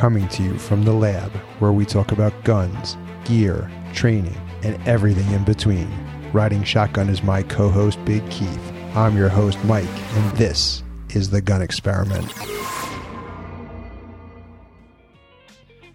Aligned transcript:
coming 0.00 0.26
to 0.28 0.42
you 0.42 0.58
from 0.58 0.82
the 0.82 0.94
lab 0.94 1.30
where 1.58 1.72
we 1.72 1.84
talk 1.84 2.10
about 2.10 2.32
guns, 2.42 2.96
gear, 3.26 3.70
training, 3.92 4.34
and 4.62 4.80
everything 4.88 5.30
in 5.30 5.44
between. 5.44 5.86
Riding 6.32 6.64
Shotgun 6.64 7.10
is 7.10 7.22
my 7.22 7.42
co 7.42 7.68
host, 7.68 8.02
Big 8.06 8.26
Keith. 8.30 8.72
I'm 8.94 9.14
your 9.14 9.28
host, 9.28 9.62
Mike, 9.66 9.84
and 9.84 10.38
this 10.38 10.82
is 11.10 11.28
the 11.28 11.42
Gun 11.42 11.60
Experiment. 11.60 12.32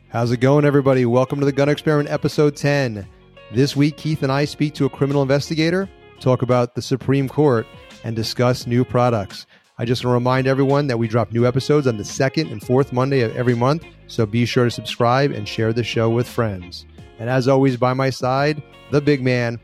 How's 0.10 0.32
it 0.32 0.38
going, 0.38 0.66
everybody? 0.66 1.08
Welcome 1.08 1.40
to 1.40 1.46
the 1.48 1.52
Gun 1.52 1.70
Experiment, 1.70 2.12
episode 2.12 2.56
10. 2.56 3.08
This 3.54 3.76
week, 3.76 3.98
Keith 3.98 4.22
and 4.22 4.32
I 4.32 4.46
speak 4.46 4.76
to 4.76 4.86
a 4.86 4.90
criminal 4.90 5.24
investigator, 5.24 5.90
talk 6.20 6.44
about 6.44 6.76
the 6.76 6.84
Supreme 6.84 7.28
Court, 7.28 7.66
and 8.04 8.16
discuss 8.16 8.68
new 8.68 8.86
products. 8.86 9.48
I 9.78 9.84
just 9.84 10.05
want 10.05 10.12
to 10.12 10.16
remind 10.16 10.48
everyone 10.48 10.88
that 10.88 10.98
we 10.98 11.10
drop 11.10 11.34
new 11.34 11.46
episodes 11.46 11.86
on 11.86 11.98
the 11.98 12.05
second 12.05 12.50
and 12.50 12.66
fourth 12.66 12.94
Monday 12.94 13.21
of 13.21 13.36
every 13.36 13.55
month, 13.55 13.84
so 14.08 14.26
be 14.26 14.46
sure 14.46 14.64
to 14.64 14.71
subscribe 14.71 15.32
and 15.32 15.45
share 15.45 15.73
the 15.73 15.84
show 15.84 16.09
with 16.09 16.30
friends. 16.30 16.86
And 17.20 17.30
as 17.30 17.49
always, 17.49 17.76
by 17.76 17.94
my 17.94 18.09
side, 18.09 18.63
the 18.91 19.02
big 19.02 19.22
man, 19.22 19.59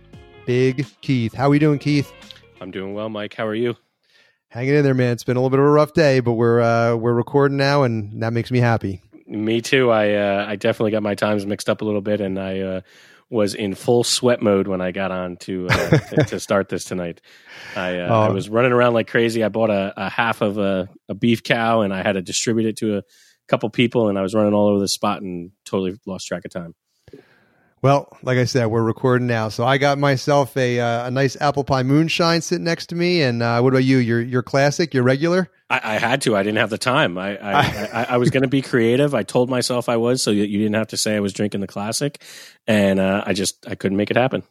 Big 0.46 0.86
Keith. 1.00 1.34
How 1.34 1.46
are 1.46 1.50
we 1.50 1.60
doing, 1.60 1.80
Keith? 1.80 2.12
I'm 2.60 2.72
doing 2.72 2.94
well, 2.94 3.08
Mike. 3.08 3.34
How 3.36 3.48
are 3.48 3.56
you? 3.56 3.78
Hanging 4.50 4.76
in 4.76 4.84
there, 4.84 4.94
man. 4.94 5.14
It's 5.14 5.24
been 5.24 5.38
a 5.38 5.40
little 5.40 5.50
bit 5.50 5.60
of 5.60 5.66
a 5.66 5.70
rough 5.70 5.94
day, 5.94 6.20
but 6.20 6.34
we're 6.34 6.60
uh, 6.60 6.96
we're 6.96 7.14
recording 7.14 7.56
now, 7.56 7.84
and 7.84 8.22
that 8.22 8.34
makes 8.34 8.52
me 8.52 8.60
happy. 8.60 9.02
Me 9.28 9.62
too. 9.62 9.92
I 9.92 10.16
uh, 10.16 10.46
I 10.46 10.58
definitely 10.58 10.92
got 10.92 11.04
my 11.04 11.16
times 11.16 11.46
mixed 11.46 11.70
up 11.70 11.80
a 11.80 11.86
little 11.86 12.02
bit, 12.02 12.20
and 12.20 12.38
I 12.38 12.60
uh, 12.60 12.82
was 13.32 13.56
in 13.56 13.74
full 13.74 14.04
sweat 14.04 14.42
mode 14.42 14.68
when 14.68 14.82
I 14.82 14.92
got 14.92 15.12
on 15.12 15.38
to 15.38 15.68
uh, 15.70 15.98
to 16.28 16.40
start 16.40 16.68
this 16.68 16.84
tonight. 16.84 17.22
I, 17.76 18.00
uh, 18.00 18.08
oh. 18.10 18.22
I 18.24 18.30
was 18.30 18.50
running 18.50 18.74
around 18.74 18.94
like 18.94 19.08
crazy. 19.08 19.44
I 19.44 19.50
bought 19.50 19.70
a, 19.70 19.94
a 19.96 20.10
half 20.10 20.42
of 20.42 20.58
a, 20.58 20.90
a, 21.08 21.16
beef 21.16 21.42
cow, 21.42 21.82
and 21.82 21.94
I 21.94 22.04
had 22.04 22.14
to 22.14 22.22
distribute 22.22 22.68
it 22.68 22.78
to 22.78 22.98
a 22.98 23.04
couple 23.48 23.70
people, 23.70 24.10
and 24.10 24.20
I 24.20 24.22
was 24.22 24.36
running 24.36 24.54
all 24.54 24.68
over 24.68 24.80
the 24.80 24.88
spot 24.88 25.22
and 25.22 25.52
totally 25.66 25.98
lost 26.06 26.28
track 26.28 26.44
of 26.44 26.52
time. 26.52 26.76
Well, 27.84 28.16
like 28.22 28.38
I 28.38 28.46
said, 28.46 28.68
we're 28.68 28.84
recording 28.84 29.26
now, 29.26 29.50
so 29.50 29.66
I 29.66 29.80
got 29.80 29.98
myself 29.98 30.56
a 30.56 30.80
uh, 30.80 31.08
a 31.08 31.12
nice 31.12 31.36
apple 31.42 31.64
pie 31.64 31.82
moonshine 31.82 32.42
sitting 32.42 32.64
next 32.64 32.88
to 32.88 32.96
me. 32.96 33.24
And 33.24 33.42
uh, 33.42 33.60
what 33.62 33.74
about 33.74 33.84
you? 33.84 33.98
Your 33.98 34.22
your 34.22 34.44
classic, 34.44 34.94
your 34.94 35.02
regular? 35.02 35.50
I, 35.68 35.96
I, 35.96 35.98
had 35.98 36.22
to. 36.24 36.36
I 36.36 36.44
didn't 36.44 36.60
have 36.60 36.70
the 36.70 36.78
time. 36.78 37.18
I 37.18 37.38
I, 37.38 37.90
I, 37.94 38.06
I 38.10 38.18
was 38.18 38.30
going 38.30 38.44
to 38.44 38.50
be 38.50 38.62
creative. 38.62 39.16
I 39.16 39.24
told 39.24 39.50
myself 39.50 39.90
I 39.90 39.98
was, 39.98 40.22
so 40.22 40.30
you, 40.30 40.44
you, 40.44 40.60
didn't 40.60 40.76
have 40.76 40.90
to 40.90 40.98
say 40.98 41.16
I 41.16 41.22
was 41.22 41.34
drinking 41.34 41.62
the 41.62 41.68
classic. 41.68 42.24
And 42.68 43.00
uh, 43.00 43.24
I 43.26 43.34
just 43.34 43.68
I 43.68 43.74
couldn't 43.74 43.98
make 43.98 44.12
it 44.12 44.18
happen. 44.18 44.44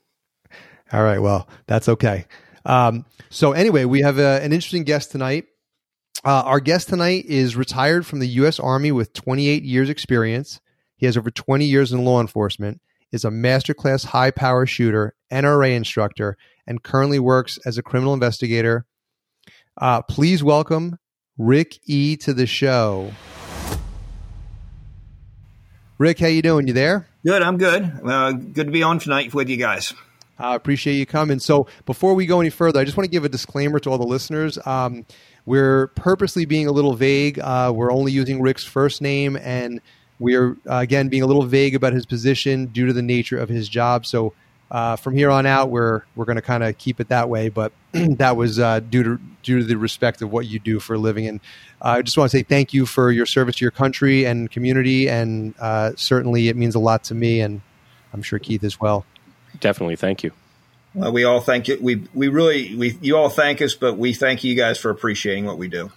All 0.93 1.05
right. 1.05 1.21
Well, 1.21 1.49
that's 1.69 1.89
okay. 1.89 2.27
Um, 2.65 3.05
so 3.29 3.53
anyway, 3.53 3.85
we 3.85 4.01
have 4.01 4.19
a, 4.19 4.43
an 4.43 4.53
interesting 4.53 4.83
guest 4.83 5.13
tonight. 5.13 5.45
Uh, 6.25 6.43
our 6.47 6.59
guest 6.59 6.89
tonight 6.89 7.27
is 7.27 7.55
retired 7.55 8.05
from 8.07 8.19
the 8.19 8.29
U.S. 8.29 8.59
Army 8.59 8.91
with 8.91 9.13
28 9.13 9.63
years 9.63 9.89
experience. 9.89 10.61
He 10.97 11.07
has 11.07 11.17
over 11.17 11.31
20 11.31 11.65
years 11.65 11.93
in 11.93 12.05
law 12.05 12.21
enforcement 12.21 12.81
is 13.13 13.25
a 13.25 13.31
masterclass 13.31 14.05
high 14.07 14.31
power 14.31 14.67
shooter, 14.67 15.15
NRA 15.33 15.75
instructor, 15.75 16.37
and 16.67 16.83
currently 16.83 17.19
works 17.19 17.59
as 17.65 17.79
a 17.79 17.83
criminal 17.83 18.15
investigator. 18.15 18.87
Uh, 19.81 20.03
please 20.03 20.43
welcome 20.43 20.99
Rick 21.39 21.81
E 21.87 22.17
to 22.19 22.35
the 22.35 22.47
show. 22.47 23.13
Rick, 25.99 26.19
how 26.19 26.29
you 26.29 26.43
doing? 26.43 26.67
You 26.67 26.73
there? 26.73 27.07
Good. 27.27 27.43
I'm 27.43 27.59
good. 27.59 28.01
Uh, 28.05 28.33
good 28.33 28.67
to 28.67 28.73
be 28.73 28.83
on 28.83 28.99
tonight 28.99 29.35
with 29.35 29.49
you 29.49 29.57
guys. 29.57 29.93
I 30.39 30.55
appreciate 30.55 30.95
you 30.95 31.05
coming. 31.05 31.39
So, 31.39 31.67
before 31.85 32.15
we 32.15 32.25
go 32.25 32.41
any 32.41 32.49
further, 32.49 32.81
I 32.81 32.85
just 32.85 32.97
want 32.97 33.05
to 33.05 33.11
give 33.11 33.25
a 33.25 33.29
disclaimer 33.29 33.79
to 33.81 33.91
all 33.91 33.99
the 33.99 34.07
listeners. 34.07 34.59
Um, 34.65 35.05
we're 35.45 35.89
purposely 35.89 36.47
being 36.47 36.67
a 36.67 36.73
little 36.73 36.95
vague. 36.95 37.39
Uh, 37.39 37.73
we're 37.75 37.93
only 37.93 38.13
using 38.13 38.41
Rick's 38.41 38.65
first 38.65 39.03
name 39.03 39.37
and 39.37 39.81
we 40.21 40.37
are 40.37 40.53
uh, 40.69 40.77
again 40.77 41.09
being 41.09 41.25
a 41.25 41.27
little 41.27 41.43
vague 41.43 41.75
about 41.75 41.93
his 41.93 42.07
position 42.07 42.67
due 42.67 42.87
to 42.87 42.93
the 42.93 43.03
nature 43.03 43.39
of 43.39 43.49
his 43.49 43.69
job. 43.69 44.07
So 44.07 44.33
uh, 44.71 44.95
from 44.95 45.17
here 45.17 45.31
on 45.31 45.47
out, 45.47 45.71
we're 45.71 46.03
we're 46.15 46.27
going 46.27 46.37
to 46.37 46.43
kind 46.43 46.63
of 46.63 46.79
keep 46.79 47.01
it 47.01 47.09
that 47.09 47.29
way. 47.29 47.49
But 47.49 47.73
that 47.93 48.37
was 48.37 48.59
uh, 48.61 48.81
due 48.81 49.03
to 49.03 49.21
due 49.43 49.59
to 49.59 49.65
the 49.65 49.77
respect 49.77 50.23
of 50.23 50.31
what 50.31 50.47
you 50.47 50.61
do 50.61 50.79
for 50.79 50.95
a 50.95 50.99
living. 50.99 51.27
And 51.27 51.41
uh, 51.83 51.89
I 51.89 52.03
just 52.03 52.17
want 52.17 52.31
to 52.31 52.39
say 52.39 52.45
thank 52.45 52.73
you 52.73 52.87
for 52.87 53.11
your 53.11 53.27
service 53.27 53.57
to 53.57 53.65
your 53.65 53.73
country 53.73 54.27
and 54.27 54.51
community. 54.51 55.09
And 55.09 55.55
uh, 55.59 55.93
certainly, 55.97 56.49
it 56.49 56.57
means 56.57 56.77
a 56.77 56.79
lot 56.79 57.03
to 57.05 57.15
me, 57.15 57.41
and 57.41 57.63
I'm 58.13 58.23
sure 58.23 58.39
Keith 58.39 58.63
as 58.63 58.81
well. 58.81 59.05
Definitely, 59.59 59.97
thank 59.97 60.23
you. 60.23 60.31
Well, 60.95 61.13
we 61.13 61.25
all 61.25 61.41
thank 61.41 61.67
you. 61.67 61.79
We 61.81 62.07
we 62.15 62.29
really 62.29 62.75
we 62.77 62.99
you 63.01 63.17
all 63.17 63.31
thank 63.31 63.63
us, 63.63 63.75
but 63.75 63.97
we 63.97 64.13
thank 64.13 64.45
you 64.45 64.55
guys 64.55 64.79
for 64.79 64.91
appreciating 64.91 65.47
what 65.47 65.59
we 65.59 65.67
do. 65.69 65.91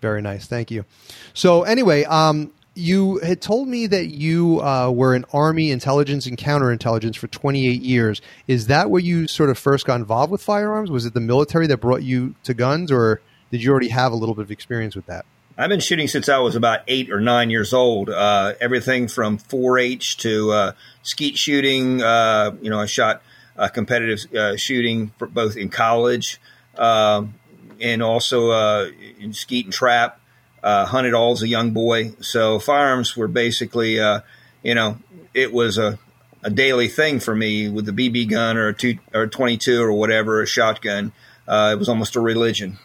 Very 0.00 0.22
nice, 0.22 0.46
thank 0.46 0.70
you. 0.70 0.86
So 1.34 1.62
anyway, 1.62 2.04
um, 2.04 2.52
you 2.80 3.18
had 3.18 3.40
told 3.40 3.68
me 3.68 3.86
that 3.86 4.06
you 4.06 4.60
uh, 4.62 4.90
were 4.90 5.14
in 5.14 5.24
Army 5.32 5.70
intelligence 5.70 6.26
and 6.26 6.36
counterintelligence 6.36 7.16
for 7.16 7.28
28 7.28 7.82
years. 7.82 8.20
Is 8.48 8.66
that 8.68 8.90
where 8.90 9.00
you 9.00 9.28
sort 9.28 9.50
of 9.50 9.58
first 9.58 9.86
got 9.86 9.96
involved 9.96 10.32
with 10.32 10.42
firearms? 10.42 10.90
Was 10.90 11.06
it 11.06 11.14
the 11.14 11.20
military 11.20 11.66
that 11.66 11.78
brought 11.78 12.02
you 12.02 12.34
to 12.44 12.54
guns, 12.54 12.90
or 12.90 13.20
did 13.50 13.62
you 13.62 13.70
already 13.70 13.88
have 13.88 14.12
a 14.12 14.16
little 14.16 14.34
bit 14.34 14.42
of 14.42 14.50
experience 14.50 14.96
with 14.96 15.06
that? 15.06 15.24
I've 15.58 15.68
been 15.68 15.80
shooting 15.80 16.08
since 16.08 16.28
I 16.28 16.38
was 16.38 16.56
about 16.56 16.80
eight 16.88 17.10
or 17.10 17.20
nine 17.20 17.50
years 17.50 17.74
old. 17.74 18.08
Uh, 18.08 18.54
everything 18.60 19.08
from 19.08 19.38
4-H 19.38 20.16
to 20.18 20.52
uh, 20.52 20.72
skeet 21.02 21.36
shooting. 21.36 22.02
Uh, 22.02 22.52
you 22.62 22.70
know, 22.70 22.80
I 22.80 22.86
shot 22.86 23.22
uh, 23.58 23.68
competitive 23.68 24.32
uh, 24.34 24.56
shooting 24.56 25.12
both 25.18 25.56
in 25.56 25.68
college 25.68 26.40
um, 26.78 27.34
and 27.78 28.02
also 28.02 28.84
in 29.18 29.34
skeet 29.34 29.66
and 29.66 29.74
trap 29.74 30.19
uh, 30.62 30.86
hunted 30.86 31.14
all 31.14 31.32
as 31.32 31.42
a 31.42 31.48
young 31.48 31.72
boy. 31.72 32.12
So 32.20 32.58
firearms 32.58 33.16
were 33.16 33.28
basically, 33.28 34.00
uh, 34.00 34.20
you 34.62 34.74
know, 34.74 34.98
it 35.34 35.52
was 35.52 35.78
a, 35.78 35.98
a 36.42 36.50
daily 36.50 36.88
thing 36.88 37.20
for 37.20 37.34
me 37.34 37.68
with 37.68 37.86
the 37.86 37.92
BB 37.92 38.30
gun 38.30 38.56
or 38.56 38.68
a 38.68 38.74
two 38.74 38.98
or 39.14 39.26
22 39.26 39.82
or 39.82 39.92
whatever, 39.92 40.42
a 40.42 40.46
shotgun. 40.46 41.12
Uh, 41.46 41.70
it 41.72 41.78
was 41.78 41.88
almost 41.88 42.16
a 42.16 42.20
religion. 42.20 42.78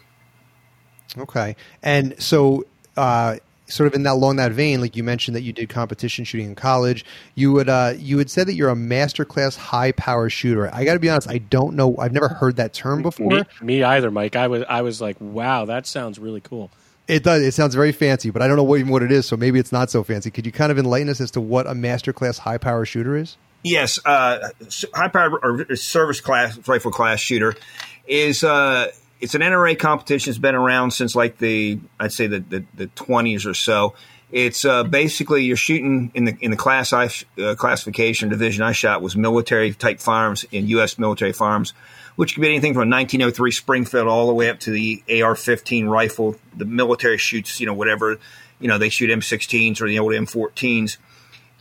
Okay. 1.18 1.56
And 1.82 2.20
so, 2.20 2.64
uh, 2.96 3.36
sort 3.68 3.86
of 3.86 3.94
in 3.94 4.04
that 4.04 4.12
along 4.12 4.36
that 4.36 4.52
vein, 4.52 4.80
like 4.80 4.96
you 4.96 5.02
mentioned 5.02 5.34
that 5.36 5.42
you 5.42 5.52
did 5.52 5.68
competition 5.68 6.24
shooting 6.24 6.46
in 6.46 6.54
college, 6.54 7.04
you 7.34 7.52
would 7.52 7.68
uh, 7.68 7.94
you 7.96 8.18
had 8.18 8.30
said 8.30 8.46
that 8.48 8.54
you're 8.54 8.68
a 8.68 8.76
master 8.76 9.24
class 9.24 9.56
high 9.56 9.92
power 9.92 10.30
shooter. 10.30 10.72
I 10.72 10.84
got 10.84 10.94
to 10.94 11.00
be 11.00 11.10
honest, 11.10 11.28
I 11.28 11.38
don't 11.38 11.74
know. 11.74 11.96
I've 11.98 12.12
never 12.12 12.28
heard 12.28 12.56
that 12.56 12.72
term 12.72 13.02
before. 13.02 13.30
Me, 13.30 13.42
me, 13.60 13.82
either, 13.82 14.10
Mike. 14.10 14.36
I 14.36 14.48
was 14.48 14.64
I 14.68 14.82
was 14.82 15.00
like, 15.00 15.16
wow, 15.20 15.64
that 15.66 15.86
sounds 15.86 16.18
really 16.18 16.40
cool. 16.40 16.70
It 17.08 17.22
does. 17.22 17.42
It 17.42 17.52
sounds 17.52 17.74
very 17.74 17.92
fancy, 17.92 18.30
but 18.30 18.42
I 18.42 18.48
don't 18.48 18.56
know 18.56 18.64
what, 18.64 18.82
what 18.86 19.02
it 19.02 19.12
is. 19.12 19.26
So 19.26 19.36
maybe 19.36 19.58
it's 19.58 19.72
not 19.72 19.90
so 19.90 20.02
fancy. 20.02 20.30
Could 20.30 20.44
you 20.44 20.52
kind 20.52 20.72
of 20.72 20.78
enlighten 20.78 21.08
us 21.08 21.20
as 21.20 21.30
to 21.32 21.40
what 21.40 21.66
a 21.66 21.72
masterclass 21.72 22.38
high 22.38 22.58
power 22.58 22.84
shooter 22.84 23.16
is? 23.16 23.36
Yes, 23.62 23.98
uh, 24.04 24.50
high 24.94 25.08
power 25.08 25.38
or 25.42 25.76
service 25.76 26.20
class 26.20 26.58
rifle 26.68 26.90
class 26.90 27.20
shooter 27.20 27.54
is 28.06 28.44
uh, 28.44 28.90
it's 29.20 29.34
an 29.34 29.40
NRA 29.40 29.78
competition. 29.78 30.30
It's 30.30 30.38
been 30.38 30.54
around 30.54 30.92
since 30.92 31.14
like 31.14 31.38
the 31.38 31.80
I'd 31.98 32.12
say 32.12 32.26
the 32.26 32.64
the 32.74 32.86
twenties 32.88 33.46
or 33.46 33.54
so. 33.54 33.94
It's 34.32 34.64
uh, 34.64 34.82
basically 34.84 35.44
you're 35.44 35.56
shooting 35.56 36.10
in 36.14 36.24
the 36.24 36.36
in 36.40 36.50
the 36.50 36.56
class 36.56 36.92
I 36.92 37.06
uh, 37.40 37.54
classification 37.54 38.28
division 38.28 38.62
I 38.62 38.72
shot 38.72 39.02
was 39.02 39.16
military 39.16 39.72
type 39.72 40.00
firearms 40.00 40.44
in 40.50 40.66
U.S. 40.68 40.98
military 40.98 41.32
firearms 41.32 41.72
which 42.16 42.34
could 42.34 42.40
be 42.40 42.48
anything 42.48 42.72
from 42.72 42.82
a 42.82 42.90
1903 42.90 43.52
Springfield 43.52 44.08
all 44.08 44.26
the 44.26 44.34
way 44.34 44.50
up 44.50 44.58
to 44.60 44.70
the 44.70 45.02
AR-15 45.08 45.88
rifle. 45.88 46.36
The 46.56 46.64
military 46.64 47.18
shoots, 47.18 47.60
you 47.60 47.66
know, 47.66 47.74
whatever, 47.74 48.18
you 48.58 48.68
know, 48.68 48.78
they 48.78 48.88
shoot 48.88 49.10
M16s 49.10 49.80
or 49.80 49.88
the 49.88 49.98
old 49.98 50.12
M14s. 50.12 50.96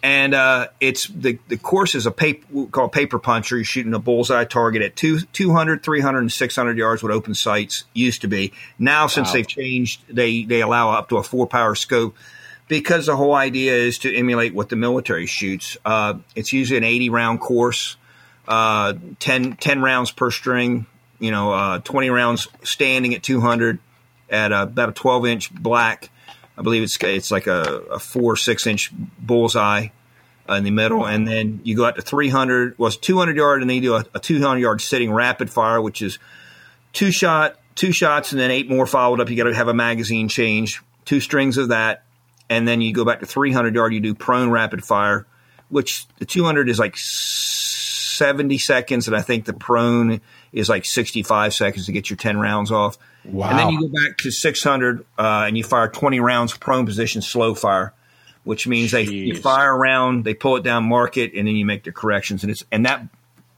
And 0.02 0.36
uh, 0.36 0.68
it's 0.80 1.08
the, 1.08 1.40
the 1.48 1.58
course 1.58 1.96
is 1.96 2.06
a 2.06 2.12
paper, 2.12 2.68
called 2.68 2.92
paper 2.92 3.18
puncher. 3.18 3.56
You're 3.56 3.66
shooting 3.66 3.94
a 3.94 4.00
bullseye 4.00 4.46
target 4.46 4.82
at 4.84 4.96
two, 4.96 5.22
200, 5.22 5.84
300, 5.84 6.20
and 6.20 6.32
600 6.32 6.78
yards 6.78 7.02
with 7.02 7.12
open 7.12 7.34
sights 7.34 7.86
used 7.94 8.22
to 8.22 8.28
be. 8.28 8.54
Now, 8.78 9.08
since 9.08 9.30
wow. 9.30 9.34
they've 9.34 9.48
changed, 9.48 10.04
they, 10.08 10.44
they 10.44 10.62
allow 10.62 10.92
up 10.92 11.10
to 11.10 11.18
a 11.18 11.24
four 11.24 11.48
power 11.48 11.74
scope 11.74 12.16
because 12.68 13.08
the 13.08 13.16
whole 13.16 13.34
idea 13.34 13.74
is 13.74 13.98
to 14.00 14.16
emulate 14.16 14.54
what 14.54 14.70
the 14.70 14.76
military 14.76 15.26
shoots. 15.26 15.76
Uh, 15.84 16.16
it's 16.36 16.54
usually 16.54 16.78
an 16.78 16.84
80 16.84 17.10
round 17.10 17.40
course 17.40 17.98
uh, 18.48 18.94
10, 19.20 19.58
10 19.58 19.82
rounds 19.82 20.12
per 20.12 20.32
string, 20.32 20.86
you 21.20 21.32
know, 21.32 21.52
uh, 21.52 21.80
20 21.80 22.10
rounds 22.10 22.48
standing 22.64 23.14
at 23.16 23.24
200 23.24 23.80
at 24.30 24.52
a, 24.52 24.64
about 24.64 24.90
a 24.90 24.94
12 24.94 25.26
inch 25.28 25.54
black. 25.54 26.10
I 26.58 26.62
believe 26.62 26.84
it's 26.84 26.98
it's 27.02 27.32
like 27.32 27.48
a, 27.48 27.62
a 27.92 28.00
four 28.00 28.38
six 28.38 28.66
inch 28.66 28.92
bullseye 29.20 29.88
uh, 30.50 30.54
in 30.54 30.64
the 30.64 30.72
middle, 30.72 31.06
and 31.06 31.28
then 31.28 31.60
you 31.64 31.76
go 31.76 31.86
out 31.86 31.96
to 31.96 32.02
300. 32.02 32.78
Was 32.78 32.96
well, 32.96 33.02
200 33.02 33.36
yard, 33.36 33.62
and 33.62 33.70
then 33.70 33.76
you 33.76 33.82
do 33.82 33.96
a, 33.96 34.06
a 34.14 34.20
200 34.20 34.60
yard 34.60 34.82
sitting 34.82 35.12
rapid 35.12 35.50
fire, 35.50 35.82
which 35.82 36.02
is 36.02 36.18
two 36.94 37.12
shot, 37.12 37.60
two 37.76 37.92
shots, 37.92 38.32
and 38.32 38.40
then 38.40 38.52
eight 38.52 38.70
more 38.70 38.86
followed 38.86 39.20
up. 39.20 39.30
You 39.30 39.36
got 39.36 39.46
to 39.46 39.54
have 39.54 39.68
a 39.68 39.74
magazine 39.74 40.30
change, 40.30 40.82
two 41.04 41.20
strings 41.20 41.58
of 41.58 41.70
that, 41.70 42.04
and 42.50 42.68
then 42.68 42.82
you 42.82 42.94
go 42.94 43.04
back 43.04 43.20
to 43.20 43.26
300 43.26 43.76
yard. 43.76 43.94
You 43.94 44.00
do 44.00 44.14
prone 44.14 44.50
rapid 44.50 44.84
fire, 44.84 45.26
which 45.70 46.08
the 46.20 46.26
200 46.26 46.70
is 46.70 46.80
like 46.80 46.96
70 48.16 48.58
seconds, 48.58 49.08
and 49.08 49.16
I 49.16 49.22
think 49.22 49.46
the 49.46 49.54
prone 49.54 50.22
is 50.52 50.70
like 50.70 50.86
65 50.86 51.54
seconds 51.54 51.86
to 51.88 51.92
get 51.92 52.10
your 52.10 52.18
10 52.18 52.38
rounds 52.40 52.72
off. 52.72 52.98
Wow. 53.26 53.50
And 53.50 53.60
then 53.60 53.70
you 53.70 53.82
go 53.82 53.88
back 53.88 54.18
to 54.20 54.32
600 54.32 55.02
uh, 55.18 55.44
and 55.48 55.58
you 55.58 55.64
fire 55.64 55.88
20 55.88 56.20
rounds 56.20 56.56
prone 56.58 56.86
position 56.86 57.22
slow 57.22 57.56
fire. 57.56 57.94
which 58.44 58.68
means 58.68 58.92
Jeez. 58.92 58.92
they 58.92 59.04
you 59.12 59.36
fire 59.42 59.76
around, 59.76 60.24
they 60.24 60.34
pull 60.36 60.56
it 60.58 60.64
down, 60.64 60.86
mark 60.86 61.18
it, 61.18 61.34
and 61.34 61.48
then 61.48 61.56
you 61.56 61.66
make 61.66 61.84
the 61.84 61.92
corrections. 61.92 62.44
And 62.44 62.52
it's 62.52 62.64
and 62.72 62.86
that, 62.86 63.02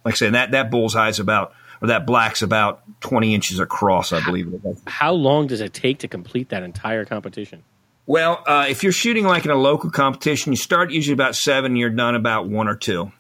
like 0.06 0.14
I 0.14 0.18
said, 0.18 0.34
that 0.34 0.52
that 0.52 0.72
bullseye 0.72 1.10
is 1.10 1.20
about 1.20 1.54
or 1.82 1.90
that 1.90 2.06
black's 2.08 2.42
about 2.42 2.82
twenty 3.02 3.36
inches 3.36 3.60
across, 3.60 4.14
I 4.14 4.24
believe. 4.24 4.54
How 4.88 5.12
long 5.12 5.48
does 5.48 5.60
it 5.62 5.74
take 5.74 6.00
to 6.00 6.08
complete 6.08 6.50
that 6.50 6.64
entire 6.64 7.04
competition? 7.06 7.64
Well, 8.06 8.42
uh, 8.48 8.68
if 8.70 8.84
you're 8.84 8.94
shooting 8.94 9.26
like 9.26 9.44
in 9.44 9.52
a 9.52 9.56
local 9.56 9.92
competition, 9.92 10.54
you 10.54 10.58
start 10.58 10.92
usually 10.92 11.14
about 11.14 11.36
seven. 11.36 11.72
and 11.74 11.78
You're 11.78 11.90
done 11.90 12.16
about 12.16 12.48
one 12.48 12.70
or 12.70 12.76
two, 12.78 13.12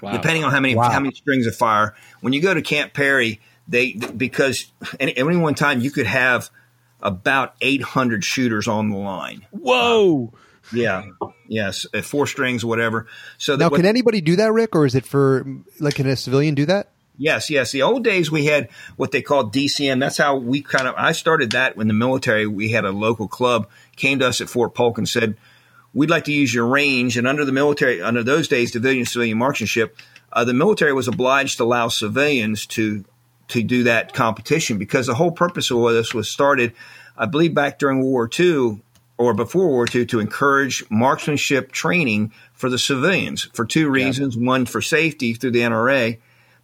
wow. 0.00 0.12
depending 0.12 0.44
on 0.44 0.50
how 0.50 0.60
many 0.60 0.74
wow. 0.74 0.90
how 0.90 1.00
many 1.00 1.14
strings 1.14 1.46
of 1.46 1.56
fire. 1.56 1.94
When 2.20 2.32
you 2.32 2.40
go 2.40 2.54
to 2.54 2.62
Camp 2.62 2.92
Perry, 2.94 3.40
they 3.66 3.92
because 3.92 4.70
at 5.00 5.16
any 5.16 5.36
one 5.36 5.54
time 5.54 5.80
you 5.80 5.90
could 5.90 6.06
have 6.06 6.50
about 7.00 7.54
800 7.60 8.24
shooters 8.24 8.66
on 8.66 8.90
the 8.90 8.96
line. 8.96 9.46
Whoa. 9.50 10.32
Uh, 10.34 10.36
yeah. 10.72 11.04
Yes. 11.46 11.86
At 11.94 12.04
four 12.04 12.26
strings, 12.26 12.64
whatever. 12.64 13.06
So 13.38 13.56
now, 13.56 13.70
can 13.70 13.86
anybody 13.86 14.20
do 14.20 14.36
that, 14.36 14.52
Rick, 14.52 14.74
or 14.74 14.84
is 14.84 14.94
it 14.94 15.06
for 15.06 15.46
like 15.80 15.94
can 15.94 16.06
a 16.06 16.16
civilian 16.16 16.54
do 16.54 16.66
that? 16.66 16.90
Yes, 17.20 17.50
yes. 17.50 17.72
The 17.72 17.82
old 17.82 18.04
days 18.04 18.30
we 18.30 18.44
had 18.44 18.68
what 18.96 19.10
they 19.10 19.22
called 19.22 19.52
DCM. 19.52 19.98
That's 19.98 20.18
how 20.18 20.36
we 20.36 20.62
kind 20.62 20.86
of. 20.86 20.94
I 20.96 21.12
started 21.12 21.50
that 21.52 21.76
in 21.76 21.88
the 21.88 21.94
military. 21.94 22.46
We 22.46 22.70
had 22.70 22.84
a 22.84 22.92
local 22.92 23.26
club 23.26 23.68
came 23.96 24.20
to 24.20 24.28
us 24.28 24.40
at 24.40 24.48
Fort 24.48 24.74
Polk 24.74 24.98
and 24.98 25.08
said, 25.08 25.36
"We'd 25.94 26.10
like 26.10 26.24
to 26.24 26.32
use 26.32 26.52
your 26.52 26.66
range." 26.66 27.16
And 27.16 27.26
under 27.26 27.44
the 27.44 27.52
military, 27.52 28.02
under 28.02 28.22
those 28.22 28.48
days, 28.48 28.72
civilian 28.72 29.06
civilian 29.06 29.38
marksmanship, 29.38 29.96
uh, 30.32 30.44
the 30.44 30.54
military 30.54 30.92
was 30.92 31.08
obliged 31.08 31.58
to 31.58 31.64
allow 31.64 31.88
civilians 31.88 32.66
to 32.66 33.04
to 33.48 33.62
do 33.62 33.84
that 33.84 34.12
competition 34.12 34.78
because 34.78 35.06
the 35.06 35.14
whole 35.14 35.32
purpose 35.32 35.70
of 35.70 35.82
this 35.92 36.12
was 36.12 36.30
started, 36.30 36.72
I 37.16 37.24
believe, 37.26 37.54
back 37.54 37.78
during 37.78 37.98
World 38.00 38.12
War 38.12 38.30
II 38.38 38.82
or 39.16 39.34
before 39.34 39.62
World 39.62 39.72
War 39.72 39.86
II 39.94 40.06
to 40.06 40.20
encourage 40.20 40.84
marksmanship 40.90 41.72
training 41.72 42.32
for 42.52 42.68
the 42.68 42.78
civilians 42.78 43.48
for 43.54 43.64
two 43.64 43.88
reasons: 43.88 44.36
yeah. 44.36 44.46
one 44.46 44.66
for 44.66 44.82
safety 44.82 45.34
through 45.34 45.52
the 45.52 45.60
NRA 45.60 46.18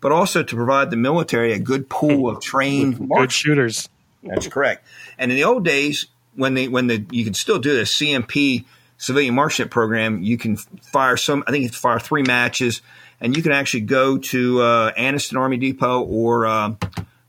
but 0.05 0.13
also 0.13 0.43
to 0.43 0.55
provide 0.55 0.91
the 0.91 0.99
military 0.99 1.55
a 1.55 1.59
good 1.59 1.89
pool 1.89 2.29
of 2.29 2.39
trained 2.43 3.09
good 3.09 3.33
shooters. 3.33 3.89
That's 4.23 4.47
correct. 4.49 4.87
And 5.17 5.31
in 5.31 5.37
the 5.39 5.45
old 5.45 5.65
days, 5.65 6.09
when 6.35 6.53
they 6.53 6.69
when 6.69 6.89
the 6.89 7.07
you 7.11 7.25
could 7.25 7.37
still 7.37 7.59
do 7.59 7.75
this, 7.75 7.99
CMP 7.99 8.67
civilian 8.99 9.35
marksmanship 9.35 9.71
program, 9.71 10.23
you 10.23 10.39
can 10.39 10.57
fire 10.57 11.17
some. 11.17 11.45
I 11.47 11.51
think 11.51 11.63
you 11.63 11.69
can 11.69 11.79
fire 11.79 11.99
three 11.99 12.23
matches, 12.23 12.83
and 13.21 13.37
you 13.37 13.43
can 13.43 13.53
actually 13.53 13.83
go 13.83 14.19
to 14.19 14.61
uh, 14.61 14.93
Anniston 14.93 15.39
Army 15.39 15.57
Depot 15.57 16.03
or 16.03 16.47
uh, 16.47 16.75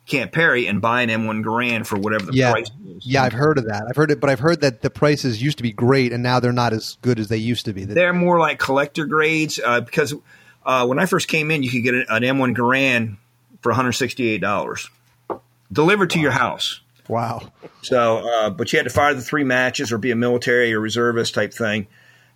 Camp 0.05 0.31
Perry 0.31 0.67
and 0.67 0.81
buy 0.81 1.01
an 1.01 1.09
M1 1.09 1.43
Garand 1.43 1.85
for 1.85 1.97
whatever 1.97 2.27
the 2.27 2.33
yeah. 2.33 2.51
price 2.51 2.69
is. 2.87 3.05
Yeah, 3.05 3.23
I've 3.23 3.33
heard 3.33 3.57
of 3.57 3.65
that. 3.65 3.83
I've 3.89 3.95
heard 3.95 4.11
it, 4.11 4.19
but 4.19 4.29
I've 4.29 4.39
heard 4.39 4.61
that 4.61 4.81
the 4.81 4.89
prices 4.89 5.41
used 5.41 5.57
to 5.57 5.63
be 5.63 5.71
great, 5.71 6.13
and 6.13 6.23
now 6.23 6.39
they're 6.39 6.51
not 6.51 6.73
as 6.73 6.97
good 7.01 7.19
as 7.19 7.27
they 7.27 7.37
used 7.37 7.65
to 7.65 7.73
be. 7.73 7.85
They're 7.85 8.13
more 8.13 8.39
like 8.39 8.59
collector 8.59 9.05
grades 9.05 9.59
uh, 9.63 9.81
because 9.81 10.13
uh, 10.65 10.85
when 10.85 10.99
I 10.99 11.05
first 11.05 11.27
came 11.27 11.51
in, 11.51 11.63
you 11.63 11.69
could 11.69 11.83
get 11.83 11.93
an 11.93 12.23
M1 12.23 12.55
Garand 12.55 13.17
for 13.61 13.71
$168 13.71 14.89
delivered 15.71 16.11
to 16.11 16.17
wow. 16.17 16.23
your 16.23 16.31
house. 16.31 16.81
Wow. 17.07 17.51
So, 17.81 18.27
uh, 18.27 18.49
but 18.49 18.71
you 18.73 18.79
had 18.79 18.85
to 18.85 18.93
fire 18.93 19.13
the 19.13 19.21
three 19.21 19.43
matches 19.43 19.91
or 19.91 19.97
be 19.97 20.11
a 20.11 20.15
military 20.15 20.73
or 20.73 20.79
reservist 20.79 21.33
type 21.33 21.53
thing. 21.53 21.87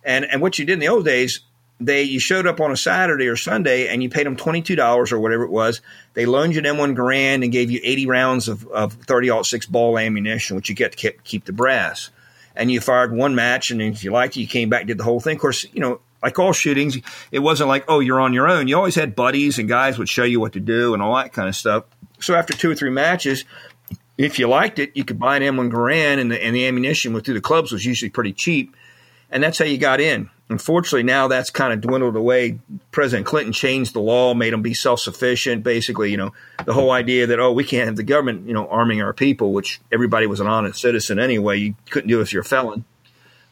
And 0.04 0.24
and 0.24 0.40
what 0.40 0.58
you 0.58 0.64
did 0.64 0.74
in 0.74 0.78
the 0.78 0.88
old 0.88 1.04
days, 1.04 1.40
they 1.80 2.02
you 2.02 2.20
showed 2.20 2.46
up 2.46 2.60
on 2.60 2.70
a 2.70 2.76
Saturday 2.76 3.26
or 3.26 3.36
Sunday 3.36 3.88
and 3.88 4.02
you 4.02 4.08
paid 4.08 4.26
them 4.26 4.36
twenty 4.36 4.62
two 4.62 4.76
dollars 4.76 5.12
or 5.12 5.18
whatever 5.18 5.44
it 5.44 5.50
was. 5.50 5.80
They 6.14 6.26
loaned 6.26 6.54
you 6.54 6.60
an 6.60 6.64
M1 6.64 6.96
Garand 6.96 7.42
and 7.42 7.52
gave 7.52 7.70
you 7.70 7.80
eighty 7.82 8.06
rounds 8.06 8.48
of, 8.48 8.66
of 8.68 8.92
thirty 8.92 9.30
six 9.42 9.66
ball 9.66 9.98
ammunition, 9.98 10.56
which 10.56 10.68
you 10.68 10.74
get 10.74 10.92
to 10.92 10.98
keep, 10.98 11.24
keep 11.24 11.44
the 11.44 11.52
brass. 11.52 12.10
And 12.56 12.70
you 12.70 12.80
fired 12.80 13.12
one 13.12 13.34
match, 13.34 13.70
and 13.70 13.80
if 13.80 14.02
you 14.04 14.10
liked 14.10 14.36
it, 14.36 14.40
you 14.40 14.46
came 14.46 14.68
back, 14.68 14.86
did 14.86 14.98
the 14.98 15.04
whole 15.04 15.20
thing. 15.20 15.36
Of 15.36 15.40
course, 15.40 15.66
you 15.72 15.80
know 15.80 16.00
like 16.22 16.38
all 16.38 16.52
shootings, 16.52 16.98
it 17.32 17.38
wasn't 17.38 17.68
like, 17.68 17.84
oh, 17.88 18.00
you're 18.00 18.20
on 18.20 18.32
your 18.32 18.48
own. 18.48 18.68
You 18.68 18.76
always 18.76 18.94
had 18.94 19.14
buddies 19.16 19.58
and 19.58 19.68
guys 19.68 19.98
would 19.98 20.08
show 20.08 20.24
you 20.24 20.40
what 20.40 20.52
to 20.52 20.60
do 20.60 20.92
and 20.94 21.02
all 21.02 21.16
that 21.16 21.32
kind 21.32 21.48
of 21.48 21.56
stuff. 21.56 21.84
So 22.20 22.34
after 22.34 22.52
two 22.52 22.70
or 22.70 22.74
three 22.74 22.90
matches, 22.90 23.44
if 24.24 24.38
you 24.38 24.48
liked 24.48 24.78
it, 24.78 24.94
you 24.94 25.04
could 25.04 25.18
buy 25.18 25.36
an 25.36 25.42
M1 25.42 25.70
Garand 25.70 26.20
and 26.20 26.30
the, 26.30 26.44
and 26.44 26.54
the 26.54 26.66
ammunition 26.66 27.18
through 27.20 27.34
the 27.34 27.40
clubs 27.40 27.72
was 27.72 27.84
usually 27.84 28.10
pretty 28.10 28.32
cheap. 28.32 28.76
And 29.30 29.42
that's 29.42 29.58
how 29.58 29.64
you 29.64 29.78
got 29.78 30.00
in. 30.00 30.28
Unfortunately, 30.48 31.04
now 31.04 31.28
that's 31.28 31.50
kind 31.50 31.72
of 31.72 31.80
dwindled 31.80 32.16
away. 32.16 32.58
President 32.90 33.24
Clinton 33.24 33.52
changed 33.52 33.94
the 33.94 34.00
law, 34.00 34.34
made 34.34 34.52
them 34.52 34.62
be 34.62 34.74
self-sufficient. 34.74 35.62
Basically, 35.62 36.10
you 36.10 36.16
know, 36.16 36.32
the 36.64 36.72
whole 36.72 36.90
idea 36.90 37.28
that 37.28 37.38
oh, 37.38 37.52
we 37.52 37.62
can't 37.62 37.86
have 37.86 37.96
the 37.96 38.02
government, 38.02 38.48
you 38.48 38.52
know, 38.52 38.66
arming 38.66 39.00
our 39.00 39.12
people, 39.12 39.52
which 39.52 39.80
everybody 39.92 40.26
was 40.26 40.40
an 40.40 40.48
honest 40.48 40.80
citizen 40.80 41.20
anyway. 41.20 41.58
You 41.58 41.76
couldn't 41.88 42.08
do 42.08 42.18
it 42.18 42.22
if 42.22 42.32
you're 42.32 42.42
a 42.42 42.44
felon. 42.44 42.84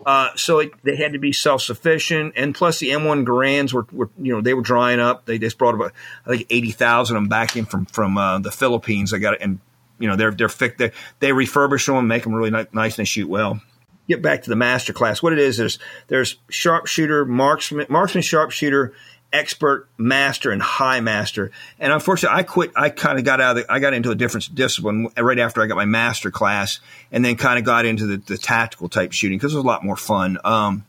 Uh, 0.04 0.30
so 0.34 0.58
it, 0.58 0.72
they 0.82 0.96
had 0.96 1.12
to 1.12 1.18
be 1.18 1.32
self 1.32 1.62
sufficient, 1.62 2.34
and 2.36 2.54
plus 2.54 2.78
the 2.78 2.90
M1 2.90 3.24
Garands 3.24 3.72
were, 3.72 3.86
were, 3.92 4.10
you 4.18 4.32
know, 4.32 4.40
they 4.40 4.54
were 4.54 4.62
drying 4.62 5.00
up. 5.00 5.24
They 5.24 5.38
just 5.38 5.56
brought 5.56 5.74
about 5.74 5.92
I 6.26 6.30
think 6.30 6.46
eighty 6.50 6.72
thousand 6.72 7.16
of 7.16 7.22
them 7.22 7.28
back 7.28 7.56
in 7.56 7.64
from 7.64 7.86
from 7.86 8.18
uh, 8.18 8.38
the 8.40 8.50
Philippines. 8.50 9.12
I 9.12 9.18
got 9.18 9.34
it, 9.34 9.40
and 9.40 9.60
you 9.98 10.08
know 10.08 10.16
they're 10.16 10.30
they're 10.30 10.48
they, 10.48 10.92
they 11.20 11.30
refurbish 11.30 11.86
them 11.86 12.06
make 12.06 12.22
them 12.22 12.34
really 12.34 12.50
nice 12.50 12.68
and 12.72 12.96
they 12.96 13.04
shoot 13.04 13.28
well. 13.28 13.60
Get 14.08 14.22
back 14.22 14.44
to 14.44 14.50
the 14.50 14.56
master 14.56 14.94
class. 14.94 15.22
What 15.22 15.34
it 15.34 15.38
is, 15.38 15.58
there's 15.58 15.78
there's 16.06 16.36
sharpshooter, 16.48 17.26
marksman, 17.26 17.86
marksman, 17.90 18.22
sharpshooter, 18.22 18.94
expert, 19.32 19.88
master, 19.98 20.50
and 20.50 20.62
high 20.62 21.00
master. 21.00 21.50
And 21.78 21.92
unfortunately, 21.92 22.38
I 22.38 22.42
quit. 22.42 22.72
I 22.74 22.90
kind 22.90 23.18
of 23.18 23.24
got 23.24 23.40
out 23.40 23.56
of 23.56 23.66
the, 23.66 23.72
I 23.72 23.78
got 23.80 23.92
into 23.92 24.10
a 24.10 24.14
different 24.14 24.54
discipline 24.54 25.08
right 25.16 25.38
after 25.38 25.62
I 25.62 25.66
got 25.66 25.76
my 25.76 25.84
master 25.84 26.30
class, 26.30 26.80
and 27.12 27.24
then 27.24 27.36
kind 27.36 27.58
of 27.58 27.64
got 27.64 27.84
into 27.84 28.06
the, 28.06 28.16
the 28.16 28.38
tactical 28.38 28.88
type 28.88 29.12
shooting 29.12 29.38
because 29.38 29.52
it 29.52 29.56
was 29.56 29.64
a 29.64 29.66
lot 29.66 29.84
more 29.84 29.96
fun. 29.96 30.38
Um, 30.44 30.84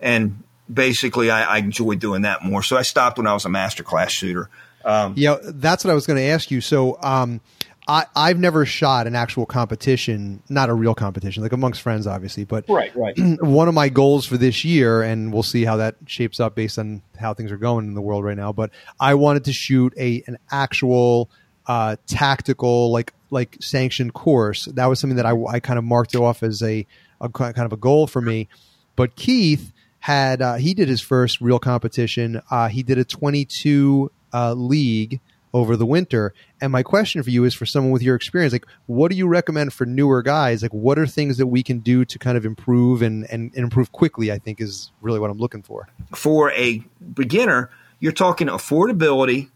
and 0.00 0.42
basically, 0.72 1.30
I, 1.30 1.56
I 1.56 1.58
enjoyed 1.58 1.98
doing 1.98 2.22
that 2.22 2.44
more. 2.44 2.62
So 2.62 2.76
I 2.76 2.82
stopped 2.82 3.18
when 3.18 3.26
I 3.26 3.34
was 3.34 3.44
a 3.44 3.50
master 3.50 3.82
class 3.82 4.12
shooter. 4.12 4.48
Um, 4.84 5.14
yeah, 5.16 5.36
that's 5.42 5.84
what 5.84 5.90
I 5.90 5.94
was 5.94 6.06
going 6.06 6.18
to 6.18 6.24
ask 6.24 6.50
you. 6.50 6.60
So, 6.60 6.98
um, 7.02 7.40
I, 7.90 8.06
I've 8.14 8.38
never 8.38 8.64
shot 8.64 9.08
an 9.08 9.16
actual 9.16 9.46
competition, 9.46 10.44
not 10.48 10.70
a 10.70 10.74
real 10.74 10.94
competition, 10.94 11.42
like 11.42 11.52
amongst 11.52 11.82
friends, 11.82 12.06
obviously. 12.06 12.44
But 12.44 12.66
right, 12.68 12.94
right. 12.94 13.18
one 13.40 13.66
of 13.66 13.74
my 13.74 13.88
goals 13.88 14.24
for 14.24 14.36
this 14.36 14.64
year, 14.64 15.02
and 15.02 15.32
we'll 15.32 15.42
see 15.42 15.64
how 15.64 15.78
that 15.78 15.96
shapes 16.06 16.38
up 16.38 16.54
based 16.54 16.78
on 16.78 17.02
how 17.18 17.34
things 17.34 17.50
are 17.50 17.56
going 17.56 17.86
in 17.86 17.94
the 17.94 18.00
world 18.00 18.22
right 18.24 18.36
now. 18.36 18.52
But 18.52 18.70
I 19.00 19.14
wanted 19.14 19.46
to 19.46 19.52
shoot 19.52 19.92
a 19.98 20.22
an 20.28 20.38
actual 20.52 21.30
uh, 21.66 21.96
tactical, 22.06 22.92
like 22.92 23.12
like 23.30 23.56
sanctioned 23.60 24.14
course. 24.14 24.66
That 24.66 24.86
was 24.86 25.00
something 25.00 25.16
that 25.16 25.26
I, 25.26 25.34
I 25.50 25.58
kind 25.58 25.76
of 25.78 25.84
marked 25.84 26.14
off 26.14 26.44
as 26.44 26.62
a, 26.62 26.86
a 27.20 27.28
kind 27.28 27.58
of 27.58 27.72
a 27.72 27.76
goal 27.76 28.06
for 28.06 28.20
me. 28.20 28.46
But 28.94 29.16
Keith 29.16 29.72
had 29.98 30.40
uh, 30.40 30.54
he 30.54 30.74
did 30.74 30.86
his 30.86 31.00
first 31.00 31.40
real 31.40 31.58
competition. 31.58 32.40
Uh, 32.52 32.68
he 32.68 32.84
did 32.84 32.98
a 32.98 33.04
22 33.04 34.12
uh, 34.32 34.52
league 34.52 35.20
over 35.52 35.76
the 35.76 35.86
winter. 35.86 36.32
And 36.60 36.72
my 36.72 36.82
question 36.82 37.22
for 37.22 37.30
you 37.30 37.44
is 37.44 37.54
for 37.54 37.66
someone 37.66 37.92
with 37.92 38.02
your 38.02 38.14
experience, 38.14 38.52
like 38.52 38.66
what 38.86 39.10
do 39.10 39.16
you 39.16 39.26
recommend 39.26 39.72
for 39.72 39.84
newer 39.84 40.22
guys? 40.22 40.62
Like 40.62 40.72
what 40.72 40.98
are 40.98 41.06
things 41.06 41.38
that 41.38 41.46
we 41.46 41.62
can 41.62 41.80
do 41.80 42.04
to 42.04 42.18
kind 42.18 42.36
of 42.36 42.44
improve 42.44 43.02
and, 43.02 43.26
and, 43.30 43.52
and 43.54 43.64
improve 43.64 43.92
quickly, 43.92 44.30
I 44.30 44.38
think 44.38 44.60
is 44.60 44.92
really 45.00 45.18
what 45.18 45.30
I'm 45.30 45.38
looking 45.38 45.62
for. 45.62 45.88
For 46.14 46.52
a 46.52 46.84
beginner, 47.14 47.70
you're 47.98 48.12
talking 48.12 48.46
affordability, 48.46 49.50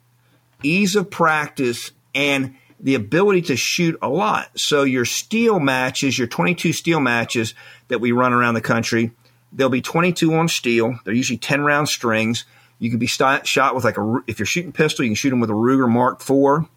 ease 0.62 0.96
of 0.96 1.10
practice, 1.10 1.92
and 2.14 2.54
the 2.80 2.94
ability 2.94 3.42
to 3.42 3.56
shoot 3.56 3.98
a 4.02 4.08
lot. 4.08 4.48
So 4.58 4.82
your 4.82 5.04
steel 5.04 5.58
matches, 5.60 6.18
your 6.18 6.26
22 6.26 6.72
steel 6.72 7.00
matches 7.00 7.54
that 7.88 8.00
we 8.00 8.12
run 8.12 8.32
around 8.32 8.54
the 8.54 8.60
country, 8.60 9.12
there'll 9.52 9.70
be 9.70 9.80
22 9.80 10.34
on 10.34 10.48
steel. 10.48 10.98
They're 11.04 11.14
usually 11.14 11.38
10 11.38 11.62
round 11.62 11.88
strings. 11.88 12.44
You 12.84 12.90
can 12.90 12.98
be 12.98 13.06
st- 13.06 13.46
shot 13.46 13.74
with 13.74 13.82
like 13.82 13.96
a 13.96 14.18
if 14.26 14.38
you're 14.38 14.44
shooting 14.44 14.72
pistol, 14.72 15.06
you 15.06 15.10
can 15.10 15.16
shoot 15.16 15.30
them 15.30 15.40
with 15.40 15.48
a 15.48 15.54
Ruger 15.54 15.90
Mark 15.90 16.20
IV. 16.20 16.68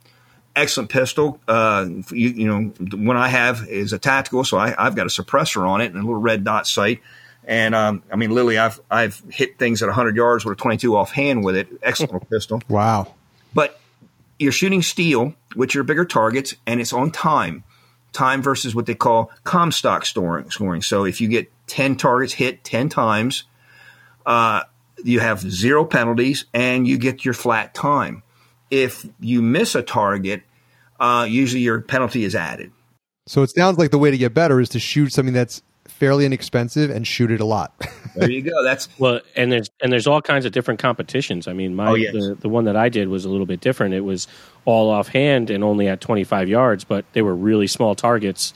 Excellent 0.55 0.89
pistol. 0.89 1.41
Uh, 1.49 1.85
you, 2.11 2.29
you 2.29 2.47
know, 2.47 2.71
the 2.79 2.95
one 2.95 3.17
I 3.17 3.27
have 3.27 3.67
is 3.67 3.91
a 3.91 3.99
tactical, 3.99 4.45
so 4.45 4.57
I, 4.57 4.69
have 4.69 4.95
got 4.95 5.05
a 5.05 5.09
suppressor 5.09 5.67
on 5.67 5.81
it 5.81 5.87
and 5.87 5.95
a 5.95 5.99
little 5.99 6.15
red 6.15 6.45
dot 6.45 6.65
sight. 6.65 7.01
And 7.43 7.75
um, 7.75 8.03
I 8.09 8.15
mean, 8.15 8.31
literally, 8.31 8.57
I've 8.57 8.79
I've 8.89 9.21
hit 9.29 9.59
things 9.59 9.83
at 9.83 9.87
100 9.87 10.15
yards 10.15 10.45
with 10.45 10.57
a 10.57 10.61
22 10.61 10.95
offhand 10.95 11.43
with 11.43 11.57
it. 11.57 11.67
Excellent 11.83 12.29
pistol. 12.29 12.61
Wow. 12.69 13.13
But 13.53 13.77
you're 14.39 14.53
shooting 14.53 14.81
steel, 14.81 15.33
which 15.55 15.75
are 15.75 15.83
bigger 15.83 16.05
targets, 16.05 16.55
and 16.65 16.79
it's 16.79 16.93
on 16.93 17.11
time. 17.11 17.65
Time 18.13 18.41
versus 18.41 18.73
what 18.73 18.85
they 18.85 18.95
call 18.95 19.31
Comstock 19.43 20.05
scoring. 20.05 20.49
scoring. 20.51 20.81
So 20.81 21.03
if 21.03 21.19
you 21.19 21.27
get 21.27 21.51
10 21.67 21.97
targets 21.97 22.33
hit 22.33 22.63
10 22.63 22.87
times, 22.87 23.43
uh, 24.25 24.63
you 25.03 25.19
have 25.19 25.39
zero 25.39 25.85
penalties 25.85 26.45
and 26.53 26.87
you 26.87 26.97
get 26.97 27.25
your 27.25 27.33
flat 27.33 27.73
time. 27.73 28.23
If 28.69 29.05
you 29.19 29.41
miss 29.41 29.75
a 29.75 29.81
target, 29.81 30.43
uh, 30.99 31.25
usually 31.29 31.61
your 31.61 31.81
penalty 31.81 32.23
is 32.23 32.35
added. 32.35 32.71
So 33.25 33.43
it 33.43 33.49
sounds 33.49 33.77
like 33.77 33.91
the 33.91 33.97
way 33.97 34.11
to 34.11 34.17
get 34.17 34.33
better 34.33 34.59
is 34.59 34.69
to 34.69 34.79
shoot 34.79 35.11
something 35.11 35.33
that's 35.33 35.61
fairly 35.85 36.25
inexpensive 36.25 36.89
and 36.89 37.05
shoot 37.07 37.31
it 37.31 37.39
a 37.39 37.45
lot. 37.45 37.73
there 38.15 38.29
you 38.29 38.41
go. 38.41 38.63
That's 38.63 38.87
well, 38.99 39.19
and 39.35 39.51
there's 39.51 39.69
and 39.81 39.91
there's 39.91 40.07
all 40.07 40.21
kinds 40.21 40.45
of 40.45 40.51
different 40.51 40.79
competitions. 40.79 41.47
I 41.47 41.53
mean, 41.53 41.75
my 41.75 41.87
oh, 41.89 41.93
yes. 41.95 42.13
the, 42.13 42.37
the 42.39 42.49
one 42.49 42.65
that 42.65 42.75
I 42.75 42.89
did 42.89 43.09
was 43.09 43.25
a 43.25 43.29
little 43.29 43.45
bit 43.45 43.59
different. 43.59 43.93
It 43.93 44.01
was 44.01 44.27
all 44.65 44.89
offhand 44.89 45.49
and 45.49 45.63
only 45.63 45.87
at 45.87 46.01
25 46.01 46.49
yards, 46.49 46.83
but 46.83 47.05
they 47.13 47.21
were 47.21 47.35
really 47.35 47.67
small 47.67 47.95
targets, 47.95 48.53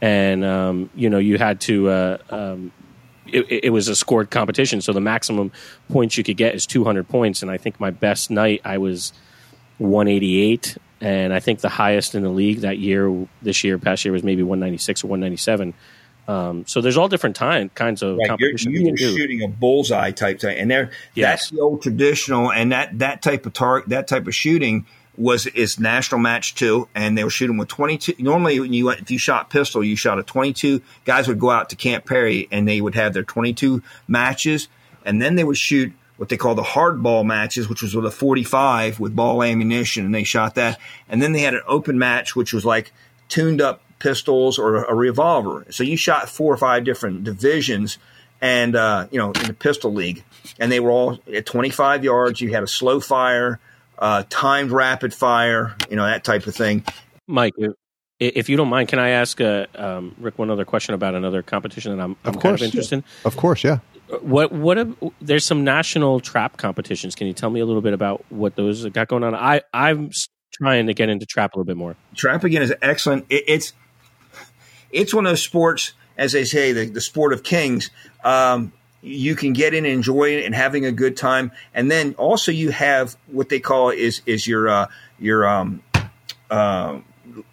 and 0.00 0.44
um, 0.44 0.90
you 0.94 1.10
know 1.10 1.18
you 1.18 1.38
had 1.38 1.60
to 1.62 1.88
uh, 1.88 2.18
um, 2.30 2.72
it, 3.26 3.64
it, 3.64 3.70
was 3.70 3.88
a 3.88 3.96
scored 3.96 4.30
competition, 4.30 4.80
so 4.80 4.92
the 4.92 5.00
maximum 5.00 5.52
points 5.90 6.16
you 6.18 6.24
could 6.24 6.36
get 6.36 6.54
is 6.54 6.66
200 6.66 7.08
points. 7.08 7.42
And 7.42 7.50
I 7.50 7.58
think 7.58 7.80
my 7.80 7.90
best 7.90 8.30
night 8.30 8.60
I 8.64 8.78
was 8.78 9.12
188, 9.78 10.76
and 11.00 11.32
I 11.32 11.40
think 11.40 11.60
the 11.60 11.68
highest 11.68 12.14
in 12.14 12.22
the 12.22 12.28
league 12.28 12.60
that 12.60 12.78
year, 12.78 13.26
this 13.42 13.64
year, 13.64 13.78
past 13.78 14.04
year 14.04 14.12
was 14.12 14.22
maybe 14.22 14.42
196 14.42 15.04
or 15.04 15.08
197. 15.08 15.74
Um, 16.26 16.66
so 16.66 16.80
there's 16.80 16.96
all 16.96 17.08
different 17.08 17.36
time, 17.36 17.68
kinds 17.70 18.02
of 18.02 18.16
right. 18.16 18.28
competition. 18.28 18.72
You're, 18.72 18.82
you 18.82 18.90
were 18.92 19.18
shooting 19.18 19.42
a 19.42 19.48
bullseye 19.48 20.10
type 20.10 20.40
thing, 20.40 20.58
and 20.58 20.70
there 20.70 20.90
yes. 21.14 21.42
that's 21.42 21.50
the 21.50 21.60
old 21.60 21.82
traditional, 21.82 22.50
and 22.50 22.72
that 22.72 22.98
that 22.98 23.22
type 23.22 23.44
of 23.44 23.52
target, 23.52 23.90
that 23.90 24.08
type 24.08 24.26
of 24.26 24.34
shooting 24.34 24.86
was 25.16 25.46
is 25.46 25.78
national 25.78 26.20
match 26.20 26.54
too, 26.54 26.88
and 26.94 27.16
they 27.16 27.24
were 27.24 27.30
shooting 27.30 27.56
with 27.56 27.68
22. 27.68 28.14
Normally, 28.18 28.60
when 28.60 28.72
you 28.72 28.90
if 28.90 29.10
you 29.10 29.18
shot 29.18 29.50
pistol, 29.50 29.84
you 29.84 29.96
shot 29.96 30.18
a 30.18 30.22
22. 30.22 30.80
Guys 31.04 31.28
would 31.28 31.38
go 31.38 31.50
out 31.50 31.70
to 31.70 31.76
Camp 31.76 32.04
Perry 32.04 32.48
and 32.50 32.66
they 32.66 32.80
would 32.80 32.94
have 32.94 33.12
their 33.12 33.22
22 33.22 33.82
matches, 34.08 34.68
and 35.04 35.20
then 35.20 35.36
they 35.36 35.44
would 35.44 35.56
shoot 35.56 35.92
what 36.16 36.28
they 36.28 36.36
call 36.36 36.54
the 36.54 36.62
hardball 36.62 37.24
matches, 37.24 37.68
which 37.68 37.82
was 37.82 37.94
with 37.94 38.06
a 38.06 38.10
45 38.10 39.00
with 39.00 39.16
ball 39.16 39.42
ammunition, 39.42 40.04
and 40.04 40.14
they 40.14 40.24
shot 40.24 40.54
that. 40.54 40.78
And 41.08 41.20
then 41.20 41.32
they 41.32 41.40
had 41.40 41.54
an 41.54 41.62
open 41.66 41.98
match, 41.98 42.36
which 42.36 42.52
was 42.52 42.64
like 42.64 42.92
tuned 43.28 43.60
up 43.60 43.82
pistols 43.98 44.58
or 44.58 44.84
a 44.84 44.94
revolver. 44.94 45.66
So 45.70 45.82
you 45.82 45.96
shot 45.96 46.28
four 46.28 46.52
or 46.52 46.56
five 46.56 46.84
different 46.84 47.24
divisions, 47.24 47.98
and 48.40 48.76
uh, 48.76 49.06
you 49.10 49.18
know 49.18 49.32
in 49.32 49.46
the 49.46 49.54
pistol 49.54 49.92
league, 49.92 50.24
and 50.58 50.70
they 50.70 50.80
were 50.80 50.90
all 50.90 51.18
at 51.32 51.46
25 51.46 52.04
yards. 52.04 52.40
You 52.40 52.52
had 52.52 52.62
a 52.62 52.68
slow 52.68 53.00
fire 53.00 53.60
uh, 53.98 54.24
timed 54.28 54.70
rapid 54.70 55.14
fire, 55.14 55.76
you 55.90 55.96
know, 55.96 56.04
that 56.04 56.24
type 56.24 56.46
of 56.46 56.54
thing. 56.54 56.84
Mike, 57.26 57.54
if 58.20 58.48
you 58.48 58.56
don't 58.56 58.68
mind, 58.68 58.88
can 58.88 58.98
I 58.98 59.10
ask 59.10 59.40
uh, 59.40 59.66
um, 59.74 60.14
Rick 60.18 60.38
one 60.38 60.50
other 60.50 60.64
question 60.64 60.94
about 60.94 61.14
another 61.14 61.42
competition 61.42 61.96
that 61.96 62.02
I'm, 62.02 62.16
I'm 62.24 62.34
of 62.34 62.40
course, 62.40 62.42
kind 62.42 62.54
of 62.54 62.62
interested 62.62 62.96
in? 62.96 63.04
Of 63.24 63.36
course, 63.36 63.64
yeah. 63.64 63.78
What 64.20 64.52
what 64.52 64.86
there's 65.20 65.44
some 65.44 65.64
national 65.64 66.20
trap 66.20 66.56
competitions. 66.56 67.14
Can 67.14 67.26
you 67.26 67.32
tell 67.32 67.50
me 67.50 67.60
a 67.60 67.66
little 67.66 67.82
bit 67.82 67.94
about 67.94 68.24
what 68.28 68.54
those 68.54 68.86
got 68.86 69.08
going 69.08 69.24
on? 69.24 69.34
I 69.34 69.62
I'm 69.72 70.10
trying 70.52 70.86
to 70.86 70.94
get 70.94 71.08
into 71.08 71.26
trap 71.26 71.54
a 71.54 71.58
little 71.58 71.66
bit 71.66 71.76
more. 71.76 71.96
Trap 72.14 72.44
again 72.44 72.62
is 72.62 72.72
excellent. 72.82 73.26
It, 73.30 73.44
it's 73.48 73.72
it's 74.90 75.12
one 75.12 75.26
of 75.26 75.30
those 75.30 75.42
sports, 75.42 75.94
as 76.16 76.32
they 76.32 76.44
say, 76.44 76.72
the, 76.72 76.86
the 76.86 77.00
sport 77.00 77.32
of 77.32 77.42
kings. 77.42 77.90
Um, 78.22 78.72
you 79.04 79.36
can 79.36 79.52
get 79.52 79.74
in 79.74 79.84
and 79.84 79.94
enjoy 79.94 80.36
it 80.36 80.46
and 80.46 80.54
having 80.54 80.86
a 80.86 80.92
good 80.92 81.16
time. 81.16 81.52
And 81.74 81.90
then 81.90 82.14
also 82.14 82.50
you 82.50 82.70
have 82.70 83.16
what 83.26 83.48
they 83.50 83.60
call 83.60 83.90
is 83.90 84.22
is 84.26 84.46
your 84.46 84.68
uh, 84.68 84.86
your 85.18 85.46
um, 85.46 85.82
uh, 86.50 87.00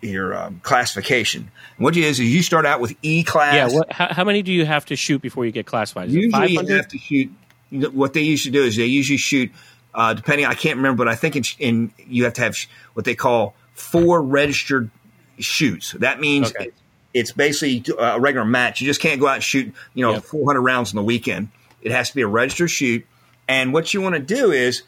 your 0.02 0.34
um, 0.36 0.62
classification. 0.64 1.52
what 1.78 1.98
it 1.98 2.04
is 2.04 2.20
is 2.20 2.34
you 2.34 2.42
start 2.42 2.66
out 2.66 2.80
with 2.80 2.96
E 3.02 3.24
class. 3.24 3.56
Yeah. 3.72 3.78
What, 3.78 3.92
how, 3.92 4.14
how, 4.14 4.24
many 4.24 4.42
do 4.42 4.52
you 4.52 4.66
have 4.66 4.86
to 4.86 4.96
shoot 4.96 5.22
before 5.22 5.46
you 5.46 5.52
get 5.52 5.66
classified? 5.66 6.10
Is 6.10 6.16
usually 6.16 6.52
you 6.52 6.76
have 6.76 6.88
to 6.88 6.98
shoot. 6.98 7.32
What 7.70 8.14
they 8.14 8.22
usually 8.22 8.52
do 8.52 8.64
is 8.64 8.76
they 8.76 8.86
usually 8.86 9.18
shoot. 9.18 9.52
Uh, 9.94 10.14
depending, 10.14 10.46
I 10.46 10.54
can't 10.54 10.78
remember, 10.78 11.04
but 11.04 11.12
I 11.12 11.16
think 11.16 11.36
it's 11.36 11.56
in. 11.60 11.92
You 12.08 12.24
have 12.24 12.34
to 12.34 12.42
have 12.42 12.56
what 12.94 13.06
they 13.06 13.16
call 13.16 13.56
four 13.74 14.22
registered 14.22 14.90
shoots. 15.38 15.92
That 15.94 16.20
means 16.20 16.52
okay 16.52 16.72
it's 17.14 17.32
basically 17.32 17.84
a 18.00 18.20
regular 18.20 18.46
match. 18.46 18.82
You 18.82 18.88
just 18.88 19.02
can't 19.02 19.20
go 19.20 19.28
out 19.28 19.36
and 19.36 19.44
shoot, 19.44 19.74
you 19.94 20.06
know, 20.06 20.14
yep. 20.14 20.24
400 20.24 20.62
rounds 20.62 20.92
in 20.92 20.98
the 20.98 21.04
weekend. 21.04 21.50
It 21.82 21.92
has 21.92 22.10
to 22.10 22.16
be 22.16 22.22
a 22.22 22.28
registered 22.28 22.72
shoot. 22.72 23.06
And 23.48 23.74
what 23.74 23.94
you 23.94 24.02
want 24.02 24.16
to 24.16 24.22
do 24.22 24.52
is, 24.52 24.84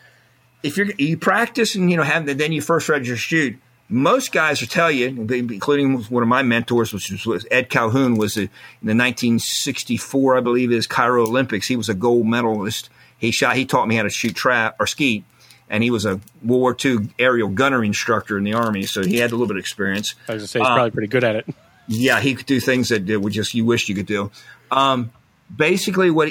if 0.61 0.77
you're 0.77 0.87
you 0.97 1.17
practice 1.17 1.75
and 1.75 1.91
you 1.91 1.97
know 1.97 2.03
have 2.03 2.25
then 2.25 2.51
you 2.51 2.61
first 2.61 2.87
register 2.89 3.17
shoot. 3.17 3.57
Most 3.89 4.31
guys 4.31 4.61
will 4.61 4.69
tell 4.69 4.89
you, 4.89 5.07
including 5.07 6.01
one 6.03 6.23
of 6.23 6.29
my 6.29 6.41
mentors, 6.41 6.93
which 6.93 7.25
was 7.25 7.45
Ed 7.51 7.69
Calhoun, 7.69 8.15
was 8.15 8.37
in 8.37 8.49
the 8.81 8.95
1964, 8.95 10.37
I 10.37 10.39
believe, 10.39 10.71
is 10.71 10.87
Cairo 10.87 11.23
Olympics. 11.23 11.67
He 11.67 11.75
was 11.75 11.89
a 11.89 11.93
gold 11.93 12.25
medalist. 12.25 12.89
He 13.17 13.31
shot. 13.31 13.55
He 13.55 13.65
taught 13.65 13.87
me 13.87 13.95
how 13.95 14.03
to 14.03 14.09
shoot 14.09 14.35
trap 14.35 14.77
or 14.79 14.87
skeet, 14.87 15.25
and 15.69 15.83
he 15.83 15.91
was 15.91 16.05
a 16.05 16.21
World 16.43 16.61
War 16.61 16.77
II 16.83 17.09
aerial 17.19 17.49
gunner 17.49 17.83
instructor 17.83 18.37
in 18.37 18.45
the 18.45 18.53
army, 18.53 18.83
so 18.83 19.03
he 19.03 19.17
had 19.17 19.31
a 19.31 19.35
little 19.35 19.47
bit 19.47 19.57
of 19.57 19.59
experience. 19.59 20.15
I 20.29 20.35
was 20.35 20.41
gonna 20.41 20.47
say 20.47 20.59
he's 20.59 20.67
uh, 20.67 20.73
probably 20.75 20.91
pretty 20.91 21.07
good 21.09 21.25
at 21.25 21.35
it. 21.35 21.55
Yeah, 21.87 22.19
he 22.19 22.35
could 22.35 22.45
do 22.45 22.59
things 22.59 22.89
that 22.89 23.05
would 23.07 23.33
just 23.33 23.53
you 23.53 23.65
wish 23.65 23.89
you 23.89 23.95
could 23.95 24.05
do. 24.05 24.31
Um, 24.71 25.11
basically, 25.55 26.09
what 26.09 26.29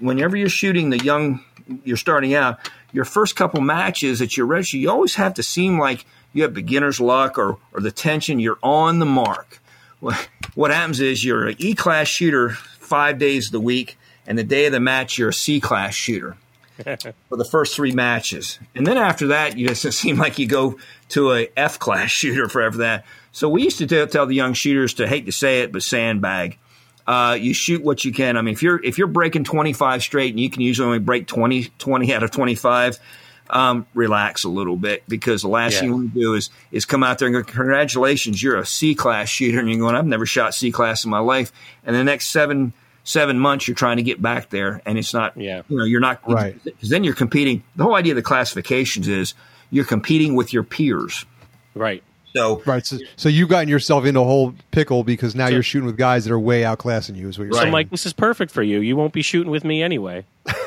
whenever 0.00 0.36
you're 0.36 0.48
shooting 0.48 0.90
the 0.90 0.98
young, 0.98 1.44
you're 1.84 1.96
starting 1.96 2.34
out. 2.34 2.58
Your 2.92 3.04
first 3.04 3.36
couple 3.36 3.60
matches 3.60 4.20
that 4.20 4.36
you're 4.36 4.46
ready, 4.46 4.78
you 4.78 4.90
always 4.90 5.16
have 5.16 5.34
to 5.34 5.42
seem 5.42 5.78
like 5.78 6.06
you 6.32 6.42
have 6.42 6.54
beginner's 6.54 7.00
luck 7.00 7.38
or 7.38 7.58
or 7.72 7.80
the 7.80 7.90
tension. 7.90 8.38
You're 8.38 8.58
on 8.62 8.98
the 8.98 9.06
mark. 9.06 9.60
What 10.54 10.70
happens 10.70 11.00
is 11.00 11.24
you're 11.24 11.48
an 11.48 11.56
E 11.58 11.74
class 11.74 12.08
shooter 12.08 12.50
five 12.50 13.18
days 13.18 13.46
of 13.46 13.52
the 13.52 13.60
week, 13.60 13.98
and 14.26 14.38
the 14.38 14.44
day 14.44 14.66
of 14.66 14.72
the 14.72 14.80
match 14.80 15.18
you're 15.18 15.30
a 15.30 15.34
C 15.34 15.60
class 15.60 15.94
shooter. 15.94 16.36
For 16.82 17.36
the 17.36 17.44
first 17.44 17.76
three 17.76 17.92
matches. 17.92 18.58
And 18.74 18.86
then 18.86 18.98
after 18.98 19.28
that, 19.28 19.56
you 19.56 19.68
just 19.68 19.82
seem 19.98 20.16
like 20.16 20.38
you 20.38 20.46
go 20.46 20.78
to 21.10 21.32
a 21.32 21.48
F 21.56 21.78
class 21.78 22.10
shooter 22.10 22.48
for 22.48 22.62
after 22.62 22.78
that. 22.78 23.04
So 23.32 23.48
we 23.48 23.62
used 23.62 23.78
to 23.78 23.86
tell, 23.86 24.06
tell 24.06 24.26
the 24.26 24.34
young 24.34 24.52
shooters 24.52 24.94
to 24.94 25.06
hate 25.06 25.26
to 25.26 25.32
say 25.32 25.60
it, 25.60 25.72
but 25.72 25.82
sandbag. 25.82 26.58
Uh, 27.06 27.36
you 27.38 27.52
shoot 27.52 27.82
what 27.82 28.04
you 28.04 28.12
can. 28.12 28.36
I 28.36 28.42
mean, 28.42 28.54
if 28.54 28.62
you're 28.62 28.82
if 28.82 28.96
you're 28.96 29.06
breaking 29.06 29.44
25 29.44 30.02
straight 30.02 30.30
and 30.30 30.40
you 30.40 30.48
can 30.48 30.62
usually 30.62 30.86
only 30.86 30.98
break 31.00 31.26
20, 31.26 31.64
20 31.78 32.14
out 32.14 32.22
of 32.22 32.30
25, 32.30 32.98
um, 33.50 33.86
relax 33.92 34.44
a 34.44 34.48
little 34.48 34.76
bit 34.76 35.02
because 35.06 35.42
the 35.42 35.48
last 35.48 35.74
yeah. 35.74 35.80
thing 35.80 35.88
you 35.90 35.94
want 35.96 36.14
to 36.14 36.20
do 36.20 36.34
is 36.34 36.48
is 36.72 36.86
come 36.86 37.02
out 37.02 37.18
there 37.18 37.28
and 37.28 37.34
go, 37.34 37.42
congratulations, 37.42 38.42
you're 38.42 38.56
a 38.56 38.64
C 38.64 38.94
class 38.94 39.28
shooter, 39.28 39.58
and 39.58 39.68
you're 39.68 39.80
going, 39.80 39.94
I've 39.94 40.06
never 40.06 40.24
shot 40.24 40.54
C 40.54 40.72
class 40.72 41.04
in 41.04 41.10
my 41.10 41.18
life, 41.18 41.52
and 41.84 41.94
the 41.94 42.04
next 42.04 42.30
seven 42.30 42.72
seven 43.04 43.38
months 43.38 43.68
you're 43.68 43.74
trying 43.74 43.98
to 43.98 44.02
get 44.02 44.20
back 44.20 44.50
there, 44.50 44.82
and 44.84 44.98
it's 44.98 45.14
not, 45.14 45.36
yeah. 45.36 45.62
you 45.68 45.78
know, 45.78 45.84
you're 45.84 46.00
not 46.00 46.20
right 46.28 46.62
because 46.64 46.88
then 46.88 47.04
you're 47.04 47.14
competing. 47.14 47.62
The 47.76 47.84
whole 47.84 47.94
idea 47.94 48.12
of 48.12 48.16
the 48.16 48.22
classifications 48.22 49.06
is 49.06 49.34
you're 49.70 49.84
competing 49.84 50.34
with 50.34 50.52
your 50.52 50.64
peers, 50.64 51.24
right. 51.74 52.02
So 52.34 52.62
right, 52.66 52.84
so, 52.84 52.98
so 53.14 53.28
you've 53.28 53.48
gotten 53.48 53.68
yourself 53.68 54.04
into 54.04 54.18
a 54.18 54.24
whole 54.24 54.54
pickle 54.72 55.04
because 55.04 55.36
now 55.36 55.46
so, 55.46 55.52
you're 55.52 55.62
shooting 55.62 55.86
with 55.86 55.96
guys 55.96 56.24
that 56.24 56.32
are 56.32 56.40
way 56.40 56.62
outclassing 56.62 57.14
you. 57.14 57.28
Is 57.28 57.38
what 57.38 57.44
you're 57.44 57.52
right. 57.52 57.60
saying? 57.60 57.72
Mike, 57.72 57.90
this 57.90 58.06
is 58.06 58.12
perfect 58.12 58.50
for 58.50 58.62
you. 58.62 58.80
You 58.80 58.96
won't 58.96 59.12
be 59.12 59.22
shooting 59.22 59.52
with 59.52 59.62
me 59.62 59.84
anyway. 59.84 60.24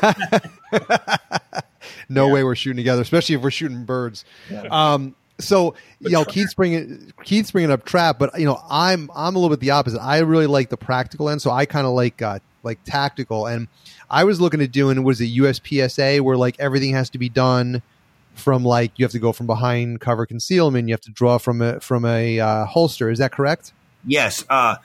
no 2.07 2.27
yeah. 2.27 2.33
way 2.33 2.43
we're 2.45 2.55
shooting 2.55 2.77
together, 2.77 3.01
especially 3.01 3.35
if 3.35 3.41
we're 3.41 3.51
shooting 3.51 3.83
birds. 3.83 4.23
Yeah. 4.49 4.61
Um, 4.71 5.13
so 5.39 5.75
you 5.99 6.09
know, 6.09 6.25
Keith's 6.25 6.53
bringing 6.53 7.13
Keith's 7.23 7.51
bringing 7.51 7.71
up 7.71 7.85
trap, 7.85 8.17
but 8.19 8.39
you 8.39 8.45
know, 8.45 8.61
I'm 8.69 9.09
I'm 9.15 9.35
a 9.35 9.39
little 9.39 9.55
bit 9.55 9.59
the 9.59 9.71
opposite. 9.71 10.01
I 10.01 10.19
really 10.19 10.47
like 10.47 10.69
the 10.69 10.77
practical 10.77 11.29
end, 11.29 11.41
so 11.41 11.51
I 11.51 11.65
kind 11.65 11.85
of 11.85 11.93
like 11.93 12.21
uh, 12.21 12.39
like 12.63 12.79
tactical. 12.83 13.45
And 13.45 13.67
I 14.09 14.23
was 14.23 14.41
looking 14.41 14.61
at 14.61 14.71
doing 14.71 15.03
was 15.03 15.21
a 15.21 15.27
USPSA 15.27 16.21
where 16.21 16.37
like 16.37 16.59
everything 16.59 16.93
has 16.93 17.09
to 17.11 17.17
be 17.17 17.29
done 17.29 17.81
from 18.33 18.63
like 18.63 18.91
you 18.97 19.05
have 19.05 19.11
to 19.11 19.19
go 19.19 19.31
from 19.31 19.47
behind 19.47 20.01
cover 20.01 20.25
concealment. 20.25 20.87
You 20.87 20.93
have 20.93 21.01
to 21.01 21.11
draw 21.11 21.37
from 21.37 21.61
a 21.61 21.79
from 21.79 22.05
a 22.05 22.39
uh, 22.39 22.65
holster. 22.65 23.09
Is 23.09 23.19
that 23.19 23.31
correct? 23.31 23.73
Yes. 24.05 24.43
Uh, 24.49 24.77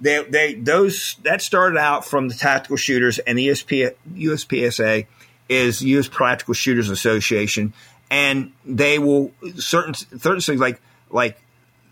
they 0.00 0.24
they 0.24 0.54
those 0.54 1.16
that 1.22 1.42
started 1.42 1.78
out 1.78 2.04
from 2.04 2.28
the 2.28 2.34
tactical 2.34 2.76
shooters 2.76 3.18
and 3.20 3.38
the 3.38 3.48
USP, 3.48 3.94
USPSA 4.14 5.06
is 5.48 5.82
U.S. 5.82 6.08
Practical 6.08 6.54
Shooters 6.54 6.88
Association, 6.88 7.72
and 8.12 8.52
they 8.66 8.98
will 8.98 9.32
certain 9.56 9.94
certain 9.94 10.40
things 10.40 10.60
like 10.60 10.80
like 11.10 11.40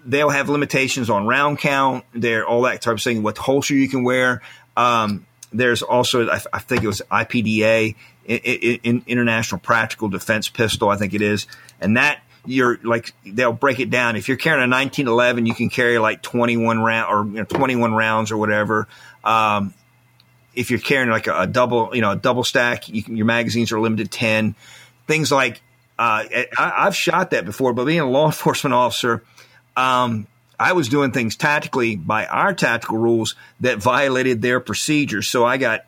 they'll 0.05 0.29
have 0.29 0.50
limitations 0.50 1.09
on 1.09 1.27
round 1.27 1.59
count, 1.59 2.05
there 2.12 2.47
all 2.47 2.62
that 2.62 2.83
type 2.83 2.95
of 2.95 3.03
thing. 3.03 3.23
What 3.23 3.39
holster 3.39 3.75
you 3.75 3.89
can 3.89 4.05
wear. 4.05 4.43
Um, 4.77 5.27
there's 5.50 5.83
also 5.83 6.29
I, 6.29 6.41
I 6.53 6.59
think 6.59 6.85
it 6.85 6.87
was 6.87 7.00
IPDA 7.11 7.97
in, 8.27 8.79
in 8.83 9.03
International 9.07 9.59
Practical 9.59 10.09
Defense 10.11 10.50
Pistol, 10.50 10.91
I 10.91 10.97
think 10.97 11.15
it 11.15 11.23
is, 11.23 11.47
and 11.81 11.97
that 11.97 12.21
you're 12.45 12.79
like 12.85 13.15
they'll 13.25 13.55
break 13.55 13.81
it 13.81 13.89
down. 13.89 14.17
If 14.17 14.29
you're 14.29 14.37
carrying 14.37 14.61
a 14.61 14.69
1911, 14.71 15.47
you 15.47 15.55
can 15.55 15.71
carry 15.71 15.99
like 15.99 16.21
21 16.21 16.81
round 16.81 17.11
or 17.11 17.25
you 17.25 17.39
know, 17.39 17.45
21 17.45 17.95
rounds 17.95 18.31
or 18.31 18.37
whatever. 18.37 18.89
Um, 19.25 19.73
if 20.55 20.71
you're 20.71 20.81
carrying 20.81 21.09
like 21.09 21.29
a, 21.29 21.43
a, 21.43 21.47
double, 21.47 21.95
you 21.95 22.03
know, 22.03 22.11
a 22.11 22.17
double 22.17 22.45
stack, 22.45 22.91
you 22.91 23.03
can, 23.03 23.17
your 23.17 23.27
magazines 23.27 23.73
are 23.73 23.81
limited 23.81 24.11
10. 24.11 24.55
Things 25.07 25.33
like 25.33 25.62
uh, 26.00 26.25
I, 26.57 26.85
have 26.85 26.97
shot 26.97 27.33
that 27.33 27.45
before, 27.45 27.75
but 27.75 27.85
being 27.85 28.00
a 28.00 28.09
law 28.09 28.26
enforcement 28.28 28.73
officer, 28.73 29.23
um, 29.76 30.26
I 30.59 30.73
was 30.73 30.88
doing 30.88 31.12
things 31.12 31.37
tactically 31.37 31.95
by 31.95 32.25
our 32.25 32.54
tactical 32.54 32.97
rules 32.97 33.35
that 33.61 33.78
violated 33.78 34.40
their 34.40 34.61
procedures. 34.61 35.28
So 35.28 35.45
I 35.45 35.59
got 35.59 35.85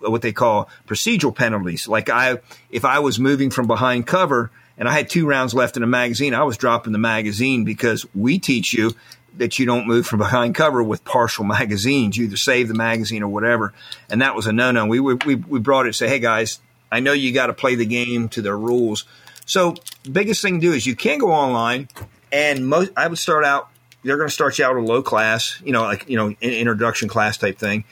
what 0.00 0.22
they 0.22 0.32
call 0.32 0.70
procedural 0.86 1.36
penalties. 1.36 1.86
Like 1.86 2.08
I, 2.08 2.38
if 2.70 2.86
I 2.86 3.00
was 3.00 3.18
moving 3.18 3.50
from 3.50 3.66
behind 3.66 4.06
cover 4.06 4.50
and 4.78 4.88
I 4.88 4.92
had 4.92 5.10
two 5.10 5.26
rounds 5.26 5.52
left 5.52 5.76
in 5.76 5.82
a 5.82 5.86
magazine, 5.86 6.32
I 6.32 6.44
was 6.44 6.56
dropping 6.56 6.94
the 6.94 6.98
magazine 6.98 7.64
because 7.64 8.06
we 8.14 8.38
teach 8.38 8.72
you 8.72 8.94
that 9.36 9.58
you 9.58 9.66
don't 9.66 9.86
move 9.86 10.06
from 10.06 10.18
behind 10.18 10.54
cover 10.54 10.82
with 10.82 11.04
partial 11.04 11.44
magazines. 11.58 12.16
You 12.16 12.24
either 12.24 12.38
save 12.38 12.68
the 12.68 12.74
magazine 12.74 13.22
or 13.22 13.28
whatever. 13.28 13.74
And 14.08 14.22
that 14.22 14.34
was 14.34 14.46
a 14.46 14.52
no-no. 14.52 14.86
We, 14.86 14.98
we, 14.98 15.34
we 15.34 15.58
brought 15.60 15.86
it 15.86 15.94
say, 15.94 16.08
Hey 16.08 16.20
guys, 16.20 16.58
I 16.90 17.00
know 17.00 17.12
you 17.12 17.32
got 17.32 17.48
to 17.48 17.54
play 17.54 17.74
the 17.74 17.86
game 17.86 18.30
to 18.30 18.40
their 18.40 18.56
rules. 18.56 19.04
So 19.46 19.74
biggest 20.10 20.42
thing 20.42 20.60
to 20.60 20.66
do 20.66 20.72
is 20.72 20.86
you 20.86 20.96
can 20.96 21.18
go 21.18 21.32
online 21.32 21.88
and 22.32 22.66
most, 22.66 22.92
I 22.96 23.06
would 23.06 23.18
start 23.18 23.44
out, 23.44 23.68
they're 24.02 24.16
going 24.16 24.28
to 24.28 24.34
start 24.34 24.58
you 24.58 24.64
out 24.64 24.76
a 24.76 24.80
low 24.80 25.02
class, 25.02 25.60
you 25.64 25.72
know, 25.72 25.82
like, 25.82 26.08
you 26.08 26.16
know, 26.16 26.34
introduction 26.40 27.08
class 27.08 27.36
type 27.36 27.58
thing. 27.58 27.84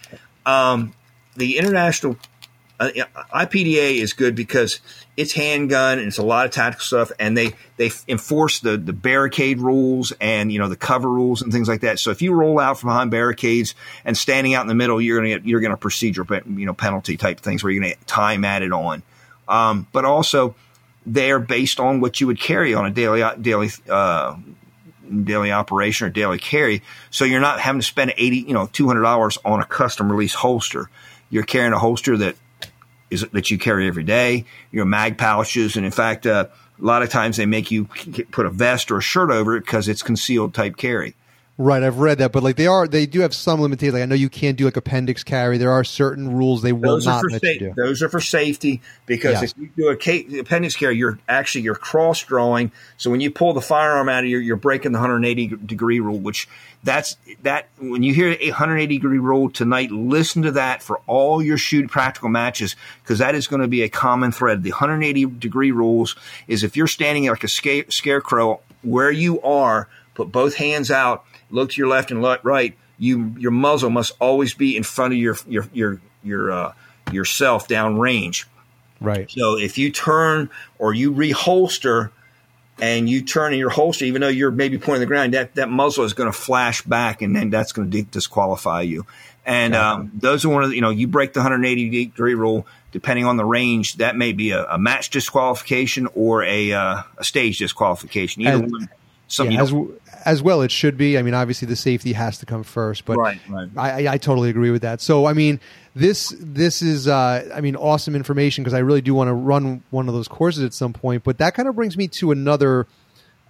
Um, 0.47 0.95
the 1.37 1.59
international 1.59 2.17
uh, 2.81 2.91
IPDA 3.35 3.97
is 3.99 4.15
good 4.15 4.35
because 4.35 4.81
it's 5.17 5.35
handgun 5.35 5.99
and 5.99 6.09
it's 6.09 6.17
a 6.17 6.25
lot 6.25 6.47
of 6.47 6.51
tactical 6.51 6.83
stuff, 6.83 7.13
and 7.21 7.37
they 7.37 7.53
they 7.77 7.91
enforce 8.09 8.61
the 8.61 8.79
the 8.79 8.95
barricade 8.95 9.59
rules 9.59 10.13
and 10.19 10.51
you 10.51 10.59
know 10.59 10.69
the 10.69 10.77
cover 10.77 11.09
rules 11.09 11.43
and 11.43 11.53
things 11.53 11.69
like 11.69 11.83
that. 11.83 11.99
So 11.99 12.11
if 12.11 12.23
you 12.23 12.33
roll 12.33 12.59
out 12.59 12.81
from 12.81 12.89
behind 12.89 13.11
barricades 13.11 13.75
and 14.05 14.17
standing 14.17 14.55
out 14.55 14.63
in 14.63 14.69
the 14.69 14.75
middle, 14.75 14.99
you're 15.01 15.19
gonna 15.19 15.29
get, 15.29 15.45
you're 15.45 15.61
gonna 15.61 15.77
procedural 15.77 16.59
you 16.59 16.65
know 16.65 16.73
penalty 16.73 17.19
type 17.19 17.41
things 17.41 17.63
where 17.63 17.71
you're 17.71 17.83
gonna 17.83 17.97
time 18.07 18.47
added 18.47 18.73
on. 18.73 19.03
Um, 19.47 19.87
but 19.93 20.07
also 20.07 20.55
they're 21.07 21.39
based 21.39 21.81
on 21.81 22.01
what 22.01 22.21
you 22.21 22.27
would 22.27 22.41
carry 22.41 22.75
on 22.75 22.87
a 22.87 22.91
daily 22.91 23.25
daily 23.41 23.71
uh, 23.89 24.37
daily 25.25 25.53
operation 25.53 26.07
or 26.07 26.11
daily 26.11 26.39
carry. 26.39 26.83
So 27.11 27.25
you're 27.25 27.41
not 27.41 27.61
having 27.61 27.81
to 27.81 27.87
spend 27.87 28.15
eighty 28.17 28.39
you 28.39 28.55
know 28.55 28.69
two 28.73 28.87
hundred 28.87 29.03
dollars 29.03 29.39
on 29.45 29.61
a 29.61 29.65
custom 29.65 30.11
release 30.11 30.35
holster. 30.35 30.91
You're 31.31 31.45
carrying 31.45 31.73
a 31.73 31.79
holster 31.79 32.17
that 32.19 32.37
is 33.11 33.27
that 33.33 33.51
you 33.51 33.59
carry 33.59 33.89
every 33.89 34.05
day, 34.05 34.45
your 34.71 34.85
mag 34.85 35.19
pouches, 35.19 35.77
and 35.77 35.85
in 35.85 35.93
fact, 35.93 36.27
uh, 36.27 36.47
a 36.81 36.85
lot 36.85 37.03
of 37.03 37.11
times 37.11 37.37
they 37.37 37.47
make 37.47 37.71
you 37.71 37.87
put 38.31 38.47
a 38.47 38.51
vest 38.51 38.91
or 38.91 38.99
a 38.99 39.03
shirt 39.03 39.31
over 39.31 39.57
it 39.57 39.61
because 39.61 39.89
it's 39.89 40.03
concealed 40.03 40.55
type 40.55 40.77
carry. 40.77 41.15
Right, 41.61 41.83
I've 41.83 41.99
read 41.99 42.17
that, 42.19 42.33
but 42.33 42.43
like 42.43 42.57
they 42.57 42.67
are, 42.67 42.89
they 42.89 43.05
do 43.05 43.21
have 43.21 43.35
some 43.35 43.61
limitations. 43.61 43.93
Like 43.93 44.03
I 44.03 44.07
know 44.07 44.15
you 44.15 44.31
can't 44.31 44.57
do 44.57 44.65
like 44.65 44.79
appendix 44.79 45.23
carry. 45.23 45.59
There 45.59 45.73
are 45.73 45.85
certain 45.85 46.35
rules 46.35 46.63
they 46.63 46.73
will 46.73 46.95
those 46.95 47.05
not 47.05 47.23
let 47.31 47.43
sa- 47.43 47.49
you 47.49 47.59
do. 47.59 47.75
Those 47.77 48.03
are 48.03 48.09
for 48.09 48.19
safety 48.19 48.81
because 49.05 49.35
yeah. 49.35 49.45
if 49.45 49.59
you 49.59 49.71
do 49.77 49.89
a 49.91 50.41
appendix 50.41 50.75
carry, 50.75 50.97
you're 50.97 51.19
actually 51.29 51.61
you're 51.61 51.75
cross 51.75 52.25
drawing. 52.25 52.73
So 52.97 53.11
when 53.11 53.21
you 53.21 53.31
pull 53.31 53.53
the 53.53 53.61
firearm 53.61 54.09
out 54.09 54.25
of 54.25 54.31
you, 54.31 54.39
you're 54.39 54.57
breaking 54.57 54.93
the 54.93 55.01
180 55.01 55.49
degree 55.67 56.01
rule. 56.01 56.19
Which 56.19 56.49
that's 56.83 57.19
that. 57.43 57.69
When 57.79 58.03
you 58.03 58.15
hear 58.15 58.39
a 58.41 58.49
180 58.49 58.97
degree 58.97 59.19
rule 59.19 59.51
tonight, 59.51 59.91
listen 59.91 60.41
to 60.45 60.53
that 60.53 60.83
for 60.83 61.03
all 61.07 61.43
your 61.43 61.59
shoot 61.59 61.91
practical 61.91 62.31
matches 62.31 62.75
because 63.03 63.19
that 63.19 63.35
is 63.35 63.49
going 63.49 63.61
to 63.61 63.69
be 63.69 63.83
a 63.83 63.91
common 63.91 64.33
thread. 64.33 64.63
The 64.63 64.71
180 64.71 65.27
degree 65.27 65.73
rules 65.73 66.17
is 66.49 66.65
if 66.65 66.75
you're 66.75 66.87
standing 66.87 67.27
like 67.27 67.45
a 67.45 67.49
scarecrow 67.49 68.61
where 68.81 69.11
you 69.11 69.43
are, 69.43 69.89
put 70.15 70.33
both 70.33 70.55
hands 70.55 70.91
out 70.91 71.27
look 71.51 71.71
to 71.71 71.77
your 71.77 71.89
left 71.89 72.11
and 72.11 72.23
right, 72.43 72.77
you 72.99 73.35
your 73.39 73.51
muzzle 73.51 73.91
must 73.91 74.13
always 74.21 74.55
be 74.55 74.77
in 74.77 74.83
front 74.83 75.13
of 75.15 75.19
your 75.19 75.37
your 75.47 75.69
your 75.73 76.01
your 76.23 76.51
uh, 76.51 76.73
yourself 77.13 77.69
down 77.69 77.99
range. 77.99 78.47
Right. 79.01 79.31
So 79.31 79.59
if 79.59 79.79
you 79.79 79.91
turn 79.91 80.51
or 80.79 80.93
you 80.93 81.13
reholster 81.13 82.11
and 82.81 83.09
you 83.09 83.23
turn 83.23 83.53
in 83.53 83.59
your 83.59 83.71
holster, 83.71 84.05
even 84.05 84.21
though 84.21 84.29
you're 84.29 84.51
maybe 84.51 84.79
pointing 84.79 85.01
the 85.01 85.07
ground, 85.07 85.35
that, 85.35 85.55
that 85.55 85.69
muzzle 85.69 86.05
is 86.05 86.13
going 86.13 86.31
to 86.31 86.39
flash 86.39 86.83
back 86.83 87.23
and 87.23 87.35
then 87.35 87.51
that's 87.51 87.73
going 87.73 87.91
to 87.91 88.03
disqualify 88.03 88.83
you. 88.83 89.07
And 89.47 89.75
um, 89.75 90.13
those 90.15 90.45
are 90.45 90.49
one 90.51 90.63
of 90.63 90.71
the, 90.71 90.77
you 90.77 90.83
know, 90.83 90.91
you 90.91 91.09
break 91.09 91.33
the 91.33 91.41
180 91.41 92.07
degree 92.07 92.35
rule, 92.35 92.67
depending 92.93 93.25
on 93.25 93.37
the 93.37 93.45
range, 93.45 93.95
that 93.95 94.17
may 94.17 94.33
be 94.33 94.51
a, 94.51 94.65
a 94.67 94.79
match 94.79 95.11
disqualification 95.11 96.09
or 96.15 96.45
a, 96.45 96.73
uh, 96.73 97.03
a 97.17 97.25
stage 97.25 97.59
disqualification. 97.59 98.43
Either 98.43 98.61
one. 98.61 98.89
Yeah, 99.39 99.63
as, 99.63 99.73
as 100.25 100.43
well 100.43 100.63
it 100.63 100.71
should 100.71 100.97
be. 100.97 101.19
I 101.19 101.23
mean, 101.23 101.35
obviously 101.35 101.67
the 101.67 101.77
safety 101.77 102.13
has 102.13 102.39
to 102.39 102.47
come 102.47 102.63
first, 102.63 103.05
but 103.05 103.17
right, 103.17 103.41
right. 103.49 103.69
I, 103.77 104.09
I, 104.15 104.19
totally 104.19 104.51
agree 104.51 104.71
with 104.71 104.83
that. 104.83 105.01
So, 105.01 105.27
I 105.27 105.33
mean, 105.33 105.61
this 105.95 106.35
this 106.39 106.83
is 106.83 107.09
uh, 107.09 107.51
I 107.55 107.61
mean 107.61 107.77
awesome 107.77 108.15
information 108.15 108.63
because 108.63 108.75
I 108.75 108.81
really 108.81 109.01
do 109.01 109.15
want 109.15 109.29
to 109.29 109.35
run 109.35 109.83
one 109.91 110.09
of 110.09 110.15
those 110.15 110.29
courses 110.29 110.65
at 110.65 110.75
some 110.75 110.93
point. 110.93 111.25
But 111.25 111.39
that 111.39 111.55
kind 111.55 111.69
of 111.69 111.75
brings 111.75 111.97
me 111.97 112.09
to 112.09 112.31
another 112.31 112.87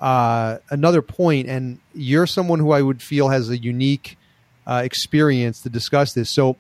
uh, 0.01 0.59
another 0.71 1.03
point, 1.03 1.49
and 1.49 1.79
you're 1.95 2.27
someone 2.27 2.59
who 2.59 2.73
I 2.73 2.83
would 2.83 3.03
feel 3.03 3.29
has 3.29 3.51
a 3.51 3.59
unique 3.59 4.17
uh, 4.67 4.83
experience 4.85 5.63
to 5.63 5.69
discuss 5.69 6.13
this. 6.13 6.31
So. 6.31 6.57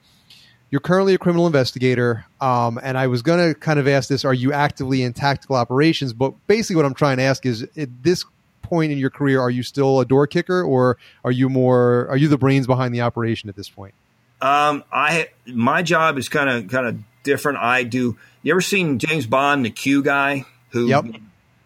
You're 0.72 0.78
currently 0.78 1.14
a 1.14 1.18
criminal 1.18 1.48
investigator, 1.48 2.26
um, 2.40 2.78
and 2.80 2.96
I 2.96 3.08
was 3.08 3.22
going 3.22 3.52
to 3.52 3.58
kind 3.58 3.80
of 3.80 3.88
ask 3.88 4.08
this: 4.08 4.24
Are 4.24 4.32
you 4.32 4.52
actively 4.52 5.02
in 5.02 5.12
tactical 5.12 5.56
operations? 5.56 6.12
But 6.12 6.32
basically, 6.46 6.76
what 6.76 6.84
I'm 6.84 6.94
trying 6.94 7.16
to 7.16 7.24
ask 7.24 7.44
is: 7.44 7.66
at 7.76 7.88
this 8.04 8.24
point 8.70 8.92
in 8.92 8.98
your 8.98 9.10
career, 9.10 9.40
are 9.40 9.50
you 9.50 9.62
still 9.62 10.00
a 10.00 10.06
door 10.06 10.26
kicker, 10.26 10.62
or 10.62 10.96
are 11.24 11.32
you 11.32 11.50
more? 11.50 12.06
Are 12.08 12.16
you 12.16 12.28
the 12.28 12.38
brains 12.38 12.66
behind 12.66 12.94
the 12.94 13.02
operation 13.02 13.50
at 13.50 13.56
this 13.56 13.68
point? 13.68 13.92
Um, 14.40 14.84
I 14.90 15.28
my 15.46 15.82
job 15.82 16.16
is 16.16 16.30
kind 16.30 16.48
of 16.48 16.68
kind 16.68 16.86
of 16.86 16.98
different. 17.22 17.58
I 17.58 17.82
do. 17.82 18.16
You 18.42 18.54
ever 18.54 18.62
seen 18.62 18.98
James 18.98 19.26
Bond, 19.26 19.66
the 19.66 19.70
Q 19.70 20.02
guy? 20.02 20.46
Who? 20.70 20.86
Yep. 20.86 21.04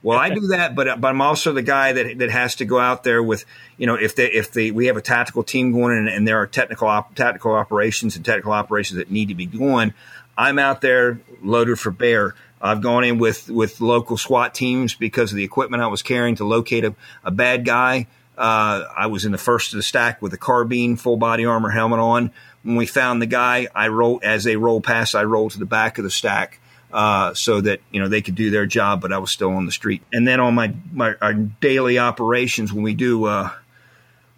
Well, 0.02 0.18
I 0.18 0.28
do 0.28 0.48
that, 0.48 0.74
but 0.74 1.00
but 1.00 1.08
I'm 1.08 1.22
also 1.22 1.52
the 1.52 1.62
guy 1.62 1.92
that 1.92 2.18
that 2.18 2.30
has 2.30 2.56
to 2.56 2.66
go 2.66 2.78
out 2.78 3.04
there 3.04 3.22
with 3.22 3.46
you 3.78 3.86
know 3.86 3.94
if 3.94 4.14
they 4.16 4.26
if 4.26 4.52
they 4.52 4.70
we 4.70 4.86
have 4.86 4.98
a 4.98 5.02
tactical 5.02 5.42
team 5.42 5.72
going 5.72 5.96
and, 5.96 6.08
and 6.08 6.28
there 6.28 6.38
are 6.38 6.46
technical 6.46 6.88
op, 6.88 7.14
tactical 7.14 7.52
operations 7.54 8.16
and 8.16 8.24
technical 8.24 8.52
operations 8.52 8.98
that 8.98 9.10
need 9.10 9.28
to 9.28 9.34
be 9.34 9.46
going. 9.46 9.94
I'm 10.36 10.58
out 10.58 10.80
there 10.80 11.20
loaded 11.42 11.78
for 11.78 11.90
bear. 11.90 12.34
I've 12.64 12.80
gone 12.80 13.04
in 13.04 13.18
with, 13.18 13.50
with 13.50 13.80
local 13.80 14.16
SWAT 14.16 14.54
teams 14.54 14.94
because 14.94 15.30
of 15.30 15.36
the 15.36 15.44
equipment 15.44 15.82
I 15.82 15.88
was 15.88 16.02
carrying 16.02 16.36
to 16.36 16.44
locate 16.44 16.84
a, 16.84 16.94
a 17.22 17.30
bad 17.30 17.64
guy. 17.64 18.06
Uh, 18.38 18.84
I 18.96 19.06
was 19.06 19.24
in 19.24 19.32
the 19.32 19.38
first 19.38 19.72
of 19.72 19.76
the 19.76 19.82
stack 19.82 20.22
with 20.22 20.32
a 20.32 20.38
carbine, 20.38 20.96
full 20.96 21.18
body 21.18 21.44
armor, 21.44 21.70
helmet 21.70 22.00
on. 22.00 22.30
When 22.62 22.76
we 22.76 22.86
found 22.86 23.20
the 23.20 23.26
guy, 23.26 23.68
I 23.74 23.88
rolled 23.88 24.24
as 24.24 24.44
they 24.44 24.56
rolled 24.56 24.84
past. 24.84 25.14
I 25.14 25.24
rolled 25.24 25.52
to 25.52 25.58
the 25.58 25.66
back 25.66 25.98
of 25.98 26.04
the 26.04 26.10
stack 26.10 26.58
uh, 26.90 27.34
so 27.34 27.60
that 27.60 27.80
you 27.90 28.00
know 28.00 28.08
they 28.08 28.22
could 28.22 28.34
do 28.34 28.50
their 28.50 28.64
job, 28.64 29.02
but 29.02 29.12
I 29.12 29.18
was 29.18 29.32
still 29.32 29.50
on 29.50 29.66
the 29.66 29.72
street. 29.72 30.02
And 30.12 30.26
then 30.26 30.40
on 30.40 30.54
my 30.54 30.74
my 30.90 31.16
our 31.20 31.34
daily 31.34 31.98
operations, 31.98 32.72
when 32.72 32.82
we 32.82 32.94
do 32.94 33.26
uh, 33.26 33.50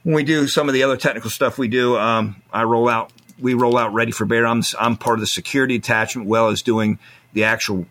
when 0.02 0.14
we 0.16 0.24
do 0.24 0.48
some 0.48 0.68
of 0.68 0.72
the 0.72 0.82
other 0.82 0.96
technical 0.96 1.30
stuff 1.30 1.58
we 1.58 1.68
do, 1.68 1.96
um, 1.96 2.42
I 2.52 2.64
roll 2.64 2.88
out. 2.88 3.12
We 3.38 3.52
roll 3.54 3.76
out 3.76 3.92
ready 3.92 4.10
for 4.10 4.24
bear. 4.24 4.46
I'm 4.46 4.62
I'm 4.80 4.96
part 4.96 5.18
of 5.18 5.20
the 5.20 5.26
security 5.26 5.76
attachment, 5.76 6.26
well 6.26 6.48
as 6.48 6.62
doing 6.62 6.98
the 7.34 7.44
actual 7.44 7.86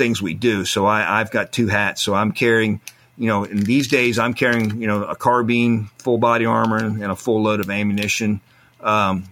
things 0.00 0.22
we 0.22 0.32
do. 0.32 0.64
So 0.64 0.86
I, 0.86 1.20
I've 1.20 1.30
got 1.30 1.52
two 1.52 1.68
hats. 1.68 2.02
So 2.02 2.14
I'm 2.14 2.32
carrying, 2.32 2.80
you 3.18 3.26
know, 3.26 3.44
in 3.44 3.60
these 3.60 3.88
days 3.88 4.18
I'm 4.18 4.32
carrying, 4.32 4.80
you 4.80 4.86
know, 4.86 5.04
a 5.04 5.14
carbine, 5.14 5.90
full 5.98 6.16
body 6.16 6.46
armor, 6.46 6.78
and 6.78 7.04
a 7.04 7.16
full 7.16 7.42
load 7.42 7.60
of 7.60 7.68
ammunition. 7.68 8.40
Um, 8.80 9.24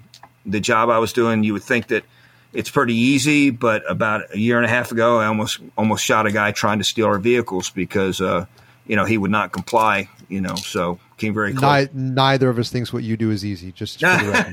the 0.45 0.61
job 0.61 0.91
I 0.91 0.99
was 0.99 1.15
doing, 1.15 1.43
you 1.43 1.55
would 1.55 1.63
think 1.63 1.87
that 1.89 2.05
it's 2.53 2.71
pretty 2.71 2.95
easy, 2.95 3.49
but 3.49 3.91
about 3.91 4.35
a 4.35 4.39
year 4.39 4.59
and 4.59 4.67
a 4.67 4.69
half 4.69 4.93
ago, 4.93 5.19
I 5.19 5.27
almost 5.27 5.59
almost 5.77 6.05
shot 6.05 6.27
a 6.27 6.33
guy 6.33 6.53
trying 6.53 6.79
to 6.79 6.85
steal 6.85 7.07
our 7.07 7.19
vehicles 7.19 7.71
because, 7.71 8.21
uh, 8.21 8.45
you 8.87 8.97
know, 8.97 9.07
he 9.07 9.17
would 9.17 9.31
not 9.31 9.53
comply. 9.53 10.11
You 10.29 10.43
know, 10.43 10.55
so 10.57 10.99
came 11.17 11.33
very 11.33 11.55
close. 11.55 11.89
neither 11.95 12.51
of 12.51 12.59
us 12.59 12.71
thinks 12.71 12.93
what 12.93 13.03
you 13.03 13.17
do 13.17 13.31
is 13.31 13.43
easy. 13.43 13.73
Just 13.73 14.03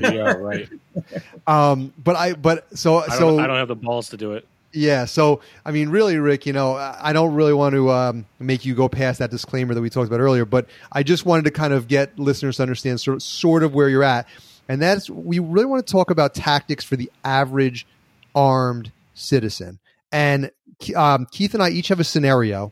yeah, 0.00 0.32
right. 0.32 0.68
Um, 1.46 1.92
but 2.02 2.16
I, 2.16 2.32
but 2.32 2.78
so 2.78 2.96
I 2.96 3.08
so 3.08 3.38
I 3.38 3.46
don't 3.46 3.56
have 3.56 3.68
the 3.68 3.76
balls 3.76 4.08
to 4.10 4.16
do 4.16 4.32
it. 4.32 4.46
Yeah. 4.76 5.06
So, 5.06 5.40
I 5.64 5.70
mean, 5.70 5.88
really, 5.88 6.18
Rick, 6.18 6.44
you 6.44 6.52
know, 6.52 6.74
I 6.74 7.14
don't 7.14 7.34
really 7.34 7.54
want 7.54 7.72
to 7.72 7.90
um, 7.90 8.26
make 8.38 8.66
you 8.66 8.74
go 8.74 8.90
past 8.90 9.20
that 9.20 9.30
disclaimer 9.30 9.72
that 9.72 9.80
we 9.80 9.88
talked 9.88 10.06
about 10.06 10.20
earlier, 10.20 10.44
but 10.44 10.68
I 10.92 11.02
just 11.02 11.24
wanted 11.24 11.46
to 11.46 11.50
kind 11.50 11.72
of 11.72 11.88
get 11.88 12.18
listeners 12.18 12.58
to 12.58 12.62
understand 12.62 13.00
sort 13.00 13.16
of, 13.16 13.22
sort 13.22 13.62
of 13.62 13.72
where 13.72 13.88
you're 13.88 14.04
at. 14.04 14.28
And 14.68 14.82
that's, 14.82 15.08
we 15.08 15.38
really 15.38 15.64
want 15.64 15.86
to 15.86 15.90
talk 15.90 16.10
about 16.10 16.34
tactics 16.34 16.84
for 16.84 16.96
the 16.96 17.10
average 17.24 17.86
armed 18.34 18.92
citizen. 19.14 19.78
And 20.12 20.50
um, 20.94 21.26
Keith 21.30 21.54
and 21.54 21.62
I 21.62 21.70
each 21.70 21.88
have 21.88 22.00
a 22.00 22.04
scenario 22.04 22.70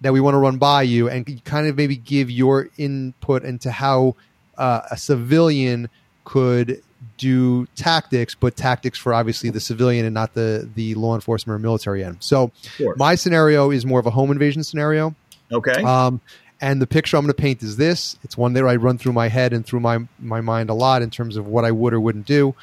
that 0.00 0.14
we 0.14 0.22
want 0.22 0.32
to 0.32 0.38
run 0.38 0.56
by 0.56 0.84
you 0.84 1.10
and 1.10 1.44
kind 1.44 1.66
of 1.66 1.76
maybe 1.76 1.96
give 1.96 2.30
your 2.30 2.70
input 2.78 3.44
into 3.44 3.70
how 3.70 4.16
uh, 4.56 4.80
a 4.90 4.96
civilian 4.96 5.90
could 6.24 6.82
do 7.22 7.66
tactics, 7.76 8.34
but 8.34 8.56
tactics 8.56 8.98
for 8.98 9.14
obviously 9.14 9.48
the 9.48 9.60
civilian 9.60 10.04
and 10.04 10.12
not 10.12 10.34
the 10.34 10.68
the 10.74 10.94
law 10.96 11.14
enforcement 11.14 11.54
or 11.54 11.58
military 11.60 12.02
end. 12.02 12.16
So 12.18 12.50
sure. 12.76 12.96
my 12.96 13.14
scenario 13.14 13.70
is 13.70 13.86
more 13.86 14.00
of 14.00 14.06
a 14.06 14.10
home 14.10 14.32
invasion 14.32 14.64
scenario. 14.64 15.14
Okay. 15.52 15.82
Um, 15.84 16.20
and 16.60 16.82
the 16.82 16.86
picture 16.86 17.16
I'm 17.16 17.24
going 17.24 17.34
to 17.34 17.40
paint 17.40 17.62
is 17.62 17.76
this. 17.76 18.18
It's 18.24 18.36
one 18.36 18.54
that 18.54 18.64
I 18.64 18.76
run 18.76 18.98
through 18.98 19.12
my 19.12 19.28
head 19.28 19.52
and 19.52 19.64
through 19.64 19.80
my 19.80 19.98
my 20.18 20.40
mind 20.40 20.68
a 20.68 20.74
lot 20.74 21.02
in 21.02 21.10
terms 21.10 21.36
of 21.36 21.46
what 21.46 21.64
I 21.64 21.70
would 21.70 21.94
or 21.94 22.00
wouldn't 22.00 22.26
do. 22.26 22.56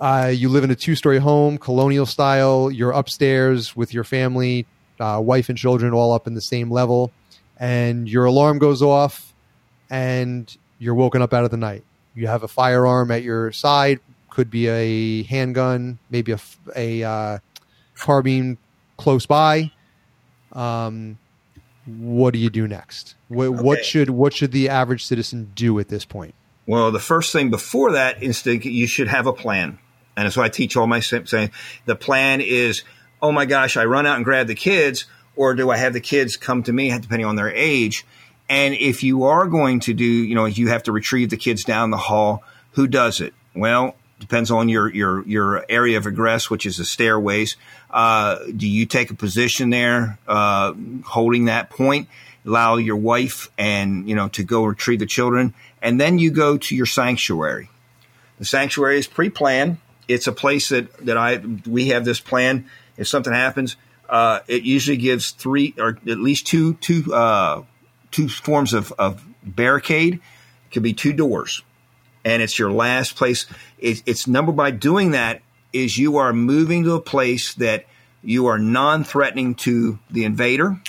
Uh, 0.00 0.30
you 0.32 0.48
live 0.48 0.62
in 0.62 0.70
a 0.70 0.76
two 0.76 0.94
story 0.94 1.18
home, 1.18 1.58
colonial 1.58 2.06
style. 2.06 2.70
You're 2.70 2.92
upstairs 2.92 3.74
with 3.74 3.92
your 3.92 4.04
family, 4.04 4.66
uh, 5.00 5.20
wife 5.22 5.48
and 5.48 5.58
children, 5.58 5.92
all 5.92 6.12
up 6.12 6.28
in 6.28 6.34
the 6.34 6.40
same 6.40 6.70
level, 6.70 7.10
and 7.58 8.08
your 8.08 8.24
alarm 8.26 8.58
goes 8.58 8.82
off, 8.82 9.34
and 9.90 10.56
you're 10.78 10.94
woken 10.94 11.22
up 11.22 11.32
out 11.32 11.44
of 11.44 11.50
the 11.50 11.56
night 11.56 11.82
you 12.14 12.26
have 12.26 12.42
a 12.42 12.48
firearm 12.48 13.10
at 13.10 13.22
your 13.22 13.52
side, 13.52 14.00
could 14.30 14.50
be 14.50 14.68
a 14.68 15.22
handgun, 15.24 15.98
maybe 16.10 16.32
a, 16.32 16.38
a 16.74 17.02
uh, 17.02 17.38
carbine 17.96 18.58
close 18.96 19.26
by. 19.26 19.70
Um, 20.52 21.18
what 21.86 22.32
do 22.32 22.38
you 22.38 22.50
do 22.50 22.66
next? 22.66 23.14
What, 23.28 23.46
okay. 23.46 23.62
what, 23.62 23.84
should 23.84 24.10
what 24.10 24.32
should 24.32 24.52
the 24.52 24.68
average 24.68 25.04
citizen 25.04 25.52
do 25.54 25.78
at 25.78 25.88
this 25.88 26.04
point? 26.04 26.34
Well, 26.66 26.90
the 26.90 27.00
first 27.00 27.32
thing 27.32 27.50
before 27.50 27.92
that 27.92 28.22
is 28.22 28.42
that 28.42 28.64
you 28.64 28.86
should 28.86 29.08
have 29.08 29.26
a 29.26 29.32
plan, 29.32 29.78
and 30.16 30.26
that's 30.26 30.36
why 30.36 30.44
I 30.44 30.48
teach 30.48 30.76
all 30.76 30.86
my 30.86 31.00
saying 31.00 31.50
the 31.84 31.96
plan 31.96 32.40
is, 32.40 32.84
oh 33.20 33.32
my 33.32 33.44
gosh, 33.44 33.76
I 33.76 33.84
run 33.84 34.06
out 34.06 34.16
and 34.16 34.24
grab 34.24 34.46
the 34.46 34.54
kids, 34.54 35.04
or 35.36 35.54
do 35.54 35.70
I 35.70 35.76
have 35.76 35.92
the 35.92 36.00
kids 36.00 36.36
come 36.36 36.62
to 36.62 36.72
me, 36.72 36.90
depending 36.98 37.26
on 37.26 37.36
their 37.36 37.50
age? 37.50 38.06
And 38.48 38.74
if 38.74 39.02
you 39.02 39.24
are 39.24 39.46
going 39.46 39.80
to 39.80 39.94
do, 39.94 40.04
you 40.04 40.34
know, 40.34 40.44
you 40.44 40.68
have 40.68 40.82
to 40.84 40.92
retrieve 40.92 41.30
the 41.30 41.36
kids 41.36 41.64
down 41.64 41.90
the 41.90 41.96
hall, 41.96 42.42
who 42.72 42.86
does 42.86 43.20
it? 43.20 43.32
Well, 43.54 43.96
depends 44.18 44.50
on 44.50 44.68
your 44.68 44.92
your 44.92 45.26
your 45.26 45.64
area 45.68 45.98
of 45.98 46.06
egress, 46.06 46.50
which 46.50 46.66
is 46.66 46.76
the 46.76 46.84
stairways. 46.84 47.56
Uh, 47.90 48.38
do 48.56 48.66
you 48.66 48.86
take 48.86 49.10
a 49.10 49.14
position 49.14 49.70
there, 49.70 50.18
uh, 50.26 50.72
holding 51.04 51.46
that 51.46 51.70
point? 51.70 52.08
Allow 52.46 52.76
your 52.76 52.96
wife 52.96 53.50
and 53.56 54.08
you 54.08 54.14
know 54.14 54.28
to 54.30 54.44
go 54.44 54.64
retrieve 54.64 54.98
the 54.98 55.06
children, 55.06 55.54
and 55.80 56.00
then 56.00 56.18
you 56.18 56.30
go 56.30 56.58
to 56.58 56.76
your 56.76 56.86
sanctuary. 56.86 57.70
The 58.38 58.44
sanctuary 58.44 58.98
is 58.98 59.06
pre-planned. 59.06 59.78
It's 60.08 60.26
a 60.26 60.32
place 60.32 60.68
that 60.68 60.92
that 61.06 61.16
I 61.16 61.42
we 61.66 61.88
have 61.88 62.04
this 62.04 62.20
plan. 62.20 62.66
If 62.96 63.08
something 63.08 63.32
happens, 63.32 63.76
uh, 64.08 64.40
it 64.46 64.62
usually 64.62 64.98
gives 64.98 65.30
three 65.30 65.74
or 65.78 65.98
at 66.06 66.18
least 66.18 66.46
two 66.46 66.74
two 66.74 67.14
uh, 67.14 67.62
two 68.14 68.28
forms 68.28 68.72
of, 68.72 68.92
of 68.92 69.24
barricade. 69.42 70.20
Could 70.72 70.82
be 70.82 70.92
two 70.92 71.12
doors, 71.12 71.62
and 72.24 72.42
it's 72.42 72.58
your 72.58 72.72
last 72.72 73.16
place. 73.16 73.46
It, 73.78 74.02
it's 74.06 74.26
number 74.26 74.50
by 74.50 74.72
doing 74.72 75.12
that 75.12 75.42
is 75.72 75.98
you 75.98 76.16
are 76.16 76.32
moving 76.32 76.84
to 76.84 76.94
a 76.94 77.00
place 77.00 77.54
that 77.54 77.86
you 78.22 78.46
are 78.46 78.58
non-threatening 78.58 79.54
to 79.54 79.98
the 80.10 80.24
invader, 80.24 80.80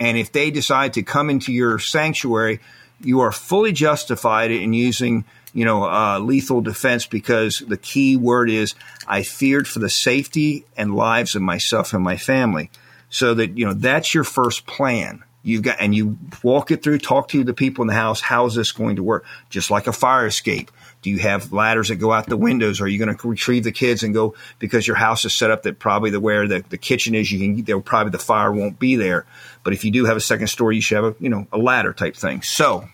and 0.00 0.18
if 0.18 0.32
they 0.32 0.50
decide 0.50 0.94
to 0.94 1.02
come 1.02 1.30
into 1.30 1.52
your 1.52 1.78
sanctuary, 1.78 2.60
you 3.00 3.20
are 3.20 3.30
fully 3.30 3.72
justified 3.72 4.50
in 4.50 4.72
using 4.72 5.24
you 5.52 5.64
know, 5.64 5.84
uh, 5.84 6.18
lethal 6.18 6.60
defense 6.60 7.06
because 7.06 7.60
the 7.66 7.76
key 7.76 8.16
word 8.16 8.50
is 8.50 8.74
I 9.06 9.22
feared 9.22 9.66
for 9.66 9.78
the 9.78 9.90
safety 9.90 10.64
and 10.76 10.94
lives 10.94 11.34
of 11.34 11.42
myself 11.42 11.92
and 11.92 12.02
my 12.02 12.16
family. 12.16 12.70
So 13.10 13.34
that, 13.34 13.56
you 13.56 13.64
know, 13.64 13.72
that's 13.72 14.14
your 14.14 14.24
first 14.24 14.66
plan. 14.66 15.24
You've 15.42 15.62
got, 15.62 15.76
and 15.80 15.94
you 15.94 16.18
walk 16.42 16.70
it 16.70 16.82
through, 16.82 16.98
talk 16.98 17.28
to 17.28 17.44
the 17.44 17.54
people 17.54 17.82
in 17.82 17.88
the 17.88 17.94
house. 17.94 18.20
How 18.20 18.46
is 18.46 18.54
this 18.54 18.72
going 18.72 18.96
to 18.96 19.02
work? 19.02 19.24
Just 19.50 19.70
like 19.70 19.86
a 19.86 19.92
fire 19.92 20.26
escape. 20.26 20.70
Do 21.00 21.10
you 21.10 21.18
have 21.18 21.52
ladders 21.52 21.88
that 21.88 21.96
go 21.96 22.12
out 22.12 22.26
the 22.26 22.36
windows? 22.36 22.80
Are 22.80 22.88
you 22.88 22.98
going 22.98 23.16
to 23.16 23.28
retrieve 23.28 23.62
the 23.62 23.72
kids 23.72 24.02
and 24.02 24.12
go 24.12 24.34
because 24.58 24.86
your 24.86 24.96
house 24.96 25.24
is 25.24 25.36
set 25.36 25.50
up 25.50 25.62
that 25.62 25.78
probably 25.78 26.10
the 26.10 26.20
where 26.20 26.48
the, 26.48 26.64
the 26.68 26.76
kitchen 26.76 27.14
is, 27.14 27.30
you 27.30 27.38
can, 27.38 27.64
there 27.64 27.78
probably 27.80 28.10
the 28.10 28.18
fire 28.18 28.52
won't 28.52 28.80
be 28.80 28.96
there. 28.96 29.26
But 29.62 29.74
if 29.74 29.84
you 29.84 29.92
do 29.92 30.06
have 30.06 30.16
a 30.16 30.20
second 30.20 30.48
story, 30.48 30.74
you 30.74 30.82
should 30.82 30.96
have 30.96 31.04
a, 31.04 31.14
you 31.20 31.28
know, 31.28 31.46
a 31.52 31.58
ladder 31.58 31.92
type 31.92 32.16
thing. 32.16 32.42
So 32.42 32.88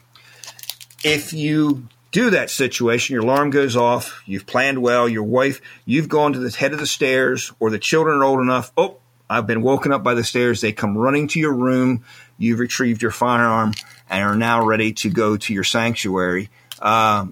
if 1.03 1.33
you 1.33 1.89
do 2.13 2.31
that 2.31 2.51
situation, 2.51 3.15
your 3.15 3.25
alarm 3.25 3.51
goes 3.51 3.75
off, 3.75 4.23
you've 4.27 4.47
planned 4.47 4.83
well, 4.83 5.09
your 5.09 5.25
wife, 5.25 5.61
you've 5.85 6.09
gone 6.09 6.35
to 6.35 6.39
the 6.39 6.57
head 6.57 6.73
of 6.73 6.79
the 6.79 6.87
stairs, 6.87 7.53
or 7.59 7.71
the 7.71 7.79
children 7.79 8.19
are 8.19 8.25
old 8.25 8.41
enough, 8.41 8.71
oh, 8.77 8.99
I've 9.29 9.47
been 9.47 9.63
woken 9.63 9.91
up 9.91 10.03
by 10.03 10.15
the 10.15 10.23
stairs. 10.23 10.61
They 10.61 10.73
come 10.73 10.97
running 10.97 11.29
to 11.29 11.41
your 11.41 11.55
room, 11.55 12.05
you've 12.39 12.59
retrieved 12.59 13.03
your 13.03 13.11
firearm, 13.11 13.75
and 14.09 14.23
are 14.23 14.37
now 14.37 14.65
ready 14.65 14.93
to 14.93 15.11
go 15.11 15.37
to 15.37 15.55
your 15.55 15.65
sanctuary. 15.65 16.51
Uh, 16.81 17.27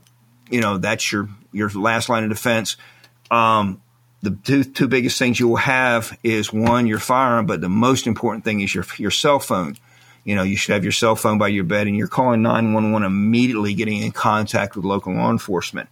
you 0.51 0.61
know, 0.61 0.79
that's 0.79 1.11
your, 1.13 1.29
your 1.53 1.69
last 1.71 2.09
line 2.09 2.25
of 2.25 2.31
defense. 2.31 2.77
Um, 3.31 3.81
the 4.23 4.31
two, 4.31 4.65
two 4.65 4.89
biggest 4.89 5.19
things 5.19 5.41
you 5.41 5.49
will 5.49 5.57
have 5.57 6.17
is 6.23 6.53
one, 6.53 6.87
your 6.87 6.99
firearm, 6.99 7.47
but 7.47 7.61
the 7.61 7.69
most 7.69 8.07
important 8.07 8.45
thing 8.45 8.61
is 8.61 8.75
your, 8.75 8.85
your 8.99 9.11
cell 9.11 9.39
phone 9.39 9.77
you 10.25 10.37
know, 10.37 10.43
you 10.43 10.57
should 10.57 10.73
have 10.73 10.85
your 10.85 10.93
cell 10.93 11.17
phone 11.17 11.39
by 11.39 11.49
your 11.49 11.65
bed 11.65 11.87
and 11.87 11.97
you're 11.97 12.09
calling 12.09 12.43
911 12.43 13.05
immediately 13.05 13.75
getting 13.75 14.03
in 14.03 14.13
contact 14.13 14.77
with 14.77 14.85
local 14.85 15.15
law 15.15 15.31
enforcement. 15.31 15.89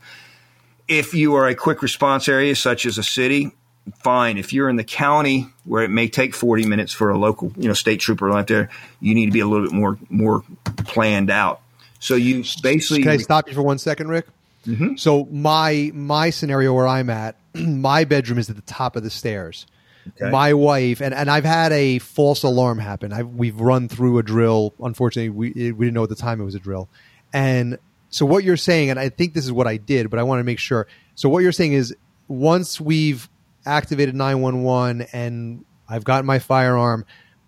If 0.86 1.14
you 1.14 1.34
are 1.34 1.48
a 1.48 1.54
quick 1.54 1.82
response 1.82 2.28
area, 2.28 2.54
such 2.54 2.86
as 2.86 2.98
a 2.98 3.02
city, 3.02 3.52
fine. 3.98 4.38
If 4.38 4.52
you're 4.52 4.68
in 4.68 4.76
the 4.76 4.84
county 4.84 5.48
where 5.64 5.82
it 5.82 5.90
may 5.90 6.08
take 6.08 6.34
40 6.34 6.66
minutes 6.66 6.92
for 6.92 7.10
a 7.10 7.18
local, 7.18 7.52
you 7.56 7.68
know, 7.68 7.74
state 7.74 8.00
trooper 8.00 8.30
out 8.30 8.46
there, 8.46 8.70
you 9.00 9.14
need 9.14 9.26
to 9.26 9.32
be 9.32 9.40
a 9.40 9.46
little 9.46 9.66
bit 9.66 9.74
more, 9.74 9.98
more 10.08 10.42
planned 10.84 11.30
out. 11.30 11.60
So 11.98 12.14
you 12.14 12.44
basically. 12.62 13.02
Can 13.02 13.12
I 13.12 13.16
stop 13.18 13.48
you 13.48 13.54
for 13.54 13.62
one 13.62 13.78
second, 13.78 14.08
Rick? 14.08 14.26
Mm-hmm. 14.66 14.96
So 14.96 15.26
my 15.30 15.90
my 15.94 16.30
scenario 16.30 16.74
where 16.74 16.86
I'm 16.86 17.10
at, 17.10 17.36
my 17.54 18.04
bedroom 18.04 18.38
is 18.38 18.50
at 18.50 18.56
the 18.56 18.62
top 18.62 18.96
of 18.96 19.02
the 19.02 19.10
stairs. 19.10 19.66
Okay. 20.08 20.30
My 20.30 20.54
wife 20.54 21.02
and, 21.02 21.14
and 21.14 21.30
I've 21.30 21.44
had 21.44 21.72
a 21.72 21.98
false 21.98 22.42
alarm 22.42 22.78
happen. 22.78 23.12
I've, 23.12 23.28
we've 23.28 23.60
run 23.60 23.86
through 23.88 24.18
a 24.18 24.22
drill. 24.22 24.74
Unfortunately, 24.80 25.28
we 25.28 25.72
we 25.72 25.86
didn't 25.86 25.94
know 25.94 26.02
at 26.02 26.08
the 26.08 26.14
time 26.14 26.40
it 26.40 26.44
was 26.44 26.54
a 26.54 26.58
drill. 26.58 26.88
And 27.32 27.78
so 28.08 28.26
what 28.26 28.42
you're 28.42 28.56
saying, 28.56 28.90
and 28.90 28.98
I 28.98 29.08
think 29.10 29.34
this 29.34 29.44
is 29.44 29.52
what 29.52 29.66
I 29.66 29.76
did, 29.76 30.10
but 30.10 30.18
I 30.18 30.22
want 30.22 30.40
to 30.40 30.44
make 30.44 30.58
sure. 30.58 30.86
So 31.14 31.28
what 31.28 31.40
you're 31.40 31.52
saying 31.52 31.74
is 31.74 31.94
once 32.28 32.80
we've 32.80 33.28
activated 33.66 34.14
911 34.14 35.06
and 35.12 35.64
I've 35.88 36.04
got 36.04 36.24
my 36.24 36.38
firearm, 36.38 37.04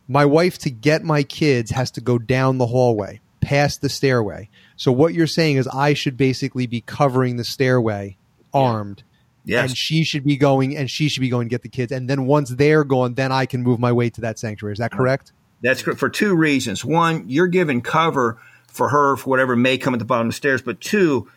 my 0.09 0.25
wife 0.25 0.59
to 0.59 0.71
get 0.71 1.03
my 1.03 1.23
kids 1.23 1.71
has 1.71 1.91
to 1.93 2.01
go 2.01 2.19
down 2.19 2.59
the 2.59 2.67
hallway, 2.67 3.21
past 3.41 3.81
the 3.81 3.89
stairway. 3.89 4.51
So 4.77 4.93
what 4.93 5.15
you're 5.15 5.27
saying 5.27 5.57
is 5.57 5.69
I 5.69 5.95
should 5.95 6.17
basically 6.17 6.67
be 6.67 6.81
covering 6.81 7.37
the 7.37 7.45
stairway 7.45 8.17
armed 8.53 9.05
Yes. 9.45 9.71
And 9.71 9.77
she 9.77 10.05
should 10.05 10.25
be 10.25 10.37
going 10.37 10.77
and 10.77 10.91
she 10.91 11.09
should 11.09 11.21
be 11.21 11.29
going 11.29 11.49
to 11.49 11.51
get 11.51 11.63
the 11.63 11.69
kids. 11.69 11.93
And 11.93 12.09
then 12.09 12.27
once 12.27 12.51
they're 12.51 12.85
gone, 12.85 13.15
then 13.15 13.33
I 13.33 13.47
can 13.47 13.63
move 13.63 13.81
my 13.81 13.93
way 13.93 14.11
to 14.11 14.21
that 14.23 14.39
sanctuary. 14.39 14.73
Is 14.73 14.79
that 14.79 14.93
correct? 14.93 15.33
That's 15.63 15.83
correct 15.83 16.01
for 16.01 16.09
two 16.09 16.35
reasons. 16.35 16.85
One, 16.85 17.29
you're 17.29 17.49
giving 17.49 17.83
cover 17.83 18.41
for 18.69 18.89
her 18.89 19.17
for 19.17 19.31
whatever 19.31 19.57
may 19.57 19.79
come 19.79 19.95
at 19.95 19.99
the 19.99 20.05
bottom 20.05 20.29
of 20.29 20.33
the 20.33 20.37
stairs. 20.37 20.63
But 20.63 20.81
two, 20.81 21.29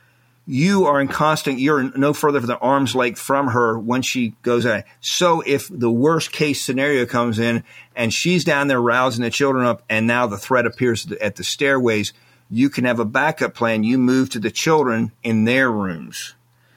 you 0.47 0.85
are 0.85 1.01
in 1.01 1.07
constant, 1.07 1.59
you're 1.59 1.83
no 1.97 2.13
further 2.13 2.39
than 2.39 2.57
arm's 2.57 2.95
length 2.95 3.19
from 3.19 3.47
her 3.47 3.77
when 3.77 4.01
she 4.01 4.35
goes 4.43 4.65
out. 4.65 4.83
So 5.01 5.41
if 5.45 5.67
the 5.69 5.91
worst 5.91 6.31
case 6.31 6.61
scenario 6.61 7.05
comes 7.05 7.39
in 7.39 7.63
and 7.95 8.13
she's 8.13 8.43
down 8.43 8.67
there 8.67 8.81
rousing 8.81 9.23
the 9.23 9.31
children 9.31 9.65
up 9.65 9.83
and 9.89 10.05
now 10.05 10.27
the 10.27 10.37
threat 10.37 10.65
appears 10.65 11.11
at 11.13 11.35
the 11.35 11.43
stairways, 11.43 12.13
you 12.49 12.69
can 12.69 12.85
have 12.85 12.99
a 12.99 13.05
backup 13.05 13.55
plan. 13.55 13.83
You 13.83 13.97
move 13.97 14.29
to 14.31 14.39
the 14.39 14.51
children 14.51 15.11
in 15.23 15.45
their 15.45 15.71
rooms. 15.71 16.35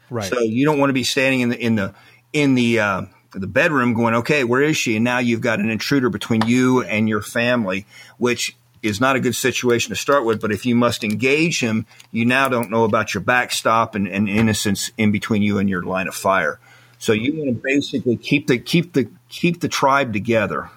Right. 0.08 0.28
So 0.28 0.40
you 0.40 0.64
don't 0.64 0.78
want 0.78 0.88
to 0.90 0.94
be 0.94 1.04
standing 1.04 1.40
in 1.40 1.48
the 1.50 1.58
in 1.58 1.74
the 1.74 1.94
in 2.32 2.54
the 2.54 2.80
uh, 2.80 3.02
the 3.32 3.46
bedroom 3.46 3.92
going, 3.92 4.14
okay, 4.14 4.44
where 4.44 4.62
is 4.62 4.76
she? 4.76 4.96
And 4.96 5.04
now 5.04 5.18
you've 5.18 5.42
got 5.42 5.60
an 5.60 5.68
intruder 5.68 6.08
between 6.08 6.46
you 6.46 6.82
and 6.82 7.08
your 7.08 7.20
family, 7.20 7.84
which 8.16 8.56
is 8.82 9.00
not 9.00 9.16
a 9.16 9.20
good 9.20 9.34
situation 9.34 9.90
to 9.90 9.96
start 9.96 10.24
with. 10.24 10.40
But 10.40 10.52
if 10.52 10.66
you 10.66 10.74
must 10.74 11.04
engage 11.04 11.60
him, 11.60 11.86
you 12.10 12.24
now 12.24 12.48
don't 12.48 12.70
know 12.70 12.84
about 12.84 13.14
your 13.14 13.22
backstop 13.22 13.94
and, 13.94 14.06
and 14.08 14.28
innocence 14.28 14.90
in 14.96 15.12
between 15.12 15.42
you 15.42 15.58
and 15.58 15.68
your 15.68 15.82
line 15.82 16.08
of 16.08 16.14
fire. 16.14 16.58
So 16.98 17.12
you 17.12 17.34
want 17.34 17.48
to 17.48 17.62
basically 17.62 18.16
keep 18.16 18.48
the 18.48 18.58
keep 18.58 18.92
the 18.92 19.08
keep 19.28 19.60
the 19.60 19.68
tribe 19.68 20.12
together. 20.12 20.70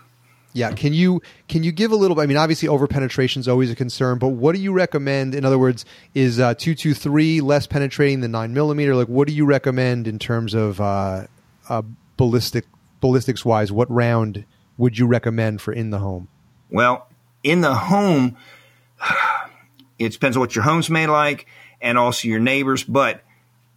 Yeah, 0.54 0.72
can 0.74 0.94
you 0.94 1.22
can 1.48 1.64
you 1.64 1.72
give 1.72 1.92
a 1.92 1.96
little? 1.96 2.20
I 2.20 2.26
mean, 2.26 2.38
obviously, 2.38 2.68
over 2.68 2.86
penetration 2.86 3.40
is 3.40 3.48
always 3.48 3.72
a 3.72 3.76
concern, 3.76 4.18
but 4.18 4.30
what 4.30 4.54
do 4.54 4.62
you 4.62 4.74
recommend? 4.74 5.34
In 5.34 5.46
other 5.46 5.58
words, 5.58 5.86
is 6.14 6.40
uh, 6.40 6.54
two 6.56 6.76
two 6.76 6.94
three 6.94 7.42
less 7.42 7.68
penetrating 7.68 8.20
than 8.20 8.32
nine 8.32 8.54
millimeter? 8.54 8.96
Like, 8.96 9.08
what 9.08 9.28
do 9.28 9.34
you 9.34 9.46
recommend 9.46 10.08
in 10.08 10.20
terms 10.20 10.54
of 10.54 10.82
uh, 10.82 11.28
uh, 11.70 11.82
ballistic 12.18 12.66
ballistics 13.00 13.46
wise? 13.46 13.72
What 13.72 13.90
round 13.90 14.46
would 14.78 14.98
you 14.98 15.08
recommend 15.08 15.62
for 15.62 15.72
in 15.72 15.90
the 15.90 16.00
home? 16.00 16.28
Well, 16.70 17.08
in 17.44 17.62
the 17.62 17.74
home, 17.74 18.38
it 20.00 20.12
depends 20.12 20.38
on 20.38 20.42
what 20.42 20.56
your 20.56 20.64
home's 20.64 20.90
made 20.90 21.08
like, 21.08 21.46
and 21.82 21.98
also 21.98 22.28
your 22.28 22.40
neighbors. 22.40 22.84
But 22.84 23.24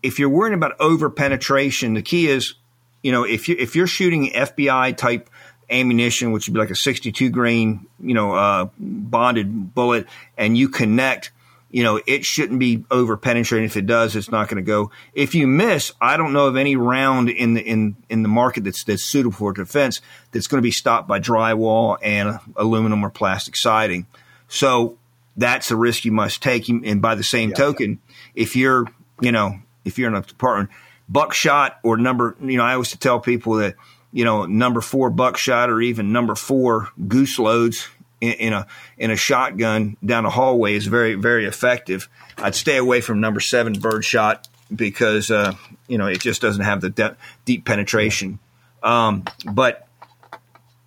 if 0.02 0.18
you're 0.18 0.28
worrying 0.28 0.54
about 0.54 0.72
over 0.80 1.10
penetration, 1.10 1.94
the 1.94 2.02
key 2.02 2.28
is, 2.28 2.54
you 3.02 3.12
know, 3.12 3.24
if 3.24 3.48
you 3.48 3.56
if 3.58 3.74
you're 3.76 3.86
shooting 3.86 4.30
FBI 4.30 4.96
type 4.96 5.30
ammunition, 5.70 6.32
which 6.32 6.46
would 6.46 6.54
be 6.54 6.60
like 6.60 6.70
a 6.70 6.76
62 6.76 7.30
grain, 7.30 7.86
you 8.00 8.14
know, 8.14 8.34
uh, 8.34 8.68
bonded 8.78 9.74
bullet, 9.74 10.06
and 10.36 10.56
you 10.56 10.68
connect, 10.68 11.32
you 11.74 11.82
know, 11.82 12.00
it 12.06 12.24
shouldn't 12.24 12.60
be 12.60 12.84
over 12.88 13.16
penetrating. 13.16 13.66
If 13.66 13.76
it 13.76 13.84
does, 13.84 14.14
it's 14.14 14.30
not 14.30 14.46
going 14.46 14.64
to 14.64 14.66
go. 14.66 14.92
If 15.12 15.34
you 15.34 15.48
miss, 15.48 15.90
I 16.00 16.16
don't 16.16 16.32
know 16.32 16.46
of 16.46 16.54
any 16.54 16.76
round 16.76 17.28
in 17.28 17.54
the 17.54 17.62
in 17.62 17.96
in 18.08 18.22
the 18.22 18.28
market 18.28 18.62
that's 18.62 18.84
that's 18.84 19.02
suitable 19.02 19.36
for 19.36 19.52
defense 19.52 20.00
that's 20.30 20.46
going 20.46 20.60
to 20.60 20.62
be 20.62 20.70
stopped 20.70 21.08
by 21.08 21.18
drywall 21.18 21.98
and 22.00 22.38
aluminum 22.54 23.04
or 23.04 23.10
plastic 23.10 23.56
siding. 23.56 24.06
So 24.46 24.98
that's 25.36 25.72
a 25.72 25.76
risk 25.76 26.04
you 26.04 26.12
must 26.12 26.40
take. 26.40 26.68
And 26.68 27.02
by 27.02 27.16
the 27.16 27.24
same 27.24 27.48
yeah. 27.48 27.56
token, 27.56 28.00
if 28.36 28.54
you're, 28.54 28.86
you 29.20 29.32
know, 29.32 29.58
if 29.84 29.98
you're 29.98 30.08
in 30.08 30.14
a 30.14 30.22
department, 30.22 30.70
buckshot 31.08 31.80
or 31.82 31.96
number, 31.96 32.36
you 32.40 32.56
know, 32.56 32.62
I 32.62 32.74
always 32.74 32.96
tell 32.96 33.18
people 33.18 33.54
that 33.54 33.74
you 34.12 34.24
know, 34.24 34.46
number 34.46 34.80
four 34.80 35.10
buckshot 35.10 35.70
or 35.70 35.80
even 35.80 36.12
number 36.12 36.36
four 36.36 36.90
goose 37.08 37.36
loads 37.36 37.88
in, 38.24 38.32
in, 38.34 38.52
a 38.52 38.66
in 38.98 39.10
a 39.10 39.16
shotgun 39.16 39.96
down 40.04 40.24
a 40.24 40.30
hallway 40.30 40.74
is 40.74 40.86
very 40.86 41.14
very 41.14 41.46
effective. 41.46 42.08
I'd 42.38 42.54
stay 42.54 42.76
away 42.76 43.00
from 43.00 43.20
number 43.20 43.40
seven 43.40 43.74
birdshot 43.74 44.48
because 44.74 45.30
uh, 45.30 45.54
you 45.88 45.98
know 45.98 46.06
it 46.06 46.20
just 46.20 46.40
doesn't 46.40 46.64
have 46.64 46.80
the 46.80 46.90
de- 46.90 47.16
deep 47.44 47.64
penetration. 47.64 48.38
Um, 48.82 49.24
but 49.50 49.86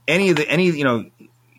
any 0.07 0.29
of 0.29 0.37
the 0.37 0.49
any 0.49 0.65
you 0.65 0.83
know 0.83 1.05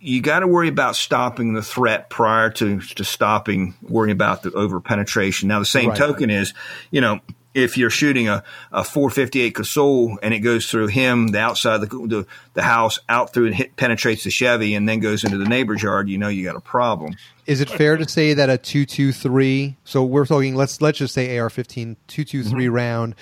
you 0.01 0.23
got 0.23 0.41
to 0.41 0.47
worry 0.47 0.69
about 0.69 0.97
stopping 0.97 1.55
the 1.55 1.63
threat 1.63 2.09
prior 2.09 2.51
to 2.51 2.81
to 2.81 3.05
stopping 3.05 3.75
worrying 3.83 4.13
about 4.13 4.43
the 4.43 4.53
over 4.53 4.81
penetration. 4.81 5.49
Now 5.49 5.59
the 5.59 5.65
same 5.65 5.91
right. 5.91 5.99
token 5.99 6.31
is 6.31 6.55
you 6.91 7.01
know 7.01 7.21
if 7.59 7.77
you're 7.77 7.91
shooting 7.91 8.29
a, 8.29 8.43
a 8.73 8.85
458 8.85 9.55
Casull 9.55 10.19
and 10.23 10.33
it 10.33 10.41
goes 10.41 10.67
through 10.67 10.87
him, 10.87 11.29
the 11.29 11.41
outside 11.41 11.83
of 11.83 11.89
the, 11.89 12.07
the, 12.07 12.27
the 12.55 12.63
house, 12.63 12.99
out 13.09 13.33
through 13.33 13.47
and 13.47 13.55
hit, 13.55 13.77
penetrates 13.77 14.25
the 14.25 14.31
Chevy 14.31 14.75
and 14.75 14.89
then 14.89 15.01
goes 15.01 15.25
into 15.25 15.39
the 15.39 15.45
neighbor's 15.45 15.83
yard, 15.83 16.09
you 16.09 16.19
know 16.19 16.29
you 16.29 16.45
got 16.45 16.57
a 16.57 16.61
problem. 16.61 17.15
Is 17.47 17.61
it 17.61 17.69
fair 17.69 17.97
to 17.97 18.09
say 18.09 18.35
that 18.35 18.51
a 18.51 18.59
223, 18.59 19.77
so 19.85 20.05
we're 20.05 20.27
talking, 20.27 20.55
let's 20.55 20.81
let's 20.81 20.99
just 20.99 21.15
say 21.15 21.39
AR 21.39 21.51
15, 21.51 21.97
223 22.07 22.65
mm-hmm. 22.65 22.75
round, 22.75 23.15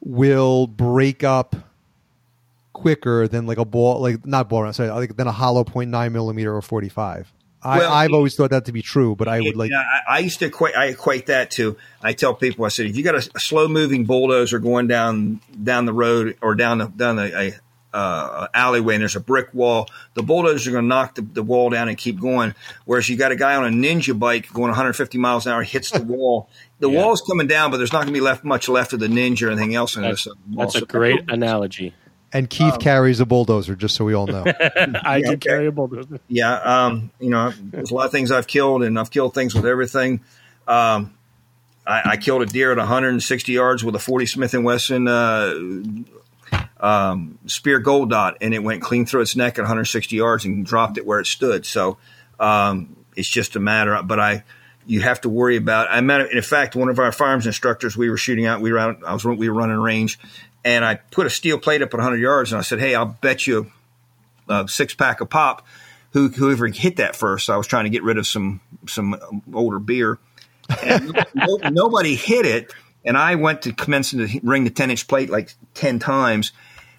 will 0.00 0.66
break 0.66 1.24
up 1.24 1.56
quicker 2.72 3.28
than 3.28 3.46
like 3.46 3.58
a 3.58 3.64
ball, 3.64 4.00
like 4.00 4.24
not 4.24 4.48
ball 4.48 4.62
round, 4.62 4.74
sorry, 4.74 4.90
like 4.90 5.16
than 5.16 5.26
a 5.26 5.32
hollow 5.32 5.64
0.9 5.64 6.12
millimeter 6.12 6.54
or 6.54 6.62
45. 6.62 7.32
Well, 7.64 7.92
I, 7.92 8.02
have 8.02 8.12
always 8.12 8.34
thought 8.34 8.50
that 8.50 8.64
to 8.64 8.72
be 8.72 8.82
true, 8.82 9.14
but 9.14 9.28
I 9.28 9.40
would 9.40 9.56
like. 9.56 9.70
I, 9.72 10.16
I, 10.16 10.18
used 10.18 10.40
to 10.40 10.46
equate. 10.46 10.74
I 10.76 10.86
equate 10.86 11.26
that 11.26 11.50
to. 11.52 11.76
I 12.02 12.12
tell 12.12 12.34
people, 12.34 12.64
I 12.64 12.68
said, 12.68 12.86
if 12.86 12.96
you 12.96 13.04
got 13.04 13.14
a, 13.14 13.30
a 13.36 13.40
slow 13.40 13.68
moving 13.68 14.04
bulldozer 14.04 14.58
going 14.58 14.88
down 14.88 15.40
down 15.62 15.86
the 15.86 15.92
road 15.92 16.36
or 16.42 16.56
down 16.56 16.78
the, 16.78 16.86
down 16.86 17.18
a, 17.20 17.26
a 17.26 17.52
uh, 17.92 18.48
alleyway 18.54 18.94
and 18.94 19.02
there's 19.02 19.16
a 19.16 19.20
brick 19.20 19.52
wall, 19.52 19.86
the 20.14 20.22
bulldozers 20.22 20.66
are 20.66 20.70
going 20.70 20.84
to 20.84 20.88
knock 20.88 21.14
the, 21.14 21.22
the, 21.22 21.42
wall 21.42 21.70
down 21.70 21.88
and 21.88 21.98
keep 21.98 22.18
going. 22.18 22.54
Whereas 22.84 23.08
you 23.08 23.16
got 23.16 23.32
a 23.32 23.36
guy 23.36 23.54
on 23.54 23.64
a 23.64 23.68
ninja 23.68 24.18
bike 24.18 24.52
going 24.52 24.68
150 24.68 25.18
miles 25.18 25.46
an 25.46 25.52
hour, 25.52 25.62
hits 25.62 25.90
the 25.90 26.02
wall. 26.02 26.48
The 26.78 26.90
yeah. 26.90 26.98
wall's 26.98 27.20
coming 27.20 27.46
down, 27.46 27.70
but 27.70 27.76
there's 27.76 27.92
not 27.92 27.98
going 27.98 28.14
to 28.14 28.18
be 28.18 28.20
left 28.20 28.44
much 28.44 28.68
left 28.68 28.92
of 28.92 29.00
the 29.00 29.08
ninja 29.08 29.46
or 29.46 29.50
anything 29.50 29.74
else 29.74 29.96
in 29.96 30.02
that's, 30.02 30.24
this. 30.24 30.34
That's 30.56 30.74
a 30.76 30.86
great 30.86 31.30
analogy. 31.30 31.94
And 32.32 32.48
Keith 32.48 32.74
um, 32.74 32.80
carries 32.80 33.20
a 33.20 33.26
bulldozer, 33.26 33.76
just 33.76 33.94
so 33.94 34.04
we 34.04 34.14
all 34.14 34.26
know. 34.26 34.44
I 34.46 35.18
yeah, 35.18 35.30
do 35.30 35.36
carry 35.36 35.66
a 35.66 35.72
bulldozer. 35.72 36.18
Yeah, 36.28 36.54
um, 36.54 37.10
you 37.20 37.28
know, 37.28 37.52
there's 37.62 37.90
a 37.90 37.94
lot 37.94 38.06
of 38.06 38.12
things 38.12 38.30
I've 38.30 38.46
killed, 38.46 38.82
and 38.82 38.98
I've 38.98 39.10
killed 39.10 39.34
things 39.34 39.54
with 39.54 39.66
everything. 39.66 40.20
Um, 40.66 41.14
I, 41.86 42.12
I, 42.12 42.16
killed 42.16 42.42
a 42.42 42.46
deer 42.46 42.70
at 42.70 42.78
160 42.78 43.52
yards 43.52 43.84
with 43.84 43.96
a 43.96 43.98
40 43.98 44.26
Smith 44.26 44.54
and 44.54 44.64
Wesson 44.64 45.08
uh, 45.08 45.54
um, 46.80 47.38
Speer 47.46 47.80
gold 47.80 48.10
dot, 48.10 48.38
and 48.40 48.54
it 48.54 48.62
went 48.62 48.82
clean 48.82 49.06
through 49.06 49.22
its 49.22 49.36
neck 49.36 49.58
at 49.58 49.62
160 49.62 50.14
yards 50.14 50.44
and 50.44 50.64
dropped 50.64 50.98
it 50.98 51.06
where 51.06 51.20
it 51.20 51.26
stood. 51.26 51.66
So 51.66 51.98
um, 52.38 52.96
it's 53.16 53.28
just 53.28 53.56
a 53.56 53.60
matter. 53.60 53.94
Of, 53.94 54.06
but 54.06 54.20
I, 54.20 54.44
you 54.86 55.00
have 55.00 55.20
to 55.22 55.28
worry 55.28 55.56
about. 55.56 55.88
I 55.90 56.00
met, 56.00 56.30
in 56.30 56.42
fact, 56.42 56.76
one 56.76 56.88
of 56.88 56.98
our 56.98 57.12
firearms 57.12 57.46
instructors. 57.46 57.96
We 57.96 58.10
were 58.10 58.16
shooting 58.16 58.46
out. 58.46 58.60
We 58.60 58.72
were 58.72 58.78
out. 58.78 59.02
I 59.04 59.12
was. 59.12 59.24
We 59.24 59.48
were 59.48 59.54
running 59.54 59.76
range, 59.76 60.18
and 60.64 60.84
I 60.84 60.96
put 60.96 61.26
a 61.26 61.30
steel 61.30 61.58
plate 61.58 61.82
up 61.82 61.88
at 61.88 61.98
100 61.98 62.16
yards, 62.18 62.52
and 62.52 62.58
I 62.58 62.62
said, 62.62 62.80
"Hey, 62.80 62.94
I'll 62.94 63.16
bet 63.20 63.46
you 63.46 63.70
a 64.48 64.66
six 64.68 64.94
pack 64.94 65.20
of 65.20 65.30
pop." 65.30 65.66
Who, 66.12 66.28
whoever 66.28 66.66
hit 66.66 66.96
that 66.96 67.16
first, 67.16 67.48
I 67.48 67.56
was 67.56 67.66
trying 67.66 67.84
to 67.84 67.90
get 67.90 68.02
rid 68.02 68.18
of 68.18 68.26
some 68.26 68.60
some 68.86 69.42
older 69.54 69.78
beer, 69.78 70.18
and 70.82 71.24
nobody 71.70 72.14
hit 72.14 72.46
it. 72.46 72.72
And 73.04 73.16
I 73.16 73.34
went 73.34 73.62
to 73.62 73.72
commence 73.72 74.10
to 74.10 74.28
ring 74.44 74.62
the 74.64 74.70
10 74.70 74.90
inch 74.90 75.08
plate 75.08 75.28
like 75.28 75.54
10 75.74 75.98
times. 75.98 76.52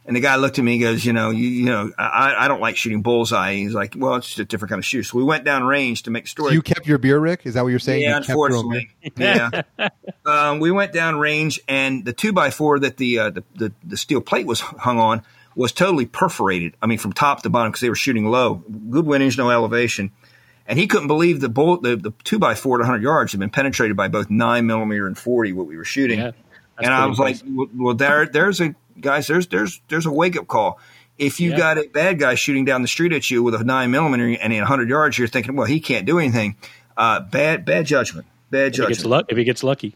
And 0.05 0.15
the 0.15 0.19
guy 0.19 0.35
looked 0.35 0.59
at 0.59 0.65
me 0.65 0.73
and 0.73 0.81
goes, 0.81 1.05
you 1.05 1.13
know, 1.13 1.29
you, 1.29 1.47
you 1.47 1.65
know, 1.65 1.89
I, 1.97 2.35
I 2.39 2.47
don't 2.49 2.59
like 2.59 2.75
shooting 2.75 3.01
bullseye. 3.01 3.53
He's 3.55 3.73
like, 3.73 3.95
well, 3.97 4.15
it's 4.15 4.27
just 4.27 4.39
a 4.39 4.45
different 4.45 4.69
kind 4.69 4.79
of 4.79 4.85
shoot. 4.85 5.03
So 5.03 5.17
we 5.17 5.23
went 5.23 5.45
down 5.45 5.63
range 5.63 6.03
to 6.03 6.11
make 6.11 6.25
the 6.25 6.29
story. 6.29 6.49
So 6.49 6.53
you 6.55 6.61
kept 6.61 6.85
your 6.85 6.97
beer, 6.97 7.19
Rick? 7.19 7.45
Is 7.45 7.53
that 7.53 7.63
what 7.63 7.69
you're 7.69 7.79
saying? 7.79 8.01
Yeah, 8.01 8.09
you 8.09 8.15
unfortunately. 8.17 8.89
yeah. 9.17 9.61
um, 10.25 10.59
we 10.59 10.71
went 10.71 10.91
down 10.91 11.19
range 11.19 11.61
and 11.69 12.03
the 12.03 12.11
two 12.11 12.33
by 12.33 12.49
four 12.49 12.79
that 12.79 12.97
the, 12.97 13.19
uh, 13.19 13.29
the, 13.29 13.43
the, 13.55 13.73
the 13.83 13.97
steel 13.97 14.19
plate 14.19 14.45
was 14.45 14.59
hung 14.59 14.99
on 14.99 15.23
was 15.55 15.71
totally 15.71 16.05
perforated. 16.05 16.75
I 16.81 16.87
mean, 16.87 16.97
from 16.97 17.13
top 17.13 17.43
to 17.43 17.49
bottom 17.49 17.71
because 17.71 17.81
they 17.81 17.89
were 17.89 17.95
shooting 17.95 18.25
low. 18.25 18.55
Good 18.89 19.05
windage, 19.05 19.37
no 19.37 19.49
elevation. 19.51 20.11
And 20.67 20.79
he 20.79 20.87
couldn't 20.87 21.07
believe 21.07 21.41
the 21.41 21.49
bullet, 21.49 21.81
the, 21.81 21.95
the 21.95 22.13
two 22.23 22.39
by 22.39 22.55
four 22.55 22.77
at 22.77 22.83
100 22.83 23.01
yards 23.01 23.31
had 23.31 23.39
been 23.39 23.49
penetrated 23.49 23.97
by 23.97 24.07
both 24.07 24.29
nine 24.29 24.65
millimeter 24.65 25.07
and 25.07 25.17
40, 25.17 25.53
what 25.53 25.67
we 25.67 25.77
were 25.77 25.83
shooting. 25.83 26.19
Yeah, 26.19 26.31
and 26.77 26.93
I 26.93 27.05
was 27.05 27.19
impressive. 27.19 27.47
like, 27.47 27.69
well, 27.75 27.93
there, 27.93 28.25
there's 28.25 28.61
a 28.61 28.73
guys, 28.99 29.27
there's 29.27 29.47
there's 29.47 29.81
there's 29.87 30.05
a 30.05 30.11
wake 30.11 30.37
up 30.37 30.47
call. 30.47 30.79
If 31.17 31.39
you 31.39 31.51
yeah. 31.51 31.57
got 31.57 31.77
a 31.77 31.87
bad 31.87 32.19
guy 32.19 32.35
shooting 32.35 32.65
down 32.65 32.81
the 32.81 32.87
street 32.87 33.13
at 33.13 33.29
you 33.29 33.43
with 33.43 33.53
a 33.53 33.63
nine 33.63 33.91
millimeter 33.91 34.25
and 34.25 34.51
in 34.51 34.63
hundred 34.63 34.89
yards, 34.89 35.17
you're 35.17 35.27
thinking, 35.27 35.55
well, 35.55 35.67
he 35.67 35.79
can't 35.79 36.05
do 36.05 36.19
anything. 36.19 36.55
Uh, 36.97 37.19
bad 37.19 37.65
bad 37.65 37.85
judgment. 37.85 38.27
Bad 38.49 38.67
if 38.67 38.73
judgment. 38.73 39.01
He 39.01 39.07
luck, 39.07 39.25
if 39.29 39.37
he 39.37 39.43
gets 39.43 39.63
lucky. 39.63 39.95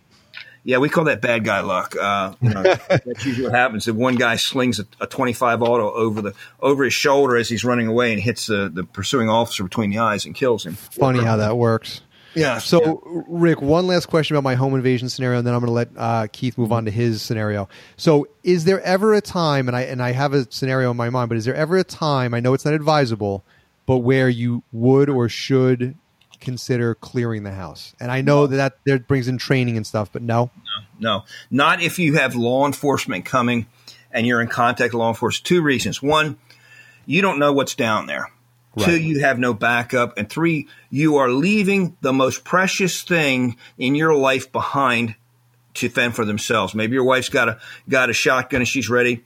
Yeah, 0.63 0.79
we 0.79 0.89
call 0.89 1.05
that 1.05 1.21
bad 1.21 1.45
guy 1.45 1.61
luck. 1.61 1.95
Uh, 1.95 2.33
you 2.41 2.49
know, 2.49 2.61
that's 2.89 3.25
usually 3.25 3.47
what 3.47 3.55
happens. 3.55 3.87
If 3.87 3.95
one 3.95 4.15
guy 4.15 4.35
slings 4.35 4.79
a, 4.79 4.87
a, 4.99 5.07
25 5.07 5.61
auto 5.61 5.93
over 5.93 6.21
the 6.21 6.33
over 6.59 6.83
his 6.83 6.93
shoulder 6.93 7.37
as 7.37 7.47
he's 7.47 7.63
running 7.63 7.87
away 7.87 8.11
and 8.11 8.21
hits 8.21 8.47
the, 8.47 8.69
the 8.69 8.83
pursuing 8.83 9.29
officer 9.29 9.63
between 9.63 9.91
the 9.91 9.99
eyes 9.99 10.25
and 10.25 10.35
kills 10.35 10.65
him. 10.65 10.73
Funny 10.73 11.23
how 11.23 11.37
that 11.37 11.55
works. 11.57 12.01
Yeah. 12.37 12.59
So, 12.59 13.01
yeah. 13.05 13.21
Rick, 13.27 13.61
one 13.61 13.87
last 13.87 14.05
question 14.05 14.35
about 14.35 14.43
my 14.43 14.55
home 14.55 14.75
invasion 14.75 15.09
scenario, 15.09 15.39
and 15.39 15.47
then 15.47 15.53
I'm 15.53 15.59
going 15.59 15.67
to 15.67 15.73
let 15.73 15.89
uh, 15.97 16.27
Keith 16.31 16.57
move 16.57 16.71
on 16.71 16.85
to 16.85 16.91
his 16.91 17.21
scenario. 17.21 17.67
So, 17.95 18.27
is 18.43 18.65
there 18.65 18.79
ever 18.81 19.13
a 19.13 19.21
time, 19.21 19.67
and 19.67 19.75
I 19.75 19.81
and 19.81 20.01
I 20.01 20.11
have 20.11 20.33
a 20.33 20.49
scenario 20.51 20.91
in 20.91 20.97
my 20.97 21.09
mind, 21.09 21.29
but 21.29 21.37
is 21.37 21.45
there 21.45 21.55
ever 21.55 21.77
a 21.77 21.83
time? 21.83 22.33
I 22.33 22.39
know 22.39 22.53
it's 22.53 22.65
not 22.65 22.75
advisable, 22.75 23.43
but 23.85 23.97
where 23.97 24.29
you 24.29 24.63
would 24.71 25.09
or 25.09 25.27
should 25.29 25.95
consider 26.39 26.93
clearing 26.93 27.43
the 27.43 27.53
house? 27.53 27.95
And 27.99 28.11
I 28.11 28.21
know 28.21 28.41
no. 28.41 28.47
that 28.47 28.77
that 28.85 29.07
brings 29.07 29.27
in 29.27 29.39
training 29.39 29.75
and 29.75 29.85
stuff, 29.85 30.11
but 30.11 30.21
no, 30.21 30.51
no, 30.55 30.83
no, 30.99 31.23
not 31.49 31.81
if 31.81 31.97
you 31.97 32.15
have 32.15 32.35
law 32.35 32.67
enforcement 32.67 33.25
coming 33.25 33.65
and 34.11 34.27
you're 34.27 34.41
in 34.41 34.47
contact 34.47 34.93
with 34.93 34.99
law 34.99 35.09
enforcement. 35.09 35.45
Two 35.45 35.63
reasons: 35.63 36.03
one, 36.03 36.37
you 37.07 37.23
don't 37.23 37.39
know 37.39 37.51
what's 37.51 37.73
down 37.73 38.05
there. 38.05 38.31
Right. 38.77 38.85
Two, 38.85 39.01
you 39.01 39.21
have 39.21 39.39
no 39.39 39.55
backup. 39.55 40.17
And 40.17 40.29
three, 40.29 40.67
you 40.91 41.17
are 41.17 41.29
leaving 41.29 41.97
the 42.01 42.13
most 42.13 42.43
precious 42.43 43.01
thing 43.01 43.57
in 43.77 43.95
your 43.95 44.13
life 44.13 44.51
behind 44.51 45.15
to 45.75 45.89
fend 45.89 46.15
for 46.15 46.25
themselves. 46.25 46.75
Maybe 46.75 46.93
your 46.93 47.03
wife's 47.03 47.29
got 47.29 47.49
a 47.49 47.59
got 47.89 48.11
a 48.11 48.13
shotgun 48.13 48.61
and 48.61 48.67
she's 48.67 48.87
ready, 48.87 49.23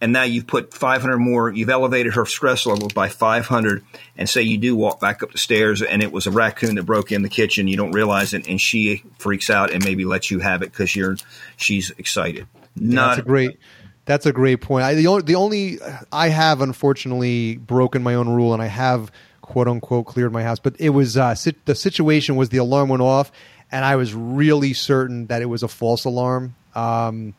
and 0.00 0.12
now 0.14 0.22
you've 0.22 0.46
put 0.46 0.72
500 0.72 1.18
more. 1.18 1.50
You've 1.50 1.68
elevated 1.68 2.14
her 2.14 2.24
stress 2.24 2.64
level 2.64 2.88
by 2.88 3.10
500, 3.10 3.84
and 4.16 4.28
say 4.28 4.40
you 4.42 4.56
do 4.56 4.74
walk 4.74 4.98
back 4.98 5.22
up 5.22 5.30
the 5.30 5.38
stairs, 5.38 5.82
and 5.82 6.02
it 6.02 6.10
was 6.10 6.26
a 6.26 6.30
raccoon 6.30 6.76
that 6.76 6.84
broke 6.84 7.12
in 7.12 7.20
the 7.20 7.28
kitchen. 7.28 7.68
You 7.68 7.76
don't 7.76 7.92
realize 7.92 8.32
it, 8.32 8.48
and 8.48 8.58
she 8.58 9.02
freaks 9.18 9.50
out 9.50 9.72
and 9.72 9.84
maybe 9.84 10.06
lets 10.06 10.30
you 10.30 10.38
have 10.38 10.62
it 10.62 10.72
because 10.72 10.96
you're 10.96 11.16
she's 11.58 11.90
excited. 11.98 12.46
Not 12.74 13.16
That's 13.16 13.20
a 13.20 13.22
great. 13.22 13.58
That's 14.06 14.24
a 14.24 14.32
great 14.32 14.60
point. 14.60 14.84
I, 14.84 14.94
the 14.94 15.08
only 15.08 15.22
the 15.22 15.34
only 15.34 15.78
I 16.12 16.28
have 16.28 16.60
unfortunately 16.60 17.56
broken 17.56 18.02
my 18.04 18.14
own 18.14 18.28
rule, 18.28 18.52
and 18.52 18.62
I 18.62 18.66
have 18.66 19.10
quote 19.42 19.66
unquote 19.68 20.06
cleared 20.06 20.32
my 20.32 20.44
house. 20.44 20.60
But 20.60 20.76
it 20.78 20.90
was 20.90 21.16
uh, 21.16 21.34
the 21.64 21.74
situation 21.74 22.36
was 22.36 22.48
the 22.48 22.58
alarm 22.58 22.88
went 22.88 23.02
off, 23.02 23.32
and 23.70 23.84
I 23.84 23.96
was 23.96 24.14
really 24.14 24.72
certain 24.74 25.26
that 25.26 25.42
it 25.42 25.46
was 25.46 25.64
a 25.64 25.68
false 25.68 26.04
alarm. 26.04 26.54
Um, 26.76 27.34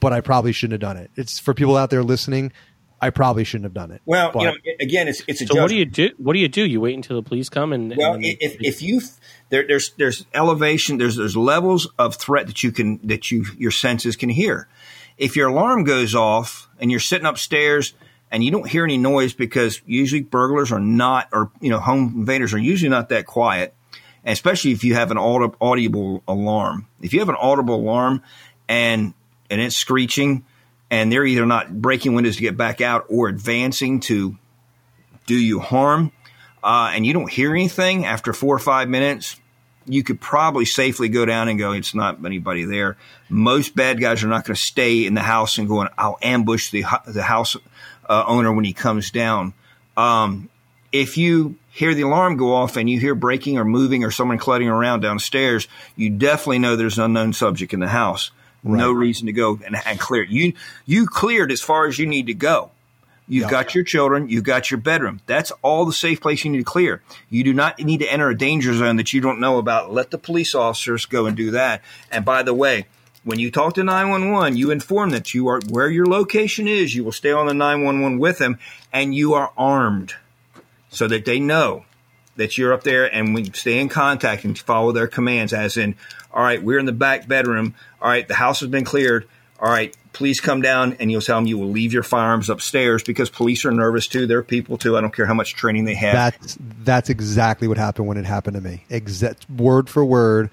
but 0.00 0.12
I 0.12 0.20
probably 0.20 0.52
shouldn't 0.52 0.82
have 0.82 0.88
done 0.88 0.96
it. 0.96 1.10
It's 1.16 1.38
for 1.38 1.54
people 1.54 1.76
out 1.76 1.90
there 1.90 2.02
listening. 2.02 2.52
I 3.00 3.10
probably 3.10 3.44
shouldn't 3.44 3.66
have 3.66 3.74
done 3.74 3.92
it. 3.92 4.00
Well, 4.06 4.32
but, 4.32 4.40
you 4.40 4.46
know, 4.46 4.54
again, 4.80 5.06
it's 5.06 5.22
it's 5.28 5.40
a. 5.40 5.46
So 5.46 5.54
judgment. 5.54 5.62
what 5.62 5.68
do 5.68 5.76
you 5.76 5.84
do? 5.84 6.10
What 6.18 6.32
do 6.32 6.40
you 6.40 6.48
do? 6.48 6.66
You 6.66 6.80
wait 6.80 6.96
until 6.96 7.14
the 7.14 7.28
police 7.28 7.48
come 7.48 7.72
and. 7.72 7.94
Well, 7.96 8.14
and 8.14 8.24
if 8.24 8.56
if 8.60 8.82
you 8.82 9.02
there, 9.50 9.64
there's 9.68 9.92
there's 9.98 10.26
elevation, 10.34 10.98
there's 10.98 11.14
there's 11.14 11.36
levels 11.36 11.88
of 11.96 12.16
threat 12.16 12.48
that 12.48 12.64
you 12.64 12.72
can 12.72 12.98
that 13.04 13.30
you 13.30 13.44
your 13.56 13.70
senses 13.70 14.16
can 14.16 14.30
hear 14.30 14.66
if 15.18 15.36
your 15.36 15.48
alarm 15.48 15.84
goes 15.84 16.14
off 16.14 16.68
and 16.78 16.90
you're 16.90 17.00
sitting 17.00 17.26
upstairs 17.26 17.94
and 18.30 18.44
you 18.44 18.50
don't 18.50 18.68
hear 18.68 18.84
any 18.84 18.98
noise 18.98 19.32
because 19.32 19.80
usually 19.86 20.22
burglars 20.22 20.72
are 20.72 20.80
not, 20.80 21.28
or 21.32 21.50
you 21.60 21.70
know, 21.70 21.78
home 21.78 22.14
invaders 22.16 22.52
are 22.52 22.58
usually 22.58 22.90
not 22.90 23.08
that 23.10 23.26
quiet, 23.26 23.74
especially 24.24 24.72
if 24.72 24.84
you 24.84 24.94
have 24.94 25.10
an 25.10 25.18
audible 25.18 26.22
alarm. 26.26 26.86
If 27.00 27.12
you 27.12 27.20
have 27.20 27.28
an 27.28 27.36
audible 27.38 27.76
alarm 27.76 28.22
and 28.68 29.14
and 29.48 29.60
it's 29.60 29.76
screeching, 29.76 30.44
and 30.90 31.10
they're 31.10 31.24
either 31.24 31.46
not 31.46 31.80
breaking 31.80 32.14
windows 32.14 32.36
to 32.36 32.42
get 32.42 32.56
back 32.56 32.80
out 32.80 33.06
or 33.08 33.28
advancing 33.28 34.00
to 34.00 34.36
do 35.26 35.36
you 35.36 35.60
harm, 35.60 36.12
uh, 36.62 36.90
and 36.92 37.06
you 37.06 37.12
don't 37.12 37.30
hear 37.30 37.52
anything 37.52 38.04
after 38.04 38.32
four 38.32 38.54
or 38.54 38.58
five 38.58 38.88
minutes, 38.88 39.40
you 39.86 40.02
could 40.02 40.20
probably 40.20 40.64
safely 40.64 41.08
go 41.08 41.24
down 41.24 41.48
and 41.48 41.58
go, 41.58 41.72
it's 41.72 41.94
not 41.94 42.24
anybody 42.24 42.64
there. 42.64 42.96
Most 43.28 43.74
bad 43.74 44.00
guys 44.00 44.22
are 44.24 44.28
not 44.28 44.44
going 44.44 44.54
to 44.54 44.60
stay 44.60 45.06
in 45.06 45.14
the 45.14 45.22
house 45.22 45.58
and 45.58 45.68
go, 45.68 45.88
I'll 45.96 46.18
ambush 46.22 46.70
the, 46.70 46.84
the 47.06 47.22
house 47.22 47.56
uh, 48.08 48.24
owner 48.26 48.52
when 48.52 48.64
he 48.64 48.72
comes 48.72 49.10
down. 49.10 49.54
Um, 49.96 50.48
if 50.92 51.16
you 51.16 51.56
hear 51.70 51.94
the 51.94 52.02
alarm 52.02 52.36
go 52.36 52.54
off 52.54 52.76
and 52.76 52.88
you 52.88 52.98
hear 52.98 53.14
breaking 53.14 53.58
or 53.58 53.64
moving 53.64 54.04
or 54.04 54.10
someone 54.10 54.38
cluttering 54.38 54.70
around 54.70 55.00
downstairs, 55.00 55.68
you 55.94 56.10
definitely 56.10 56.58
know 56.58 56.76
there's 56.76 56.98
an 56.98 57.04
unknown 57.04 57.32
subject 57.32 57.72
in 57.72 57.80
the 57.80 57.88
house. 57.88 58.30
Right. 58.64 58.78
No 58.78 58.92
reason 58.92 59.26
to 59.26 59.32
go 59.32 59.60
and, 59.64 59.76
and 59.86 60.00
clear 60.00 60.22
it. 60.22 60.30
You, 60.30 60.54
you 60.86 61.06
cleared 61.06 61.52
as 61.52 61.60
far 61.60 61.86
as 61.86 61.98
you 61.98 62.06
need 62.06 62.26
to 62.26 62.34
go. 62.34 62.70
You've 63.28 63.44
yeah. 63.44 63.50
got 63.50 63.74
your 63.74 63.84
children. 63.84 64.28
You've 64.28 64.44
got 64.44 64.70
your 64.70 64.78
bedroom. 64.78 65.20
That's 65.26 65.50
all 65.62 65.84
the 65.84 65.92
safe 65.92 66.20
place 66.20 66.44
you 66.44 66.52
need 66.52 66.58
to 66.58 66.64
clear. 66.64 67.02
You 67.28 67.42
do 67.42 67.52
not 67.52 67.78
need 67.80 68.00
to 68.00 68.10
enter 68.10 68.28
a 68.28 68.36
danger 68.36 68.72
zone 68.72 68.96
that 68.96 69.12
you 69.12 69.20
don't 69.20 69.40
know 69.40 69.58
about. 69.58 69.92
Let 69.92 70.10
the 70.10 70.18
police 70.18 70.54
officers 70.54 71.06
go 71.06 71.26
and 71.26 71.36
do 71.36 71.50
that. 71.50 71.82
And 72.10 72.24
by 72.24 72.42
the 72.42 72.54
way, 72.54 72.86
when 73.24 73.40
you 73.40 73.50
talk 73.50 73.74
to 73.74 73.82
911, 73.82 74.56
you 74.56 74.70
inform 74.70 75.10
that 75.10 75.34
you 75.34 75.48
are 75.48 75.60
where 75.68 75.90
your 75.90 76.06
location 76.06 76.68
is. 76.68 76.94
You 76.94 77.02
will 77.02 77.12
stay 77.12 77.32
on 77.32 77.46
the 77.46 77.54
911 77.54 78.20
with 78.20 78.38
them 78.38 78.58
and 78.92 79.12
you 79.12 79.34
are 79.34 79.52
armed 79.56 80.14
so 80.90 81.08
that 81.08 81.24
they 81.24 81.40
know 81.40 81.84
that 82.36 82.56
you're 82.56 82.72
up 82.72 82.84
there 82.84 83.12
and 83.12 83.34
we 83.34 83.50
stay 83.50 83.80
in 83.80 83.88
contact 83.88 84.44
and 84.44 84.56
follow 84.56 84.92
their 84.92 85.08
commands 85.08 85.52
as 85.52 85.76
in, 85.76 85.96
all 86.32 86.42
right, 86.42 86.62
we're 86.62 86.78
in 86.78 86.86
the 86.86 86.92
back 86.92 87.26
bedroom. 87.26 87.74
All 88.00 88.08
right, 88.08 88.28
the 88.28 88.34
house 88.34 88.60
has 88.60 88.68
been 88.68 88.84
cleared. 88.84 89.26
All 89.58 89.70
right, 89.70 89.96
please 90.16 90.40
come 90.40 90.62
down 90.62 90.96
and 90.98 91.10
you'll 91.10 91.20
tell 91.20 91.36
them 91.36 91.46
you 91.46 91.58
will 91.58 91.68
leave 91.68 91.92
your 91.92 92.02
firearms 92.02 92.48
upstairs 92.48 93.02
because 93.02 93.28
police 93.28 93.66
are 93.66 93.70
nervous 93.70 94.08
too. 94.08 94.26
They're 94.26 94.42
people 94.42 94.78
too. 94.78 94.96
I 94.96 95.02
don't 95.02 95.14
care 95.14 95.26
how 95.26 95.34
much 95.34 95.54
training 95.54 95.84
they 95.84 95.94
have. 95.94 96.14
That's 96.14 96.58
that's 96.82 97.10
exactly 97.10 97.68
what 97.68 97.76
happened 97.76 98.08
when 98.08 98.16
it 98.16 98.24
happened 98.24 98.54
to 98.54 98.62
me. 98.62 98.84
Exact 98.88 99.48
word 99.50 99.90
for 99.90 100.04
word. 100.04 100.50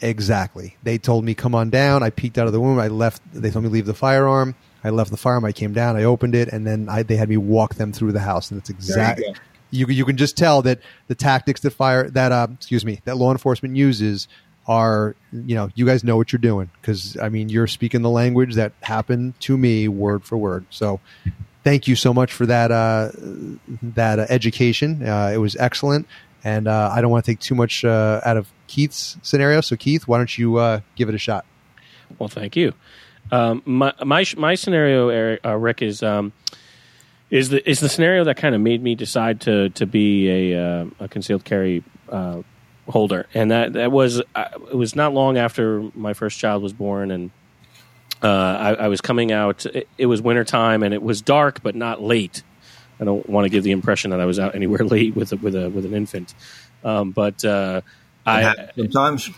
Exactly. 0.00 0.76
They 0.82 0.96
told 0.96 1.24
me 1.24 1.34
come 1.34 1.54
on 1.54 1.68
down. 1.68 2.02
I 2.02 2.10
peeked 2.10 2.38
out 2.38 2.46
of 2.46 2.54
the 2.54 2.60
room. 2.60 2.78
I 2.78 2.88
left. 2.88 3.22
They 3.34 3.50
told 3.50 3.64
me 3.64 3.70
leave 3.70 3.86
the 3.86 3.94
firearm. 3.94 4.54
I 4.82 4.90
left 4.90 5.10
the 5.10 5.16
firearm. 5.16 5.44
I 5.44 5.52
came 5.52 5.74
down. 5.74 5.96
I 5.96 6.04
opened 6.04 6.34
it, 6.34 6.48
and 6.48 6.66
then 6.66 6.88
I, 6.88 7.02
they 7.02 7.16
had 7.16 7.28
me 7.28 7.36
walk 7.36 7.74
them 7.74 7.92
through 7.92 8.12
the 8.12 8.20
house. 8.20 8.50
And 8.50 8.60
that's 8.60 8.70
exactly 8.70 9.34
you, 9.70 9.86
you, 9.88 10.04
can 10.04 10.16
just 10.16 10.36
tell 10.36 10.62
that 10.62 10.80
the 11.08 11.14
tactics 11.14 11.60
that 11.62 11.72
fire 11.72 12.08
that 12.10 12.32
uh, 12.32 12.48
excuse 12.52 12.84
me 12.84 13.00
that 13.04 13.16
law 13.16 13.32
enforcement 13.32 13.76
uses 13.76 14.28
are 14.66 15.14
you 15.32 15.54
know 15.54 15.70
you 15.74 15.86
guys 15.86 16.02
know 16.02 16.16
what 16.16 16.32
you're 16.32 16.38
doing 16.38 16.70
because 16.80 17.16
I 17.16 17.28
mean 17.28 17.48
you're 17.48 17.66
speaking 17.66 18.02
the 18.02 18.10
language 18.10 18.54
that 18.54 18.72
happened 18.82 19.38
to 19.40 19.56
me 19.56 19.88
word 19.88 20.24
for 20.24 20.36
word. 20.36 20.66
So 20.70 21.00
thank 21.62 21.88
you 21.88 21.96
so 21.96 22.12
much 22.12 22.32
for 22.32 22.46
that 22.46 22.70
uh, 22.70 23.10
that 23.82 24.18
uh, 24.18 24.26
education. 24.28 25.06
Uh, 25.06 25.30
it 25.32 25.38
was 25.38 25.56
excellent, 25.56 26.06
and 26.42 26.66
uh, 26.66 26.90
I 26.92 27.00
don't 27.00 27.10
want 27.10 27.24
to 27.24 27.30
take 27.30 27.40
too 27.40 27.54
much 27.54 27.84
uh, 27.84 28.20
out 28.24 28.36
of 28.36 28.48
Keith's 28.66 29.16
scenario. 29.22 29.60
So 29.60 29.76
Keith, 29.76 30.08
why 30.08 30.18
don't 30.18 30.36
you 30.36 30.56
uh, 30.56 30.80
give 30.96 31.08
it 31.08 31.14
a 31.14 31.18
shot? 31.18 31.44
Well, 32.18 32.28
thank 32.28 32.56
you. 32.56 32.72
Um, 33.30 33.62
my 33.64 33.92
my 34.04 34.24
my 34.36 34.54
scenario, 34.54 35.08
Eric, 35.08 35.40
Rick, 35.44 35.82
is. 35.82 36.02
Um, 36.02 36.32
is 37.28 37.48
the 37.48 37.68
is 37.68 37.80
the 37.80 37.88
scenario 37.88 38.22
that 38.22 38.36
kind 38.36 38.54
of 38.54 38.60
made 38.60 38.80
me 38.80 38.94
decide 38.94 39.40
to 39.40 39.68
to 39.70 39.84
be 39.84 40.30
a, 40.30 40.86
a 41.00 41.08
concealed 41.08 41.44
carry 41.44 41.82
holder, 42.88 43.26
and 43.34 43.50
that 43.50 43.72
that 43.74 43.92
was 43.92 44.18
it 44.18 44.74
was 44.74 44.94
not 44.94 45.14
long 45.14 45.36
after 45.36 45.90
my 45.94 46.14
first 46.14 46.38
child 46.38 46.62
was 46.62 46.72
born, 46.72 47.10
and 47.10 47.30
uh, 48.22 48.28
I, 48.28 48.74
I, 48.74 48.88
was 48.88 49.00
coming 49.00 49.32
out. 49.32 49.66
It, 49.66 49.88
it 49.98 50.06
was 50.06 50.22
wintertime, 50.22 50.82
and 50.82 50.94
it 50.94 51.02
was 51.02 51.20
dark, 51.20 51.62
but 51.62 51.74
not 51.74 52.02
late. 52.02 52.42
I 52.98 53.04
don't 53.04 53.28
want 53.28 53.44
to 53.44 53.50
give 53.50 53.62
the 53.62 53.72
impression 53.72 54.10
that 54.10 54.20
I 54.20 54.24
was 54.24 54.38
out 54.38 54.54
anywhere 54.54 54.78
late 54.84 55.14
with 55.14 55.32
a, 55.32 55.36
with 55.36 55.54
a 55.54 55.68
with 55.68 55.84
an 55.84 55.94
infant, 55.94 56.34
um, 56.84 57.10
but 57.10 57.44
uh, 57.44 57.82
I 58.24 58.70
sometimes. 58.76 59.30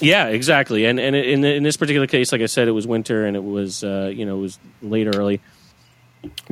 Yeah, 0.00 0.28
exactly. 0.28 0.86
And 0.86 0.98
and 0.98 1.14
in 1.14 1.44
in 1.44 1.62
this 1.62 1.76
particular 1.76 2.06
case, 2.06 2.32
like 2.32 2.40
I 2.40 2.46
said, 2.46 2.68
it 2.68 2.72
was 2.72 2.86
winter, 2.86 3.26
and 3.26 3.36
it 3.36 3.44
was 3.44 3.84
uh, 3.84 4.10
you 4.14 4.24
know 4.24 4.38
it 4.38 4.40
was 4.40 4.58
late 4.80 5.06
early, 5.14 5.40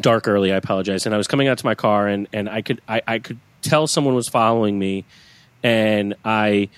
dark 0.01 0.29
early. 0.29 0.53
I 0.53 0.57
apologize. 0.57 1.07
And 1.07 1.15
I 1.15 1.19
was 1.19 1.27
coming 1.27 1.49
out 1.49 1.59
to 1.59 1.65
my 1.65 1.75
car, 1.75 2.09
and 2.09 2.29
and 2.33 2.49
I 2.49 2.61
could 2.61 2.83
I, 2.87 3.01
I 3.07 3.19
could 3.19 3.39
tell 3.63 3.87
someone 3.87 4.15
was 4.15 4.29
following 4.29 4.79
me, 4.79 5.05
and 5.63 6.15
I 6.25 6.69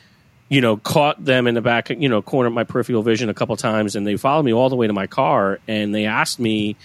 you 0.51 0.61
know, 0.61 0.77
caught 0.77 1.25
them 1.25 1.47
in 1.47 1.55
the 1.55 1.63
back, 1.63 1.91
you 1.91 2.09
know, 2.09 2.21
corner 2.21 2.49
of 2.49 2.53
my 2.53 2.65
peripheral 2.65 3.05
vision 3.05 3.29
a 3.29 3.35
couple 3.35 3.57
times, 3.57 3.95
and 3.95 4.05
they 4.05 4.17
followed 4.17 4.43
me 4.43 4.53
all 4.53 4.69
the 4.69 4.75
way 4.75 4.89
to 4.89 4.93
my 4.93 5.07
car, 5.07 5.61
and 5.69 5.95
they 5.95 6.07
asked 6.07 6.41
me, 6.41 6.77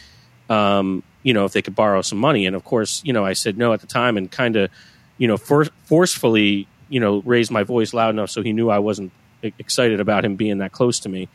um, 0.51 1.01
you 1.23 1.33
know, 1.33 1.45
if 1.45 1.53
they 1.53 1.63
could 1.63 1.75
borrow 1.75 2.03
some 2.03 2.19
money, 2.19 2.45
and 2.45 2.55
of 2.55 2.63
course, 2.63 3.01
you 3.03 3.11
know, 3.11 3.25
I 3.25 3.33
said 3.33 3.57
no 3.57 3.73
at 3.73 3.81
the 3.81 3.87
time, 3.87 4.17
and 4.17 4.31
kind 4.31 4.55
of, 4.55 4.69
you 5.17 5.27
know, 5.27 5.35
for- 5.35 5.65
forcefully, 5.85 6.67
you 6.89 6.99
know, 6.99 7.23
raised 7.25 7.49
my 7.49 7.63
voice 7.63 7.91
loud 7.91 8.11
enough 8.11 8.29
so 8.29 8.43
he 8.43 8.53
knew 8.53 8.69
I 8.69 8.77
wasn't 8.77 9.11
excited 9.41 9.99
about 9.99 10.23
him 10.23 10.35
being 10.35 10.59
that 10.59 10.71
close 10.71 10.99
to 10.99 11.09
me, 11.09 11.27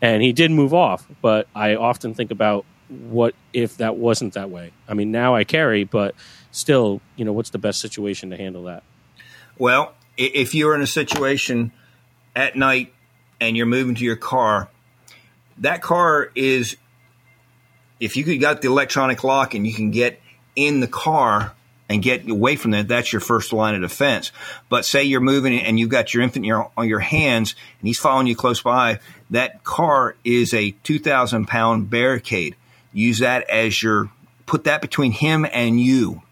and 0.00 0.22
he 0.22 0.32
did 0.32 0.50
move 0.50 0.72
off. 0.72 1.06
But 1.20 1.48
I 1.54 1.74
often 1.74 2.14
think 2.14 2.30
about 2.30 2.64
what 2.88 3.34
if 3.52 3.76
that 3.76 3.96
wasn't 3.96 4.32
that 4.34 4.48
way. 4.48 4.72
I 4.88 4.94
mean, 4.94 5.12
now 5.12 5.34
I 5.34 5.44
carry, 5.44 5.84
but 5.84 6.14
still, 6.50 7.02
you 7.16 7.26
know, 7.26 7.32
what's 7.34 7.50
the 7.50 7.58
best 7.58 7.78
situation 7.78 8.30
to 8.30 8.38
handle 8.38 8.64
that? 8.64 8.84
Well, 9.58 9.92
if 10.16 10.54
you're 10.54 10.74
in 10.74 10.80
a 10.80 10.86
situation 10.86 11.72
at 12.34 12.56
night 12.56 12.92
and 13.40 13.56
you're 13.56 13.66
moving 13.66 13.94
to 13.96 14.04
your 14.04 14.16
car, 14.16 14.68
that 15.58 15.82
car 15.82 16.30
is 16.34 16.76
if 18.00 18.16
you 18.16 18.38
got 18.38 18.62
the 18.62 18.68
electronic 18.68 19.24
lock 19.24 19.54
and 19.54 19.66
you 19.66 19.72
can 19.72 19.90
get 19.90 20.20
in 20.56 20.80
the 20.80 20.88
car 20.88 21.54
and 21.88 22.02
get 22.02 22.28
away 22.28 22.56
from 22.56 22.72
that, 22.72 22.88
that's 22.88 23.12
your 23.12 23.20
first 23.20 23.52
line 23.52 23.74
of 23.74 23.82
defense. 23.82 24.32
But 24.68 24.84
say 24.84 25.04
you're 25.04 25.20
moving 25.20 25.58
and 25.58 25.78
you've 25.78 25.90
got 25.90 26.14
your 26.14 26.22
infant 26.22 26.46
on 26.76 26.88
your 26.88 27.00
hands 27.00 27.54
and 27.80 27.86
he's 27.86 27.98
following 27.98 28.26
you 28.26 28.36
close 28.36 28.62
by, 28.62 29.00
that 29.30 29.64
car 29.64 30.16
is 30.24 30.54
a 30.54 30.72
2,000 30.82 31.46
pound 31.46 31.90
barricade. 31.90 32.56
Use 32.92 33.18
that 33.18 33.48
as 33.50 33.82
your, 33.82 34.10
put 34.46 34.64
that 34.64 34.80
between 34.80 35.12
him 35.12 35.46
and 35.52 35.80
you. 35.80 36.22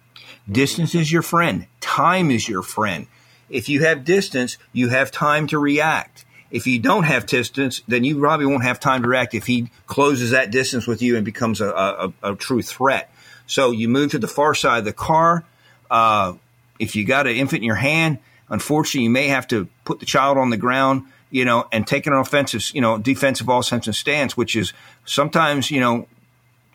Distance 0.51 0.95
is 0.95 1.13
your 1.13 1.23
friend. 1.23 1.67
Time 1.81 2.31
is 2.31 2.49
your 2.49 2.63
friend. 2.63 3.07
If 3.53 3.69
you 3.69 3.85
have 3.85 4.05
distance, 4.05 4.59
you 4.73 4.89
have 4.89 5.13
time 5.13 5.47
to 5.49 5.59
react. 5.59 6.25
If 6.51 6.67
you 6.67 6.79
don't 6.79 7.05
have 7.05 7.27
distance, 7.27 7.83
then 7.87 8.03
you 8.03 8.19
probably 8.19 8.47
won't 8.47 8.65
have 8.65 8.81
time 8.81 9.03
to 9.03 9.09
react 9.09 9.35
if 9.35 9.47
he 9.47 9.71
closes 9.87 10.31
that 10.31 10.51
distance 10.51 10.87
with 10.87 11.03
you 11.03 11.17
and 11.17 11.25
becomes 11.25 11.61
a, 11.61 11.69
a, 11.69 12.13
a 12.23 12.35
true 12.35 12.63
threat. 12.63 13.11
So 13.47 13.71
you 13.71 13.89
move 13.89 14.13
to 14.13 14.19
the 14.19 14.29
far 14.29 14.55
side 14.55 14.79
of 14.79 14.85
the 14.85 14.93
car. 14.93 15.45
Uh, 15.91 16.35
if 16.79 16.97
you 16.97 17.05
got 17.05 17.27
an 17.27 17.37
infant 17.37 17.61
in 17.61 17.67
your 17.67 17.77
hand, 17.77 18.19
unfortunately, 18.49 19.05
you 19.05 19.11
may 19.11 19.29
have 19.29 19.47
to 19.49 19.69
put 19.85 20.01
the 20.01 20.07
child 20.07 20.39
on 20.39 20.51
the 20.51 20.57
ground, 20.57 21.05
you 21.31 21.45
know, 21.45 21.67
and 21.73 21.87
take 21.87 22.07
an 22.07 22.15
offensive, 22.15 22.75
you 22.75 22.81
know, 22.81 22.99
defensive 22.99 23.49
offensive 23.49 23.95
stance, 23.95 24.37
which 24.37 24.57
is 24.57 24.73
sometimes, 25.05 25.71
you 25.71 25.81
know, 25.81 26.07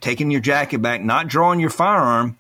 taking 0.02 0.30
your 0.30 0.42
jacket 0.42 0.80
back, 0.80 1.02
not 1.02 1.28
drawing 1.28 1.60
your 1.60 1.70
firearm. 1.72 2.38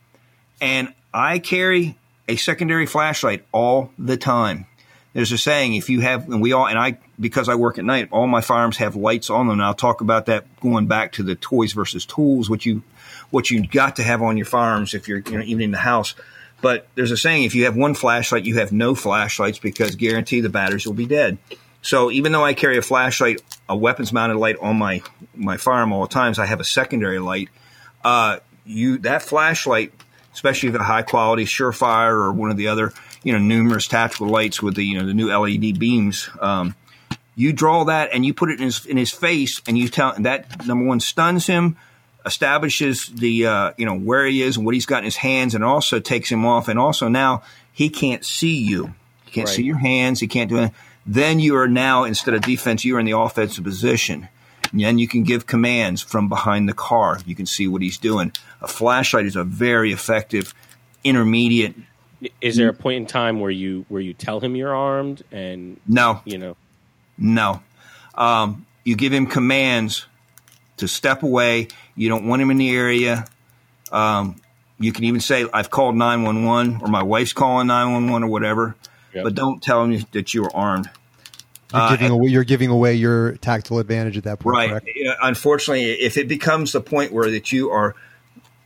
And 0.61 0.93
I 1.13 1.39
carry 1.39 1.97
a 2.27 2.35
secondary 2.35 2.85
flashlight 2.85 3.45
all 3.51 3.91
the 3.97 4.17
time. 4.17 4.65
There's 5.13 5.31
a 5.31 5.37
saying, 5.37 5.73
if 5.73 5.89
you 5.89 6.01
have, 6.01 6.29
and 6.29 6.41
we 6.41 6.53
all, 6.53 6.67
and 6.67 6.77
I, 6.77 6.99
because 7.19 7.49
I 7.49 7.55
work 7.55 7.79
at 7.79 7.85
night, 7.85 8.09
all 8.11 8.27
my 8.27 8.41
firearms 8.41 8.77
have 8.77 8.95
lights 8.95 9.29
on 9.29 9.47
them. 9.47 9.59
And 9.59 9.63
I'll 9.63 9.73
talk 9.73 10.01
about 10.01 10.27
that 10.27 10.45
going 10.59 10.85
back 10.85 11.13
to 11.13 11.23
the 11.23 11.33
toys 11.33 11.73
versus 11.73 12.05
tools, 12.05 12.49
what 12.49 12.65
you, 12.65 12.83
what 13.31 13.49
you 13.49 13.65
got 13.65 13.95
to 13.95 14.03
have 14.03 14.21
on 14.21 14.37
your 14.37 14.45
firearms 14.45 14.93
if 14.93 15.07
you're, 15.07 15.19
you 15.19 15.37
know, 15.37 15.43
even 15.43 15.63
in 15.63 15.71
the 15.71 15.79
house. 15.79 16.13
But 16.61 16.87
there's 16.95 17.11
a 17.11 17.17
saying, 17.17 17.43
if 17.43 17.55
you 17.55 17.65
have 17.65 17.75
one 17.75 17.95
flashlight, 17.95 18.45
you 18.45 18.59
have 18.59 18.71
no 18.71 18.93
flashlights 18.93 19.59
because 19.59 19.95
guarantee 19.95 20.41
the 20.41 20.49
batteries 20.49 20.85
will 20.85 20.93
be 20.93 21.05
dead. 21.07 21.37
So 21.81 22.11
even 22.11 22.31
though 22.31 22.43
I 22.43 22.53
carry 22.53 22.77
a 22.77 22.81
flashlight, 22.81 23.41
a 23.69 23.75
weapons 23.75 24.11
mounted 24.11 24.37
light 24.37 24.57
on 24.59 24.77
my, 24.77 25.01
my 25.35 25.57
firearm 25.57 25.93
all 25.93 26.01
the 26.03 26.13
times, 26.13 26.37
I 26.37 26.45
have 26.45 26.59
a 26.59 26.65
secondary 26.65 27.19
light. 27.19 27.49
Uh, 28.03 28.39
you, 28.65 28.97
that 28.99 29.21
flashlight 29.21 29.93
especially 30.37 30.69
if 30.69 30.75
it's 30.75 30.83
high 30.83 31.01
quality 31.01 31.45
Surefire 31.45 32.11
or 32.11 32.31
one 32.31 32.51
of 32.51 32.57
the 32.57 32.67
other, 32.67 32.93
you 33.23 33.33
know, 33.33 33.39
numerous 33.39 33.87
tactical 33.87 34.27
lights 34.27 34.61
with 34.61 34.75
the, 34.75 34.85
you 34.85 34.99
know, 34.99 35.03
the 35.03 35.13
new 35.15 35.35
LED 35.35 35.79
beams. 35.79 36.29
Um, 36.39 36.75
you 37.35 37.51
draw 37.53 37.85
that 37.85 38.11
and 38.13 38.23
you 38.23 38.35
put 38.35 38.51
it 38.51 38.59
in 38.59 38.65
his, 38.65 38.85
in 38.85 38.97
his 38.97 39.11
face 39.11 39.63
and 39.67 39.75
you 39.75 39.87
tell 39.87 40.13
that 40.19 40.67
number 40.67 40.85
one 40.85 40.99
stuns 40.99 41.47
him, 41.47 41.75
establishes 42.23 43.07
the, 43.07 43.47
uh, 43.47 43.73
you 43.77 43.85
know, 43.87 43.97
where 43.97 44.27
he 44.27 44.43
is 44.43 44.57
and 44.57 44.65
what 44.65 44.75
he's 44.75 44.85
got 44.85 44.99
in 44.99 45.05
his 45.05 45.15
hands 45.15 45.55
and 45.55 45.63
also 45.63 45.99
takes 45.99 46.31
him 46.31 46.45
off. 46.45 46.67
And 46.67 46.77
also 46.77 47.07
now 47.07 47.41
he 47.73 47.89
can't 47.89 48.23
see 48.23 48.57
you. 48.57 48.93
He 49.25 49.31
can't 49.31 49.47
right. 49.47 49.55
see 49.55 49.63
your 49.63 49.79
hands. 49.79 50.19
He 50.19 50.27
can't 50.27 50.51
do 50.51 50.59
it. 50.59 50.71
Then 51.03 51.39
you 51.39 51.55
are 51.55 51.67
now, 51.67 52.03
instead 52.03 52.35
of 52.35 52.41
defense, 52.41 52.85
you're 52.85 52.99
in 52.99 53.07
the 53.07 53.17
offensive 53.17 53.63
position. 53.63 54.29
And 54.73 54.99
you 54.99 55.07
can 55.07 55.23
give 55.23 55.45
commands 55.45 56.01
from 56.01 56.29
behind 56.29 56.67
the 56.67 56.73
car. 56.73 57.19
You 57.25 57.35
can 57.35 57.45
see 57.45 57.67
what 57.67 57.81
he's 57.81 57.97
doing. 57.97 58.31
A 58.61 58.67
flashlight 58.67 59.25
is 59.25 59.35
a 59.35 59.43
very 59.43 59.91
effective 59.91 60.53
intermediate. 61.03 61.75
Is 62.41 62.55
there 62.55 62.69
a 62.69 62.73
point 62.73 62.97
in 62.97 63.05
time 63.05 63.39
where 63.39 63.51
you 63.51 63.85
where 63.89 64.01
you 64.01 64.13
tell 64.13 64.39
him 64.39 64.55
you're 64.55 64.75
armed 64.75 65.23
and 65.31 65.79
no, 65.87 66.21
you 66.25 66.39
know, 66.39 66.57
no, 67.17 67.61
um, 68.15 68.65
you 68.83 68.95
give 68.95 69.13
him 69.13 69.27
commands 69.27 70.07
to 70.77 70.87
step 70.87 71.21
away. 71.21 71.67
You 71.95 72.09
don't 72.09 72.27
want 72.27 72.41
him 72.41 72.49
in 72.49 72.57
the 72.57 72.75
area. 72.75 73.25
Um, 73.91 74.41
you 74.79 74.91
can 74.91 75.03
even 75.03 75.21
say, 75.21 75.45
"I've 75.53 75.69
called 75.69 75.95
nine 75.95 76.23
one 76.23 76.43
one" 76.43 76.79
or 76.81 76.87
"My 76.87 77.03
wife's 77.03 77.33
calling 77.33 77.67
nine 77.67 77.93
one 77.93 78.09
one" 78.09 78.23
or 78.23 78.27
whatever. 78.27 78.75
Yep. 79.13 79.23
But 79.23 79.35
don't 79.35 79.61
tell 79.61 79.83
him 79.83 80.05
that 80.11 80.33
you 80.33 80.43
are 80.45 80.55
armed. 80.55 80.89
You're 81.73 81.81
uh, 81.81 81.89
giving 81.89 82.11
away. 82.11 82.29
You're 82.29 82.43
giving 82.43 82.69
away 82.69 82.95
your 82.95 83.33
tactical 83.37 83.79
advantage 83.79 84.17
at 84.17 84.23
that 84.23 84.39
point. 84.39 84.55
Right. 84.55 84.69
Correct? 84.69 84.89
Unfortunately, 85.21 85.91
if 85.91 86.17
it 86.17 86.27
becomes 86.27 86.71
the 86.71 86.81
point 86.81 87.11
where 87.11 87.29
that 87.29 87.51
you 87.51 87.71
are, 87.71 87.95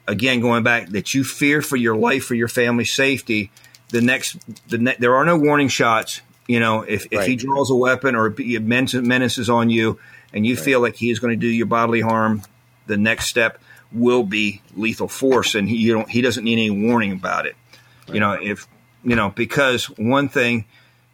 again, 0.07 0.39
going 0.39 0.63
back, 0.63 0.89
that 0.89 1.13
you 1.13 1.23
fear 1.23 1.61
for 1.61 1.77
your 1.77 1.95
life, 1.95 2.25
for 2.25 2.35
your 2.35 2.47
family's 2.47 2.93
safety, 2.93 3.51
the 3.89 4.01
next, 4.01 4.37
the 4.69 4.77
ne- 4.77 4.95
there 4.99 5.15
are 5.15 5.25
no 5.25 5.37
warning 5.37 5.67
shots. 5.67 6.21
You 6.47 6.59
know, 6.59 6.81
if, 6.81 7.07
if 7.11 7.19
right. 7.19 7.27
he 7.27 7.35
draws 7.35 7.71
a 7.71 7.75
weapon 7.75 8.15
or 8.15 8.29
menaces 8.29 9.49
on 9.49 9.69
you, 9.69 9.99
and 10.33 10.45
you 10.45 10.55
right. 10.55 10.63
feel 10.63 10.81
like 10.81 10.95
he 10.95 11.09
is 11.09 11.19
going 11.19 11.31
to 11.31 11.39
do 11.39 11.47
you 11.47 11.65
bodily 11.65 12.01
harm, 12.01 12.41
the 12.87 12.97
next 12.97 13.27
step 13.27 13.59
will 13.91 14.23
be 14.23 14.61
lethal 14.75 15.07
force, 15.07 15.55
and 15.55 15.67
he 15.67 15.77
you 15.77 15.93
don't 15.93 16.09
he 16.09 16.21
doesn't 16.21 16.43
need 16.43 16.53
any 16.53 16.69
warning 16.69 17.11
about 17.13 17.45
it. 17.45 17.55
Right. 18.07 18.15
You 18.15 18.19
know, 18.19 18.33
if 18.33 18.67
you 19.03 19.15
know 19.15 19.29
because 19.29 19.85
one 19.85 20.29
thing 20.29 20.65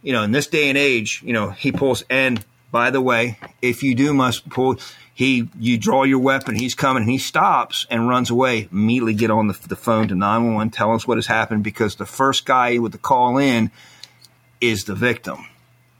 you 0.07 0.13
know, 0.13 0.23
in 0.23 0.31
this 0.31 0.47
day 0.47 0.69
and 0.69 0.77
age, 0.77 1.21
you 1.21 1.33
know, 1.33 1.49
he 1.49 1.73
pulls. 1.73 2.05
And 2.09 2.43
by 2.71 2.91
the 2.91 3.01
way, 3.01 3.37
if 3.61 3.83
you 3.83 3.93
do 3.93 4.13
must 4.13 4.49
pull, 4.49 4.77
he 5.13 5.49
you 5.59 5.77
draw 5.77 6.03
your 6.03 6.19
weapon, 6.19 6.55
he's 6.55 6.75
coming, 6.75 7.03
and 7.03 7.11
he 7.11 7.17
stops 7.17 7.85
and 7.89 8.07
runs 8.07 8.29
away. 8.29 8.69
Immediately 8.71 9.15
get 9.15 9.31
on 9.31 9.47
the, 9.47 9.59
the 9.67 9.75
phone 9.75 10.07
to 10.07 10.15
nine 10.15 10.45
one 10.45 10.53
one, 10.53 10.69
tell 10.69 10.93
us 10.93 11.05
what 11.05 11.17
has 11.17 11.27
happened 11.27 11.65
because 11.65 11.97
the 11.97 12.05
first 12.05 12.45
guy 12.45 12.77
with 12.77 12.93
the 12.93 12.97
call 12.97 13.37
in 13.37 13.69
is 14.61 14.85
the 14.85 14.95
victim. 14.95 15.45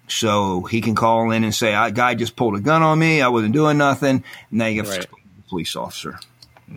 So 0.08 0.62
he 0.62 0.80
can 0.80 0.96
call 0.96 1.32
in 1.32 1.44
and 1.44 1.54
say, 1.54 1.76
"I 1.76 1.90
guy 1.90 2.16
just 2.16 2.38
pulled 2.38 2.56
a 2.56 2.62
gun 2.62 2.84
on 2.84 2.98
me. 2.98 3.22
I 3.22 3.28
wasn't 3.28 3.52
doing 3.52 3.78
nothing." 3.78 4.24
And 4.52 4.58
now 4.58 4.68
you 4.68 4.84
have 4.84 4.90
right. 4.90 5.06
a 5.06 5.50
police 5.50 5.76
officer. 5.76 6.18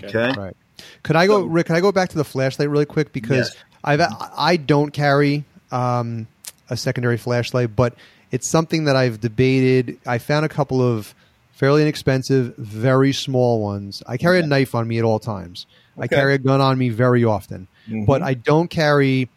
Okay. 0.03 0.33
Right. 0.37 0.57
Could 1.05 1.15
I 1.15 1.29
go, 1.29 1.45
Rick? 1.45 1.67
Can 1.67 1.77
I 1.77 1.81
go 1.81 1.93
back 1.93 2.09
to 2.09 2.17
the 2.17 2.25
flashlight 2.25 2.69
really 2.69 2.87
quick 2.87 3.13
because 3.13 3.55
yes. 3.55 3.65
I've 3.85 4.01
I 4.37 4.57
don't 4.57 4.91
carry 4.91 5.45
um, 5.71 6.27
a 6.71 6.77
secondary 6.77 7.19
flashlight, 7.19 7.77
but 7.77 7.95
it's 8.31 8.49
something 8.49 8.85
that 8.85 8.97
I've 8.97 9.21
debated. 9.21 9.99
I 10.07 10.19
found 10.19 10.47
a 10.47 10.49
couple 10.49 10.81
of 10.81 11.15
fairly 11.53 11.83
inexpensive, 11.83 12.57
very 12.57 13.13
small 13.13 13.61
ones. 13.61 14.03
I 14.07 14.17
carry 14.17 14.41
a 14.41 14.47
knife 14.47 14.75
on 14.75 14.89
me 14.89 14.99
at 14.99 15.05
all 15.05 15.19
times. 15.19 15.67
Okay. 15.99 16.05
I 16.05 16.09
carry 16.09 16.35
a 16.35 16.39
gun 16.39 16.63
on 16.63 16.79
me 16.79 16.89
very 16.89 17.25
often, 17.25 17.69
mm-hmm. 17.87 18.07
but 18.07 18.23
I 18.23 18.33
don't 18.33 18.69
carry. 18.69 19.29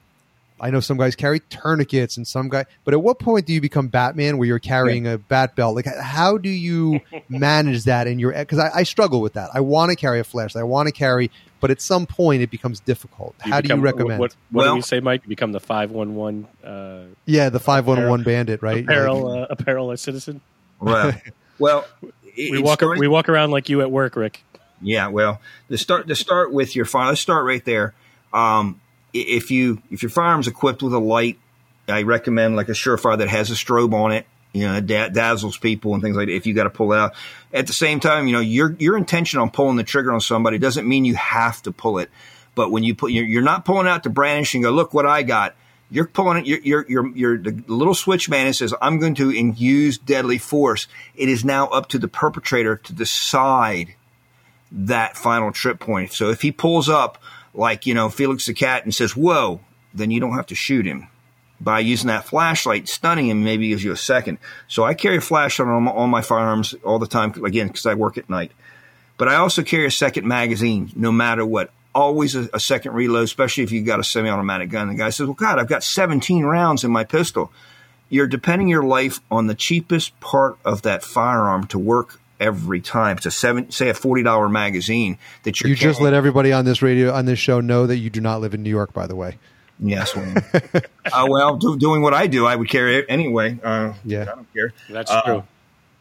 I 0.61 0.69
know 0.69 0.79
some 0.79 0.97
guys 0.97 1.17
carry 1.17 1.41
tourniquets 1.41 2.15
and 2.15 2.25
some 2.25 2.47
guy, 2.47 2.65
but 2.85 2.93
at 2.93 3.01
what 3.01 3.19
point 3.19 3.45
do 3.45 3.51
you 3.51 3.59
become 3.59 3.89
Batman 3.89 4.37
where 4.37 4.47
you're 4.47 4.59
carrying 4.59 5.03
yeah. 5.03 5.13
a 5.13 5.17
bat 5.17 5.57
belt? 5.57 5.75
Like, 5.75 5.85
how 5.85 6.37
do 6.37 6.47
you 6.47 7.01
manage 7.27 7.83
that 7.83 8.07
in 8.07 8.19
your? 8.19 8.31
Because 8.31 8.59
I, 8.59 8.69
I, 8.73 8.83
struggle 8.83 9.19
with 9.19 9.33
that. 9.33 9.49
I 9.53 9.59
want 9.59 9.89
to 9.89 9.97
carry 9.97 10.21
a 10.21 10.23
flashlight. 10.23 10.61
I 10.61 10.65
want 10.65 10.87
to 10.87 10.93
carry, 10.93 11.31
but 11.63 11.71
at 11.71 11.79
some 11.79 12.05
point 12.05 12.41
it 12.41 12.51
becomes 12.51 12.81
difficult. 12.81 13.35
You 13.45 13.53
how 13.53 13.61
become, 13.61 13.79
do 13.79 13.79
you 13.79 13.85
recommend? 13.85 14.19
What, 14.19 14.35
what 14.51 14.63
well, 14.63 14.73
do 14.73 14.75
we 14.75 14.81
say, 14.81 14.99
Mike? 14.99 15.21
You 15.23 15.29
become 15.29 15.53
the 15.53 15.61
five 15.61 15.91
one 15.91 16.13
one. 16.13 16.45
Uh, 16.61 17.05
yeah, 17.25 17.47
the 17.47 17.59
five 17.61 17.87
one 17.87 18.05
one 18.05 18.21
bandit, 18.21 18.61
right? 18.61 18.83
Apparel, 18.83 19.31
uh, 19.31 19.47
apparel 19.49 19.89
a 19.91 19.95
citizen. 19.95 20.41
Well, 20.81 21.13
well, 21.59 21.85
we 22.35 22.59
walk 22.59 22.79
starts, 22.79 22.99
we 22.99 23.07
walk 23.07 23.29
around 23.29 23.51
like 23.51 23.69
you 23.69 23.79
at 23.79 23.89
work, 23.89 24.17
Rick. 24.17 24.43
Yeah, 24.81 25.07
well, 25.07 25.39
to 25.69 25.77
start 25.77 26.09
to 26.09 26.15
start 26.15 26.51
with 26.51 26.75
your 26.75 26.83
fire. 26.83 27.07
Let's 27.07 27.21
start 27.21 27.45
right 27.45 27.63
there. 27.63 27.93
Um, 28.33 28.81
if 29.13 29.49
you 29.49 29.81
if 29.89 30.03
your 30.03 30.09
firearm's 30.09 30.49
equipped 30.49 30.83
with 30.83 30.93
a 30.93 30.99
light, 30.99 31.39
I 31.87 32.03
recommend 32.03 32.57
like 32.57 32.67
a 32.67 32.73
Surefire 32.73 33.17
that 33.19 33.29
has 33.29 33.51
a 33.51 33.53
strobe 33.53 33.93
on 33.93 34.11
it. 34.11 34.27
You 34.53 34.67
know, 34.67 34.81
da- 34.81 35.09
dazzles 35.09 35.57
people 35.57 35.93
and 35.93 36.01
things 36.01 36.15
like 36.15 36.27
that. 36.27 36.33
If 36.35 36.45
you 36.45 36.53
got 36.53 36.63
to 36.63 36.69
pull 36.69 36.93
it 36.93 36.99
out, 36.99 37.15
at 37.51 37.67
the 37.67 37.73
same 37.73 37.99
time, 37.99 38.27
you 38.27 38.33
know 38.33 38.39
your 38.39 38.75
your 38.79 38.95
intention 38.95 39.39
on 39.39 39.49
pulling 39.49 39.77
the 39.77 39.83
trigger 39.83 40.13
on 40.13 40.21
somebody 40.21 40.57
doesn't 40.59 40.87
mean 40.87 41.05
you 41.05 41.15
have 41.15 41.61
to 41.63 41.71
pull 41.71 41.97
it. 41.97 42.09
But 42.55 42.71
when 42.71 42.83
you 42.83 42.95
put, 42.95 43.11
you're, 43.11 43.25
you're 43.25 43.41
not 43.41 43.65
pulling 43.65 43.87
out 43.87 44.03
to 44.03 44.09
brandish 44.09 44.53
and 44.53 44.63
go, 44.63 44.69
look 44.69 44.93
what 44.93 45.05
I 45.05 45.23
got. 45.23 45.55
You're 45.89 46.07
pulling 46.07 46.39
it. 46.39 46.45
You're, 46.45 46.61
you're, 46.61 46.85
you're, 46.87 47.15
you're 47.15 47.37
the 47.37 47.63
little 47.67 47.95
switch 47.95 48.29
man 48.29 48.47
and 48.47 48.55
says, 48.55 48.73
I'm 48.81 48.99
going 48.99 49.15
to 49.15 49.31
use 49.31 49.97
deadly 49.97 50.37
force. 50.37 50.87
It 51.15 51.29
is 51.29 51.43
now 51.43 51.67
up 51.67 51.89
to 51.89 51.99
the 51.99 52.07
perpetrator 52.07 52.77
to 52.77 52.93
decide 52.93 53.95
that 54.71 55.17
final 55.17 55.51
trip 55.51 55.79
point. 55.79 56.13
So 56.13 56.29
if 56.29 56.41
he 56.41 56.51
pulls 56.51 56.89
up 56.89 57.21
like, 57.53 57.85
you 57.85 57.93
know, 57.93 58.09
Felix 58.09 58.45
the 58.45 58.53
cat 58.53 58.83
and 58.83 58.93
says, 58.93 59.15
whoa, 59.15 59.61
then 59.93 60.09
you 60.09 60.19
don't 60.19 60.33
have 60.33 60.47
to 60.47 60.55
shoot 60.55 60.85
him. 60.85 61.07
By 61.63 61.79
using 61.79 62.07
that 62.07 62.25
flashlight, 62.25 62.89
stunning 62.89 63.29
him 63.29 63.43
maybe 63.43 63.69
gives 63.69 63.83
you 63.83 63.91
a 63.91 63.97
second. 63.97 64.37
So 64.67 64.83
I 64.83 64.93
carry 64.93 65.17
a 65.17 65.21
flashlight 65.21 65.69
on 65.69 65.83
my, 65.83 65.91
on 65.91 66.09
my 66.09 66.21
firearms 66.21 66.73
all 66.83 66.99
the 66.99 67.07
time, 67.07 67.31
again, 67.43 67.67
because 67.67 67.85
I 67.85 67.93
work 67.93 68.17
at 68.17 68.29
night. 68.29 68.51
But 69.17 69.29
I 69.29 69.35
also 69.35 69.63
carry 69.63 69.85
a 69.85 69.91
second 69.91 70.27
magazine 70.27 70.91
no 70.95 71.11
matter 71.11 71.45
what 71.45 71.71
always 71.95 72.35
a, 72.35 72.49
a, 72.53 72.59
second 72.59 72.93
reload, 72.93 73.23
especially 73.23 73.63
if 73.63 73.71
you've 73.71 73.85
got 73.85 73.99
a 73.99 74.03
semi-automatic 74.03 74.69
gun. 74.69 74.89
The 74.89 74.95
guy 74.95 75.09
says, 75.09 75.27
"Well, 75.27 75.35
God, 75.35 75.59
I've 75.59 75.67
got 75.67 75.83
17 75.83 76.43
rounds 76.43 76.83
in 76.83 76.91
my 76.91 77.03
pistol." 77.03 77.51
You're 78.09 78.27
depending 78.27 78.67
your 78.67 78.83
life 78.83 79.21
on 79.31 79.47
the 79.47 79.55
cheapest 79.55 80.19
part 80.19 80.57
of 80.63 80.83
that 80.83 81.03
firearm 81.03 81.65
to 81.67 81.79
work 81.79 82.19
every 82.39 82.81
time. 82.81 83.17
It's 83.17 83.25
a 83.25 83.31
seven, 83.31 83.71
say 83.71 83.89
a 83.89 83.93
forty 83.93 84.21
dollar 84.21 84.49
magazine 84.49 85.17
that 85.43 85.61
you're. 85.61 85.69
You 85.69 85.75
just 85.75 86.01
let 86.01 86.13
everybody 86.13 86.51
on 86.51 86.65
this 86.65 86.81
radio 86.81 87.11
on 87.11 87.25
this 87.25 87.39
show 87.39 87.59
know 87.59 87.87
that 87.87 87.97
you 87.97 88.09
do 88.09 88.21
not 88.21 88.41
live 88.41 88.53
in 88.53 88.61
New 88.61 88.69
York, 88.69 88.93
by 88.93 89.07
the 89.07 89.15
way. 89.15 89.37
Yes, 89.83 90.15
well, 90.15 90.33
uh, 91.05 91.27
well 91.29 91.57
do, 91.57 91.77
doing 91.77 92.01
what 92.01 92.13
I 92.13 92.27
do, 92.27 92.45
I 92.45 92.55
would 92.55 92.69
carry 92.69 92.97
it 92.97 93.05
anyway. 93.09 93.59
Uh, 93.61 93.93
yeah, 94.05 94.21
I 94.21 94.25
don't 94.25 94.53
care. 94.53 94.73
That's 94.89 95.11
uh, 95.11 95.21
true. 95.21 95.43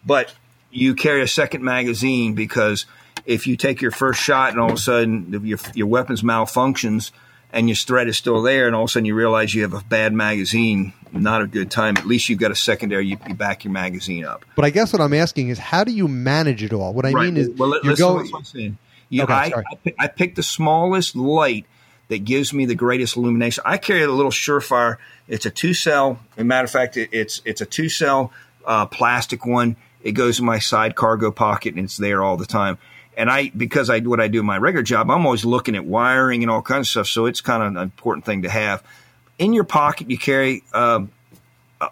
But 0.06 0.32
you 0.70 0.94
carry 0.94 1.20
a 1.22 1.28
second 1.28 1.64
magazine 1.64 2.34
because 2.34 2.86
if 3.26 3.46
you 3.46 3.56
take 3.56 3.82
your 3.82 3.90
first 3.90 4.20
shot 4.20 4.52
and 4.52 4.60
all 4.60 4.68
of 4.68 4.74
a 4.74 4.80
sudden 4.80 5.44
your, 5.44 5.58
your 5.74 5.86
weapons 5.86 6.22
malfunctions 6.22 7.10
and 7.52 7.68
your 7.68 7.76
threat 7.76 8.08
is 8.08 8.16
still 8.16 8.40
there 8.42 8.66
and 8.66 8.74
all 8.74 8.84
of 8.84 8.88
a 8.88 8.92
sudden 8.92 9.04
you 9.04 9.14
realize 9.14 9.54
you 9.54 9.62
have 9.62 9.74
a 9.74 9.82
bad 9.84 10.12
magazine, 10.12 10.92
not 11.12 11.42
a 11.42 11.46
good 11.46 11.70
time. 11.70 11.96
At 11.96 12.06
least 12.06 12.28
you've 12.28 12.38
got 12.38 12.50
a 12.50 12.56
secondary, 12.56 13.06
you, 13.06 13.18
you 13.28 13.34
back 13.34 13.64
your 13.64 13.72
magazine 13.72 14.24
up. 14.24 14.44
But 14.56 14.64
I 14.64 14.70
guess 14.70 14.92
what 14.92 15.02
I'm 15.02 15.12
asking 15.12 15.48
is 15.48 15.58
how 15.58 15.84
do 15.84 15.92
you 15.92 16.08
manage 16.08 16.62
it 16.62 16.72
all? 16.72 16.94
What 16.94 17.04
I 17.04 17.12
right. 17.12 17.26
mean 17.26 17.36
is 17.36 17.50
well, 17.50 17.78
you're 17.82 17.96
going. 17.96 18.30
You, 19.10 19.24
okay, 19.24 19.32
I, 19.34 19.52
I, 19.56 19.94
I 19.98 20.06
picked 20.06 20.36
the 20.36 20.42
smallest 20.42 21.14
light 21.14 21.66
that 22.08 22.24
gives 22.24 22.52
me 22.52 22.66
the 22.66 22.74
greatest 22.74 23.16
illumination. 23.16 23.62
I 23.66 23.78
carry 23.78 24.02
a 24.02 24.10
little 24.10 24.30
Surefire. 24.30 24.96
It's 25.28 25.46
a 25.46 25.50
two 25.50 25.74
cell. 25.74 26.20
As 26.36 26.42
a 26.42 26.44
matter 26.44 26.64
of 26.64 26.70
fact, 26.70 26.96
it, 26.96 27.10
it's 27.12 27.40
it's 27.44 27.60
a 27.60 27.66
two 27.66 27.88
cell 27.88 28.32
uh, 28.64 28.86
plastic 28.86 29.46
one. 29.46 29.76
It 30.02 30.12
goes 30.12 30.40
in 30.40 30.44
my 30.44 30.58
side 30.58 30.96
cargo 30.96 31.30
pocket 31.30 31.74
and 31.74 31.84
it's 31.84 31.96
there 31.96 32.22
all 32.22 32.36
the 32.36 32.46
time 32.46 32.78
and 33.16 33.30
I 33.30 33.50
because 33.50 33.90
I 33.90 34.00
what 34.00 34.20
I 34.20 34.28
do 34.28 34.40
in 34.40 34.46
my 34.46 34.58
regular 34.58 34.82
job, 34.82 35.10
I'm 35.10 35.24
always 35.26 35.44
looking 35.44 35.76
at 35.76 35.84
wiring 35.84 36.42
and 36.42 36.50
all 36.50 36.62
kinds 36.62 36.88
of 36.88 36.90
stuff. 36.90 37.06
So 37.08 37.26
it's 37.26 37.40
kind 37.40 37.62
of 37.62 37.68
an 37.68 37.76
important 37.76 38.24
thing 38.24 38.42
to 38.42 38.48
have 38.48 38.82
in 39.38 39.52
your 39.52 39.64
pocket. 39.64 40.10
You 40.10 40.18
carry 40.18 40.62
um, 40.72 41.10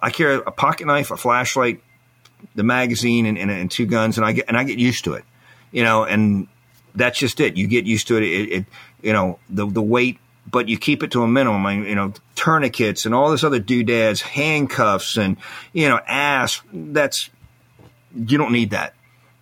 I 0.03 0.11
carry 0.11 0.37
a 0.37 0.51
pocket 0.51 0.87
knife, 0.87 1.11
a 1.11 1.17
flashlight, 1.17 1.83
the 2.55 2.63
magazine, 2.63 3.27
and, 3.27 3.37
and, 3.37 3.51
and, 3.51 3.71
two 3.71 3.87
guns, 3.87 4.17
and 4.17 4.25
I 4.25 4.33
get 4.33 4.47
and 4.49 4.57
I 4.57 4.65
get 4.65 4.79
used 4.79 5.05
to 5.05 5.15
it, 5.15 5.25
you 5.73 5.83
know, 5.83 6.05
and 6.05 6.49
that's 6.95 7.19
just 7.19 7.41
it. 7.41 7.57
You 7.57 7.67
get 7.67 7.87
used 7.87 8.09
to 8.09 8.17
it. 8.17 8.23
It, 8.23 8.53
it 8.53 8.67
you 9.03 9.12
know 9.12 9.38
the 9.48 9.66
the 9.66 9.82
weight. 9.82 10.18
But 10.51 10.68
you 10.68 10.78
keep 10.78 11.05
it 11.05 11.12
to 11.12 11.22
a 11.22 11.28
minimum. 11.28 11.64
I, 11.64 11.74
you 11.74 11.94
know, 11.94 12.12
tourniquets 12.34 13.07
and 13.07 13.14
all 13.14 13.30
this 13.30 13.44
other 13.44 13.61
doodads, 13.61 14.20
handcuffs, 14.20 15.16
and 15.16 15.36
you 15.72 15.88
know, 15.88 16.01
ass. 16.07 16.62
That's 16.72 17.30
you 18.14 18.38
don't 18.38 18.53
need 18.53 18.70
that. 18.70 18.94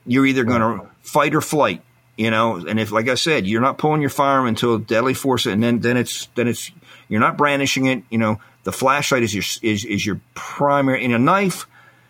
You're 0.05 0.27
either 0.27 0.45
going 0.45 0.61
to 0.61 0.87
fight 1.01 1.35
or 1.35 1.41
flight, 1.41 1.83
you 2.17 2.31
know. 2.31 2.57
And 2.57 2.79
if, 2.79 2.93
like 2.93 3.09
I 3.09 3.15
said, 3.15 3.47
you're 3.47 3.63
not 3.63 3.79
pulling 3.79 4.01
your 4.01 4.11
firearm 4.11 4.49
until 4.49 4.77
deadly 4.79 5.15
force, 5.15 5.47
and 5.47 5.63
then 5.63 5.79
then 5.79 5.97
it's 5.97 6.27
then 6.35 6.49
it's 6.49 6.71
you're 7.09 7.21
not 7.21 7.39
brandishing 7.39 7.87
it. 7.87 8.03
You 8.11 8.19
know, 8.19 8.41
the 8.65 8.73
flashlight 8.73 9.23
is 9.23 9.33
your 9.33 9.45
is 9.63 9.85
is 9.85 10.05
your 10.05 10.21
primary. 10.35 11.05
In 11.05 11.15
a 11.15 11.19
knife, 11.19 11.67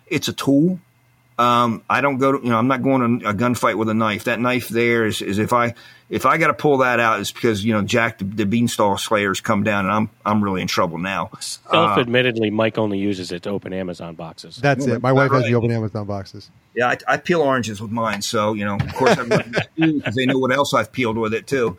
it's 0.08 0.28
a 0.28 0.32
tool. 0.32 0.80
Um, 1.38 1.84
I 1.88 2.00
don't 2.00 2.18
go 2.18 2.32
to, 2.32 2.38
you 2.42 2.50
know, 2.50 2.58
I'm 2.58 2.66
not 2.66 2.82
going 2.82 3.20
to 3.20 3.28
a 3.28 3.32
gunfight 3.32 3.78
with 3.78 3.88
a 3.88 3.94
knife. 3.94 4.24
That 4.24 4.40
knife 4.40 4.68
there 4.68 5.06
is, 5.06 5.22
is 5.22 5.38
if 5.38 5.52
I, 5.52 5.74
if 6.10 6.24
I 6.24 6.38
got 6.38 6.46
to 6.46 6.54
pull 6.54 6.78
that 6.78 7.00
out, 7.00 7.20
it's 7.20 7.32
because, 7.32 7.62
you 7.64 7.72
know, 7.72 7.82
Jack 7.82 8.18
the, 8.18 8.24
the 8.24 8.46
Beanstalk 8.46 8.98
Slayers 8.98 9.40
come 9.40 9.62
down 9.62 9.84
and 9.84 9.92
I'm, 9.92 10.10
I'm 10.24 10.42
really 10.42 10.62
in 10.62 10.68
trouble 10.68 10.98
now. 10.98 11.30
Self 11.40 11.98
admittedly, 11.98 12.48
uh, 12.48 12.52
Mike 12.52 12.78
only 12.78 12.98
uses 12.98 13.30
it 13.30 13.42
to 13.42 13.50
open 13.50 13.72
Amazon 13.72 14.14
boxes. 14.14 14.56
That's 14.56 14.86
it. 14.86 15.02
My 15.02 15.12
wife 15.12 15.30
right. 15.30 15.42
has 15.42 15.50
the 15.50 15.54
open 15.54 15.70
Amazon 15.70 16.06
boxes. 16.06 16.50
Yeah. 16.74 16.88
I, 16.88 16.98
I, 17.06 17.16
peel 17.18 17.42
oranges 17.42 17.82
with 17.82 17.90
mine. 17.90 18.22
So, 18.22 18.54
you 18.54 18.64
know, 18.64 18.76
of 18.76 18.94
course, 18.94 19.16
because 19.16 20.14
they 20.16 20.24
know 20.24 20.38
what 20.38 20.52
else 20.52 20.72
I've 20.72 20.92
peeled 20.92 21.18
with 21.18 21.34
it 21.34 21.46
too. 21.46 21.76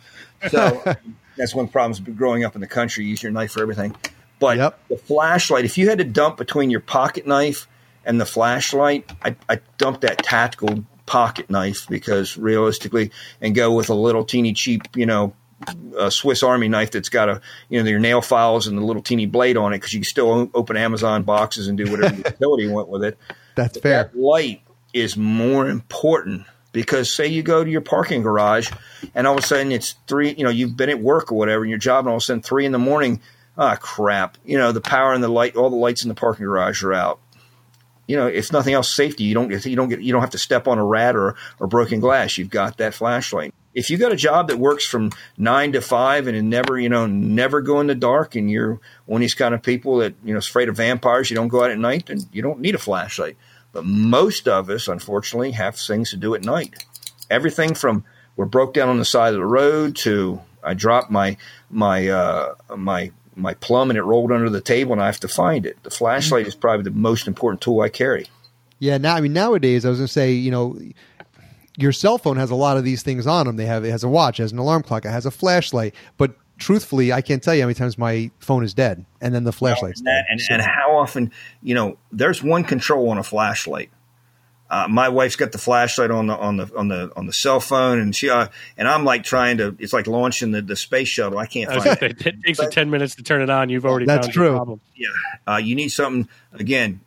So 0.50 0.84
that's 1.38 1.56
one 1.56 1.66
of 1.66 1.70
the 1.70 1.74
problems 1.74 2.00
growing 2.00 2.44
up 2.44 2.54
in 2.54 2.62
the 2.62 2.68
country. 2.68 3.06
use 3.06 3.24
your 3.24 3.32
knife 3.32 3.52
for 3.52 3.62
everything. 3.64 3.96
But 4.40 4.58
yep. 4.58 4.80
the 4.90 4.98
flashlight, 4.98 5.66
if 5.66 5.78
you 5.78 5.90
had 5.90 5.98
to 5.98 6.04
dump 6.04 6.38
between 6.38 6.70
your 6.70 6.80
pocket 6.80 7.26
knife 7.26 7.68
and 8.06 8.22
the 8.22 8.26
flashlight, 8.26 9.12
I, 9.24 9.36
I 9.50 9.60
dumped 9.78 10.02
that 10.02 10.20
tactical 10.20 10.86
pocket 11.10 11.50
knife 11.50 11.88
because 11.90 12.38
realistically, 12.38 13.12
and 13.42 13.56
go 13.56 13.74
with 13.74 13.90
a 13.90 13.96
little 13.96 14.24
teeny 14.24 14.54
cheap, 14.54 14.84
you 14.96 15.08
know, 15.08 15.34
a 15.98 16.12
Swiss 16.12 16.44
Army 16.44 16.68
knife 16.70 16.92
that's 16.92 17.10
got 17.10 17.28
a 17.28 17.42
you 17.68 17.82
know 17.82 17.90
your 17.90 18.00
nail 18.00 18.22
files 18.22 18.68
and 18.68 18.78
the 18.78 18.84
little 18.84 19.02
teeny 19.02 19.26
blade 19.26 19.58
on 19.58 19.74
it 19.74 19.78
because 19.78 19.92
you 19.92 20.00
can 20.00 20.06
still 20.06 20.50
open 20.54 20.78
Amazon 20.78 21.24
boxes 21.24 21.68
and 21.68 21.78
do 21.78 21.92
whatever 21.92 22.16
utility 22.30 22.64
you 22.64 22.72
want 22.72 22.88
with 22.88 23.04
it. 23.04 23.18
That's 23.56 23.74
but 23.74 23.84
fair. 23.84 24.04
That 24.04 24.18
light 24.18 24.62
is 24.94 25.18
more 25.18 25.68
important 25.68 26.46
because 26.72 27.14
say 27.14 27.28
you 27.28 27.42
go 27.42 27.64
to 27.64 27.70
your 27.70 27.82
parking 27.82 28.22
garage 28.22 28.72
and 29.16 29.26
all 29.26 29.34
of 29.34 29.44
a 29.44 29.48
sudden 29.48 29.72
it's 29.72 29.96
three, 30.08 30.34
you 30.38 30.44
know, 30.44 30.50
you've 30.50 30.78
been 30.78 30.90
at 30.90 31.00
work 31.00 31.32
or 31.32 31.36
whatever 31.38 31.64
in 31.64 31.70
your 31.70 31.80
job 31.80 32.06
and 32.06 32.10
all 32.10 32.18
of 32.18 32.22
a 32.22 32.26
sudden 32.26 32.42
three 32.42 32.66
in 32.66 32.72
the 32.72 32.80
morning, 32.80 33.20
ah, 33.58 33.76
crap, 33.76 34.38
you 34.46 34.58
know, 34.58 34.72
the 34.72 34.82
power 34.82 35.14
and 35.14 35.24
the 35.24 35.28
light, 35.28 35.56
all 35.56 35.70
the 35.70 35.76
lights 35.76 36.04
in 36.04 36.10
the 36.10 36.16
parking 36.16 36.46
garage 36.46 36.84
are 36.84 36.94
out 36.94 37.20
you 38.10 38.16
know, 38.16 38.26
if 38.26 38.52
nothing 38.52 38.74
else, 38.74 38.94
safety. 38.94 39.24
You 39.24 39.36
don't 39.36 39.52
you 39.68 39.76
don't 39.76 39.88
get 39.88 40.02
you 40.02 40.12
don't 40.12 40.22
have 40.22 40.32
to 40.32 40.40
step 40.40 40.68
on 40.68 40.80
a 40.80 40.84
rat 40.84 41.16
or 41.16 41.36
or 41.60 41.68
broken 41.68 42.00
glass. 42.00 42.40
You've 42.40 42.50
got 42.50 42.78
that 42.78 42.96
flashlight. 42.96 43.54
If 43.76 43.92
you've 43.92 44.00
got 44.00 44.12
a 44.12 44.16
job 44.16 44.48
that 44.48 44.58
works 44.58 44.84
from 44.84 45.12
nine 45.38 45.74
to 45.74 45.82
five 45.82 46.26
and 46.26 46.50
never 46.50 46.80
you 46.80 46.90
know 46.90 47.06
never 47.06 47.62
go 47.62 47.80
in 47.82 47.86
the 47.86 47.94
dark, 47.94 48.34
and 48.34 48.50
you're 48.50 48.80
one 49.06 49.20
of 49.20 49.22
these 49.22 49.36
kind 49.36 49.54
of 49.54 49.62
people 49.62 49.98
that 49.98 50.16
you 50.24 50.34
know 50.34 50.40
is 50.40 50.48
afraid 50.48 50.70
of 50.70 50.78
vampires, 50.78 51.30
you 51.30 51.36
don't 51.36 51.50
go 51.50 51.64
out 51.64 51.70
at 51.70 51.78
night, 51.78 52.08
then 52.08 52.22
you 52.32 52.42
don't 52.42 52.60
need 52.60 52.74
a 52.74 52.80
flashlight. 52.80 53.38
But 53.74 53.86
most 53.86 54.48
of 54.48 54.72
us, 54.72 54.88
unfortunately, 54.88 55.52
have 55.52 55.76
things 55.76 56.10
to 56.10 56.18
do 56.18 56.34
at 56.34 56.44
night. 56.44 56.84
Everything 57.30 57.76
from 57.76 58.06
we're 58.36 58.46
broke 58.46 58.74
down 58.74 58.90
on 58.90 58.98
the 58.98 59.06
side 59.06 59.36
of 59.36 59.40
the 59.40 59.46
road 59.46 59.96
to 59.98 60.42
I 60.64 60.74
dropped 60.74 61.12
my 61.12 61.38
my 61.70 62.08
uh, 62.08 62.56
my 62.76 63.12
my 63.42 63.54
plum 63.56 63.90
and 63.90 63.98
it 63.98 64.04
rolled 64.04 64.32
under 64.32 64.50
the 64.50 64.62
table 64.62 64.94
and 64.94 65.02
I 65.02 65.06
have 65.08 65.20
to 65.22 65.28
find 65.28 65.66
it. 65.66 65.82
The 65.84 65.90
flashlight 65.90 66.48
is 66.48 66.56
probably 66.56 66.84
the 66.84 66.92
most 66.92 67.28
important 67.28 67.62
tool 67.62 67.82
I 67.82 67.90
carry. 67.90 68.28
Yeah, 68.80 68.98
now 68.98 69.16
I 69.16 69.22
mean 69.22 69.34
nowadays 69.34 69.86
I 69.86 69.90
was 69.90 70.00
going 70.00 70.08
to 70.08 70.14
say, 70.14 70.32
you 70.32 70.52
know, 70.52 70.80
your 71.78 71.92
cell 71.92 72.18
phone 72.18 72.38
has 72.38 72.52
a 72.52 72.56
lot 72.56 72.78
of 72.78 72.84
these 72.84 73.04
things 73.04 73.28
on 73.28 73.46
them. 73.46 73.56
They 73.56 73.66
have 73.66 73.86
it 73.86 73.92
has 73.92 74.04
a 74.04 74.10
watch, 74.10 74.40
it 74.40 74.44
has 74.44 74.52
an 74.52 74.58
alarm 74.58 74.84
clock, 74.84 75.06
it 75.06 75.10
has 75.10 75.26
a 75.26 75.32
flashlight, 75.32 75.96
but 76.18 76.36
truthfully, 76.58 77.12
I 77.12 77.22
can't 77.22 77.42
tell 77.42 77.56
you 77.56 77.62
how 77.62 77.68
many 77.68 77.76
times 77.76 77.98
my 77.98 78.30
phone 78.40 78.64
is 78.64 78.74
dead 78.74 79.06
and 79.22 79.34
then 79.34 79.46
the 79.46 79.54
flashlight's 79.54 80.02
well, 80.04 80.14
and, 80.14 80.26
and, 80.30 80.42
and, 80.52 80.62
how 80.62 80.98
often, 80.98 81.32
you 81.64 81.74
know, 81.74 81.98
there's 82.12 82.44
one 82.44 82.64
control 82.64 83.10
on 83.10 83.18
a 83.18 83.24
flashlight. 83.24 83.90
Uh, 84.72 84.88
my 84.88 85.10
wife's 85.10 85.36
got 85.36 85.52
the 85.52 85.58
flashlight 85.58 86.12
on 86.12 86.28
the 86.28 86.38
on 86.38 86.58
the 86.58 86.70
on 86.78 86.88
the 86.90 87.12
on 87.16 87.26
the 87.26 87.34
cell 87.34 87.60
phone, 87.60 88.00
and 88.00 88.16
she 88.16 88.30
uh, 88.30 88.48
and 88.78 88.88
I'm 88.88 89.04
like 89.04 89.24
trying 89.24 89.58
to. 89.58 89.76
It's 89.80 89.94
like 89.94 90.06
launching 90.06 90.52
the, 90.52 90.62
the 90.62 90.76
space 90.76 91.08
shuttle. 91.08 91.40
I 91.40 91.48
can't 91.48 91.72
find 91.72 91.98
it. 92.04 92.26
It 92.26 92.44
takes 92.44 92.60
but, 92.60 92.72
ten 92.72 92.92
minutes 92.92 93.16
to 93.16 93.24
turn 93.24 93.42
it 93.42 93.50
on. 93.50 93.70
You've 93.70 93.86
already 93.86 94.06
that's 94.06 94.28
found 94.28 94.34
true. 94.34 94.56
problem. 94.56 94.82
Yeah, 94.96 95.08
uh, 95.48 95.58
you 95.58 95.76
need 95.76 95.90
something 95.90 96.30
again. 96.54 97.02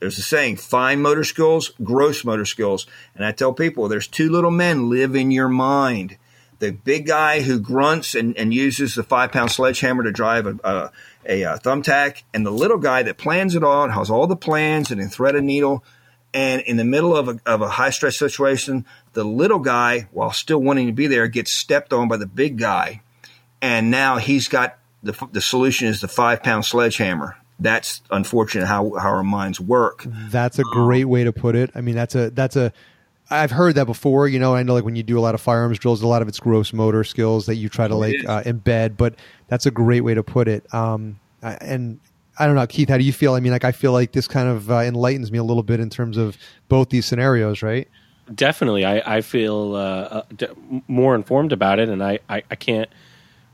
there's 0.00 0.18
a 0.18 0.22
saying: 0.22 0.56
fine 0.56 1.02
motor 1.02 1.24
skills, 1.24 1.72
gross 1.82 2.24
motor 2.24 2.46
skills. 2.46 2.86
And 3.14 3.24
I 3.24 3.32
tell 3.32 3.52
people, 3.52 3.88
there's 3.88 4.08
two 4.08 4.30
little 4.30 4.50
men 4.50 4.88
live 4.88 5.14
in 5.14 5.30
your 5.30 5.48
mind. 5.48 6.16
The 6.58 6.70
big 6.72 7.06
guy 7.06 7.42
who 7.42 7.58
grunts 7.58 8.14
and, 8.14 8.36
and 8.38 8.54
uses 8.54 8.94
the 8.94 9.02
five 9.02 9.30
pound 9.30 9.50
sledgehammer 9.50 10.04
to 10.04 10.12
drive 10.12 10.46
a, 10.46 10.58
a, 10.64 10.90
a, 11.26 11.42
a 11.42 11.58
thumbtack, 11.58 12.22
and 12.32 12.46
the 12.46 12.50
little 12.50 12.78
guy 12.78 13.02
that 13.02 13.18
plans 13.18 13.54
it 13.54 13.62
all, 13.62 13.90
has 13.90 14.08
all 14.08 14.26
the 14.26 14.36
plans 14.36 14.90
and 14.90 15.00
a 15.02 15.06
thread 15.06 15.36
a 15.36 15.42
needle. 15.42 15.84
And 16.34 16.62
in 16.62 16.76
the 16.76 16.84
middle 16.84 17.16
of 17.16 17.28
a, 17.28 17.40
of 17.46 17.62
a 17.62 17.68
high 17.68 17.90
stress 17.90 18.18
situation, 18.18 18.84
the 19.12 19.22
little 19.22 19.60
guy, 19.60 20.08
while 20.10 20.32
still 20.32 20.58
wanting 20.58 20.88
to 20.88 20.92
be 20.92 21.06
there, 21.06 21.28
gets 21.28 21.54
stepped 21.54 21.92
on 21.92 22.08
by 22.08 22.16
the 22.16 22.26
big 22.26 22.58
guy. 22.58 23.02
And 23.62 23.90
now 23.90 24.18
he's 24.18 24.48
got 24.48 24.76
the, 25.02 25.12
the 25.30 25.40
solution 25.40 25.86
is 25.86 26.00
the 26.00 26.08
five 26.08 26.42
pound 26.42 26.64
sledgehammer. 26.64 27.36
That's 27.60 28.02
unfortunate 28.10 28.66
how, 28.66 28.94
how 28.98 29.10
our 29.10 29.22
minds 29.22 29.60
work. 29.60 30.04
That's 30.06 30.58
a 30.58 30.64
great 30.64 31.04
way 31.04 31.22
to 31.22 31.32
put 31.32 31.54
it. 31.54 31.70
I 31.76 31.80
mean, 31.80 31.94
that's 31.94 32.16
a, 32.16 32.30
that's 32.30 32.56
a, 32.56 32.72
I've 33.30 33.52
heard 33.52 33.76
that 33.76 33.86
before. 33.86 34.26
You 34.26 34.40
know, 34.40 34.56
I 34.56 34.64
know 34.64 34.74
like 34.74 34.84
when 34.84 34.96
you 34.96 35.04
do 35.04 35.16
a 35.16 35.20
lot 35.22 35.36
of 35.36 35.40
firearms 35.40 35.78
drills, 35.78 36.02
a 36.02 36.08
lot 36.08 36.20
of 36.20 36.26
it's 36.26 36.40
gross 36.40 36.72
motor 36.72 37.04
skills 37.04 37.46
that 37.46 37.54
you 37.54 37.68
try 37.68 37.86
to 37.86 37.94
like 37.94 38.16
uh, 38.26 38.42
embed, 38.42 38.96
but 38.96 39.14
that's 39.46 39.66
a 39.66 39.70
great 39.70 40.00
way 40.00 40.14
to 40.14 40.24
put 40.24 40.48
it. 40.48 40.72
Um, 40.74 41.20
and 41.42 42.00
I 42.38 42.46
don't 42.46 42.56
know, 42.56 42.66
Keith, 42.66 42.88
how 42.88 42.98
do 42.98 43.04
you 43.04 43.12
feel? 43.12 43.34
I 43.34 43.40
mean, 43.40 43.52
like 43.52 43.64
I 43.64 43.72
feel 43.72 43.92
like 43.92 44.12
this 44.12 44.26
kind 44.26 44.48
of 44.48 44.70
uh, 44.70 44.78
enlightens 44.78 45.30
me 45.30 45.38
a 45.38 45.44
little 45.44 45.62
bit 45.62 45.80
in 45.80 45.90
terms 45.90 46.16
of 46.16 46.36
both 46.68 46.88
these 46.88 47.06
scenarios, 47.06 47.62
right? 47.62 47.88
Definitely, 48.34 48.84
I, 48.84 49.16
I 49.16 49.20
feel 49.20 49.76
uh, 49.76 49.78
uh 49.78 50.46
more 50.88 51.14
informed 51.14 51.52
about 51.52 51.78
it, 51.78 51.88
and 51.88 52.02
I, 52.02 52.20
I, 52.28 52.42
I 52.50 52.54
can't. 52.56 52.88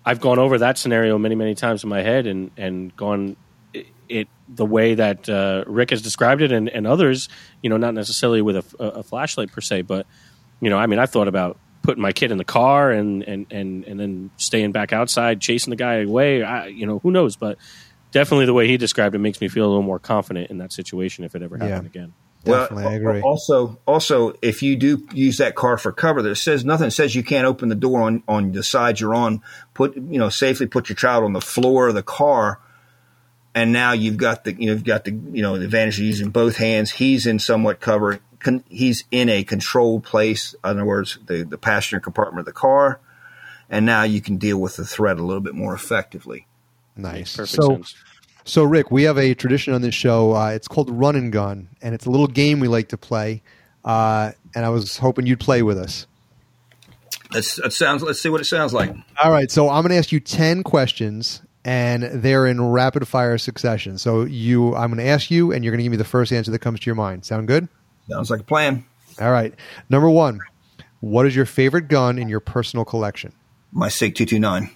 I've 0.05 0.21
gone 0.21 0.39
over 0.39 0.59
that 0.59 0.79
scenario 0.79 1.19
many, 1.19 1.35
many 1.35 1.55
times 1.55 1.83
in 1.83 1.91
my 1.91 2.03
head, 2.03 2.27
and 2.27 2.51
and 2.57 2.95
gone 2.97 3.37
it 4.09 4.29
the 4.49 4.67
way 4.67 4.95
that 4.95 5.29
uh, 5.29 5.65
Rick 5.67 5.91
has 5.91 6.03
described 6.03 6.43
it, 6.43 6.53
and, 6.53 6.69
and 6.69 6.87
others. 6.87 7.29
You 7.63 7.71
know, 7.71 7.77
not 7.77 7.95
necessarily 7.95 8.43
with 8.43 8.57
a, 8.57 8.85
a, 8.85 9.03
flashlight 9.03 9.53
per 9.53 9.61
se, 9.61 9.83
but 9.83 10.07
you 10.61 10.71
know, 10.71 10.79
I 10.79 10.87
mean, 10.87 10.99
I 10.99 11.07
thought 11.07 11.29
about 11.29 11.59
putting 11.83 12.03
my 12.03 12.13
kid 12.13 12.31
in 12.31 12.39
the 12.39 12.45
car 12.45 12.91
and 12.91 13.23
and 13.23 13.47
and 13.51 13.85
and 13.85 13.99
then 13.99 14.31
staying 14.37 14.73
back 14.73 14.93
outside, 14.93 15.41
chasing 15.41 15.71
the 15.71 15.77
guy 15.77 16.03
away. 16.03 16.43
I, 16.43 16.67
you 16.67 16.87
know, 16.87 16.99
who 16.99 17.11
knows? 17.11 17.37
But 17.37 17.59
definitely, 18.11 18.47
the 18.47 18.55
way 18.55 18.69
he 18.69 18.77
described 18.77 19.15
it 19.15 19.19
makes 19.19 19.41
me 19.41 19.49
feel 19.49 19.65
a 19.65 19.69
little 19.69 19.83
more 19.83 19.99
confident 19.99 20.51
in 20.51 20.59
that 20.59 20.73
situation 20.73 21.25
if 21.25 21.35
it 21.35 21.43
ever 21.43 21.57
happened 21.57 21.91
yeah. 21.95 22.01
again. 22.01 22.15
Definitely, 22.43 22.85
well, 22.85 22.93
I 22.93 22.97
agree. 22.97 23.21
Also, 23.21 23.79
also, 23.87 24.33
if 24.41 24.63
you 24.63 24.75
do 24.77 25.07
use 25.13 25.37
that 25.39 25.55
car 25.55 25.77
for 25.77 25.93
cover, 25.93 26.23
there 26.23 26.35
says 26.35 26.65
nothing 26.65 26.89
says 26.89 27.15
you 27.15 27.23
can't 27.23 27.47
open 27.47 27.69
the 27.69 27.75
door 27.75 28.01
on 28.01 28.23
on 28.27 28.53
the 28.53 28.63
side 28.63 28.99
you're 28.99 29.15
on. 29.15 29.43
Put 29.75 29.95
you 29.97 30.19
know 30.19 30.31
safely 30.31 30.67
put 30.67 30.89
your 30.89 30.97
child 30.97 31.25
on 31.25 31.35
the 31.35 31.41
floor 31.41 31.89
of 31.89 31.95
the 31.95 32.03
car 32.03 32.61
and 33.55 33.73
now 33.73 33.93
you've 33.93 34.17
got 34.17 34.45
the 34.45 34.53
you 34.53 34.67
know 34.67 34.73
you've 34.73 34.85
got 34.85 35.05
the 35.05 35.13
you 35.13 35.43
know 35.43 35.59
the 35.59 35.65
advantage 35.65 35.99
of 35.99 36.05
using 36.05 36.31
both 36.31 36.57
hands. 36.57 36.93
He's 36.93 37.27
in 37.27 37.39
somewhat 37.39 37.81
cover. 37.81 38.21
Con, 38.39 38.65
he's 38.69 39.05
in 39.11 39.29
a 39.29 39.45
controlled 39.45 40.05
place. 40.05 40.55
In 40.65 40.71
other 40.71 40.85
words, 40.85 41.19
the 41.27 41.43
the 41.43 41.59
passenger 41.59 42.01
compartment 42.01 42.41
of 42.41 42.47
the 42.47 42.59
car, 42.59 43.01
and 43.69 43.85
now 43.85 44.03
you 44.03 44.21
can 44.21 44.37
deal 44.37 44.59
with 44.59 44.77
the 44.77 44.85
threat 44.85 45.19
a 45.19 45.25
little 45.25 45.43
bit 45.43 45.55
more 45.55 45.75
effectively. 45.75 46.47
Nice. 46.97 47.31
so, 47.31 47.45
sense. 47.45 47.95
so 48.45 48.65
Rick, 48.65 48.91
we 48.91 49.05
have 49.05 49.19
a 49.19 49.35
tradition 49.35 49.75
on 49.75 49.83
this 49.83 49.95
show. 49.95 50.35
Uh, 50.35 50.51
it's 50.51 50.69
called 50.69 50.91
Run 50.91 51.17
and 51.17 51.33
Gun, 51.33 51.69
and 51.83 51.95
it's 51.95 52.07
a 52.07 52.11
little 52.11 52.27
game 52.27 52.61
we 52.61 52.69
like 52.69 52.89
to 52.89 52.99
play. 52.99 53.43
Uh, 53.85 54.33
and 54.55 54.65
I 54.65 54.69
was 54.69 54.99
hoping 54.99 55.27
you'd 55.27 55.41
play 55.41 55.63
with 55.63 55.79
us. 55.79 56.07
Let's, 57.33 57.57
that 57.57 57.73
sounds. 57.73 58.03
Let's 58.03 58.21
see 58.21 58.29
what 58.29 58.41
it 58.41 58.45
sounds 58.45 58.75
like. 58.75 58.95
All 59.23 59.31
right. 59.31 59.51
So 59.51 59.69
I'm 59.69 59.83
going 59.83 59.91
to 59.91 59.97
ask 59.97 60.11
you 60.11 60.21
ten 60.21 60.63
questions, 60.63 61.43
and 61.65 62.03
they're 62.03 62.47
in 62.47 62.61
rapid 62.71 63.07
fire 63.07 63.39
succession. 63.39 63.99
So 63.99 64.23
you, 64.23 64.75
I'm 64.75 64.91
going 64.91 65.05
to 65.05 65.11
ask 65.11 65.31
you, 65.31 65.53
and 65.53 65.65
you're 65.65 65.71
going 65.71 65.79
to 65.79 65.85
give 65.85 65.93
me 65.93 65.97
the 65.97 66.05
first 66.05 66.33
answer 66.33 66.51
that 66.51 66.59
comes 66.59 66.81
to 66.81 66.87
your 66.87 66.97
mind. 66.97 67.25
Sound 67.25 67.47
good? 67.47 67.69
Sounds 68.09 68.31
like 68.31 68.41
a 68.41 68.45
plan. 68.45 68.85
All 69.21 69.31
right. 69.31 69.55
Number 69.89 70.11
one, 70.11 70.41
what 71.01 71.27
is 71.27 71.37
your 71.37 71.47
favorite 71.47 71.89
gun 71.89 72.19
in 72.19 72.29
your 72.29 72.41
personal 72.41 72.85
collection? 72.85 73.33
My 73.73 73.89
Sig 73.89 74.15
229. 74.15 74.75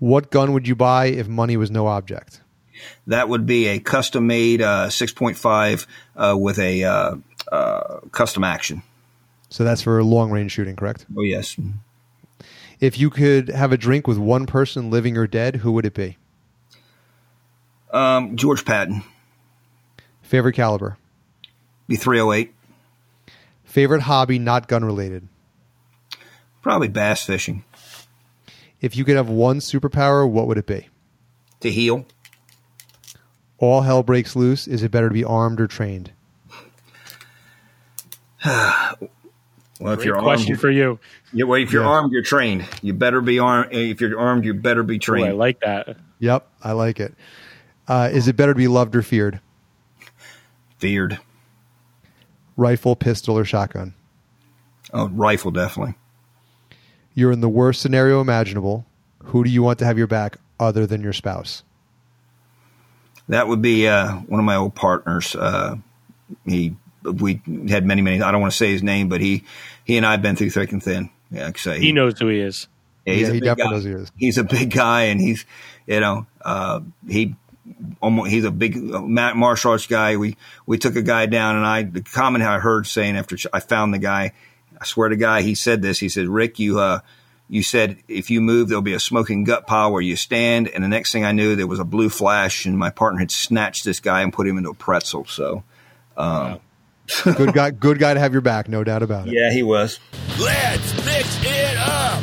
What 0.00 0.30
gun 0.30 0.52
would 0.54 0.66
you 0.66 0.74
buy 0.74 1.06
if 1.06 1.28
money 1.28 1.56
was 1.56 1.70
no 1.70 1.86
object? 1.86 2.40
That 3.06 3.28
would 3.28 3.44
be 3.44 3.66
a 3.68 3.78
custom 3.78 4.26
made 4.26 4.62
uh, 4.62 4.88
6.5 4.88 5.86
uh, 6.16 6.36
with 6.36 6.58
a 6.58 6.82
uh, 6.84 7.16
uh, 7.52 8.00
custom 8.10 8.42
action. 8.42 8.82
So 9.50 9.62
that's 9.62 9.82
for 9.82 10.02
long 10.02 10.30
range 10.30 10.52
shooting, 10.52 10.74
correct? 10.74 11.04
Oh, 11.16 11.22
yes. 11.22 11.56
If 12.80 12.98
you 12.98 13.10
could 13.10 13.48
have 13.48 13.72
a 13.72 13.76
drink 13.76 14.06
with 14.06 14.16
one 14.16 14.46
person, 14.46 14.90
living 14.90 15.18
or 15.18 15.26
dead, 15.26 15.56
who 15.56 15.72
would 15.72 15.84
it 15.84 15.92
be? 15.92 16.16
Um, 17.92 18.36
George 18.36 18.64
Patton. 18.64 19.02
Favorite 20.22 20.54
caliber? 20.54 20.96
Be 21.88 21.96
308. 21.96 22.54
Favorite 23.64 24.02
hobby, 24.02 24.38
not 24.38 24.66
gun 24.66 24.84
related? 24.84 25.28
Probably 26.62 26.88
bass 26.88 27.22
fishing. 27.24 27.64
If 28.80 28.96
you 28.96 29.04
could 29.04 29.16
have 29.16 29.28
one 29.28 29.58
superpower, 29.58 30.28
what 30.28 30.46
would 30.46 30.58
it 30.58 30.66
be? 30.66 30.88
To 31.60 31.70
heal. 31.70 32.06
All 33.58 33.82
hell 33.82 34.02
breaks 34.02 34.34
loose. 34.34 34.66
Is 34.66 34.82
it 34.82 34.90
better 34.90 35.08
to 35.08 35.14
be 35.14 35.24
armed 35.24 35.60
or 35.60 35.66
trained? 35.66 36.12
Well, 39.80 39.94
if 39.94 40.00
Great 40.00 40.08
you're 40.08 40.20
question 40.20 40.52
armed, 40.52 40.60
for 40.60 40.70
you. 40.70 40.98
Yeah, 41.32 41.46
well, 41.46 41.58
if 41.58 41.72
you're 41.72 41.84
yeah. 41.84 41.88
armed, 41.88 42.12
you're 42.12 42.22
trained. 42.22 42.66
You 42.82 42.92
better 42.92 43.22
be 43.22 43.38
armed. 43.38 43.72
If 43.72 44.02
you're 44.02 44.20
armed, 44.20 44.44
you 44.44 44.52
better 44.52 44.82
be 44.82 44.98
trained. 44.98 45.28
Ooh, 45.28 45.30
I 45.30 45.34
like 45.34 45.60
that. 45.60 45.96
Yep, 46.18 46.46
I 46.62 46.72
like 46.72 47.00
it. 47.00 47.14
Uh, 47.88 48.10
is 48.12 48.28
it 48.28 48.36
better 48.36 48.52
to 48.52 48.58
be 48.58 48.68
loved 48.68 48.94
or 48.94 49.00
feared? 49.00 49.40
Feared. 50.76 51.18
Rifle, 52.58 52.94
pistol, 52.94 53.38
or 53.38 53.46
shotgun? 53.46 53.94
Oh, 54.92 55.08
rifle, 55.08 55.50
definitely. 55.50 55.94
You're 57.14 57.32
in 57.32 57.40
the 57.40 57.48
worst 57.48 57.80
scenario 57.80 58.20
imaginable. 58.20 58.86
Who 59.24 59.44
do 59.44 59.50
you 59.50 59.62
want 59.62 59.78
to 59.80 59.84
have 59.84 59.98
your 59.98 60.06
back 60.06 60.38
other 60.58 60.86
than 60.86 61.02
your 61.02 61.12
spouse? 61.12 61.62
That 63.28 63.48
would 63.48 63.62
be 63.62 63.86
uh, 63.86 64.12
one 64.12 64.40
of 64.40 64.46
my 64.46 64.56
old 64.56 64.74
partners. 64.74 65.36
Uh, 65.36 65.76
he 66.44 66.74
we 67.02 67.40
had 67.68 67.84
many, 67.86 68.02
many. 68.02 68.20
I 68.20 68.30
don't 68.30 68.40
want 68.40 68.52
to 68.52 68.56
say 68.56 68.72
his 68.72 68.82
name, 68.82 69.08
but 69.08 69.20
he 69.20 69.44
he 69.84 69.96
and 69.96 70.06
I 70.06 70.12
have 70.12 70.22
been 70.22 70.36
through 70.36 70.50
thick 70.50 70.72
and 70.72 70.82
thin. 70.82 71.10
Yeah, 71.30 71.48
I 71.48 71.58
say 71.58 71.78
he, 71.78 71.86
he 71.86 71.92
knows 71.92 72.18
who 72.18 72.28
he 72.28 72.40
is. 72.40 72.68
Yeah, 73.06 73.14
yeah 73.14 73.32
he 73.32 73.40
definitely 73.40 73.64
guy. 73.64 73.70
knows 73.70 73.84
who 73.84 73.90
he 73.90 74.02
is. 74.02 74.12
He's 74.16 74.38
a 74.38 74.44
big 74.44 74.70
guy, 74.70 75.04
and 75.04 75.20
he's 75.20 75.46
you 75.86 76.00
know 76.00 76.26
uh, 76.42 76.80
he 77.08 77.36
almost 78.00 78.30
he's 78.30 78.44
a 78.44 78.50
big 78.50 78.76
uh, 78.76 79.00
martial 79.00 79.72
arts 79.72 79.86
guy. 79.86 80.16
We 80.16 80.36
we 80.66 80.78
took 80.78 80.96
a 80.96 81.02
guy 81.02 81.26
down, 81.26 81.56
and 81.56 81.66
I 81.66 81.82
the 81.84 82.02
comment 82.02 82.44
I 82.44 82.58
heard 82.58 82.86
saying 82.86 83.16
after 83.16 83.36
I 83.52 83.60
found 83.60 83.94
the 83.94 83.98
guy, 83.98 84.32
I 84.80 84.84
swear 84.84 85.08
to 85.08 85.16
God, 85.16 85.42
he 85.42 85.54
said 85.54 85.82
this. 85.82 85.98
He 85.98 86.08
said, 86.08 86.28
"Rick, 86.28 86.58
you 86.58 86.80
uh." 86.80 87.00
You 87.52 87.64
said 87.64 87.96
if 88.06 88.30
you 88.30 88.40
move, 88.40 88.68
there'll 88.68 88.80
be 88.80 88.92
a 88.92 89.00
smoking 89.00 89.42
gut 89.42 89.66
pile 89.66 89.90
where 89.90 90.00
you 90.00 90.14
stand. 90.14 90.68
And 90.68 90.84
the 90.84 90.88
next 90.88 91.10
thing 91.10 91.24
I 91.24 91.32
knew, 91.32 91.56
there 91.56 91.66
was 91.66 91.80
a 91.80 91.84
blue 91.84 92.08
flash, 92.08 92.64
and 92.64 92.78
my 92.78 92.90
partner 92.90 93.18
had 93.18 93.32
snatched 93.32 93.84
this 93.84 93.98
guy 93.98 94.22
and 94.22 94.32
put 94.32 94.46
him 94.46 94.56
into 94.56 94.70
a 94.70 94.74
pretzel. 94.74 95.24
So, 95.26 95.64
um, 96.16 96.52
wow 96.52 96.60
good 97.24 97.52
guy, 97.52 97.70
good 97.70 97.98
guy 97.98 98.14
to 98.14 98.20
have 98.20 98.32
your 98.32 98.40
back, 98.40 98.68
no 98.68 98.84
doubt 98.84 99.02
about 99.02 99.28
it. 99.28 99.34
Yeah, 99.34 99.52
he 99.52 99.62
was. 99.62 99.98
Let's 100.38 100.94
mix 101.04 101.38
it 101.42 101.76
up. 101.76 102.22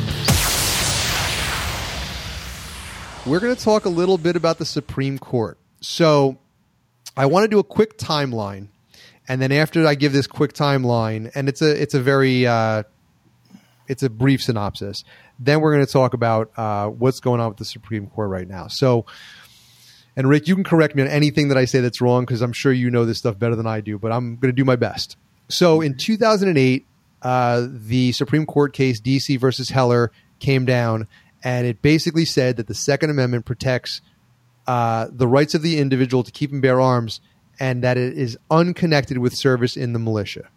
We're 3.26 3.40
going 3.40 3.54
to 3.54 3.62
talk 3.62 3.84
a 3.84 3.90
little 3.90 4.16
bit 4.16 4.36
about 4.36 4.58
the 4.58 4.64
Supreme 4.64 5.18
Court. 5.18 5.58
So, 5.80 6.38
I 7.16 7.26
want 7.26 7.44
to 7.44 7.48
do 7.48 7.58
a 7.58 7.64
quick 7.64 7.98
timeline, 7.98 8.68
and 9.28 9.40
then 9.40 9.52
after 9.52 9.86
I 9.86 9.94
give 9.94 10.12
this 10.12 10.26
quick 10.26 10.54
timeline, 10.54 11.30
and 11.34 11.48
it's 11.48 11.62
a 11.62 11.80
it's 11.80 11.94
a 11.94 12.00
very 12.00 12.46
uh, 12.46 12.82
it's 13.86 14.02
a 14.02 14.10
brief 14.10 14.42
synopsis. 14.42 15.04
Then 15.38 15.60
we're 15.60 15.74
going 15.74 15.86
to 15.86 15.92
talk 15.92 16.14
about 16.14 16.50
uh, 16.56 16.88
what's 16.88 17.20
going 17.20 17.40
on 17.40 17.48
with 17.48 17.58
the 17.58 17.64
Supreme 17.64 18.06
Court 18.08 18.30
right 18.30 18.48
now. 18.48 18.68
So, 18.68 19.06
and 20.16 20.28
Rick, 20.28 20.48
you 20.48 20.54
can 20.54 20.64
correct 20.64 20.96
me 20.96 21.02
on 21.02 21.08
anything 21.08 21.48
that 21.48 21.58
I 21.58 21.66
say 21.66 21.80
that's 21.80 22.00
wrong 22.00 22.24
because 22.24 22.42
I'm 22.42 22.52
sure 22.52 22.72
you 22.72 22.90
know 22.90 23.04
this 23.04 23.18
stuff 23.18 23.38
better 23.38 23.54
than 23.54 23.66
I 23.66 23.80
do, 23.80 23.98
but 23.98 24.10
I'm 24.10 24.36
going 24.36 24.52
to 24.52 24.56
do 24.56 24.64
my 24.64 24.76
best. 24.76 25.16
So 25.48 25.80
in 25.80 25.96
2008, 25.96 26.86
uh, 27.22 27.66
the 27.68 28.12
Supreme 28.12 28.46
Court 28.46 28.72
case 28.72 29.00
DC 29.00 29.38
versus 29.38 29.70
Heller 29.70 30.10
came 30.38 30.64
down, 30.64 31.06
and 31.42 31.66
it 31.66 31.82
basically 31.82 32.24
said 32.24 32.56
that 32.56 32.66
the 32.66 32.74
Second 32.74 33.10
Amendment 33.10 33.44
protects 33.44 34.00
uh, 34.66 35.08
the 35.10 35.26
rights 35.26 35.54
of 35.54 35.62
the 35.62 35.78
individual 35.78 36.22
to 36.22 36.30
keep 36.30 36.52
and 36.52 36.60
bear 36.60 36.80
arms, 36.80 37.20
and 37.58 37.82
that 37.82 37.96
it 37.96 38.16
is 38.16 38.38
unconnected 38.50 39.18
with 39.18 39.34
service 39.34 39.76
in 39.76 39.92
the 39.92 39.98
militia. 39.98 40.48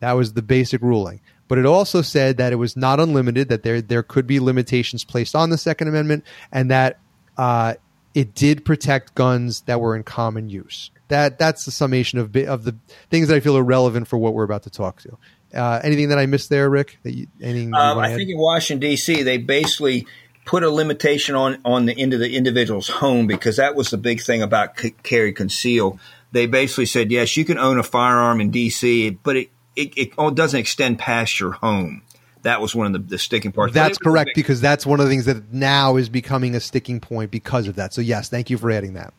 That 0.00 0.12
was 0.12 0.32
the 0.34 0.42
basic 0.42 0.82
ruling. 0.82 1.20
But 1.48 1.58
it 1.58 1.66
also 1.66 2.02
said 2.02 2.38
that 2.38 2.52
it 2.52 2.56
was 2.56 2.76
not 2.76 2.98
unlimited, 2.98 3.48
that 3.48 3.62
there 3.62 3.80
there 3.80 4.02
could 4.02 4.26
be 4.26 4.40
limitations 4.40 5.04
placed 5.04 5.36
on 5.36 5.50
the 5.50 5.58
Second 5.58 5.88
Amendment, 5.88 6.24
and 6.50 6.70
that 6.70 6.98
uh, 7.38 7.74
it 8.14 8.34
did 8.34 8.64
protect 8.64 9.14
guns 9.14 9.60
that 9.62 9.80
were 9.80 9.94
in 9.94 10.02
common 10.02 10.48
use. 10.48 10.90
That 11.08 11.38
that's 11.38 11.64
the 11.64 11.70
summation 11.70 12.18
of 12.18 12.34
of 12.34 12.64
the 12.64 12.74
things 13.10 13.28
that 13.28 13.36
I 13.36 13.40
feel 13.40 13.56
are 13.56 13.62
relevant 13.62 14.08
for 14.08 14.18
what 14.18 14.34
we're 14.34 14.44
about 14.44 14.64
to 14.64 14.70
talk 14.70 15.00
to. 15.02 15.16
Uh, 15.54 15.80
anything 15.84 16.08
that 16.08 16.18
I 16.18 16.26
missed 16.26 16.50
there, 16.50 16.68
Rick? 16.68 16.98
That 17.04 17.12
you, 17.12 17.28
anything? 17.40 17.72
Um, 17.74 17.98
I 17.98 18.14
think 18.14 18.28
in 18.28 18.38
Washington 18.38 18.80
D.C. 18.80 19.22
they 19.22 19.38
basically 19.38 20.06
put 20.44 20.64
a 20.64 20.70
limitation 20.70 21.36
on 21.36 21.58
on 21.64 21.86
the 21.86 21.98
into 21.98 22.18
the 22.18 22.34
individual's 22.34 22.88
home 22.88 23.28
because 23.28 23.56
that 23.56 23.76
was 23.76 23.90
the 23.90 23.98
big 23.98 24.20
thing 24.20 24.42
about 24.42 24.78
c- 24.78 24.94
carry 25.04 25.32
conceal. 25.32 26.00
They 26.32 26.46
basically 26.46 26.86
said, 26.86 27.10
yes, 27.10 27.36
you 27.36 27.44
can 27.44 27.58
own 27.58 27.78
a 27.78 27.82
firearm 27.82 28.40
in 28.40 28.50
D.C., 28.50 29.10
but 29.22 29.36
it, 29.36 29.50
it, 29.74 29.92
it 29.96 30.34
doesn't 30.34 30.58
extend 30.58 30.98
past 30.98 31.40
your 31.40 31.52
home. 31.52 32.02
That 32.42 32.60
was 32.60 32.74
one 32.74 32.86
of 32.86 32.92
the, 32.92 32.98
the 33.00 33.18
sticking 33.18 33.52
parts. 33.52 33.74
That's 33.74 33.98
correct 33.98 34.30
because 34.34 34.60
that's 34.60 34.86
one 34.86 35.00
of 35.00 35.06
the 35.06 35.10
things 35.10 35.24
that 35.24 35.52
now 35.52 35.96
is 35.96 36.08
becoming 36.08 36.54
a 36.54 36.60
sticking 36.60 37.00
point 37.00 37.30
because 37.30 37.66
of 37.66 37.76
that. 37.76 37.92
So 37.92 38.00
yes, 38.00 38.28
thank 38.28 38.50
you 38.50 38.58
for 38.58 38.70
adding 38.70 38.94
that. 38.94 39.12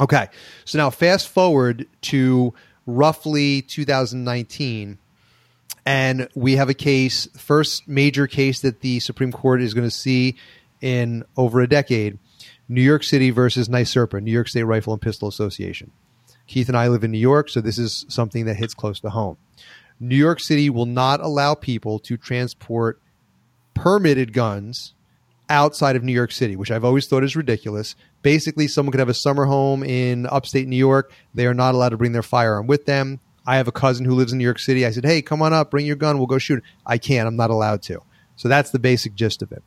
Okay, 0.00 0.28
so 0.64 0.78
now 0.78 0.90
fast 0.90 1.28
forward 1.28 1.86
to 2.02 2.54
roughly 2.86 3.62
2019 3.62 4.98
and 5.86 6.28
we 6.34 6.56
have 6.56 6.68
a 6.68 6.74
case, 6.74 7.28
first 7.36 7.86
major 7.86 8.26
case 8.26 8.60
that 8.60 8.80
the 8.80 8.98
Supreme 8.98 9.30
Court 9.32 9.62
is 9.62 9.72
going 9.72 9.86
to 9.86 9.94
see 9.94 10.36
in 10.80 11.24
over 11.36 11.60
a 11.60 11.68
decade 11.68 12.18
New 12.68 12.82
York 12.82 13.04
City 13.04 13.30
versus 13.30 13.68
NYSRPA, 13.68 14.20
New 14.20 14.32
York 14.32 14.48
State 14.48 14.64
Rifle 14.64 14.92
and 14.92 15.00
Pistol 15.00 15.28
Association. 15.28 15.92
Keith 16.46 16.68
and 16.68 16.76
I 16.76 16.88
live 16.88 17.04
in 17.04 17.10
New 17.10 17.18
York, 17.18 17.48
so 17.48 17.60
this 17.60 17.78
is 17.78 18.04
something 18.08 18.44
that 18.46 18.54
hits 18.54 18.74
close 18.74 19.00
to 19.00 19.10
home. 19.10 19.36
New 19.98 20.16
York 20.16 20.40
City 20.40 20.70
will 20.70 20.86
not 20.86 21.20
allow 21.20 21.54
people 21.54 21.98
to 22.00 22.16
transport 22.16 23.00
permitted 23.74 24.32
guns 24.32 24.94
outside 25.48 25.96
of 25.96 26.02
New 26.02 26.12
York 26.12 26.32
City, 26.32 26.56
which 26.56 26.70
I've 26.70 26.84
always 26.84 27.06
thought 27.06 27.24
is 27.24 27.36
ridiculous. 27.36 27.94
Basically, 28.22 28.66
someone 28.68 28.92
could 28.92 28.98
have 28.98 29.08
a 29.08 29.14
summer 29.14 29.46
home 29.46 29.82
in 29.82 30.26
upstate 30.26 30.66
New 30.66 30.76
York. 30.76 31.12
They 31.34 31.46
are 31.46 31.54
not 31.54 31.74
allowed 31.74 31.90
to 31.90 31.96
bring 31.96 32.12
their 32.12 32.22
firearm 32.22 32.66
with 32.66 32.86
them. 32.86 33.20
I 33.46 33.56
have 33.56 33.68
a 33.68 33.72
cousin 33.72 34.04
who 34.04 34.14
lives 34.14 34.32
in 34.32 34.38
New 34.38 34.44
York 34.44 34.58
City. 34.58 34.84
I 34.84 34.90
said, 34.90 35.04
hey, 35.04 35.22
come 35.22 35.40
on 35.40 35.52
up, 35.52 35.70
bring 35.70 35.86
your 35.86 35.96
gun, 35.96 36.18
we'll 36.18 36.26
go 36.26 36.38
shoot. 36.38 36.62
I 36.84 36.98
can't. 36.98 37.28
I'm 37.28 37.36
not 37.36 37.50
allowed 37.50 37.82
to. 37.82 38.02
So 38.34 38.48
that's 38.48 38.70
the 38.70 38.80
basic 38.80 39.14
gist 39.14 39.40
of 39.40 39.52
it. 39.52 39.62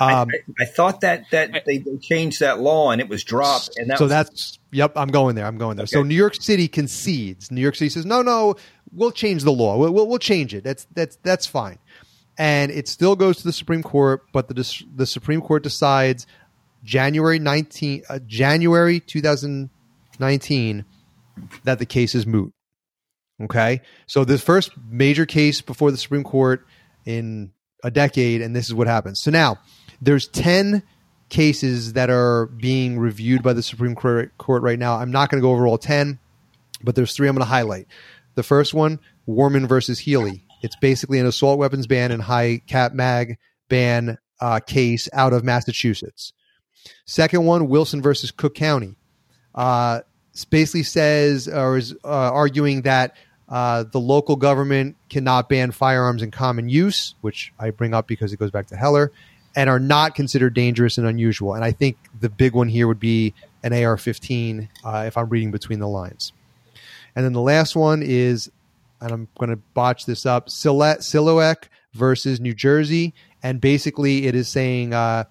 Um, 0.00 0.30
I, 0.58 0.62
I, 0.62 0.64
thought 0.64 1.02
that 1.02 1.24
that 1.32 1.64
they, 1.66 1.84
changed 2.00 2.40
that 2.40 2.60
law 2.60 2.90
and 2.90 3.00
it 3.02 3.10
was 3.10 3.24
dropped. 3.24 3.72
And 3.76 3.90
that 3.90 3.98
so 3.98 4.04
was, 4.04 4.10
that's 4.10 4.58
yep. 4.72 4.92
I'm 4.96 5.08
going 5.08 5.34
there. 5.34 5.46
I'm 5.46 5.58
going 5.58 5.76
there. 5.76 5.84
Okay. 5.84 5.92
So 5.92 6.02
New 6.02 6.14
York 6.14 6.34
City 6.34 6.68
concedes. 6.68 7.50
New 7.50 7.60
York 7.60 7.76
City 7.76 7.88
says, 7.88 8.04
no, 8.04 8.22
no, 8.22 8.56
we'll 8.92 9.12
change 9.12 9.44
the 9.44 9.52
law. 9.52 9.76
We'll, 9.76 9.92
we'll, 9.92 10.08
we'll 10.08 10.18
change 10.18 10.54
it. 10.54 10.64
That's 10.64 10.86
that's 10.92 11.16
that's 11.22 11.46
fine. 11.46 11.78
And 12.38 12.72
it 12.72 12.88
still 12.88 13.14
goes 13.14 13.38
to 13.38 13.44
the 13.44 13.52
Supreme 13.52 13.82
Court, 13.82 14.22
but 14.32 14.48
the 14.48 14.84
the 14.94 15.06
Supreme 15.06 15.40
Court 15.40 15.62
decides 15.62 16.26
January 16.82 17.38
19 17.38 18.02
uh, 18.08 18.18
January 18.26 19.00
2019 19.00 20.84
that 21.64 21.78
the 21.78 21.86
case 21.86 22.14
is 22.14 22.26
moot. 22.26 22.52
Okay. 23.42 23.80
So 24.06 24.24
the 24.24 24.38
first 24.38 24.72
major 24.88 25.26
case 25.26 25.60
before 25.60 25.90
the 25.90 25.96
Supreme 25.96 26.24
Court 26.24 26.66
in 27.04 27.52
a 27.82 27.90
decade, 27.90 28.40
and 28.42 28.54
this 28.54 28.66
is 28.66 28.74
what 28.74 28.86
happens. 28.86 29.20
So 29.20 29.30
now 29.30 29.58
there's 30.00 30.28
10 30.28 30.82
cases 31.32 31.94
that 31.94 32.10
are 32.10 32.46
being 32.46 32.98
reviewed 32.98 33.42
by 33.42 33.54
the 33.54 33.62
Supreme 33.62 33.94
Court 33.94 34.30
right 34.38 34.78
now. 34.78 34.96
I'm 34.96 35.10
not 35.10 35.30
going 35.30 35.40
to 35.40 35.44
go 35.44 35.50
over 35.50 35.66
all 35.66 35.78
10, 35.78 36.18
but 36.84 36.94
there's 36.94 37.16
three 37.16 37.26
I'm 37.26 37.34
going 37.34 37.44
to 37.44 37.50
highlight. 37.50 37.88
The 38.34 38.42
first 38.42 38.74
one, 38.74 39.00
Worman 39.26 39.66
versus 39.66 39.98
Healey. 39.98 40.44
It's 40.62 40.76
basically 40.76 41.18
an 41.18 41.26
assault 41.26 41.58
weapons 41.58 41.86
ban 41.86 42.12
and 42.12 42.22
high 42.22 42.60
cap 42.66 42.92
mag 42.92 43.38
ban 43.68 44.18
uh, 44.40 44.60
case 44.60 45.08
out 45.12 45.32
of 45.32 45.42
Massachusetts. 45.42 46.34
Second 47.06 47.46
one, 47.46 47.68
Wilson 47.68 48.02
versus 48.02 48.30
Cook 48.30 48.54
County. 48.54 48.94
Uh, 49.54 50.00
basically 50.50 50.82
says 50.82 51.48
or 51.48 51.78
is 51.78 51.94
uh, 52.04 52.08
arguing 52.08 52.82
that 52.82 53.16
uh, 53.48 53.84
the 53.90 54.00
local 54.00 54.36
government 54.36 54.96
cannot 55.08 55.48
ban 55.48 55.70
firearms 55.70 56.22
in 56.22 56.30
common 56.30 56.68
use, 56.68 57.14
which 57.22 57.52
I 57.58 57.70
bring 57.70 57.94
up 57.94 58.06
because 58.06 58.32
it 58.32 58.38
goes 58.38 58.50
back 58.50 58.66
to 58.66 58.76
Heller, 58.76 59.12
and 59.54 59.68
are 59.68 59.80
not 59.80 60.14
considered 60.14 60.54
dangerous 60.54 60.98
and 60.98 61.06
unusual. 61.06 61.54
And 61.54 61.64
I 61.64 61.72
think 61.72 61.96
the 62.18 62.28
big 62.28 62.54
one 62.54 62.68
here 62.68 62.86
would 62.86 63.00
be 63.00 63.34
an 63.62 63.72
AR 63.72 63.96
15, 63.96 64.68
uh, 64.84 65.04
if 65.06 65.16
I'm 65.16 65.28
reading 65.28 65.50
between 65.50 65.78
the 65.78 65.88
lines. 65.88 66.32
And 67.14 67.24
then 67.24 67.32
the 67.32 67.40
last 67.40 67.76
one 67.76 68.02
is, 68.02 68.50
and 69.00 69.12
I'm 69.12 69.28
going 69.38 69.50
to 69.50 69.56
botch 69.74 70.06
this 70.06 70.24
up, 70.24 70.48
Silowiec 70.48 71.64
versus 71.92 72.40
New 72.40 72.54
Jersey. 72.54 73.12
And 73.42 73.60
basically, 73.60 74.26
it 74.26 74.34
is 74.34 74.48
saying 74.48 74.94
uh, 74.94 75.24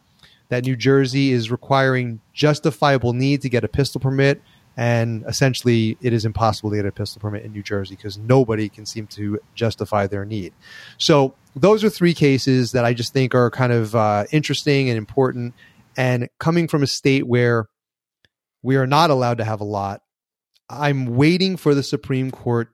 that 0.49 0.65
New 0.65 0.75
Jersey 0.75 1.31
is 1.31 1.49
requiring 1.49 2.21
justifiable 2.33 3.13
need 3.13 3.41
to 3.41 3.49
get 3.49 3.63
a 3.63 3.67
pistol 3.67 3.99
permit 3.99 4.41
and 4.77 5.23
essentially 5.27 5.97
it 6.01 6.13
is 6.13 6.25
impossible 6.25 6.69
to 6.69 6.77
get 6.77 6.85
a 6.85 6.91
pistol 6.91 7.19
permit 7.19 7.43
in 7.43 7.51
New 7.51 7.63
Jersey 7.63 7.95
because 7.95 8.17
nobody 8.17 8.69
can 8.69 8.85
seem 8.85 9.07
to 9.07 9.39
justify 9.53 10.07
their 10.07 10.25
need. 10.25 10.53
So 10.97 11.35
those 11.55 11.83
are 11.83 11.89
three 11.89 12.13
cases 12.13 12.71
that 12.71 12.85
I 12.85 12.93
just 12.93 13.13
think 13.13 13.35
are 13.35 13.51
kind 13.51 13.73
of 13.73 13.95
uh, 13.95 14.25
interesting 14.31 14.89
and 14.89 14.97
important. 14.97 15.53
And 15.97 16.29
coming 16.39 16.67
from 16.67 16.83
a 16.83 16.87
state 16.87 17.27
where 17.27 17.67
we 18.61 18.77
are 18.77 18.87
not 18.87 19.09
allowed 19.09 19.39
to 19.39 19.43
have 19.43 19.59
a 19.59 19.65
lot, 19.65 20.01
I'm 20.69 21.17
waiting 21.17 21.57
for 21.57 21.75
the 21.75 21.83
Supreme 21.83 22.31
Court 22.31 22.69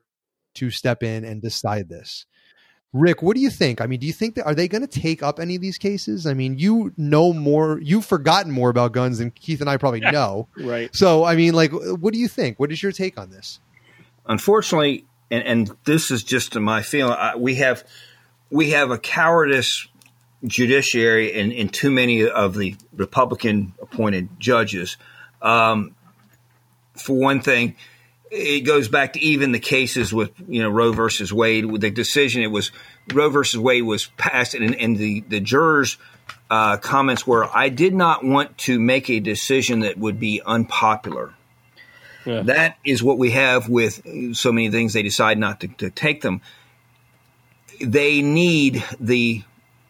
to 0.54 0.70
step 0.70 1.02
in 1.02 1.24
and 1.24 1.42
decide 1.42 1.88
this. 1.88 2.26
Rick, 2.92 3.22
what 3.22 3.34
do 3.34 3.42
you 3.42 3.50
think? 3.50 3.80
I 3.80 3.86
mean, 3.86 4.00
do 4.00 4.06
you 4.06 4.12
think 4.12 4.34
that 4.36 4.46
are 4.46 4.54
they 4.54 4.66
going 4.66 4.86
to 4.86 5.00
take 5.00 5.22
up 5.22 5.38
any 5.38 5.54
of 5.54 5.60
these 5.60 5.76
cases? 5.76 6.26
I 6.26 6.32
mean, 6.32 6.58
you 6.58 6.92
know 6.96 7.34
more, 7.34 7.78
you've 7.82 8.06
forgotten 8.06 8.50
more 8.50 8.70
about 8.70 8.92
guns 8.92 9.18
than 9.18 9.30
Keith 9.30 9.60
and 9.60 9.68
I 9.68 9.76
probably 9.76 10.00
know. 10.00 10.48
right. 10.58 10.94
So, 10.94 11.24
I 11.24 11.36
mean, 11.36 11.52
like, 11.52 11.70
what 11.72 12.14
do 12.14 12.18
you 12.18 12.28
think? 12.28 12.58
What 12.58 12.72
is 12.72 12.82
your 12.82 12.92
take 12.92 13.18
on 13.18 13.30
this? 13.30 13.60
Unfortunately, 14.26 15.04
and, 15.30 15.44
and 15.44 15.76
this 15.84 16.10
is 16.10 16.24
just 16.24 16.54
my 16.58 16.82
feeling, 16.82 17.12
I, 17.12 17.36
we 17.36 17.56
have 17.56 17.84
we 18.50 18.70
have 18.70 18.90
a 18.90 18.98
cowardice 18.98 19.86
judiciary 20.46 21.32
in, 21.32 21.52
in 21.52 21.68
too 21.68 21.90
many 21.90 22.26
of 22.26 22.56
the 22.56 22.76
Republican 22.94 23.74
appointed 23.82 24.28
judges. 24.38 24.96
Um, 25.42 25.94
for 26.96 27.14
one 27.14 27.40
thing, 27.40 27.76
it 28.30 28.60
goes 28.60 28.88
back 28.88 29.14
to 29.14 29.20
even 29.20 29.52
the 29.52 29.58
cases 29.58 30.12
with 30.12 30.30
you 30.46 30.62
know 30.62 30.68
Roe 30.68 30.92
versus 30.92 31.32
Wade. 31.32 31.66
With 31.66 31.80
the 31.80 31.90
decision, 31.90 32.42
it 32.42 32.48
was 32.48 32.70
Roe 33.12 33.30
versus 33.30 33.58
Wade 33.58 33.84
was 33.84 34.06
passed, 34.16 34.54
and, 34.54 34.74
and 34.74 34.96
the 34.96 35.20
the 35.20 35.40
jurors' 35.40 35.96
uh, 36.50 36.76
comments 36.78 37.26
were, 37.26 37.48
"I 37.54 37.68
did 37.68 37.94
not 37.94 38.24
want 38.24 38.56
to 38.58 38.78
make 38.78 39.10
a 39.10 39.20
decision 39.20 39.80
that 39.80 39.98
would 39.98 40.20
be 40.20 40.42
unpopular." 40.44 41.34
Yeah. 42.24 42.42
That 42.42 42.76
is 42.84 43.02
what 43.02 43.16
we 43.16 43.30
have 43.30 43.68
with 43.68 44.02
so 44.36 44.52
many 44.52 44.70
things. 44.70 44.92
They 44.92 45.02
decide 45.02 45.38
not 45.38 45.60
to, 45.60 45.68
to 45.68 45.90
take 45.90 46.20
them. 46.20 46.42
They 47.80 48.20
need 48.20 48.84
the 49.00 49.42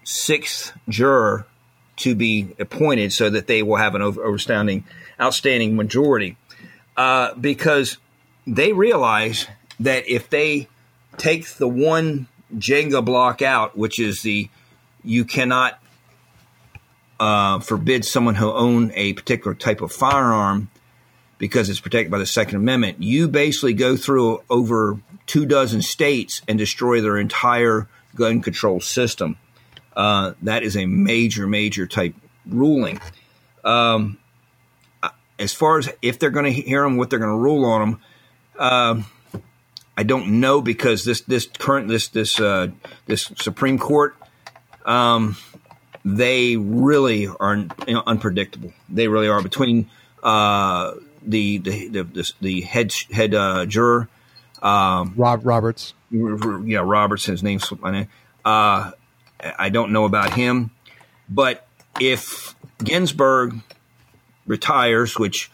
sixth 0.04 0.72
juror 0.88 1.46
to 1.96 2.14
be 2.14 2.54
appointed 2.60 3.12
so 3.12 3.28
that 3.28 3.48
they 3.48 3.62
will 3.62 3.76
have 3.76 3.96
an 3.96 4.02
over, 4.02 4.24
outstanding, 4.24 4.84
outstanding 5.20 5.74
majority. 5.74 6.36
Uh, 6.96 7.34
because 7.34 7.98
they 8.48 8.72
realize 8.72 9.46
that 9.80 10.08
if 10.08 10.30
they 10.30 10.68
take 11.18 11.48
the 11.56 11.68
one 11.68 12.26
Jenga 12.56 13.04
block 13.04 13.42
out, 13.42 13.76
which 13.76 14.00
is 14.00 14.22
the 14.22 14.48
you 15.04 15.24
cannot 15.24 15.78
uh, 17.20 17.60
forbid 17.60 18.04
someone 18.04 18.34
who 18.34 18.50
own 18.50 18.90
a 18.94 19.12
particular 19.12 19.54
type 19.54 19.80
of 19.80 19.92
firearm 19.92 20.70
because 21.36 21.68
it's 21.68 21.78
protected 21.78 22.10
by 22.10 22.18
the 22.18 22.26
Second 22.26 22.56
Amendment, 22.56 23.02
you 23.02 23.28
basically 23.28 23.74
go 23.74 23.96
through 23.96 24.42
over 24.50 24.98
two 25.26 25.46
dozen 25.46 25.82
states 25.82 26.42
and 26.48 26.58
destroy 26.58 27.00
their 27.00 27.18
entire 27.18 27.86
gun 28.14 28.40
control 28.40 28.80
system. 28.80 29.36
Uh, 29.94 30.32
that 30.42 30.62
is 30.62 30.76
a 30.76 30.86
major, 30.86 31.46
major 31.46 31.86
type 31.86 32.14
ruling. 32.46 33.00
Um, 33.62 34.18
as 35.38 35.52
far 35.52 35.78
as 35.78 35.88
if 36.02 36.18
they're 36.18 36.30
going 36.30 36.46
to 36.46 36.52
hear 36.52 36.82
them, 36.82 36.96
what 36.96 37.10
they're 37.10 37.18
going 37.18 37.30
to 37.30 37.36
rule 37.36 37.64
on 37.64 37.80
them, 37.80 38.00
um, 38.58 39.06
I 39.96 40.02
don't 40.02 40.40
know 40.40 40.60
because 40.60 41.04
this 41.04 41.22
this 41.22 41.46
current 41.58 41.88
this 41.88 42.08
this 42.08 42.38
uh, 42.38 42.68
this 43.06 43.32
Supreme 43.36 43.78
Court, 43.78 44.16
um, 44.84 45.36
they 46.04 46.56
really 46.56 47.26
are 47.26 47.56
you 47.56 47.94
know, 47.94 48.02
unpredictable. 48.06 48.72
They 48.88 49.08
really 49.08 49.28
are 49.28 49.42
between 49.42 49.90
uh, 50.22 50.92
the, 51.22 51.58
the, 51.58 51.88
the 51.88 52.32
the 52.40 52.60
head 52.60 52.92
head 53.10 53.34
uh, 53.34 53.66
juror, 53.66 54.08
um, 54.62 55.14
Rob 55.16 55.44
Roberts. 55.44 55.94
Yeah, 56.10 56.82
Roberts. 56.84 57.26
His 57.26 57.42
name's 57.42 57.70
my 57.80 57.90
name. 57.90 58.08
Uh, 58.44 58.92
I 59.58 59.68
don't 59.68 59.92
know 59.92 60.04
about 60.04 60.34
him, 60.34 60.70
but 61.28 61.66
if 62.00 62.54
Ginsburg 62.82 63.56
retires, 64.46 65.18
which 65.18 65.50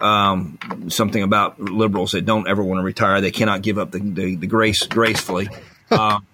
um, 0.00 0.58
something 0.88 1.22
about 1.22 1.60
liberals 1.60 2.12
that 2.12 2.24
don't 2.24 2.48
ever 2.48 2.62
want 2.62 2.78
to 2.78 2.84
retire. 2.84 3.20
They 3.20 3.30
cannot 3.30 3.62
give 3.62 3.78
up 3.78 3.90
the, 3.90 3.98
the, 3.98 4.36
the 4.36 4.46
grace 4.46 4.86
gracefully. 4.86 5.48
Um, 5.90 6.26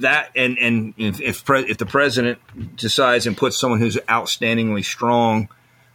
that 0.00 0.30
and 0.36 0.58
and 0.58 0.94
if 0.98 1.20
if, 1.20 1.44
pre, 1.44 1.62
if, 1.62 1.78
the 1.78 1.86
president 1.86 2.38
decides 2.76 3.26
and 3.26 3.36
puts 3.36 3.58
someone 3.58 3.80
who's 3.80 3.96
outstandingly 3.96 4.84
strong, 4.84 5.48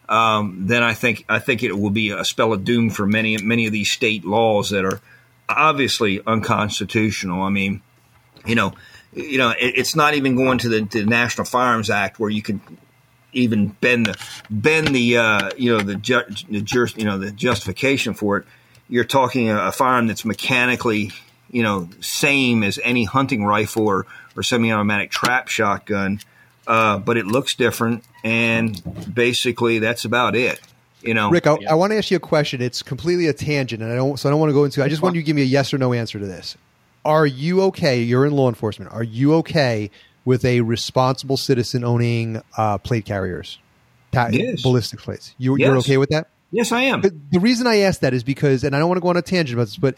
um, 0.10 0.68
then 0.68 0.84
I 0.84 0.94
think 0.94 1.26
I 1.30 1.40
think 1.40 1.64
it 1.64 1.78
will 1.78 1.92
be 1.92 2.10
a 2.10 2.26
spell 2.26 2.54
of 2.54 2.64
doom 2.64 2.90
for 2.90 3.06
many 3.06 3.38
many 3.38 3.66
of 3.68 3.72
these 3.72 3.92
state 3.92 4.26
laws 4.26 4.72
that 4.72 4.86
are 4.86 5.00
obviously 5.48 6.22
unconstitutional. 6.26 7.42
I 7.42 7.50
mean, 7.50 7.82
you 8.46 8.56
know, 8.56 8.74
you 9.14 9.38
know, 9.38 9.52
it, 9.52 9.78
it's 9.78 9.96
not 9.96 10.16
even 10.16 10.36
going 10.36 10.58
to 10.60 10.70
the, 10.70 10.82
to 10.86 11.04
the 11.04 11.10
National 11.10 11.46
Firearms 11.46 11.90
Act 11.90 12.20
where 12.20 12.30
you 12.30 12.42
can 12.42 12.62
even 13.34 13.68
bend 13.68 14.06
the 14.06 14.18
bend 14.50 14.88
the 14.90 15.18
uh, 15.18 15.50
you 15.58 15.76
know 15.76 15.84
the, 15.84 15.96
ju- 15.96 16.24
the 16.50 16.62
ju- 16.62 16.88
you 16.96 17.06
know 17.06 17.18
the 17.18 17.32
justification 17.32 18.14
for 18.14 18.38
it. 18.38 18.46
You're 18.90 19.04
talking 19.04 19.50
a, 19.50 19.68
a 19.68 19.72
firearm 19.72 20.08
that's 20.08 20.26
mechanically 20.26 21.12
you 21.52 21.64
know 21.64 21.90
same 22.02 22.64
as 22.64 22.80
any 22.84 23.04
hunting 23.06 23.46
rifle 23.46 23.88
or, 23.88 24.06
or 24.36 24.44
semi-automatic 24.44 25.12
trap 25.12 25.48
shotgun, 25.48 26.20
uh, 26.68 26.98
but 27.00 27.18
it 27.18 27.26
looks 27.26 27.56
different, 27.56 28.04
and 28.24 28.82
basically 29.14 29.80
that's 29.80 30.06
about 30.06 30.36
it. 30.36 30.60
You 31.02 31.14
know, 31.14 31.30
Rick, 31.30 31.48
I, 31.48 31.58
yeah. 31.60 31.72
I 31.72 31.76
want 31.76 31.92
to 31.92 31.98
ask 31.98 32.12
you 32.12 32.18
a 32.18 32.22
question. 32.22 32.62
It's 32.62 32.82
completely 32.82 33.28
a 33.28 33.34
tangent, 33.34 33.84
and 33.84 33.92
I 33.92 33.96
don't 33.96 34.18
so 34.18 34.30
I 34.30 34.32
don't 34.32 34.40
want 34.40 34.52
to 34.52 34.54
go 34.54 34.64
into. 34.64 34.84
I 34.84 34.90
just 34.90 35.02
want 35.02 35.16
you 35.16 35.22
to 35.22 35.26
give 35.26 35.36
me 35.36 35.42
a 35.42 35.46
yes 35.46 35.74
or 35.74 35.78
no 35.78 35.94
answer 35.94 36.20
to 36.20 36.26
this. 36.26 36.56
Are 37.06 37.26
you 37.26 37.64
okay? 37.64 38.02
You're 38.02 38.26
in 38.26 38.32
law 38.32 38.48
enforcement. 38.48 38.94
Are 38.94 39.04
you 39.04 39.34
okay 39.36 39.92
with 40.26 40.46
a 40.46 40.62
responsible 40.62 41.38
citizen 41.38 41.84
owning 41.84 42.42
uh, 42.58 42.78
plate 42.78 43.06
carriers, 43.06 43.60
ta- 44.12 44.30
yes. 44.32 44.62
ballistic 44.62 45.00
plates. 45.00 45.36
You, 45.38 45.56
are 45.66 45.78
okay 45.78 45.98
with 45.98 46.10
that? 46.10 46.28
Yes, 46.52 46.72
I 46.72 46.84
am. 46.84 47.02
But 47.02 47.14
the 47.32 47.40
reason 47.40 47.68
I 47.68 47.80
ask 47.80 48.02
that 48.02 48.14
is 48.14 48.24
because, 48.24 48.64
and 48.64 48.76
I 48.76 48.80
don't 48.80 48.88
want 48.88 48.98
to 48.98 49.02
go 49.02 49.10
on 49.10 49.18
a 49.18 49.22
tangent 49.22 49.58
about 49.58 49.66
this, 49.66 49.78
but 49.78 49.96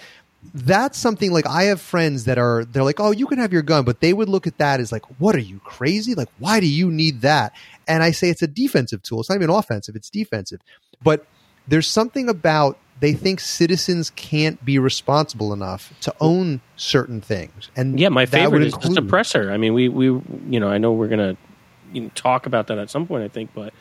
that's 0.53 0.97
something 0.97 1.32
like 1.32 1.47
I 1.47 1.63
have 1.63 1.82
friends 1.82 2.26
that 2.26 2.38
are 2.38 2.65
they're 2.65 2.84
like, 2.84 2.99
oh, 2.99 3.11
you 3.11 3.28
can 3.28 3.39
have 3.39 3.51
your 3.51 3.61
gun, 3.61 3.84
but 3.84 3.99
they 3.99 4.13
would 4.13 4.30
look 4.30 4.47
at 4.47 4.57
that 4.59 4.80
as 4.80 4.91
like, 4.91 5.03
what 5.19 5.36
are 5.36 5.39
you 5.39 5.59
crazy? 5.59 6.15
Like, 6.15 6.30
why 6.39 6.59
do 6.59 6.67
you 6.67 6.91
need 6.91 7.21
that? 7.21 7.53
And 7.88 8.03
I 8.03 8.11
say 8.11 8.30
it's 8.30 8.41
a 8.41 8.47
defensive 8.47 9.03
tool. 9.03 9.19
It's 9.19 9.30
not 9.30 9.36
even 9.36 9.49
offensive; 9.49 9.95
it's 9.95 10.09
defensive. 10.09 10.61
But 11.03 11.26
there's 11.67 11.88
something 11.88 12.30
about 12.30 12.78
they 13.00 13.14
think 13.14 13.39
citizens 13.39 14.10
can't 14.12 14.64
be 14.64 14.80
responsible 14.80 15.52
enough 15.52 15.93
to 16.02 16.14
own 16.22 16.62
certain 16.76 17.22
things. 17.22 17.70
And 17.76 18.00
yeah, 18.00 18.10
my 18.10 18.26
favorite 18.26 18.64
is 18.64 18.74
include, 18.74 18.96
the 18.96 19.02
suppressor. 19.02 19.52
I 19.52 19.58
mean, 19.58 19.74
we 19.74 19.89
we 19.89 20.06
you 20.06 20.60
know 20.60 20.70
I 20.70 20.78
know 20.78 20.93
we're 20.93 21.08
gonna 21.08 21.38
you 21.91 22.02
know, 22.02 22.12
talk 22.16 22.46
about 22.46 22.68
that 22.68 22.78
at 22.78 22.89
some 22.89 23.08
point. 23.08 23.24
I 23.24 23.28
think, 23.28 23.52
but 23.54 23.74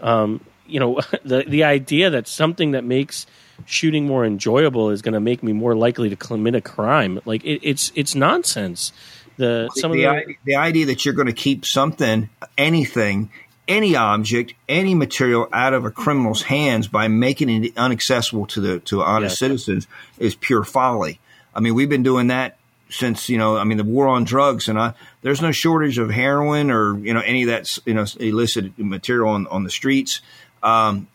um, 0.00 0.40
you 0.66 0.80
know 0.80 1.00
the 1.24 1.44
the 1.46 1.64
idea 1.64 2.10
that 2.10 2.26
something 2.26 2.72
that 2.72 2.84
makes 2.84 3.26
shooting 3.66 4.06
more 4.06 4.24
enjoyable 4.24 4.90
is 4.90 5.02
going 5.02 5.12
to 5.14 5.20
make 5.20 5.42
me 5.42 5.52
more 5.52 5.76
likely 5.76 6.08
to 6.08 6.16
commit 6.16 6.54
a 6.54 6.60
crime 6.60 7.20
like 7.24 7.44
it, 7.44 7.60
it's 7.62 7.92
it's 7.94 8.14
nonsense. 8.14 8.92
The 9.36 9.70
some 9.76 9.92
the, 9.92 10.02
the, 10.02 10.36
the 10.44 10.56
idea 10.56 10.86
that 10.86 11.04
you're 11.04 11.14
going 11.14 11.26
to 11.26 11.32
keep 11.32 11.64
something 11.64 12.28
anything 12.58 13.30
any 13.68 13.94
object, 13.96 14.54
any 14.68 14.94
material 14.94 15.48
out 15.52 15.74
of 15.74 15.84
a 15.84 15.90
criminal's 15.90 16.42
hands 16.42 16.88
by 16.88 17.08
making 17.08 17.48
it 17.48 17.72
inaccessible 17.76 18.46
to 18.46 18.60
the 18.60 18.80
to 18.80 19.02
honest 19.02 19.32
yes. 19.32 19.38
citizens 19.38 19.86
is 20.18 20.34
pure 20.34 20.64
folly. 20.64 21.20
I 21.54 21.60
mean, 21.60 21.74
we've 21.74 21.88
been 21.88 22.02
doing 22.02 22.28
that 22.28 22.56
since 22.90 23.28
you 23.28 23.38
know. 23.38 23.56
I 23.56 23.64
mean, 23.64 23.78
the 23.78 23.84
war 23.84 24.08
on 24.08 24.24
drugs, 24.24 24.68
and 24.68 24.78
I, 24.78 24.94
there's 25.22 25.40
no 25.40 25.52
shortage 25.52 25.98
of 25.98 26.10
heroin 26.10 26.70
or 26.70 26.98
you 26.98 27.14
know 27.14 27.20
any 27.20 27.42
of 27.42 27.48
that 27.48 27.78
you 27.86 27.94
know 27.94 28.04
illicit 28.18 28.78
material 28.78 29.30
on 29.30 29.46
on 29.46 29.64
the 29.64 29.70
streets. 29.70 30.20
Um, 30.62 31.08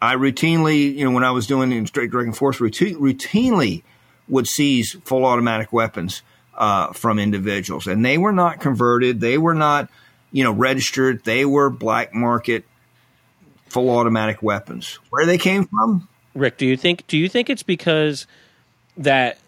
I 0.00 0.16
routinely, 0.16 0.94
you 0.94 1.04
know, 1.04 1.10
when 1.10 1.24
I 1.24 1.30
was 1.30 1.46
doing 1.46 1.70
the 1.70 1.86
straight 1.86 2.10
drug 2.10 2.26
enforcement, 2.26 2.74
routinely 2.74 3.82
would 4.28 4.46
seize 4.46 4.96
full 5.04 5.24
automatic 5.24 5.72
weapons 5.72 6.22
uh, 6.54 6.92
from 6.92 7.18
individuals, 7.18 7.86
and 7.86 8.04
they 8.04 8.18
were 8.18 8.32
not 8.32 8.60
converted. 8.60 9.20
They 9.20 9.38
were 9.38 9.54
not 9.54 9.88
you 10.36 10.44
know, 10.44 10.52
registered. 10.52 11.24
They 11.24 11.46
were 11.46 11.70
black 11.70 12.12
market 12.12 12.66
full 13.70 13.88
automatic 13.88 14.42
weapons. 14.42 14.98
Where 15.08 15.24
they 15.24 15.38
came 15.38 15.64
from? 15.64 16.06
Rick, 16.34 16.58
do 16.58 16.66
you 16.66 16.76
think 16.76 17.06
do 17.06 17.16
you 17.16 17.26
think 17.26 17.48
it's 17.48 17.62
because 17.62 18.26
that 18.98 19.38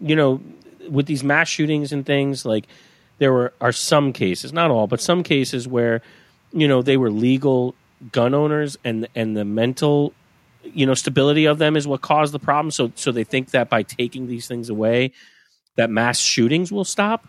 you 0.00 0.14
know, 0.14 0.42
with 0.86 1.06
these 1.06 1.24
mass 1.24 1.48
shootings 1.48 1.92
and 1.92 2.04
things 2.04 2.44
like 2.44 2.66
there 3.20 3.32
were 3.32 3.54
are 3.58 3.72
some 3.72 4.12
cases, 4.12 4.52
not 4.52 4.70
all, 4.70 4.86
but 4.86 5.00
some 5.00 5.22
cases 5.22 5.66
where 5.66 6.02
you 6.52 6.68
know, 6.68 6.82
they 6.82 6.98
were 6.98 7.10
legal 7.10 7.74
gun 8.10 8.34
owners 8.34 8.76
and 8.84 9.08
and 9.14 9.34
the 9.34 9.46
mental 9.46 10.12
you 10.62 10.84
know 10.84 10.92
stability 10.92 11.46
of 11.46 11.56
them 11.56 11.74
is 11.74 11.88
what 11.88 12.02
caused 12.02 12.34
the 12.34 12.38
problem 12.38 12.70
so 12.70 12.92
so 12.96 13.12
they 13.12 13.24
think 13.24 13.52
that 13.52 13.70
by 13.70 13.82
taking 13.82 14.26
these 14.26 14.46
things 14.46 14.68
away 14.68 15.12
that 15.76 15.88
mass 15.88 16.18
shootings 16.18 16.70
will 16.70 16.84
stop 16.84 17.26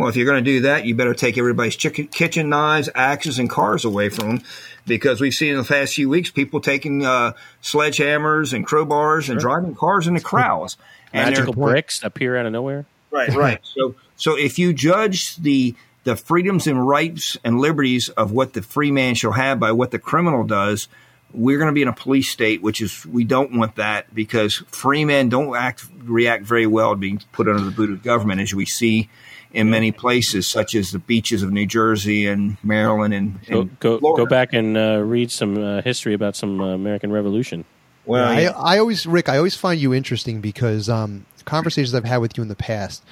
well, 0.00 0.08
if 0.08 0.16
you're 0.16 0.24
going 0.24 0.42
to 0.42 0.50
do 0.50 0.62
that, 0.62 0.86
you 0.86 0.94
better 0.94 1.12
take 1.12 1.36
everybody's 1.36 1.76
chicken, 1.76 2.08
kitchen 2.08 2.48
knives, 2.48 2.88
axes, 2.94 3.38
and 3.38 3.50
cars 3.50 3.84
away 3.84 4.08
from 4.08 4.28
them, 4.28 4.42
because 4.86 5.20
we've 5.20 5.34
seen 5.34 5.50
in 5.50 5.58
the 5.58 5.64
past 5.64 5.94
few 5.94 6.08
weeks 6.08 6.30
people 6.30 6.62
taking 6.62 7.04
uh, 7.04 7.34
sledgehammers 7.62 8.54
and 8.54 8.66
crowbars 8.66 9.28
and 9.28 9.38
driving 9.38 9.74
cars 9.74 10.06
into 10.06 10.20
crowds. 10.20 10.78
And 11.12 11.28
Magical 11.28 11.52
bricks 11.52 12.02
appear 12.02 12.34
out 12.38 12.46
of 12.46 12.52
nowhere. 12.52 12.86
Right, 13.10 13.28
right. 13.34 13.60
so, 13.62 13.94
so 14.16 14.38
if 14.38 14.58
you 14.58 14.72
judge 14.72 15.36
the 15.36 15.74
the 16.04 16.16
freedoms 16.16 16.66
and 16.66 16.88
rights 16.88 17.36
and 17.44 17.60
liberties 17.60 18.08
of 18.08 18.32
what 18.32 18.54
the 18.54 18.62
free 18.62 18.90
man 18.90 19.14
shall 19.14 19.32
have 19.32 19.60
by 19.60 19.72
what 19.72 19.90
the 19.90 19.98
criminal 19.98 20.44
does, 20.44 20.88
we're 21.34 21.58
going 21.58 21.68
to 21.68 21.74
be 21.74 21.82
in 21.82 21.88
a 21.88 21.92
police 21.92 22.30
state, 22.30 22.62
which 22.62 22.80
is 22.80 23.04
we 23.04 23.24
don't 23.24 23.54
want 23.54 23.76
that 23.76 24.14
because 24.14 24.62
free 24.68 25.04
men 25.04 25.28
don't 25.28 25.54
act 25.54 25.84
react 26.04 26.44
very 26.44 26.66
well 26.66 26.92
to 26.92 26.96
being 26.96 27.20
put 27.32 27.48
under 27.48 27.62
the 27.62 27.70
boot 27.70 27.90
of 27.90 28.02
government, 28.02 28.40
as 28.40 28.54
we 28.54 28.64
see 28.64 29.10
in 29.52 29.70
many 29.70 29.92
places, 29.92 30.46
such 30.46 30.74
as 30.74 30.90
the 30.90 30.98
beaches 30.98 31.42
of 31.42 31.50
New 31.50 31.66
Jersey 31.66 32.26
and 32.26 32.56
Maryland 32.62 33.14
and, 33.14 33.40
and 33.48 33.80
go 33.80 33.98
go, 33.98 34.16
go, 34.16 34.26
back 34.26 34.52
and 34.52 34.76
uh, 34.76 35.00
read 35.00 35.30
some 35.30 35.62
uh, 35.62 35.82
history 35.82 36.14
about 36.14 36.36
some 36.36 36.60
uh, 36.60 36.74
American 36.74 37.10
Revolution. 37.10 37.64
Well, 38.06 38.40
yeah, 38.40 38.50
I, 38.50 38.76
I, 38.76 38.78
always 38.78 39.06
Rick, 39.06 39.28
I 39.28 39.36
always 39.36 39.56
find 39.56 39.80
you 39.80 39.92
interesting 39.92 40.40
because 40.40 40.88
um, 40.88 41.26
conversations 41.44 41.94
I've 41.94 42.04
had 42.04 42.18
with 42.18 42.36
you 42.36 42.42
in 42.42 42.48
the 42.48 42.56
past, 42.56 43.04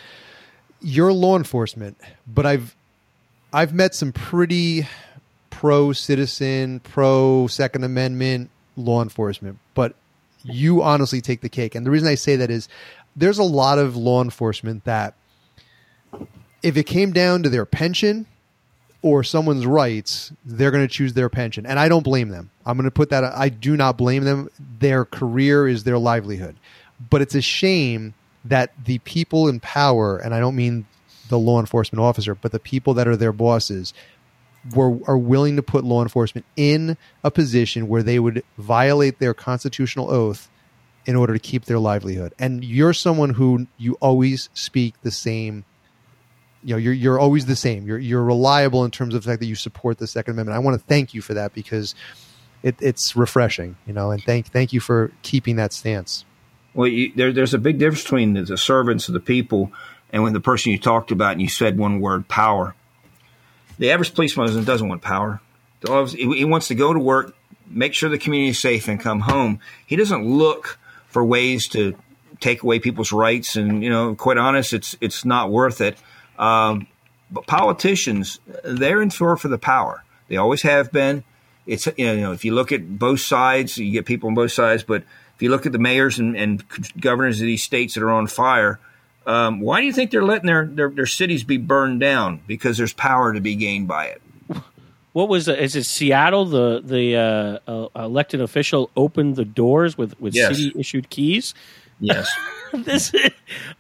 you're 0.80 1.12
law 1.12 1.36
enforcement, 1.36 1.99
but 2.26 2.47
I've 2.47 2.76
I've 3.53 3.74
met 3.74 3.95
some 3.95 4.12
pretty 4.12 4.86
pro 5.51 5.93
citizen, 5.93 6.80
pro 6.80 7.47
Second 7.49 7.84
Amendment 7.84 8.51
law 8.76 9.03
enforcement, 9.03 9.59
but 9.74 9.95
you 10.45 10.82
honestly 10.82 11.20
take 11.20 11.41
the 11.41 11.49
cake. 11.49 11.74
And 11.74 11.84
the 11.84 11.91
reason 11.91 12.09
I 12.09 12.14
say 12.14 12.36
that 12.36 12.51
is 12.51 12.68
there's 13.16 13.39
a 13.39 13.45
lot 13.45 13.78
of 13.78 13.97
law 13.97 14.22
enforcement 14.22 14.84
that 14.84 15.14
if 16.63 16.77
it 16.77 16.85
came 16.85 17.13
down 17.13 17.43
to 17.43 17.49
their 17.49 17.67
pension 17.67 18.27
or 19.03 19.23
someone's 19.23 19.67
rights, 19.67 20.33
they're 20.45 20.71
going 20.71 20.87
to 20.87 20.93
choose 20.93 21.15
their 21.15 21.29
pension. 21.29 21.67
And 21.67 21.79
I 21.79 21.89
don't 21.89 22.03
blame 22.03 22.29
them. 22.29 22.51
I'm 22.67 22.77
going 22.77 22.85
to 22.85 22.91
put 22.91 23.11
that, 23.11 23.25
I 23.25 23.49
do 23.49 23.77
not 23.77 23.97
blame 23.97 24.25
them. 24.25 24.51
Their 24.81 25.05
career 25.05 25.69
is 25.69 25.85
their 25.85 25.99
livelihood. 25.99 26.57
But 27.11 27.23
it's 27.23 27.35
a 27.35 27.41
shame 27.41 28.15
that 28.45 28.73
the 28.85 28.99
people 29.01 29.49
in 29.49 29.61
power, 29.61 30.19
and 30.19 30.35
I 30.35 30.41
don't 30.41 30.57
mean 30.57 30.87
the 31.29 31.39
law 31.39 31.61
enforcement 31.61 32.01
officer, 32.01 32.35
but 32.35 32.53
the 32.53 32.59
people 32.59 32.95
that 32.95 33.07
are 33.07 33.17
their 33.17 33.33
bosses, 33.33 33.95
were, 34.75 34.99
are 35.07 35.19
willing 35.19 35.57
to 35.57 35.63
put 35.63 35.85
law 35.85 36.03
enforcement 36.03 36.45
in 36.57 36.97
a 37.23 37.31
position 37.31 37.89
where 37.89 38.03
they 38.03 38.19
would 38.19 38.43
violate 38.57 39.19
their 39.19 39.35
constitutional 39.35 40.11
oath 40.11 40.51
in 41.07 41.17
order 41.17 41.33
to 41.33 41.39
keep 41.39 41.65
their 41.65 41.79
livelihood. 41.79 42.35
And 42.39 42.65
you're 42.65 42.93
someone 42.93 43.31
who 43.31 43.67
you 43.79 43.95
always 43.95 44.51
speak 44.53 44.95
the 45.03 45.11
same 45.11 45.65
you 46.69 46.75
know 46.75 46.79
you're 46.79 46.93
you're 46.93 47.19
always 47.19 47.47
the 47.47 47.57
same. 47.57 47.87
You're 47.87 47.99
you're 47.99 48.23
reliable 48.23 48.85
in 48.85 48.91
terms 48.91 49.14
of 49.14 49.23
the 49.23 49.31
fact 49.31 49.41
that 49.41 49.47
you 49.47 49.55
support 49.55 49.97
the 49.97 50.07
Second 50.07 50.35
Amendment. 50.35 50.55
I 50.55 50.59
want 50.59 50.79
to 50.79 50.87
thank 50.87 51.14
you 51.14 51.23
for 51.23 51.33
that 51.33 51.55
because 51.55 51.95
it, 52.62 52.77
it's 52.81 53.16
refreshing, 53.16 53.77
you 53.87 53.95
know, 53.95 54.11
and 54.11 54.23
thank 54.23 54.49
thank 54.49 54.75
you 54.75 54.81
for 54.81 55.11
keeping 55.23 55.57
that 55.57 55.73
stance. 55.73 56.27
Well, 56.75 56.89
you, 56.89 57.11
there, 57.16 57.33
there's 57.33 57.55
a 57.55 57.59
big 57.59 57.79
difference 57.79 58.03
between 58.03 58.35
the, 58.35 58.43
the 58.43 58.59
servants 58.59 59.09
of 59.09 59.14
the 59.14 59.21
people 59.21 59.73
and 60.12 60.23
when 60.23 60.35
the 60.35 60.41
person 60.41 60.71
you 60.71 60.79
talked 60.79 61.11
about 61.11 61.33
and 61.33 61.41
you 61.41 61.49
said 61.49 61.79
one 61.79 62.01
word, 62.01 62.29
power. 62.29 62.75
The 63.79 63.91
average 63.91 64.14
policeman 64.14 64.64
doesn't 64.64 64.89
want 64.89 65.01
power. 65.01 65.41
He 66.14 66.45
wants 66.45 66.69
to 66.69 66.75
go 66.75 66.93
to 66.93 66.99
work, 66.99 67.35
make 67.66 67.95
sure 67.95 68.11
the 68.11 68.19
community 68.19 68.51
is 68.51 68.61
safe, 68.61 68.89
and 68.89 69.01
come 69.01 69.21
home. 69.21 69.61
He 69.87 69.97
doesn't 69.97 70.27
look 70.27 70.79
for 71.07 71.25
ways 71.25 71.66
to 71.69 71.97
take 72.41 72.62
away 72.62 72.79
people's 72.79 73.11
rights. 73.11 73.57
And 73.57 73.83
you 73.83 73.89
know, 73.89 74.14
quite 74.14 74.37
honest, 74.37 74.75
it's 74.75 74.97
it's 75.01 75.25
not 75.25 75.51
worth 75.51 75.81
it. 75.81 75.97
Um, 76.39 76.86
but 77.30 77.47
politicians, 77.47 78.41
they're 78.64 79.03
in 79.03 79.11
store 79.11 79.36
for 79.36 79.49
the 79.49 79.59
power. 79.59 80.05
They 80.28 80.36
always 80.36 80.62
have 80.62 80.93
been. 80.93 81.24
It's 81.66 81.86
you 81.97 82.16
know 82.16 82.32
if 82.32 82.45
you 82.45 82.55
look 82.55 82.72
at 82.72 82.99
both 82.99 83.20
sides, 83.20 83.76
you 83.76 83.93
get 83.93 84.07
people 84.07 84.28
on 84.28 84.34
both 84.34 84.53
sides. 84.53 84.82
But 84.82 85.03
if 85.34 85.43
you 85.43 85.51
look 85.51 85.66
at 85.66 85.72
the 85.72 85.78
mayors 85.78 86.18
and, 86.18 86.36
and 86.36 86.64
governors 86.99 87.41
of 87.41 87.47
these 87.47 87.62
states 87.62 87.95
that 87.95 88.03
are 88.03 88.11
on 88.11 88.26
fire, 88.26 88.80
um, 89.26 89.61
why 89.61 89.80
do 89.80 89.86
you 89.86 89.93
think 89.93 90.11
they're 90.11 90.24
letting 90.24 90.47
their, 90.47 90.66
their, 90.66 90.89
their 90.89 91.07
cities 91.07 91.45
be 91.45 91.59
burned 91.59 92.01
down? 92.01 92.41
Because 92.47 92.78
there's 92.78 92.95
power 92.95 93.34
to 93.34 93.41
be 93.41 93.55
gained 93.55 93.86
by 93.86 94.07
it. 94.07 94.22
What 95.12 95.28
was 95.28 95.49
it? 95.49 95.59
Is 95.59 95.76
it 95.76 95.84
Seattle? 95.84 96.45
The 96.45 96.80
the 96.82 97.16
uh, 97.16 97.70
uh, 97.70 98.05
elected 98.05 98.41
official 98.41 98.91
opened 98.97 99.36
the 99.36 99.45
doors 99.45 99.99
with 99.99 100.18
with 100.20 100.34
yes. 100.34 100.57
city 100.57 100.72
issued 100.78 101.11
keys. 101.11 101.55
Yes. 102.01 102.30
this, 102.72 103.12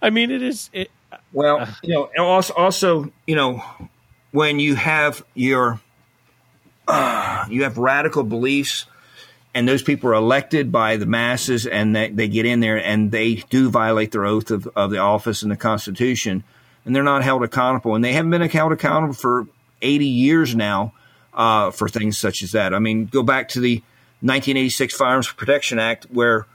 I 0.02 0.10
mean, 0.10 0.30
it 0.30 0.42
is. 0.42 0.68
It, 0.72 0.90
well, 1.32 1.60
uh, 1.60 1.66
you 1.82 1.94
know, 1.94 2.10
also, 2.24 2.54
also, 2.54 3.12
you 3.26 3.36
know, 3.36 3.62
when 4.32 4.58
you 4.60 4.74
have 4.74 5.24
your 5.34 5.80
uh, 6.86 7.44
you 7.48 7.64
have 7.64 7.78
radical 7.78 8.22
beliefs, 8.22 8.86
and 9.54 9.68
those 9.68 9.82
people 9.82 10.10
are 10.10 10.14
elected 10.14 10.70
by 10.70 10.96
the 10.96 11.06
masses, 11.06 11.66
and 11.66 11.94
they, 11.94 12.10
they 12.10 12.28
get 12.28 12.46
in 12.46 12.60
there 12.60 12.76
and 12.76 13.10
they 13.10 13.36
do 13.50 13.70
violate 13.70 14.12
their 14.12 14.24
oath 14.24 14.50
of, 14.50 14.68
of 14.76 14.90
the 14.90 14.98
office 14.98 15.42
and 15.42 15.50
the 15.50 15.56
Constitution, 15.56 16.44
and 16.84 16.94
they're 16.94 17.02
not 17.02 17.24
held 17.24 17.42
accountable, 17.42 17.94
and 17.94 18.04
they 18.04 18.12
haven't 18.12 18.30
been 18.30 18.48
held 18.48 18.72
accountable 18.72 19.14
for 19.14 19.46
eighty 19.82 20.06
years 20.06 20.54
now. 20.54 20.92
uh, 21.38 21.70
for 21.70 21.88
things 21.88 22.18
such 22.18 22.42
as 22.42 22.52
that. 22.52 22.74
I 22.74 22.80
mean, 22.80 23.06
go 23.06 23.22
back 23.22 23.48
to 23.50 23.60
the 23.60 23.76
1986 24.20 24.94
Firearms 24.94 25.32
Protection 25.32 25.78
Act, 25.78 26.06
where 26.10 26.46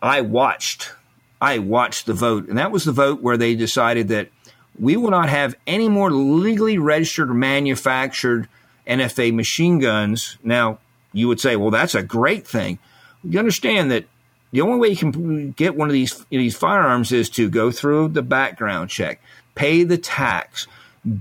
I 0.00 0.22
watched, 0.22 0.92
I 1.40 1.58
watched 1.58 2.06
the 2.06 2.14
vote, 2.14 2.48
and 2.48 2.58
that 2.58 2.72
was 2.72 2.84
the 2.84 2.92
vote 2.92 3.20
where 3.20 3.36
they 3.36 3.54
decided 3.54 4.08
that 4.08 4.30
we 4.78 4.96
will 4.96 5.10
not 5.10 5.28
have 5.28 5.54
any 5.66 5.88
more 5.88 6.10
legally 6.10 6.78
registered 6.78 7.30
or 7.30 7.34
manufactured 7.34 8.48
NFA 8.86 9.34
machine 9.34 9.78
guns. 9.78 10.38
Now, 10.42 10.78
you 11.12 11.28
would 11.28 11.40
say, 11.40 11.56
well, 11.56 11.70
that's 11.70 11.94
a 11.94 12.02
great 12.02 12.46
thing. 12.46 12.78
You 13.24 13.38
understand 13.38 13.90
that 13.90 14.06
the 14.52 14.60
only 14.60 14.78
way 14.78 14.88
you 14.88 14.96
can 14.96 15.50
get 15.52 15.76
one 15.76 15.88
of 15.88 15.92
these 15.92 16.24
these 16.30 16.56
firearms 16.56 17.12
is 17.12 17.28
to 17.30 17.50
go 17.50 17.70
through 17.70 18.08
the 18.08 18.22
background 18.22 18.90
check, 18.90 19.20
pay 19.54 19.82
the 19.82 19.98
tax, 19.98 20.66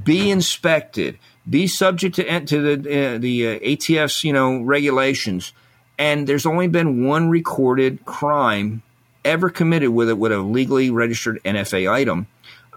be 0.04 0.30
inspected, 0.30 1.18
be 1.50 1.68
subject 1.68 2.16
to 2.16 2.46
to 2.46 2.78
the 2.78 3.16
uh, 3.16 3.18
the 3.18 3.48
uh, 3.48 3.60
ATF's 3.60 4.24
you 4.24 4.32
know 4.32 4.62
regulations, 4.62 5.54
and 5.98 6.28
there's 6.28 6.46
only 6.46 6.68
been 6.68 7.06
one 7.06 7.30
recorded 7.30 8.06
crime 8.06 8.84
ever 9.26 9.50
committed 9.50 9.90
with 9.90 10.10
it 10.10 10.18
with 10.18 10.32
a 10.32 10.40
legally 10.40 10.90
registered 10.92 11.42
NFA 11.44 11.92
item, 11.92 12.28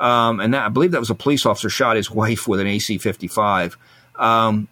um, 0.00 0.40
and 0.40 0.54
that 0.54 0.64
I 0.64 0.68
believe 0.68 0.92
that 0.92 1.00
was 1.00 1.10
a 1.10 1.14
police 1.14 1.46
officer 1.46 1.68
shot 1.68 1.96
his 1.96 2.10
wife 2.22 2.48
with 2.48 2.58
an 2.60 2.66
AC-55. 2.66 3.76
Um, 4.16 4.68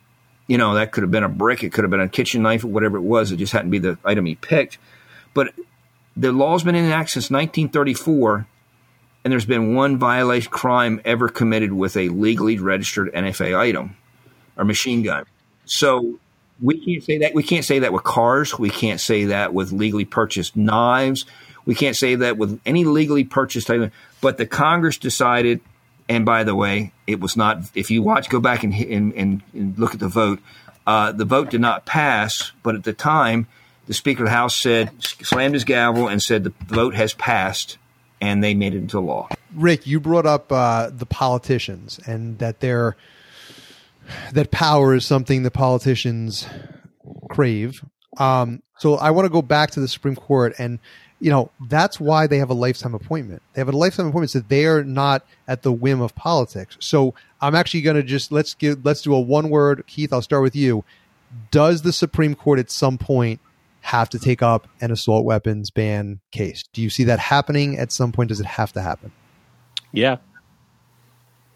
you 0.48 0.58
know 0.58 0.74
that 0.74 0.92
could 0.92 1.02
have 1.02 1.10
been 1.10 1.24
a 1.24 1.28
brick, 1.28 1.62
it 1.62 1.72
could 1.72 1.84
have 1.84 1.90
been 1.90 2.00
a 2.00 2.08
kitchen 2.08 2.42
knife, 2.42 2.64
whatever 2.64 2.96
it 2.96 3.02
was. 3.02 3.30
It 3.30 3.36
just 3.36 3.52
to 3.52 3.62
be 3.64 3.78
the 3.78 3.98
item 4.04 4.26
he 4.26 4.34
picked, 4.34 4.78
but 5.34 5.52
the 6.16 6.32
law's 6.32 6.62
been 6.64 6.74
in 6.74 6.90
act 6.90 7.10
since 7.10 7.30
1934, 7.30 8.46
and 9.24 9.32
there's 9.32 9.44
been 9.44 9.74
one 9.74 9.98
violation 9.98 10.50
crime 10.50 11.00
ever 11.04 11.28
committed 11.28 11.72
with 11.72 11.96
a 11.96 12.08
legally 12.08 12.58
registered 12.58 13.12
NFA 13.12 13.58
item 13.58 13.96
or 14.56 14.64
machine 14.64 15.02
gun. 15.02 15.24
So 15.66 16.18
we 16.60 16.78
can't 16.78 17.04
say 17.04 17.18
that. 17.18 17.34
We 17.34 17.42
can't 17.42 17.64
say 17.64 17.80
that 17.80 17.92
with 17.92 18.04
cars. 18.04 18.58
We 18.58 18.70
can't 18.70 19.00
say 19.00 19.26
that 19.26 19.52
with 19.52 19.72
legally 19.72 20.04
purchased 20.04 20.56
knives. 20.56 21.26
We 21.66 21.74
can't 21.74 21.96
say 21.96 22.14
that 22.14 22.38
with 22.38 22.60
any 22.64 22.84
legally 22.84 23.24
purchased 23.24 23.68
item. 23.68 23.92
But 24.20 24.38
the 24.38 24.46
Congress 24.46 24.96
decided, 24.96 25.60
and 26.08 26.24
by 26.24 26.44
the 26.44 26.54
way, 26.54 26.92
it 27.06 27.20
was 27.20 27.36
not. 27.36 27.58
If 27.74 27.90
you 27.90 28.02
watch, 28.02 28.28
go 28.30 28.40
back 28.40 28.62
and 28.64 28.72
and, 28.72 29.12
and, 29.12 29.42
and 29.52 29.78
look 29.78 29.92
at 29.92 30.00
the 30.00 30.08
vote. 30.08 30.40
Uh, 30.86 31.12
the 31.12 31.24
vote 31.24 31.50
did 31.50 31.60
not 31.60 31.84
pass, 31.84 32.52
but 32.62 32.76
at 32.76 32.84
the 32.84 32.92
time, 32.92 33.48
the 33.86 33.94
Speaker 33.94 34.22
of 34.22 34.28
the 34.28 34.34
House 34.34 34.54
said, 34.54 34.90
slammed 35.02 35.54
his 35.54 35.64
gavel 35.64 36.06
and 36.06 36.22
said 36.22 36.44
the 36.44 36.52
vote 36.66 36.94
has 36.94 37.12
passed, 37.12 37.76
and 38.20 38.42
they 38.42 38.54
made 38.54 38.74
it 38.74 38.78
into 38.78 39.00
law. 39.00 39.28
Rick, 39.52 39.86
you 39.86 39.98
brought 39.98 40.26
up 40.26 40.52
uh, 40.52 40.90
the 40.92 41.06
politicians 41.06 41.98
and 42.06 42.38
that 42.38 42.60
they're 42.60 42.96
that 44.32 44.50
power 44.52 44.94
is 44.94 45.04
something 45.04 45.42
the 45.42 45.50
politicians 45.50 46.46
crave. 47.30 47.84
Um, 48.18 48.62
so 48.78 48.94
I 48.94 49.10
want 49.10 49.26
to 49.26 49.30
go 49.30 49.42
back 49.42 49.72
to 49.72 49.80
the 49.80 49.88
Supreme 49.88 50.16
Court, 50.16 50.54
and 50.58 50.78
you 51.20 51.30
know 51.30 51.50
that's 51.68 51.98
why 51.98 52.26
they 52.26 52.38
have 52.38 52.50
a 52.50 52.54
lifetime 52.54 52.94
appointment. 52.94 53.42
They 53.54 53.60
have 53.60 53.68
a 53.68 53.76
lifetime 53.76 54.06
appointment, 54.06 54.30
so 54.30 54.40
they 54.40 54.66
are 54.66 54.84
not 54.84 55.26
at 55.48 55.62
the 55.62 55.72
whim 55.72 56.00
of 56.00 56.14
politics. 56.14 56.76
So 56.80 57.14
I'm 57.40 57.54
actually 57.54 57.82
going 57.82 57.96
to 57.96 58.02
just 58.02 58.32
let's 58.32 58.54
give 58.54 58.84
let's 58.84 59.02
do 59.02 59.14
a 59.14 59.20
one 59.20 59.50
word. 59.50 59.84
Keith, 59.86 60.12
I'll 60.12 60.22
start 60.22 60.42
with 60.42 60.56
you. 60.56 60.84
Does 61.50 61.82
the 61.82 61.92
Supreme 61.92 62.34
Court 62.34 62.58
at 62.58 62.70
some 62.70 62.98
point 62.98 63.40
have 63.86 64.10
to 64.10 64.18
take 64.18 64.42
up 64.42 64.66
an 64.80 64.90
assault 64.90 65.24
weapons 65.24 65.70
ban 65.70 66.18
case. 66.32 66.64
Do 66.72 66.82
you 66.82 66.90
see 66.90 67.04
that 67.04 67.20
happening 67.20 67.78
at 67.78 67.92
some 67.92 68.10
point? 68.10 68.30
Does 68.30 68.40
it 68.40 68.46
have 68.46 68.72
to 68.72 68.82
happen? 68.82 69.12
Yeah. 69.92 70.16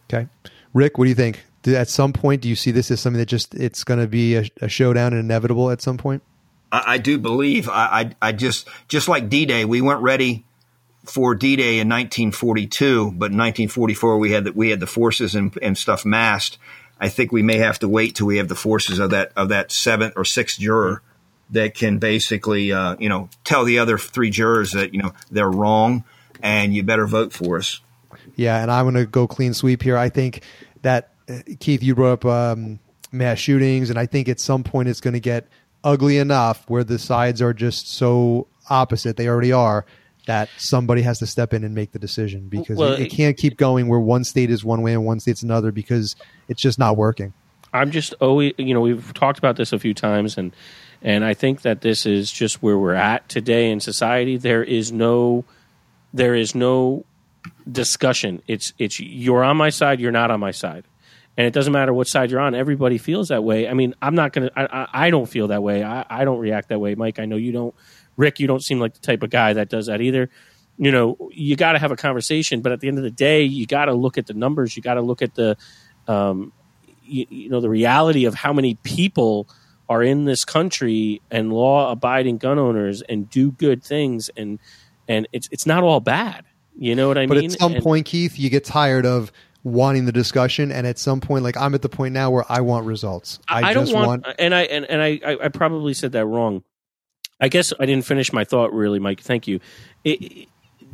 Okay. 0.08 0.28
Rick, 0.72 0.96
what 0.96 1.06
do 1.06 1.08
you 1.08 1.16
think? 1.16 1.44
at 1.66 1.88
some 1.88 2.12
point, 2.12 2.40
do 2.40 2.48
you 2.48 2.56
see 2.56 2.70
this 2.70 2.90
as 2.90 3.00
something 3.00 3.18
that 3.18 3.26
just 3.26 3.54
it's 3.54 3.84
going 3.84 4.00
to 4.00 4.06
be 4.06 4.36
a, 4.36 4.44
a, 4.62 4.68
showdown 4.68 5.12
and 5.12 5.20
inevitable 5.20 5.70
at 5.70 5.82
some 5.82 5.98
point? 5.98 6.22
I, 6.70 6.94
I 6.94 6.98
do 6.98 7.18
believe. 7.18 7.68
I, 7.68 8.12
I, 8.20 8.28
I 8.28 8.32
just 8.32 8.68
just 8.88 9.08
like 9.08 9.28
D 9.28 9.46
Day, 9.46 9.64
we 9.64 9.80
weren't 9.80 10.02
ready 10.02 10.44
for 11.04 11.34
D 11.34 11.56
Day 11.56 11.78
in 11.78 11.88
1942, 11.88 13.12
but 13.12 13.32
in 13.32 13.38
1944 13.38 14.18
we 14.18 14.32
had 14.32 14.44
the, 14.44 14.52
we 14.52 14.70
had 14.70 14.80
the 14.80 14.86
forces 14.86 15.34
and, 15.34 15.56
and 15.62 15.76
stuff 15.76 16.04
massed. 16.04 16.58
I 17.00 17.08
think 17.08 17.32
we 17.32 17.42
may 17.42 17.58
have 17.58 17.78
to 17.78 17.88
wait 17.88 18.16
till 18.16 18.26
we 18.26 18.36
have 18.36 18.48
the 18.48 18.54
forces 18.54 18.98
of 18.98 19.10
that 19.10 19.32
of 19.36 19.48
that 19.48 19.72
seventh 19.72 20.14
or 20.16 20.24
sixth 20.24 20.58
juror 20.60 21.02
that 21.50 21.74
can 21.74 21.98
basically, 21.98 22.72
uh, 22.72 22.96
you 22.98 23.08
know, 23.08 23.28
tell 23.44 23.64
the 23.64 23.78
other 23.78 23.98
three 23.98 24.30
jurors 24.30 24.72
that, 24.72 24.94
you 24.94 25.02
know, 25.02 25.12
they're 25.30 25.50
wrong 25.50 26.04
and 26.42 26.74
you 26.74 26.82
better 26.82 27.06
vote 27.06 27.32
for 27.32 27.56
us. 27.56 27.80
Yeah, 28.36 28.62
and 28.62 28.70
I'm 28.70 28.84
going 28.84 28.94
to 28.94 29.06
go 29.06 29.26
clean 29.26 29.54
sweep 29.54 29.82
here. 29.82 29.96
I 29.96 30.08
think 30.08 30.42
that, 30.82 31.10
uh, 31.28 31.40
Keith, 31.58 31.82
you 31.82 31.94
brought 31.94 32.24
up 32.24 32.24
um, 32.24 32.78
mass 33.12 33.38
shootings, 33.38 33.90
and 33.90 33.98
I 33.98 34.06
think 34.06 34.28
at 34.28 34.40
some 34.40 34.62
point 34.62 34.88
it's 34.88 35.00
going 35.00 35.14
to 35.14 35.20
get 35.20 35.48
ugly 35.84 36.18
enough 36.18 36.68
where 36.68 36.84
the 36.84 36.98
sides 36.98 37.40
are 37.42 37.52
just 37.52 37.88
so 37.88 38.46
opposite, 38.68 39.16
they 39.16 39.28
already 39.28 39.52
are, 39.52 39.84
that 40.26 40.48
somebody 40.58 41.02
has 41.02 41.18
to 41.18 41.26
step 41.26 41.52
in 41.54 41.64
and 41.64 41.74
make 41.74 41.92
the 41.92 41.98
decision 41.98 42.48
because 42.48 42.76
well, 42.76 42.92
it, 42.92 43.00
it 43.00 43.10
can't 43.10 43.36
keep 43.36 43.56
going 43.56 43.88
where 43.88 44.00
one 44.00 44.24
state 44.24 44.50
is 44.50 44.64
one 44.64 44.82
way 44.82 44.92
and 44.92 45.04
one 45.04 45.18
state's 45.18 45.42
another 45.42 45.72
because 45.72 46.14
it's 46.48 46.60
just 46.60 46.78
not 46.78 46.96
working. 46.96 47.32
I'm 47.72 47.90
just 47.90 48.14
always, 48.20 48.52
you 48.58 48.74
know, 48.74 48.80
we've 48.80 49.14
talked 49.14 49.38
about 49.38 49.56
this 49.56 49.72
a 49.72 49.78
few 49.78 49.94
times, 49.94 50.36
and 50.36 50.54
and 51.02 51.24
I 51.24 51.34
think 51.34 51.62
that 51.62 51.80
this 51.80 52.04
is 52.04 52.30
just 52.30 52.62
where 52.62 52.76
we're 52.76 52.94
at 52.94 53.28
today 53.28 53.70
in 53.70 53.80
society. 53.80 54.36
There 54.36 54.62
is 54.62 54.92
no, 54.92 55.44
there 56.12 56.34
is 56.34 56.54
no 56.54 57.04
discussion. 57.70 58.42
It's 58.48 58.72
it's 58.78 58.98
you're 58.98 59.44
on 59.44 59.56
my 59.56 59.70
side, 59.70 60.00
you're 60.00 60.10
not 60.12 60.30
on 60.30 60.40
my 60.40 60.50
side, 60.50 60.84
and 61.40 61.46
it 61.46 61.54
doesn't 61.54 61.72
matter 61.72 61.94
what 61.94 62.06
side 62.06 62.30
you're 62.30 62.38
on. 62.38 62.54
Everybody 62.54 62.98
feels 62.98 63.28
that 63.28 63.42
way. 63.42 63.66
I 63.66 63.72
mean, 63.72 63.94
I'm 64.02 64.14
not 64.14 64.34
gonna. 64.34 64.50
I, 64.54 64.64
I, 64.64 65.06
I 65.06 65.10
don't 65.10 65.24
feel 65.24 65.48
that 65.48 65.62
way. 65.62 65.82
I, 65.82 66.04
I 66.10 66.26
don't 66.26 66.38
react 66.38 66.68
that 66.68 66.80
way. 66.80 66.94
Mike, 66.94 67.18
I 67.18 67.24
know 67.24 67.36
you 67.36 67.50
don't. 67.50 67.74
Rick, 68.18 68.40
you 68.40 68.46
don't 68.46 68.62
seem 68.62 68.78
like 68.78 68.92
the 68.92 69.00
type 69.00 69.22
of 69.22 69.30
guy 69.30 69.54
that 69.54 69.70
does 69.70 69.86
that 69.86 70.02
either. 70.02 70.28
You 70.76 70.92
know, 70.92 71.30
you 71.32 71.56
got 71.56 71.72
to 71.72 71.78
have 71.78 71.92
a 71.92 71.96
conversation, 71.96 72.60
but 72.60 72.72
at 72.72 72.80
the 72.80 72.88
end 72.88 72.98
of 72.98 73.04
the 73.04 73.10
day, 73.10 73.42
you 73.42 73.64
got 73.64 73.86
to 73.86 73.94
look 73.94 74.18
at 74.18 74.26
the 74.26 74.34
numbers. 74.34 74.76
You 74.76 74.82
got 74.82 74.94
to 74.94 75.00
look 75.00 75.22
at 75.22 75.34
the, 75.34 75.56
um, 76.06 76.52
you, 77.04 77.24
you 77.30 77.48
know, 77.48 77.62
the 77.62 77.70
reality 77.70 78.26
of 78.26 78.34
how 78.34 78.52
many 78.52 78.74
people 78.74 79.48
are 79.88 80.02
in 80.02 80.26
this 80.26 80.44
country 80.44 81.22
and 81.30 81.54
law 81.54 81.90
abiding 81.90 82.36
gun 82.36 82.58
owners 82.58 83.00
and 83.00 83.30
do 83.30 83.50
good 83.50 83.82
things 83.82 84.28
and 84.36 84.58
and 85.08 85.26
it's 85.32 85.48
it's 85.50 85.64
not 85.64 85.84
all 85.84 86.00
bad. 86.00 86.44
You 86.76 86.94
know 86.94 87.08
what 87.08 87.16
I 87.16 87.24
but 87.24 87.38
mean? 87.38 87.48
But 87.48 87.54
at 87.54 87.60
some 87.60 87.74
and, 87.76 87.82
point, 87.82 88.04
Keith, 88.04 88.38
you 88.38 88.50
get 88.50 88.66
tired 88.66 89.06
of 89.06 89.32
wanting 89.62 90.06
the 90.06 90.12
discussion 90.12 90.72
and 90.72 90.86
at 90.86 90.98
some 90.98 91.20
point 91.20 91.44
like 91.44 91.56
i'm 91.56 91.74
at 91.74 91.82
the 91.82 91.88
point 91.88 92.14
now 92.14 92.30
where 92.30 92.44
i 92.48 92.60
want 92.60 92.86
results 92.86 93.38
i, 93.48 93.70
I 93.70 93.74
don't 93.74 93.92
want, 93.92 94.24
want, 94.24 94.36
and 94.38 94.54
i 94.54 94.62
and, 94.62 94.86
and 94.86 95.02
I, 95.02 95.20
I 95.42 95.48
probably 95.48 95.92
said 95.92 96.12
that 96.12 96.24
wrong 96.24 96.64
i 97.40 97.48
guess 97.48 97.72
i 97.78 97.86
didn't 97.86 98.06
finish 98.06 98.32
my 98.32 98.44
thought 98.44 98.72
really 98.72 98.98
mike 98.98 99.20
thank 99.20 99.46
you 99.46 99.60
it, 100.02 100.22
it, 100.22 100.48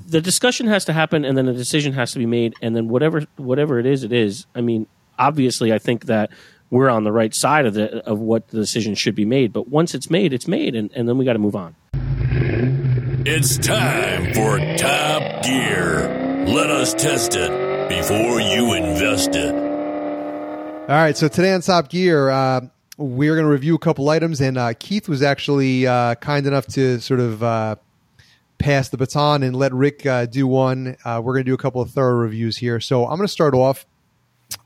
the 0.08 0.20
discussion 0.20 0.66
has 0.66 0.84
to 0.86 0.92
happen 0.92 1.24
and 1.24 1.38
then 1.38 1.48
a 1.48 1.52
decision 1.52 1.92
has 1.92 2.12
to 2.12 2.18
be 2.18 2.26
made 2.26 2.54
and 2.60 2.74
then 2.74 2.88
whatever 2.88 3.24
whatever 3.36 3.78
it 3.78 3.86
is 3.86 4.02
it 4.02 4.12
is 4.12 4.46
i 4.56 4.60
mean 4.60 4.86
obviously 5.18 5.72
i 5.72 5.78
think 5.78 6.06
that 6.06 6.30
we're 6.70 6.88
on 6.88 7.04
the 7.04 7.12
right 7.12 7.34
side 7.34 7.66
of 7.66 7.74
the 7.74 8.04
of 8.06 8.18
what 8.18 8.48
the 8.48 8.58
decision 8.58 8.94
should 8.94 9.14
be 9.14 9.24
made. 9.24 9.52
But 9.52 9.68
once 9.68 9.94
it's 9.94 10.10
made, 10.10 10.32
it's 10.32 10.48
made, 10.48 10.74
and, 10.74 10.90
and 10.94 11.08
then 11.08 11.18
we 11.18 11.24
got 11.24 11.34
to 11.34 11.38
move 11.38 11.56
on. 11.56 11.76
It's 13.28 13.58
time 13.58 14.34
for 14.34 14.58
Top 14.76 15.42
Gear. 15.42 16.44
Let 16.46 16.70
us 16.70 16.94
test 16.94 17.34
it 17.36 17.65
before 17.89 18.41
you 18.41 18.74
invest 18.74 19.34
it. 19.34 19.55
All 19.55 20.95
right, 20.95 21.16
so 21.16 21.28
today 21.28 21.53
on 21.53 21.61
Top 21.61 21.89
Gear, 21.89 22.30
uh, 22.30 22.61
we're 22.97 23.34
going 23.34 23.45
to 23.47 23.51
review 23.51 23.74
a 23.74 23.78
couple 23.78 24.09
items, 24.09 24.41
and 24.41 24.57
uh, 24.57 24.72
Keith 24.78 25.09
was 25.09 25.22
actually 25.22 25.87
uh, 25.87 26.14
kind 26.16 26.47
enough 26.47 26.66
to 26.68 27.01
sort 27.01 27.20
of 27.20 27.43
uh, 27.43 27.76
pass 28.59 28.89
the 28.89 28.97
baton 28.97 29.43
and 29.43 29.55
let 29.55 29.72
Rick 29.72 30.07
uh, 30.07 30.26
do 30.26 30.47
one. 30.47 30.97
Uh, 31.05 31.20
we're 31.22 31.34
going 31.34 31.45
to 31.45 31.51
do 31.51 31.55
a 31.55 31.59
couple 31.59 31.80
of 31.80 31.91
thorough 31.91 32.16
reviews 32.16 32.57
here. 32.57 32.80
So 32.80 33.05
I'm 33.05 33.16
going 33.16 33.26
to 33.26 33.32
start 33.32 33.55
off 33.55 33.84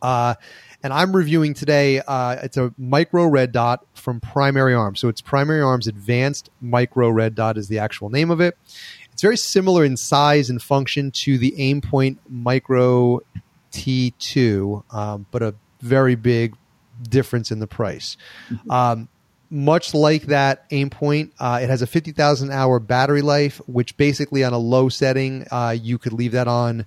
and 0.02 0.92
I'm 0.92 1.14
reviewing 1.14 1.54
today. 1.54 2.02
It's 2.06 2.56
a 2.56 2.72
micro 2.78 3.26
red 3.26 3.52
dot 3.52 3.84
from 3.94 4.20
Primary 4.20 4.74
Arms. 4.74 5.00
So 5.00 5.08
it's 5.08 5.20
Primary 5.20 5.60
Arms 5.60 5.86
Advanced 5.86 6.50
Micro 6.60 7.08
Red 7.08 7.34
Dot 7.34 7.58
is 7.58 7.68
the 7.68 7.78
actual 7.78 8.10
name 8.10 8.30
of 8.30 8.40
it. 8.40 8.56
It's 9.20 9.22
very 9.22 9.36
similar 9.36 9.84
in 9.84 9.98
size 9.98 10.48
and 10.48 10.62
function 10.62 11.10
to 11.10 11.36
the 11.36 11.52
Aimpoint 11.58 12.16
Micro 12.26 13.20
T2, 13.70 14.94
um, 14.94 15.26
but 15.30 15.42
a 15.42 15.54
very 15.82 16.14
big 16.14 16.56
difference 17.02 17.50
in 17.50 17.58
the 17.58 17.66
price. 17.66 18.16
Mm-hmm. 18.48 18.70
Um, 18.70 19.08
much 19.50 19.92
like 19.92 20.22
that 20.28 20.66
Aimpoint, 20.70 21.32
uh, 21.38 21.60
it 21.62 21.68
has 21.68 21.82
a 21.82 21.86
50,000 21.86 22.50
hour 22.50 22.80
battery 22.80 23.20
life, 23.20 23.60
which 23.66 23.94
basically 23.98 24.42
on 24.42 24.54
a 24.54 24.58
low 24.58 24.88
setting, 24.88 25.46
uh, 25.50 25.76
you 25.78 25.98
could 25.98 26.14
leave 26.14 26.32
that 26.32 26.48
on 26.48 26.86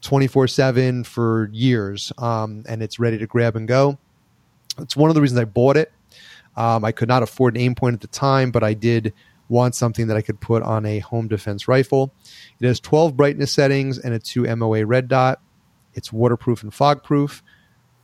24 0.00 0.48
7 0.48 1.04
for 1.04 1.50
years 1.52 2.10
um, 2.16 2.64
and 2.66 2.82
it's 2.82 2.98
ready 2.98 3.18
to 3.18 3.26
grab 3.26 3.54
and 3.54 3.68
go. 3.68 3.98
It's 4.78 4.96
one 4.96 5.10
of 5.10 5.14
the 5.14 5.20
reasons 5.20 5.38
I 5.38 5.44
bought 5.44 5.76
it. 5.76 5.92
Um, 6.56 6.86
I 6.86 6.92
could 6.92 7.08
not 7.08 7.22
afford 7.22 7.54
an 7.54 7.74
Aimpoint 7.74 7.92
at 7.92 8.00
the 8.00 8.06
time, 8.06 8.50
but 8.50 8.64
I 8.64 8.72
did 8.72 9.12
want 9.48 9.74
something 9.74 10.06
that 10.06 10.16
I 10.16 10.22
could 10.22 10.40
put 10.40 10.62
on 10.62 10.86
a 10.86 11.00
home 11.00 11.28
defense 11.28 11.68
rifle. 11.68 12.12
It 12.60 12.66
has 12.66 12.80
12 12.80 13.16
brightness 13.16 13.52
settings 13.52 13.98
and 13.98 14.14
a 14.14 14.18
2 14.18 14.54
MOA 14.56 14.84
red 14.86 15.08
dot. 15.08 15.40
It's 15.94 16.12
waterproof 16.12 16.62
and 16.62 16.72
fog 16.72 17.02
proof. 17.02 17.42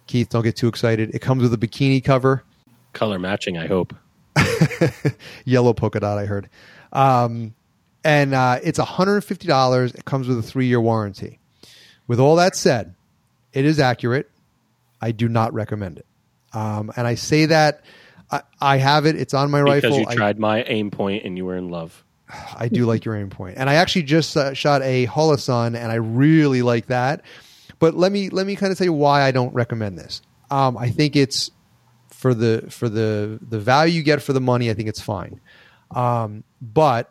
Keith, 0.07 0.29
don't 0.29 0.43
get 0.43 0.57
too 0.57 0.69
excited. 0.69 1.15
It 1.15 1.21
comes 1.21 1.43
with 1.43 1.55
a 1.55 1.57
bikini 1.57 2.03
cover. 2.03 2.45
Color 2.93 3.19
matching, 3.19 3.57
I 3.57 3.67
hope. 3.67 3.95
Yellow 5.45 5.73
polka 5.73 6.01
dot, 6.01 6.19
I 6.19 6.27
heard. 6.27 6.49
Um, 6.93 7.55
and 8.05 8.35
uh, 8.35 8.59
it's 8.63 8.79
$150. 8.79 9.95
It 9.95 10.05
comes 10.05 10.29
with 10.29 10.39
a 10.39 10.43
three 10.43 10.67
year 10.67 10.81
warranty. 10.81 11.39
With 12.07 12.19
all 12.19 12.37
that 12.37 12.57
said, 12.57 12.95
it 13.53 13.65
is 13.65 13.79
accurate. 13.79 14.31
I 15.01 15.13
do 15.13 15.29
not 15.29 15.55
recommend 15.55 15.99
it. 15.99 16.07
Um, 16.53 16.93
and 16.97 17.07
I 17.07 17.15
say 17.15 17.47
that 17.47 17.85
I, 18.31 18.43
I, 18.61 18.77
have 18.77 19.07
it. 19.07 19.17
It's 19.17 19.35
on 19.35 19.51
my 19.51 19.61
because 19.61 19.83
rifle. 19.83 19.99
Because 19.99 20.13
you 20.13 20.17
tried 20.17 20.37
I, 20.37 20.39
my 20.39 20.63
aim 20.65 20.91
and 20.99 21.37
you 21.37 21.45
were 21.45 21.57
in 21.57 21.69
love. 21.69 22.05
I 22.57 22.69
do 22.69 22.87
like 22.87 23.05
your 23.05 23.15
Aimpoint, 23.15 23.55
and 23.57 23.69
I 23.69 23.75
actually 23.75 24.05
just 24.05 24.37
uh, 24.37 24.55
shot 24.55 24.83
a 24.83 25.07
Holosun, 25.07 25.77
and 25.77 25.91
I 25.91 25.97
really 25.97 26.63
like 26.63 26.87
that. 26.87 27.23
But 27.79 27.95
let 27.95 28.13
me 28.13 28.29
let 28.29 28.47
me 28.47 28.57
kind 28.57 28.71
of 28.71 28.79
tell 28.79 28.85
you 28.85 28.93
why 28.93 29.23
I 29.23 29.31
don't 29.31 29.53
recommend 29.55 29.99
this. 29.99 30.23
Um, 30.51 30.77
I 30.77 30.91
think 30.91 31.17
it's 31.17 31.51
for 32.09 32.35
the 32.35 32.67
for 32.69 32.89
the 32.89 33.39
the 33.49 33.59
value 33.59 33.95
you 33.95 34.03
get 34.03 34.23
for 34.23 34.33
the 34.33 34.41
money. 34.41 34.71
I 34.71 34.75
think 34.75 34.89
it's 34.89 35.01
fine, 35.01 35.41
um, 35.91 36.45
but 36.61 37.11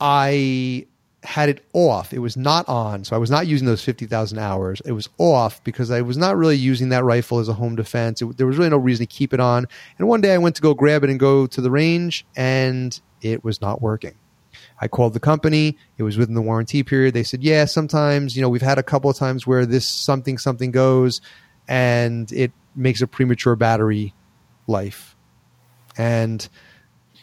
I 0.00 0.86
had 1.22 1.48
it 1.48 1.64
off. 1.72 2.12
It 2.12 2.18
was 2.18 2.36
not 2.36 2.68
on, 2.68 3.04
so 3.04 3.14
I 3.14 3.18
was 3.18 3.30
not 3.30 3.46
using 3.46 3.66
those 3.66 3.84
fifty 3.84 4.06
thousand 4.06 4.38
hours. 4.38 4.82
It 4.84 4.92
was 4.92 5.08
off 5.18 5.62
because 5.62 5.90
I 5.90 6.00
was 6.02 6.16
not 6.16 6.36
really 6.36 6.56
using 6.56 6.88
that 6.88 7.04
rifle 7.04 7.38
as 7.38 7.48
a 7.48 7.54
home 7.54 7.76
defense. 7.76 8.20
It, 8.20 8.36
there 8.36 8.46
was 8.46 8.58
really 8.58 8.70
no 8.70 8.76
reason 8.76 9.06
to 9.06 9.12
keep 9.12 9.32
it 9.32 9.40
on. 9.40 9.66
And 9.98 10.08
one 10.08 10.20
day 10.20 10.34
I 10.34 10.38
went 10.38 10.56
to 10.56 10.62
go 10.62 10.74
grab 10.74 11.04
it 11.04 11.10
and 11.10 11.20
go 11.20 11.46
to 11.46 11.60
the 11.60 11.70
range, 11.70 12.26
and 12.36 12.98
it 13.20 13.44
was 13.44 13.60
not 13.60 13.80
working. 13.80 14.14
I 14.80 14.88
called 14.88 15.14
the 15.14 15.20
company. 15.20 15.76
It 15.96 16.02
was 16.02 16.18
within 16.18 16.34
the 16.34 16.42
warranty 16.42 16.82
period. 16.82 17.14
They 17.14 17.22
said, 17.22 17.42
"Yeah, 17.42 17.66
sometimes 17.66 18.34
you 18.34 18.42
know 18.42 18.48
we've 18.48 18.60
had 18.60 18.78
a 18.78 18.82
couple 18.82 19.08
of 19.08 19.16
times 19.16 19.46
where 19.46 19.64
this 19.64 19.88
something 19.88 20.38
something 20.38 20.72
goes, 20.72 21.20
and 21.68 22.30
it 22.32 22.52
makes 22.74 23.00
a 23.00 23.06
premature 23.06 23.54
battery 23.54 24.12
life." 24.66 25.14
And 25.96 26.46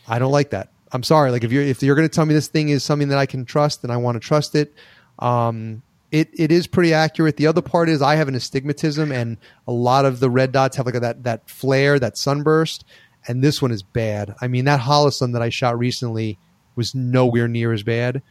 I 0.08 0.20
don't 0.20 0.32
like 0.32 0.52
that. 0.52 0.72
I'm 0.91 1.03
sorry. 1.03 1.31
Like 1.31 1.43
if 1.43 1.51
you're 1.51 1.63
if 1.63 1.83
you're 1.83 1.95
going 1.95 2.07
to 2.07 2.13
tell 2.13 2.25
me 2.25 2.33
this 2.33 2.47
thing 2.47 2.69
is 2.69 2.83
something 2.83 3.09
that 3.09 3.17
I 3.17 3.25
can 3.25 3.45
trust, 3.45 3.81
then 3.81 3.91
I 3.91 3.97
want 3.97 4.15
to 4.15 4.19
trust 4.19 4.55
it. 4.55 4.73
Um, 5.19 5.81
it 6.11 6.29
it 6.33 6.51
is 6.51 6.65
pretty 6.67 6.93
accurate. 6.93 7.37
The 7.37 7.47
other 7.47 7.61
part 7.61 7.89
is 7.89 8.01
I 8.01 8.15
have 8.15 8.27
an 8.27 8.35
astigmatism, 8.35 9.11
and 9.11 9.37
a 9.67 9.71
lot 9.71 10.05
of 10.05 10.19
the 10.19 10.29
red 10.29 10.51
dots 10.51 10.77
have 10.77 10.85
like 10.85 10.95
a, 10.95 10.99
that 11.01 11.23
that 11.23 11.49
flare, 11.49 11.99
that 11.99 12.17
sunburst, 12.17 12.85
and 13.27 13.43
this 13.43 13.61
one 13.61 13.71
is 13.71 13.83
bad. 13.83 14.33
I 14.41 14.47
mean, 14.47 14.65
that 14.65 14.79
Holosun 14.79 15.33
that 15.33 15.41
I 15.41 15.49
shot 15.49 15.77
recently 15.77 16.39
was 16.75 16.95
nowhere 16.95 17.47
near 17.47 17.71
as 17.73 17.83
bad. 17.83 18.23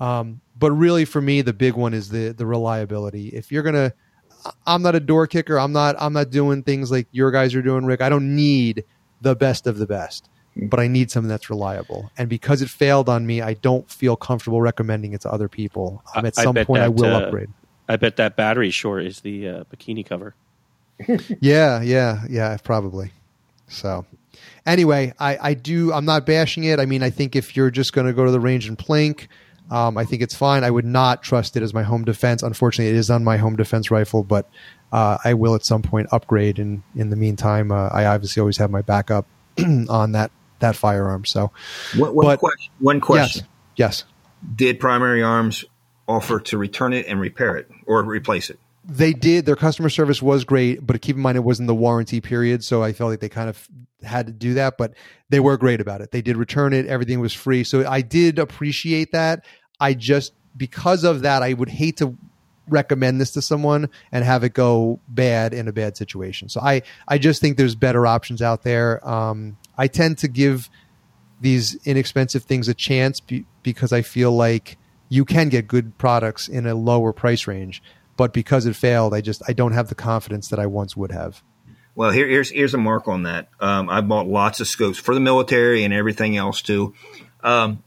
Um, 0.00 0.40
but 0.58 0.72
really, 0.72 1.04
for 1.04 1.20
me, 1.20 1.42
the 1.42 1.52
big 1.52 1.74
one 1.74 1.94
is 1.94 2.08
the 2.08 2.30
the 2.30 2.46
reliability. 2.46 3.28
If 3.28 3.52
you're 3.52 3.62
gonna, 3.62 3.92
I'm 4.66 4.82
not 4.82 4.96
a 4.96 5.00
door 5.00 5.28
kicker. 5.28 5.60
I'm 5.60 5.72
not. 5.72 5.94
I'm 6.00 6.12
not 6.12 6.30
doing 6.30 6.64
things 6.64 6.90
like 6.90 7.06
your 7.12 7.30
guys 7.30 7.54
are 7.54 7.62
doing, 7.62 7.84
Rick. 7.84 8.00
I 8.00 8.08
don't 8.08 8.34
need 8.34 8.84
the 9.20 9.36
best 9.36 9.68
of 9.68 9.78
the 9.78 9.86
best 9.86 10.28
but 10.56 10.80
I 10.80 10.86
need 10.86 11.10
something 11.10 11.28
that's 11.28 11.48
reliable. 11.48 12.10
And 12.18 12.28
because 12.28 12.62
it 12.62 12.68
failed 12.68 13.08
on 13.08 13.26
me, 13.26 13.40
I 13.40 13.54
don't 13.54 13.90
feel 13.90 14.16
comfortable 14.16 14.60
recommending 14.60 15.12
it 15.12 15.22
to 15.22 15.30
other 15.30 15.48
people. 15.48 16.02
Um, 16.14 16.26
at 16.26 16.34
some 16.34 16.54
point, 16.54 16.80
that, 16.80 16.84
I 16.84 16.88
will 16.88 17.14
uh, 17.14 17.20
upgrade. 17.20 17.48
I 17.88 17.96
bet 17.96 18.16
that 18.16 18.36
battery 18.36 18.70
short 18.70 19.04
is 19.04 19.20
the 19.20 19.48
uh, 19.48 19.64
bikini 19.64 20.04
cover. 20.04 20.34
yeah, 21.40 21.82
yeah, 21.82 22.24
yeah, 22.28 22.56
probably. 22.62 23.12
So, 23.68 24.04
anyway, 24.66 25.14
I, 25.18 25.38
I 25.40 25.54
do. 25.54 25.92
I'm 25.92 26.04
not 26.04 26.26
bashing 26.26 26.64
it. 26.64 26.78
I 26.78 26.86
mean, 26.86 27.02
I 27.02 27.10
think 27.10 27.34
if 27.34 27.56
you're 27.56 27.70
just 27.70 27.92
going 27.92 28.06
to 28.06 28.12
go 28.12 28.24
to 28.24 28.30
the 28.30 28.40
range 28.40 28.68
and 28.68 28.76
plink, 28.76 29.28
um, 29.70 29.96
I 29.96 30.04
think 30.04 30.20
it's 30.20 30.34
fine. 30.34 30.64
I 30.64 30.70
would 30.70 30.84
not 30.84 31.22
trust 31.22 31.56
it 31.56 31.62
as 31.62 31.72
my 31.72 31.82
home 31.82 32.04
defense. 32.04 32.42
Unfortunately, 32.42 32.92
it 32.92 32.96
is 32.96 33.10
on 33.10 33.24
my 33.24 33.38
home 33.38 33.56
defense 33.56 33.90
rifle, 33.90 34.22
but 34.22 34.48
uh, 34.92 35.16
I 35.24 35.32
will 35.32 35.54
at 35.54 35.64
some 35.64 35.82
point 35.82 36.08
upgrade. 36.12 36.58
And 36.58 36.82
in 36.94 37.08
the 37.08 37.16
meantime, 37.16 37.72
uh, 37.72 37.88
I 37.88 38.04
obviously 38.04 38.40
always 38.40 38.58
have 38.58 38.70
my 38.70 38.82
backup 38.82 39.26
on 39.88 40.12
that 40.12 40.30
that 40.62 40.74
firearm. 40.74 41.24
So, 41.24 41.52
one, 41.96 42.14
one, 42.14 42.26
but, 42.26 42.38
question, 42.40 42.72
one 42.80 43.00
question. 43.00 43.46
Yes, 43.76 44.04
yes. 44.44 44.54
Did 44.56 44.80
Primary 44.80 45.22
Arms 45.22 45.64
offer 46.08 46.40
to 46.40 46.58
return 46.58 46.92
it 46.92 47.06
and 47.06 47.20
repair 47.20 47.56
it 47.56 47.70
or 47.86 48.02
replace 48.02 48.50
it? 48.50 48.58
They 48.84 49.12
did. 49.12 49.46
Their 49.46 49.56
customer 49.56 49.88
service 49.88 50.20
was 50.20 50.44
great, 50.44 50.84
but 50.84 51.00
keep 51.00 51.14
in 51.14 51.22
mind 51.22 51.36
it 51.36 51.44
was 51.44 51.60
in 51.60 51.66
the 51.66 51.74
warranty 51.74 52.20
period, 52.20 52.64
so 52.64 52.82
I 52.82 52.92
felt 52.92 53.10
like 53.10 53.20
they 53.20 53.28
kind 53.28 53.48
of 53.48 53.68
had 54.02 54.26
to 54.26 54.32
do 54.32 54.54
that. 54.54 54.76
But 54.76 54.94
they 55.28 55.38
were 55.38 55.56
great 55.56 55.80
about 55.80 56.00
it. 56.00 56.10
They 56.10 56.22
did 56.22 56.36
return 56.36 56.72
it. 56.72 56.86
Everything 56.86 57.20
was 57.20 57.32
free, 57.32 57.62
so 57.62 57.86
I 57.88 58.00
did 58.00 58.40
appreciate 58.40 59.12
that. 59.12 59.44
I 59.78 59.94
just 59.94 60.32
because 60.56 61.04
of 61.04 61.22
that, 61.22 61.42
I 61.42 61.52
would 61.52 61.68
hate 61.68 61.98
to 61.98 62.16
recommend 62.68 63.20
this 63.20 63.32
to 63.32 63.42
someone 63.42 63.88
and 64.10 64.24
have 64.24 64.44
it 64.44 64.54
go 64.54 65.00
bad 65.08 65.54
in 65.54 65.68
a 65.68 65.72
bad 65.72 65.96
situation. 65.96 66.48
So 66.48 66.60
I 66.60 66.82
I 67.06 67.18
just 67.18 67.40
think 67.40 67.56
there's 67.56 67.74
better 67.74 68.06
options 68.06 68.42
out 68.42 68.62
there. 68.62 69.06
Um, 69.08 69.56
I 69.76 69.88
tend 69.88 70.18
to 70.18 70.28
give 70.28 70.70
these 71.40 71.74
inexpensive 71.84 72.44
things 72.44 72.68
a 72.68 72.74
chance 72.74 73.20
be, 73.20 73.44
because 73.62 73.92
I 73.92 74.02
feel 74.02 74.32
like 74.32 74.78
you 75.08 75.24
can 75.24 75.48
get 75.48 75.66
good 75.66 75.98
products 75.98 76.48
in 76.48 76.66
a 76.66 76.74
lower 76.74 77.12
price 77.12 77.46
range. 77.46 77.82
But 78.16 78.32
because 78.32 78.66
it 78.66 78.76
failed, 78.76 79.14
I 79.14 79.20
just 79.20 79.42
I 79.48 79.52
don't 79.52 79.72
have 79.72 79.88
the 79.88 79.94
confidence 79.94 80.48
that 80.48 80.58
I 80.58 80.66
once 80.66 80.96
would 80.96 81.12
have. 81.12 81.42
Well, 81.94 82.10
here, 82.10 82.28
here's 82.28 82.50
here's 82.50 82.74
a 82.74 82.78
mark 82.78 83.08
on 83.08 83.24
that. 83.24 83.48
Um, 83.60 83.90
I 83.90 84.00
bought 84.00 84.26
lots 84.26 84.60
of 84.60 84.68
scopes 84.68 84.98
for 84.98 85.14
the 85.14 85.20
military 85.20 85.84
and 85.84 85.92
everything 85.92 86.36
else 86.36 86.62
too. 86.62 86.94
Um, 87.42 87.82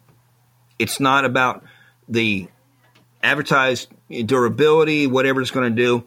it's 0.78 1.00
not 1.00 1.26
about 1.26 1.64
the 2.10 2.48
advertised 3.24 3.88
durability, 4.10 5.08
whatever 5.08 5.42
it's 5.42 5.52
going 5.52 5.76
to 5.76 5.82
do. 5.82 6.04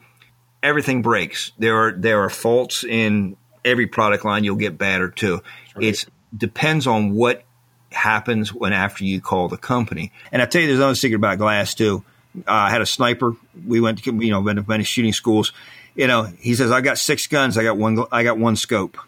Everything 0.63 1.03
breaks. 1.03 1.53
There 1.59 1.77
are 1.87 1.93
there 1.93 2.23
are 2.25 2.31
faults 2.31 2.85
in 2.85 3.37
every 3.65 3.87
product 3.87 4.25
line. 4.25 4.45
You'll 4.45 4.57
get 4.57 4.79
battered 4.79 5.17
too. 5.17 5.43
It 5.83 6.05
depends 6.37 6.87
on 6.87 7.15
what 7.15 7.45
happens 7.93 8.53
when 8.53 8.73
after 8.73 9.05
you 9.05 9.21
call 9.21 9.49
the 9.49 9.57
company. 9.57 10.13
And 10.33 10.43
I 10.43 10.47
tell 10.47 10.61
you, 10.61 10.69
there's 10.69 10.79
another 10.79 10.95
secret 10.95 11.17
about 11.17 11.39
glass 11.39 11.75
too. 11.75 12.05
Uh, 12.37 12.53
I 12.53 12.71
had 12.71 12.83
a 12.83 12.87
sniper. 12.87 13.35
We 13.67 13.81
went 13.81 14.03
to 14.03 14.13
you 14.13 14.31
know 14.31 14.41
went 14.41 14.59
to 14.59 14.65
many 14.69 14.85
shooting 14.85 15.13
schools. 15.13 15.53
You 15.95 16.07
know, 16.07 16.25
he 16.25 16.55
says 16.55 16.71
I 16.71 16.81
got 16.81 16.99
six 16.99 17.27
guns. 17.27 17.57
I 17.59 17.63
got 17.63 17.77
one. 17.77 18.05
I 18.13 18.23
got 18.23 18.39
one 18.39 18.57
scope. 18.57 18.99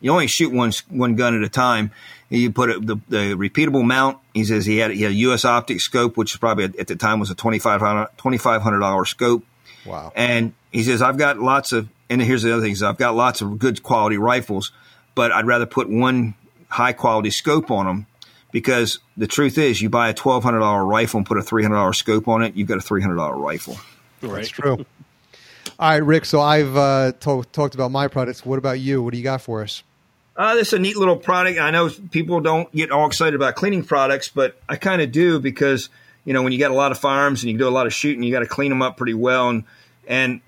You 0.00 0.12
only 0.12 0.26
shoot 0.26 0.52
one 0.52 0.72
one 0.88 1.14
gun 1.14 1.36
at 1.36 1.42
a 1.42 1.48
time. 1.48 1.92
You 2.30 2.52
put 2.52 2.70
it, 2.70 2.86
the, 2.86 2.96
the 3.08 3.34
repeatable 3.34 3.84
mount. 3.84 4.18
He 4.34 4.44
says 4.44 4.64
he 4.64 4.78
had 4.78 4.92
he 4.92 5.02
had 5.02 5.12
a 5.12 5.16
U.S. 5.16 5.44
optic 5.44 5.80
scope, 5.80 6.16
which 6.16 6.38
probably 6.40 6.64
at 6.64 6.86
the 6.86 6.96
time 6.96 7.20
was 7.20 7.30
a 7.30 7.34
twenty 7.34 7.58
five 7.58 7.80
hundred 7.80 8.80
dollar 8.80 9.04
scope. 9.04 9.44
Wow. 9.84 10.12
And 10.16 10.54
he 10.72 10.82
says 10.82 11.02
I've 11.02 11.18
got 11.18 11.38
lots 11.38 11.72
of. 11.72 11.88
And 12.08 12.20
here's 12.20 12.42
the 12.42 12.52
other 12.52 12.62
thing: 12.62 12.72
is 12.72 12.82
I've 12.82 12.98
got 12.98 13.14
lots 13.14 13.40
of 13.40 13.58
good 13.58 13.82
quality 13.82 14.16
rifles 14.16 14.72
but 15.14 15.32
I'd 15.32 15.46
rather 15.46 15.66
put 15.66 15.88
one 15.88 16.34
high 16.68 16.92
quality 16.92 17.30
scope 17.30 17.70
on 17.70 17.86
them 17.86 18.06
because 18.52 18.98
the 19.16 19.26
truth 19.26 19.58
is, 19.58 19.80
you 19.80 19.88
buy 19.88 20.08
a 20.08 20.14
twelve 20.14 20.42
hundred 20.42 20.60
dollar 20.60 20.84
rifle 20.84 21.18
and 21.18 21.26
put 21.26 21.38
a 21.38 21.42
three 21.42 21.62
hundred 21.62 21.76
dollar 21.76 21.92
scope 21.92 22.28
on 22.28 22.42
it, 22.42 22.54
you've 22.54 22.68
got 22.68 22.78
a 22.78 22.82
three 22.82 23.02
hundred 23.02 23.16
dollar 23.16 23.36
rifle. 23.36 23.78
Right. 24.22 24.36
That's 24.36 24.48
true. 24.48 24.84
All 25.78 25.90
right, 25.90 25.96
Rick. 25.96 26.24
So 26.24 26.40
I've 26.40 26.76
uh, 26.76 27.12
to- 27.20 27.44
talked 27.52 27.74
about 27.74 27.90
my 27.90 28.08
products. 28.08 28.44
What 28.44 28.58
about 28.58 28.80
you? 28.80 29.02
What 29.02 29.12
do 29.12 29.18
you 29.18 29.24
got 29.24 29.40
for 29.40 29.62
us? 29.62 29.82
Uh, 30.36 30.54
this 30.54 30.68
is 30.68 30.74
a 30.74 30.78
neat 30.78 30.96
little 30.96 31.16
product. 31.16 31.58
I 31.58 31.70
know 31.70 31.90
people 32.10 32.40
don't 32.40 32.70
get 32.72 32.90
all 32.90 33.06
excited 33.06 33.34
about 33.34 33.56
cleaning 33.56 33.84
products, 33.84 34.28
but 34.28 34.60
I 34.68 34.76
kind 34.76 35.02
of 35.02 35.12
do 35.12 35.38
because 35.38 35.90
you 36.24 36.32
know 36.32 36.42
when 36.42 36.52
you 36.52 36.58
got 36.58 36.70
a 36.70 36.74
lot 36.74 36.92
of 36.92 36.98
firearms 36.98 37.42
and 37.42 37.52
you 37.52 37.58
do 37.58 37.68
a 37.68 37.70
lot 37.70 37.86
of 37.86 37.94
shooting, 37.94 38.22
you 38.22 38.32
got 38.32 38.40
to 38.40 38.46
clean 38.46 38.70
them 38.70 38.82
up 38.82 38.96
pretty 38.96 39.14
well. 39.14 39.48
And 39.48 39.64
and 40.06 40.40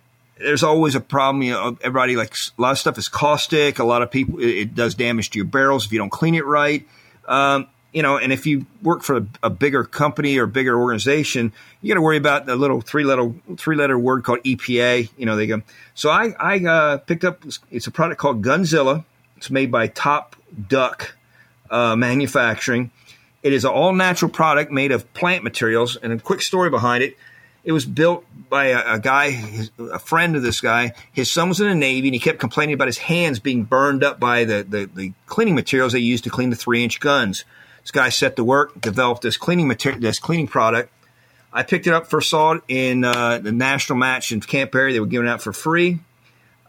there's 0.43 0.62
always 0.62 0.95
a 0.95 1.01
problem. 1.01 1.43
You 1.43 1.53
know, 1.53 1.78
everybody 1.80 2.16
like 2.16 2.34
a 2.59 2.61
lot 2.61 2.72
of 2.72 2.78
stuff 2.78 2.99
is 2.99 3.09
caustic. 3.09 3.78
A 3.78 3.84
lot 3.84 4.03
of 4.03 4.11
people 4.11 4.38
it, 4.40 4.49
it 4.49 4.74
does 4.74 4.95
damage 4.95 5.30
to 5.30 5.38
your 5.38 5.47
barrels 5.47 5.86
if 5.86 5.93
you 5.93 5.99
don't 5.99 6.11
clean 6.11 6.34
it 6.34 6.45
right. 6.45 6.86
Um, 7.26 7.68
you 7.93 8.03
know, 8.03 8.16
and 8.16 8.32
if 8.32 8.47
you 8.47 8.66
work 8.82 9.03
for 9.03 9.18
a, 9.18 9.26
a 9.43 9.51
bigger 9.51 9.84
company 9.84 10.38
or 10.38 10.47
bigger 10.47 10.78
organization, 10.78 11.53
you 11.82 11.88
got 11.88 11.97
to 11.97 12.03
worry 12.03 12.16
about 12.16 12.47
the 12.47 12.57
little 12.57 12.80
three 12.80 13.05
letter 13.05 13.32
three 13.57 13.76
letter 13.76 13.99
word 13.99 14.24
called 14.24 14.40
EPA. 14.40 15.11
You 15.16 15.26
know, 15.26 15.36
they 15.36 15.47
go. 15.47 15.62
So 15.95 16.11
I 16.11 16.34
I 16.38 16.64
uh, 16.64 16.99
picked 16.99 17.24
up. 17.24 17.45
It's 17.70 17.86
a 17.86 17.90
product 17.90 18.20
called 18.20 18.43
Gunzilla. 18.43 19.05
It's 19.36 19.51
made 19.51 19.70
by 19.70 19.88
Top 19.88 20.36
Duck 20.68 21.16
uh, 21.70 21.97
Manufacturing. 21.97 22.90
It 23.43 23.53
is 23.53 23.64
an 23.64 23.72
all 23.72 23.93
natural 23.93 24.30
product 24.30 24.70
made 24.70 24.93
of 24.93 25.12
plant 25.14 25.43
materials. 25.43 25.97
And 25.97 26.12
a 26.12 26.18
quick 26.18 26.43
story 26.43 26.70
behind 26.70 27.03
it 27.03 27.16
it 27.64 27.72
was 27.72 27.86
built 27.86 28.24
by 28.48 28.66
a, 28.66 28.94
a 28.94 28.98
guy, 28.98 29.40
a 29.78 29.98
friend 29.98 30.36
of 30.36 30.42
this 30.42 30.60
guy. 30.60 30.94
His 31.12 31.30
son 31.30 31.48
was 31.48 31.60
in 31.60 31.68
the 31.68 31.74
Navy, 31.74 32.08
and 32.08 32.14
he 32.14 32.20
kept 32.20 32.38
complaining 32.38 32.74
about 32.74 32.88
his 32.88 32.98
hands 32.98 33.38
being 33.38 33.64
burned 33.64 34.02
up 34.02 34.18
by 34.18 34.44
the, 34.44 34.66
the, 34.68 34.90
the 34.92 35.12
cleaning 35.26 35.54
materials 35.54 35.92
they 35.92 36.00
used 36.00 36.24
to 36.24 36.30
clean 36.30 36.50
the 36.50 36.56
three 36.56 36.82
inch 36.82 37.00
guns. 37.00 37.44
This 37.82 37.90
guy 37.90 38.08
set 38.08 38.36
to 38.36 38.44
work, 38.44 38.80
developed 38.80 39.22
this 39.22 39.36
cleaning 39.36 39.68
material, 39.68 40.00
this 40.00 40.18
cleaning 40.18 40.48
product. 40.48 40.92
I 41.52 41.62
picked 41.62 41.86
it 41.86 41.92
up, 41.92 42.06
first 42.06 42.30
saw 42.30 42.52
it 42.52 42.62
in 42.68 43.04
uh, 43.04 43.38
the 43.38 43.52
national 43.52 43.98
match 43.98 44.32
in 44.32 44.40
Camp 44.40 44.72
Perry. 44.72 44.92
They 44.92 45.00
were 45.00 45.06
giving 45.06 45.28
it 45.28 45.30
out 45.30 45.42
for 45.42 45.52
free. 45.52 46.00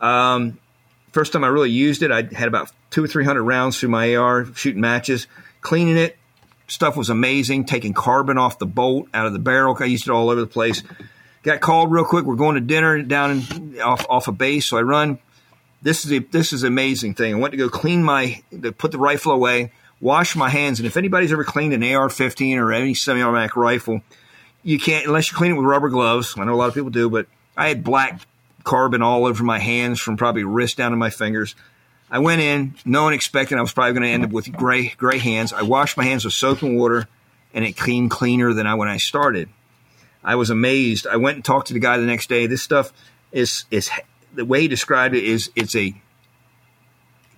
Um, 0.02 0.60
first 1.12 1.32
time 1.34 1.44
I 1.44 1.48
really 1.48 1.70
used 1.72 2.04
it, 2.04 2.12
I 2.12 2.24
had 2.24 2.48
about 2.48 2.72
two 2.90 3.04
or 3.04 3.08
three 3.08 3.24
hundred 3.24 3.44
rounds 3.44 3.80
through 3.80 3.90
my 3.90 4.16
AR 4.16 4.46
shooting 4.54 4.82
matches. 4.82 5.28
Cleaning 5.62 5.98
it, 5.98 6.18
Stuff 6.74 6.98
was 6.98 7.12
amazing, 7.12 7.66
taking 7.66 7.94
carbon 7.94 8.40
off 8.40 8.58
the 8.58 8.66
bolt 8.66 9.08
out 9.14 9.28
of 9.28 9.34
the 9.34 9.38
barrel. 9.38 9.78
I 9.80 9.86
used 9.86 10.08
it 10.08 10.12
all 10.12 10.32
over 10.32 10.42
the 10.42 10.48
place. 10.48 10.82
got 11.44 11.62
called 11.62 11.92
real 11.92 12.04
quick. 12.04 12.26
We're 12.26 12.34
going 12.34 12.56
to 12.56 12.62
dinner 12.62 13.00
down 13.04 13.30
in, 13.30 13.80
off 13.80 14.08
off 14.10 14.28
a 14.28 14.32
base, 14.32 14.66
so 14.66 14.78
I 14.78 14.82
run. 14.82 15.20
This 15.84 16.04
is 16.04 16.12
a, 16.12 16.18
this 16.18 16.52
is 16.52 16.64
amazing 16.64 17.14
thing. 17.14 17.36
I 17.36 17.38
went 17.38 17.52
to 17.52 17.60
go 17.60 17.70
clean 17.70 18.04
my 18.04 18.42
put 18.80 18.92
the 18.92 18.98
rifle 18.98 19.34
away, 19.34 19.72
wash 20.02 20.36
my 20.36 20.50
hands, 20.50 20.80
and 20.80 20.88
if 20.88 20.98
anybody's 20.98 21.32
ever 21.32 21.44
cleaned 21.44 21.74
an 21.76 21.84
AR-15 21.84 22.58
or 22.58 22.74
any 22.74 22.96
semi-automatic 22.96 23.56
rifle, 23.56 24.02
you 24.64 24.80
can't 24.80 25.06
unless 25.06 25.32
you 25.32 25.38
clean 25.38 25.52
it 25.52 25.56
with 25.58 25.68
rubber 25.68 25.90
gloves. 25.90 26.34
I 26.40 26.44
know 26.44 26.56
a 26.56 26.56
lot 26.56 26.70
of 26.70 26.74
people 26.74 26.90
do, 26.90 27.08
but 27.08 27.28
I 27.56 27.68
had 27.68 27.84
black 27.84 28.20
carbon 28.64 29.04
all 29.04 29.28
over 29.28 29.44
my 29.44 29.60
hands 29.60 30.00
from 30.00 30.18
probably 30.18 30.44
wrist 30.44 30.78
down 30.78 30.90
to 30.90 30.98
my 30.98 31.12
fingers. 31.12 31.54
I 32.14 32.20
went 32.20 32.42
in, 32.42 32.76
no 32.86 33.06
one 33.06 33.14
expected 33.14 33.58
I 33.58 33.62
was 33.62 33.74
probably 33.74 33.94
going 33.94 34.04
to 34.04 34.10
end 34.10 34.24
up 34.24 34.30
with 34.30 34.52
gray 34.52 34.90
gray 34.90 35.18
hands. 35.18 35.52
I 35.52 35.64
washed 35.64 35.98
my 35.98 36.04
hands 36.04 36.24
with 36.24 36.36
soap 36.36 36.62
and 36.62 36.78
water, 36.78 37.08
and 37.56 37.66
it 37.66 37.76
cleaned 37.76 38.12
cleaner 38.12 38.54
than 38.54 38.68
I 38.68 38.76
when 38.76 38.88
I 38.88 38.98
started. 38.98 39.50
I 40.24 40.36
was 40.36 40.52
amazed. 40.52 41.08
I 41.08 41.16
went 41.16 41.38
and 41.38 41.44
talked 41.44 41.70
to 41.70 41.74
the 41.74 41.80
guy 41.80 41.98
the 41.98 42.06
next 42.06 42.30
day. 42.30 42.46
This 42.46 42.62
stuff 42.62 42.94
is 43.32 43.66
is 43.72 43.90
the 44.32 44.46
way 44.46 44.62
he 44.62 44.68
described 44.68 45.16
it 45.16 45.24
is 45.24 45.50
it's 45.56 45.76
a 45.76 45.96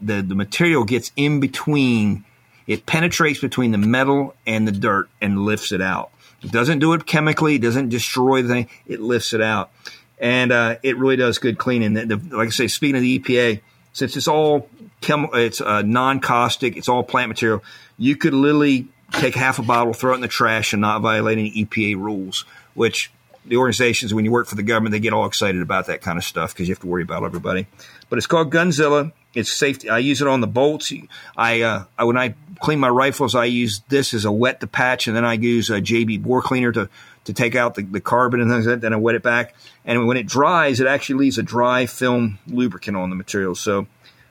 the 0.01 0.21
the 0.21 0.35
material 0.35 0.83
gets 0.83 1.13
in 1.15 1.39
between. 1.39 2.25
It 2.67 2.85
penetrates 2.85 3.39
between 3.39 3.71
the 3.71 3.77
metal 3.77 4.35
and 4.45 4.67
the 4.67 4.73
dirt 4.73 5.07
and 5.21 5.39
lifts 5.39 5.71
it 5.71 5.81
out. 5.81 6.11
It 6.43 6.51
doesn't 6.51 6.79
do 6.79 6.91
it 6.91 7.05
chemically. 7.05 7.55
It 7.55 7.61
doesn't 7.61 7.87
destroy 7.87 8.41
the 8.41 8.49
thing. 8.49 8.69
It 8.85 8.99
lifts 8.99 9.31
it 9.31 9.39
out, 9.39 9.71
and 10.19 10.51
uh, 10.51 10.75
it 10.83 10.97
really 10.97 11.15
does 11.15 11.37
good 11.37 11.57
cleaning. 11.57 11.93
The, 11.93 12.17
the, 12.17 12.35
like 12.35 12.47
I 12.47 12.51
say, 12.51 12.67
speaking 12.67 12.97
of 12.97 13.03
the 13.03 13.19
EPA, 13.19 13.61
since 13.95 14.17
it's 14.17 14.27
all 14.27 14.67
chem, 14.99 15.29
it's 15.33 15.61
uh, 15.61 15.81
non-caustic, 15.81 16.75
it's 16.75 16.89
all 16.89 17.01
plant 17.01 17.29
material. 17.29 17.63
You 17.97 18.17
could 18.17 18.33
literally 18.33 18.89
take 19.13 19.35
half 19.35 19.57
a 19.57 19.61
bottle, 19.61 19.93
throw 19.93 20.11
it 20.11 20.15
in 20.15 20.21
the 20.21 20.27
trash, 20.27 20.73
and 20.73 20.81
not 20.81 21.01
violate 21.01 21.37
any 21.37 21.49
EPA 21.63 21.95
rules. 21.95 22.43
Which 22.73 23.09
the 23.45 23.55
organizations, 23.55 24.13
when 24.13 24.25
you 24.25 24.31
work 24.31 24.47
for 24.47 24.55
the 24.55 24.63
government, 24.63 24.91
they 24.91 24.99
get 24.99 25.13
all 25.13 25.25
excited 25.25 25.61
about 25.61 25.87
that 25.87 26.01
kind 26.01 26.17
of 26.17 26.25
stuff 26.25 26.53
because 26.53 26.67
you 26.67 26.73
have 26.73 26.81
to 26.81 26.87
worry 26.87 27.03
about 27.03 27.23
everybody. 27.23 27.67
But 28.09 28.17
it's 28.17 28.27
called 28.27 28.51
Gunzilla. 28.51 29.13
It's 29.33 29.51
safety. 29.51 29.89
I 29.89 29.99
use 29.99 30.21
it 30.21 30.27
on 30.27 30.41
the 30.41 30.47
bolts. 30.47 30.91
I, 31.37 31.61
uh, 31.61 31.85
I 31.97 32.03
when 32.03 32.17
I 32.17 32.35
clean 32.59 32.79
my 32.79 32.89
rifles, 32.89 33.33
I 33.33 33.45
use 33.45 33.81
this 33.87 34.13
as 34.13 34.25
a 34.25 34.31
wet 34.31 34.59
to 34.59 34.67
patch, 34.67 35.07
and 35.07 35.15
then 35.15 35.23
I 35.23 35.33
use 35.33 35.69
a 35.69 35.79
JB 35.79 36.21
bore 36.21 36.41
cleaner 36.41 36.73
to 36.73 36.89
to 37.25 37.33
take 37.33 37.55
out 37.55 37.75
the, 37.75 37.83
the 37.83 38.01
carbon 38.01 38.39
and 38.39 38.49
things 38.49 38.65
like 38.65 38.75
that. 38.75 38.81
Then 38.81 38.93
I 38.93 38.97
wet 38.97 39.15
it 39.15 39.23
back, 39.23 39.55
and 39.83 40.07
when 40.07 40.17
it 40.17 40.25
dries, 40.25 40.79
it 40.79 40.87
actually 40.87 41.19
leaves 41.19 41.37
a 41.37 41.43
dry 41.43 41.85
film 41.85 42.39
lubricant 42.47 42.97
on 42.97 43.09
the 43.09 43.15
material. 43.15 43.55
So 43.55 43.87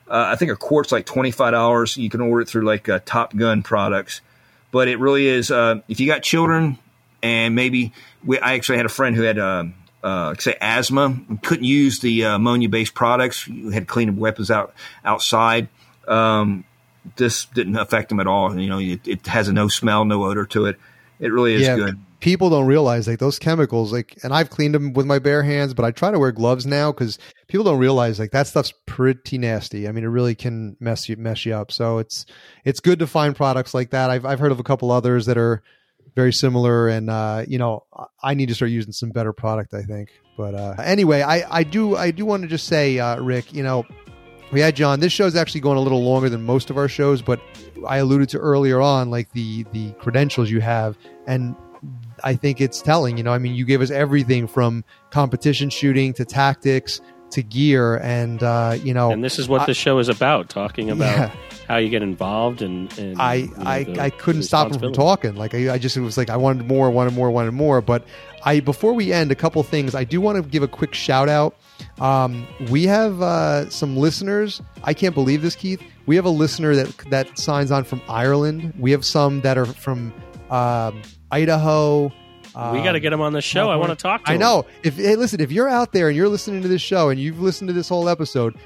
uh, 0.08 0.26
I 0.28 0.36
think 0.36 0.50
a 0.50 0.56
quart's 0.56 0.92
like 0.92 1.06
twenty 1.06 1.30
five 1.30 1.52
dollars. 1.52 1.96
You 1.96 2.10
can 2.10 2.20
order 2.20 2.42
it 2.42 2.48
through 2.48 2.64
like 2.64 2.88
uh, 2.88 3.00
Top 3.04 3.36
Gun 3.36 3.62
products, 3.62 4.20
but 4.70 4.88
it 4.88 4.98
really 4.98 5.26
is. 5.26 5.50
Uh, 5.50 5.80
if 5.88 6.00
you 6.00 6.06
got 6.06 6.22
children, 6.22 6.78
and 7.22 7.54
maybe 7.54 7.92
we, 8.24 8.38
I 8.38 8.54
actually 8.54 8.78
had 8.78 8.86
a 8.86 8.90
friend 8.90 9.14
who 9.14 9.22
had. 9.22 9.38
Uh, 9.38 9.64
uh, 10.02 10.34
say 10.38 10.54
asthma, 10.60 11.18
couldn't 11.42 11.64
use 11.64 12.00
the 12.00 12.26
uh, 12.26 12.34
ammonia 12.36 12.68
based 12.68 12.92
products. 12.92 13.48
You 13.48 13.70
had 13.70 13.88
clean 13.88 14.18
weapons 14.18 14.50
out 14.50 14.74
outside. 15.02 15.68
Um, 16.06 16.64
this 17.16 17.46
didn't 17.46 17.76
affect 17.76 18.10
them 18.10 18.20
at 18.20 18.26
all. 18.26 18.58
You 18.58 18.68
know, 18.68 18.78
it, 18.78 19.08
it, 19.08 19.26
has 19.26 19.48
a 19.48 19.52
no 19.54 19.68
smell, 19.68 20.04
no 20.04 20.24
odor 20.24 20.44
to 20.46 20.66
it. 20.66 20.78
It 21.20 21.32
really 21.32 21.54
is 21.54 21.62
yeah, 21.62 21.76
good. 21.76 21.98
People 22.24 22.48
don't 22.48 22.64
realize 22.64 23.06
like 23.06 23.18
those 23.18 23.38
chemicals, 23.38 23.92
like, 23.92 24.16
and 24.22 24.32
I've 24.32 24.48
cleaned 24.48 24.74
them 24.74 24.94
with 24.94 25.04
my 25.04 25.18
bare 25.18 25.42
hands, 25.42 25.74
but 25.74 25.84
I 25.84 25.90
try 25.90 26.10
to 26.10 26.18
wear 26.18 26.32
gloves 26.32 26.64
now 26.64 26.90
because 26.90 27.18
people 27.48 27.64
don't 27.64 27.78
realize 27.78 28.18
like 28.18 28.30
that 28.30 28.46
stuff's 28.46 28.72
pretty 28.86 29.36
nasty. 29.36 29.86
I 29.86 29.92
mean, 29.92 30.04
it 30.04 30.06
really 30.06 30.34
can 30.34 30.74
mess 30.80 31.06
you 31.06 31.18
mess 31.18 31.44
you 31.44 31.54
up. 31.54 31.70
So 31.70 31.98
it's 31.98 32.24
it's 32.64 32.80
good 32.80 33.00
to 33.00 33.06
find 33.06 33.36
products 33.36 33.74
like 33.74 33.90
that. 33.90 34.08
I've 34.08 34.24
I've 34.24 34.38
heard 34.38 34.52
of 34.52 34.58
a 34.58 34.62
couple 34.62 34.90
others 34.90 35.26
that 35.26 35.36
are 35.36 35.62
very 36.16 36.32
similar. 36.32 36.88
And 36.88 37.10
uh, 37.10 37.44
you 37.46 37.58
know, 37.58 37.84
I 38.22 38.32
need 38.32 38.48
to 38.48 38.54
start 38.54 38.70
using 38.70 38.92
some 38.92 39.10
better 39.10 39.34
product. 39.34 39.74
I 39.74 39.82
think. 39.82 40.08
But 40.34 40.54
uh, 40.54 40.76
anyway, 40.82 41.20
I 41.20 41.58
I 41.58 41.62
do 41.62 41.94
I 41.94 42.10
do 42.10 42.24
want 42.24 42.42
to 42.44 42.48
just 42.48 42.66
say, 42.66 42.98
uh, 42.98 43.20
Rick, 43.20 43.52
you 43.52 43.62
know. 43.62 43.84
Had 44.50 44.76
John. 44.76 45.00
This 45.00 45.12
show 45.12 45.26
is 45.26 45.34
actually 45.34 45.62
going 45.62 45.78
a 45.78 45.80
little 45.80 46.04
longer 46.04 46.28
than 46.28 46.44
most 46.44 46.70
of 46.70 46.78
our 46.78 46.86
shows, 46.86 47.20
but 47.20 47.40
I 47.88 47.96
alluded 47.96 48.28
to 48.28 48.38
earlier 48.38 48.80
on, 48.80 49.10
like 49.10 49.32
the 49.32 49.64
the 49.72 49.90
credentials 49.94 50.48
you 50.48 50.60
have, 50.60 50.96
and 51.26 51.56
I 52.22 52.34
think 52.36 52.60
it's 52.60 52.80
telling. 52.80 53.16
You 53.16 53.24
know, 53.24 53.32
I 53.32 53.38
mean, 53.38 53.54
you 53.54 53.64
gave 53.64 53.80
us 53.80 53.90
everything 53.90 54.46
from 54.46 54.84
competition 55.10 55.70
shooting 55.70 56.12
to 56.14 56.24
tactics 56.24 57.00
to 57.30 57.42
gear, 57.42 57.96
and 57.96 58.42
uh, 58.42 58.76
you 58.82 58.94
know, 58.94 59.10
and 59.10 59.24
this 59.24 59.38
is 59.38 59.48
what 59.48 59.62
I, 59.62 59.66
the 59.66 59.74
show 59.74 59.98
is 59.98 60.08
about: 60.08 60.48
talking 60.48 60.90
about 60.90 61.30
yeah 61.30 61.36
how 61.66 61.76
you 61.76 61.88
get 61.88 62.02
involved 62.02 62.62
and, 62.62 62.96
and 62.98 63.20
I 63.20 63.34
you 63.34 63.46
know, 63.48 63.62
I, 63.64 63.84
the, 63.84 64.00
I 64.00 64.10
couldn't 64.10 64.42
stop 64.42 64.72
him 64.72 64.78
from 64.78 64.92
talking. 64.92 65.34
Like 65.34 65.54
I, 65.54 65.74
I 65.74 65.78
just 65.78 65.96
it 65.96 66.00
was 66.00 66.16
like 66.16 66.30
I 66.30 66.36
wanted 66.36 66.66
more, 66.66 66.90
wanted 66.90 67.14
more, 67.14 67.30
wanted 67.30 67.52
more. 67.52 67.80
But 67.80 68.06
I 68.44 68.60
before 68.60 68.92
we 68.92 69.12
end, 69.12 69.32
a 69.32 69.34
couple 69.34 69.62
things. 69.62 69.94
I 69.94 70.04
do 70.04 70.20
want 70.20 70.42
to 70.42 70.48
give 70.48 70.62
a 70.62 70.68
quick 70.68 70.94
shout 70.94 71.28
out. 71.28 71.56
Um, 72.00 72.46
we 72.70 72.84
have 72.86 73.20
uh, 73.22 73.68
some 73.70 73.96
listeners. 73.96 74.60
I 74.84 74.94
can't 74.94 75.14
believe 75.14 75.42
this, 75.42 75.56
Keith. 75.56 75.82
We 76.06 76.16
have 76.16 76.24
a 76.24 76.30
listener 76.30 76.74
that 76.76 76.96
that 77.10 77.38
signs 77.38 77.70
on 77.70 77.84
from 77.84 78.02
Ireland. 78.08 78.74
We 78.78 78.90
have 78.90 79.04
some 79.04 79.40
that 79.40 79.56
are 79.56 79.66
from 79.66 80.12
um, 80.50 81.02
Idaho. 81.34 82.12
we 82.72 82.82
got 82.82 82.92
to 82.92 83.00
get 83.00 83.12
him 83.12 83.20
on 83.20 83.32
the 83.32 83.42
show. 83.42 83.68
I 83.68 83.76
want 83.76 83.90
to 83.90 83.96
talk 83.96 84.24
to 84.24 84.30
I 84.30 84.34
him. 84.34 84.40
know. 84.40 84.66
If 84.84 84.96
hey, 84.96 85.16
listen, 85.16 85.40
if 85.40 85.50
you're 85.50 85.68
out 85.68 85.92
there 85.92 86.08
and 86.08 86.16
you're 86.16 86.28
listening 86.28 86.62
to 86.62 86.68
this 86.68 86.82
show 86.82 87.08
and 87.10 87.20
you've 87.20 87.40
listened 87.40 87.68
to 87.68 87.74
this 87.74 87.88
whole 87.88 88.08
episode, 88.08 88.56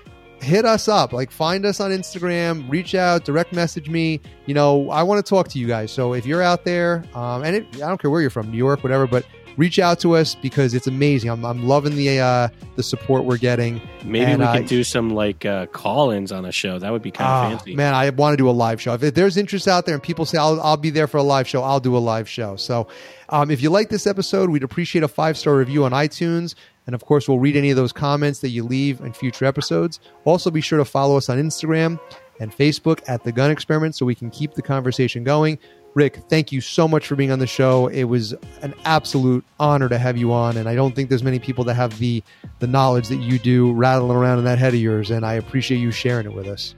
hit 0.43 0.65
us 0.67 0.87
up. 0.87 1.13
Like, 1.15 1.31
find 1.31 1.65
us 1.65 1.81
on 1.81 1.91
Instagram, 1.91 2.69
reach 2.71 2.95
out, 2.95 3.25
direct 3.25 3.53
message 3.55 3.89
me. 3.89 4.21
You 4.47 4.55
know, 4.55 4.91
I 4.91 5.03
want 5.03 5.25
to 5.25 5.29
talk 5.29 5.49
to 5.49 5.59
you 5.59 5.67
guys. 5.67 5.91
So 5.91 6.13
if 6.13 6.27
you're 6.27 6.43
out 6.43 6.65
there, 6.65 7.05
um, 7.15 7.43
and 7.43 7.57
it, 7.57 7.67
I 7.77 7.89
don't 7.89 8.01
care 8.01 8.11
where 8.11 8.21
you're 8.21 8.31
from, 8.31 8.51
New 8.51 8.59
York, 8.59 8.83
whatever, 8.83 9.07
but 9.07 9.25
reach 9.59 9.79
out 9.79 9.99
to 10.01 10.17
us 10.17 10.35
because 10.37 10.73
it's 10.73 10.87
amazing. 10.87 11.29
I'm, 11.29 11.45
I'm 11.45 11.67
loving 11.67 11.97
the 11.97 12.21
uh, 12.21 12.49
the 12.77 12.83
support 12.83 13.25
we're 13.25 13.37
getting. 13.37 13.83
Maybe 14.05 14.25
and, 14.25 14.41
we 14.41 14.47
can 14.47 14.65
uh, 14.65 14.67
do 14.67 14.85
some 14.85 15.11
like 15.11 15.45
uh, 15.45 15.67
call-ins 15.67 16.33
on 16.33 16.47
a 16.47 16.53
show. 16.53 16.79
That 16.79 16.91
would 16.93 17.03
be 17.03 17.11
kind 17.11 17.29
of 17.29 17.53
uh, 17.53 17.57
fancy. 17.59 17.75
Man, 17.75 17.93
I 17.93 18.09
want 18.11 18.33
to 18.33 18.37
do 18.39 18.49
a 18.49 18.53
live 18.53 18.81
show. 18.81 18.95
If 18.95 19.15
there's 19.15 19.37
interest 19.37 19.69
out 19.69 19.85
there 19.85 19.95
and 19.95 20.03
people 20.03 20.25
say 20.25 20.39
I'll, 20.39 20.59
I'll 20.63 20.79
be 20.79 20.91
there 20.91 21.09
for 21.09 21.19
a 21.19 21.23
live 21.23 21.47
show, 21.47 21.63
I'll 21.63 21.81
do 21.81 21.97
a 21.97 21.99
live 21.99 22.29
show. 22.29 22.57
So 22.57 22.89
um, 23.29 23.51
if 23.51 23.61
you 23.61 23.69
like 23.69 23.91
this 23.91 24.07
episode, 24.07 24.49
we'd 24.49 24.63
appreciate 24.63 25.03
a 25.03 25.09
five 25.09 25.37
star 25.37 25.57
review 25.57 25.85
on 25.85 25.93
iTunes. 25.93 26.55
And 26.87 26.95
of 26.95 27.05
course, 27.05 27.29
we'll 27.29 27.39
read 27.39 27.55
any 27.55 27.69
of 27.71 27.77
those 27.77 27.93
comments 27.93 28.39
that 28.41 28.49
you 28.49 28.65
leave 28.65 29.01
in 29.01 29.13
future 29.13 29.45
episodes. 29.45 30.01
Also, 30.25 30.51
be 30.51 30.63
sure 30.63 30.79
to 30.79 30.87
follow 30.87 31.19
us 31.19 31.29
on 31.29 31.37
Instagram 31.37 32.01
and 32.41 32.51
Facebook 32.57 33.01
at 33.09 33.25
The 33.25 33.33
Gun 33.33 33.51
Experiment 33.51 33.95
so 33.95 34.07
we 34.07 34.15
can 34.15 34.31
keep 34.31 34.55
the 34.55 34.63
conversation 34.63 35.25
going. 35.25 35.59
Rick, 35.99 36.21
thank 36.29 36.53
you 36.53 36.61
so 36.61 36.87
much 36.87 37.09
for 37.09 37.17
being 37.17 37.33
on 37.33 37.41
the 37.41 37.47
show. 37.49 37.89
It 37.89 38.05
was 38.05 38.33
an 38.63 38.73
absolute 38.85 39.45
honor 39.59 39.89
to 39.89 39.99
have 39.99 40.17
you 40.17 40.33
on, 40.33 40.57
and 40.57 40.69
I 40.69 40.77
don't 40.77 40.95
think 40.95 41.09
there's 41.09 41.25
many 41.25 41.41
people 41.41 41.65
that 41.65 41.75
have 41.75 41.99
the 41.99 42.23
the 42.61 42.69
knowledge 42.69 43.09
that 43.09 43.17
you 43.17 43.37
do 43.41 43.73
rattling 43.73 44.17
around 44.17 44.39
in 44.39 44.45
that 44.45 44.61
head 44.61 44.75
of 44.75 44.81
yours, 44.81 45.11
and 45.11 45.27
I 45.27 45.33
appreciate 45.33 45.79
you 45.79 45.91
sharing 45.91 46.27
it 46.27 46.35
with 46.35 46.47
us. 46.47 46.77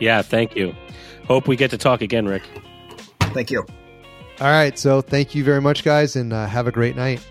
Yeah, 0.00 0.20
thank 0.20 0.54
you. 0.54 0.74
Hope 1.26 1.48
we 1.48 1.56
get 1.56 1.70
to 1.70 1.78
talk 1.78 2.02
again, 2.02 2.26
Rick. 2.26 2.42
Thank 3.32 3.50
you. 3.50 3.64
All 4.38 4.52
right, 4.52 4.78
so 4.78 5.00
thank 5.00 5.34
you 5.34 5.44
very 5.44 5.62
much, 5.62 5.82
guys, 5.82 6.14
and 6.14 6.34
uh, 6.34 6.46
have 6.46 6.66
a 6.66 6.70
great 6.70 6.94
night. 6.94 7.26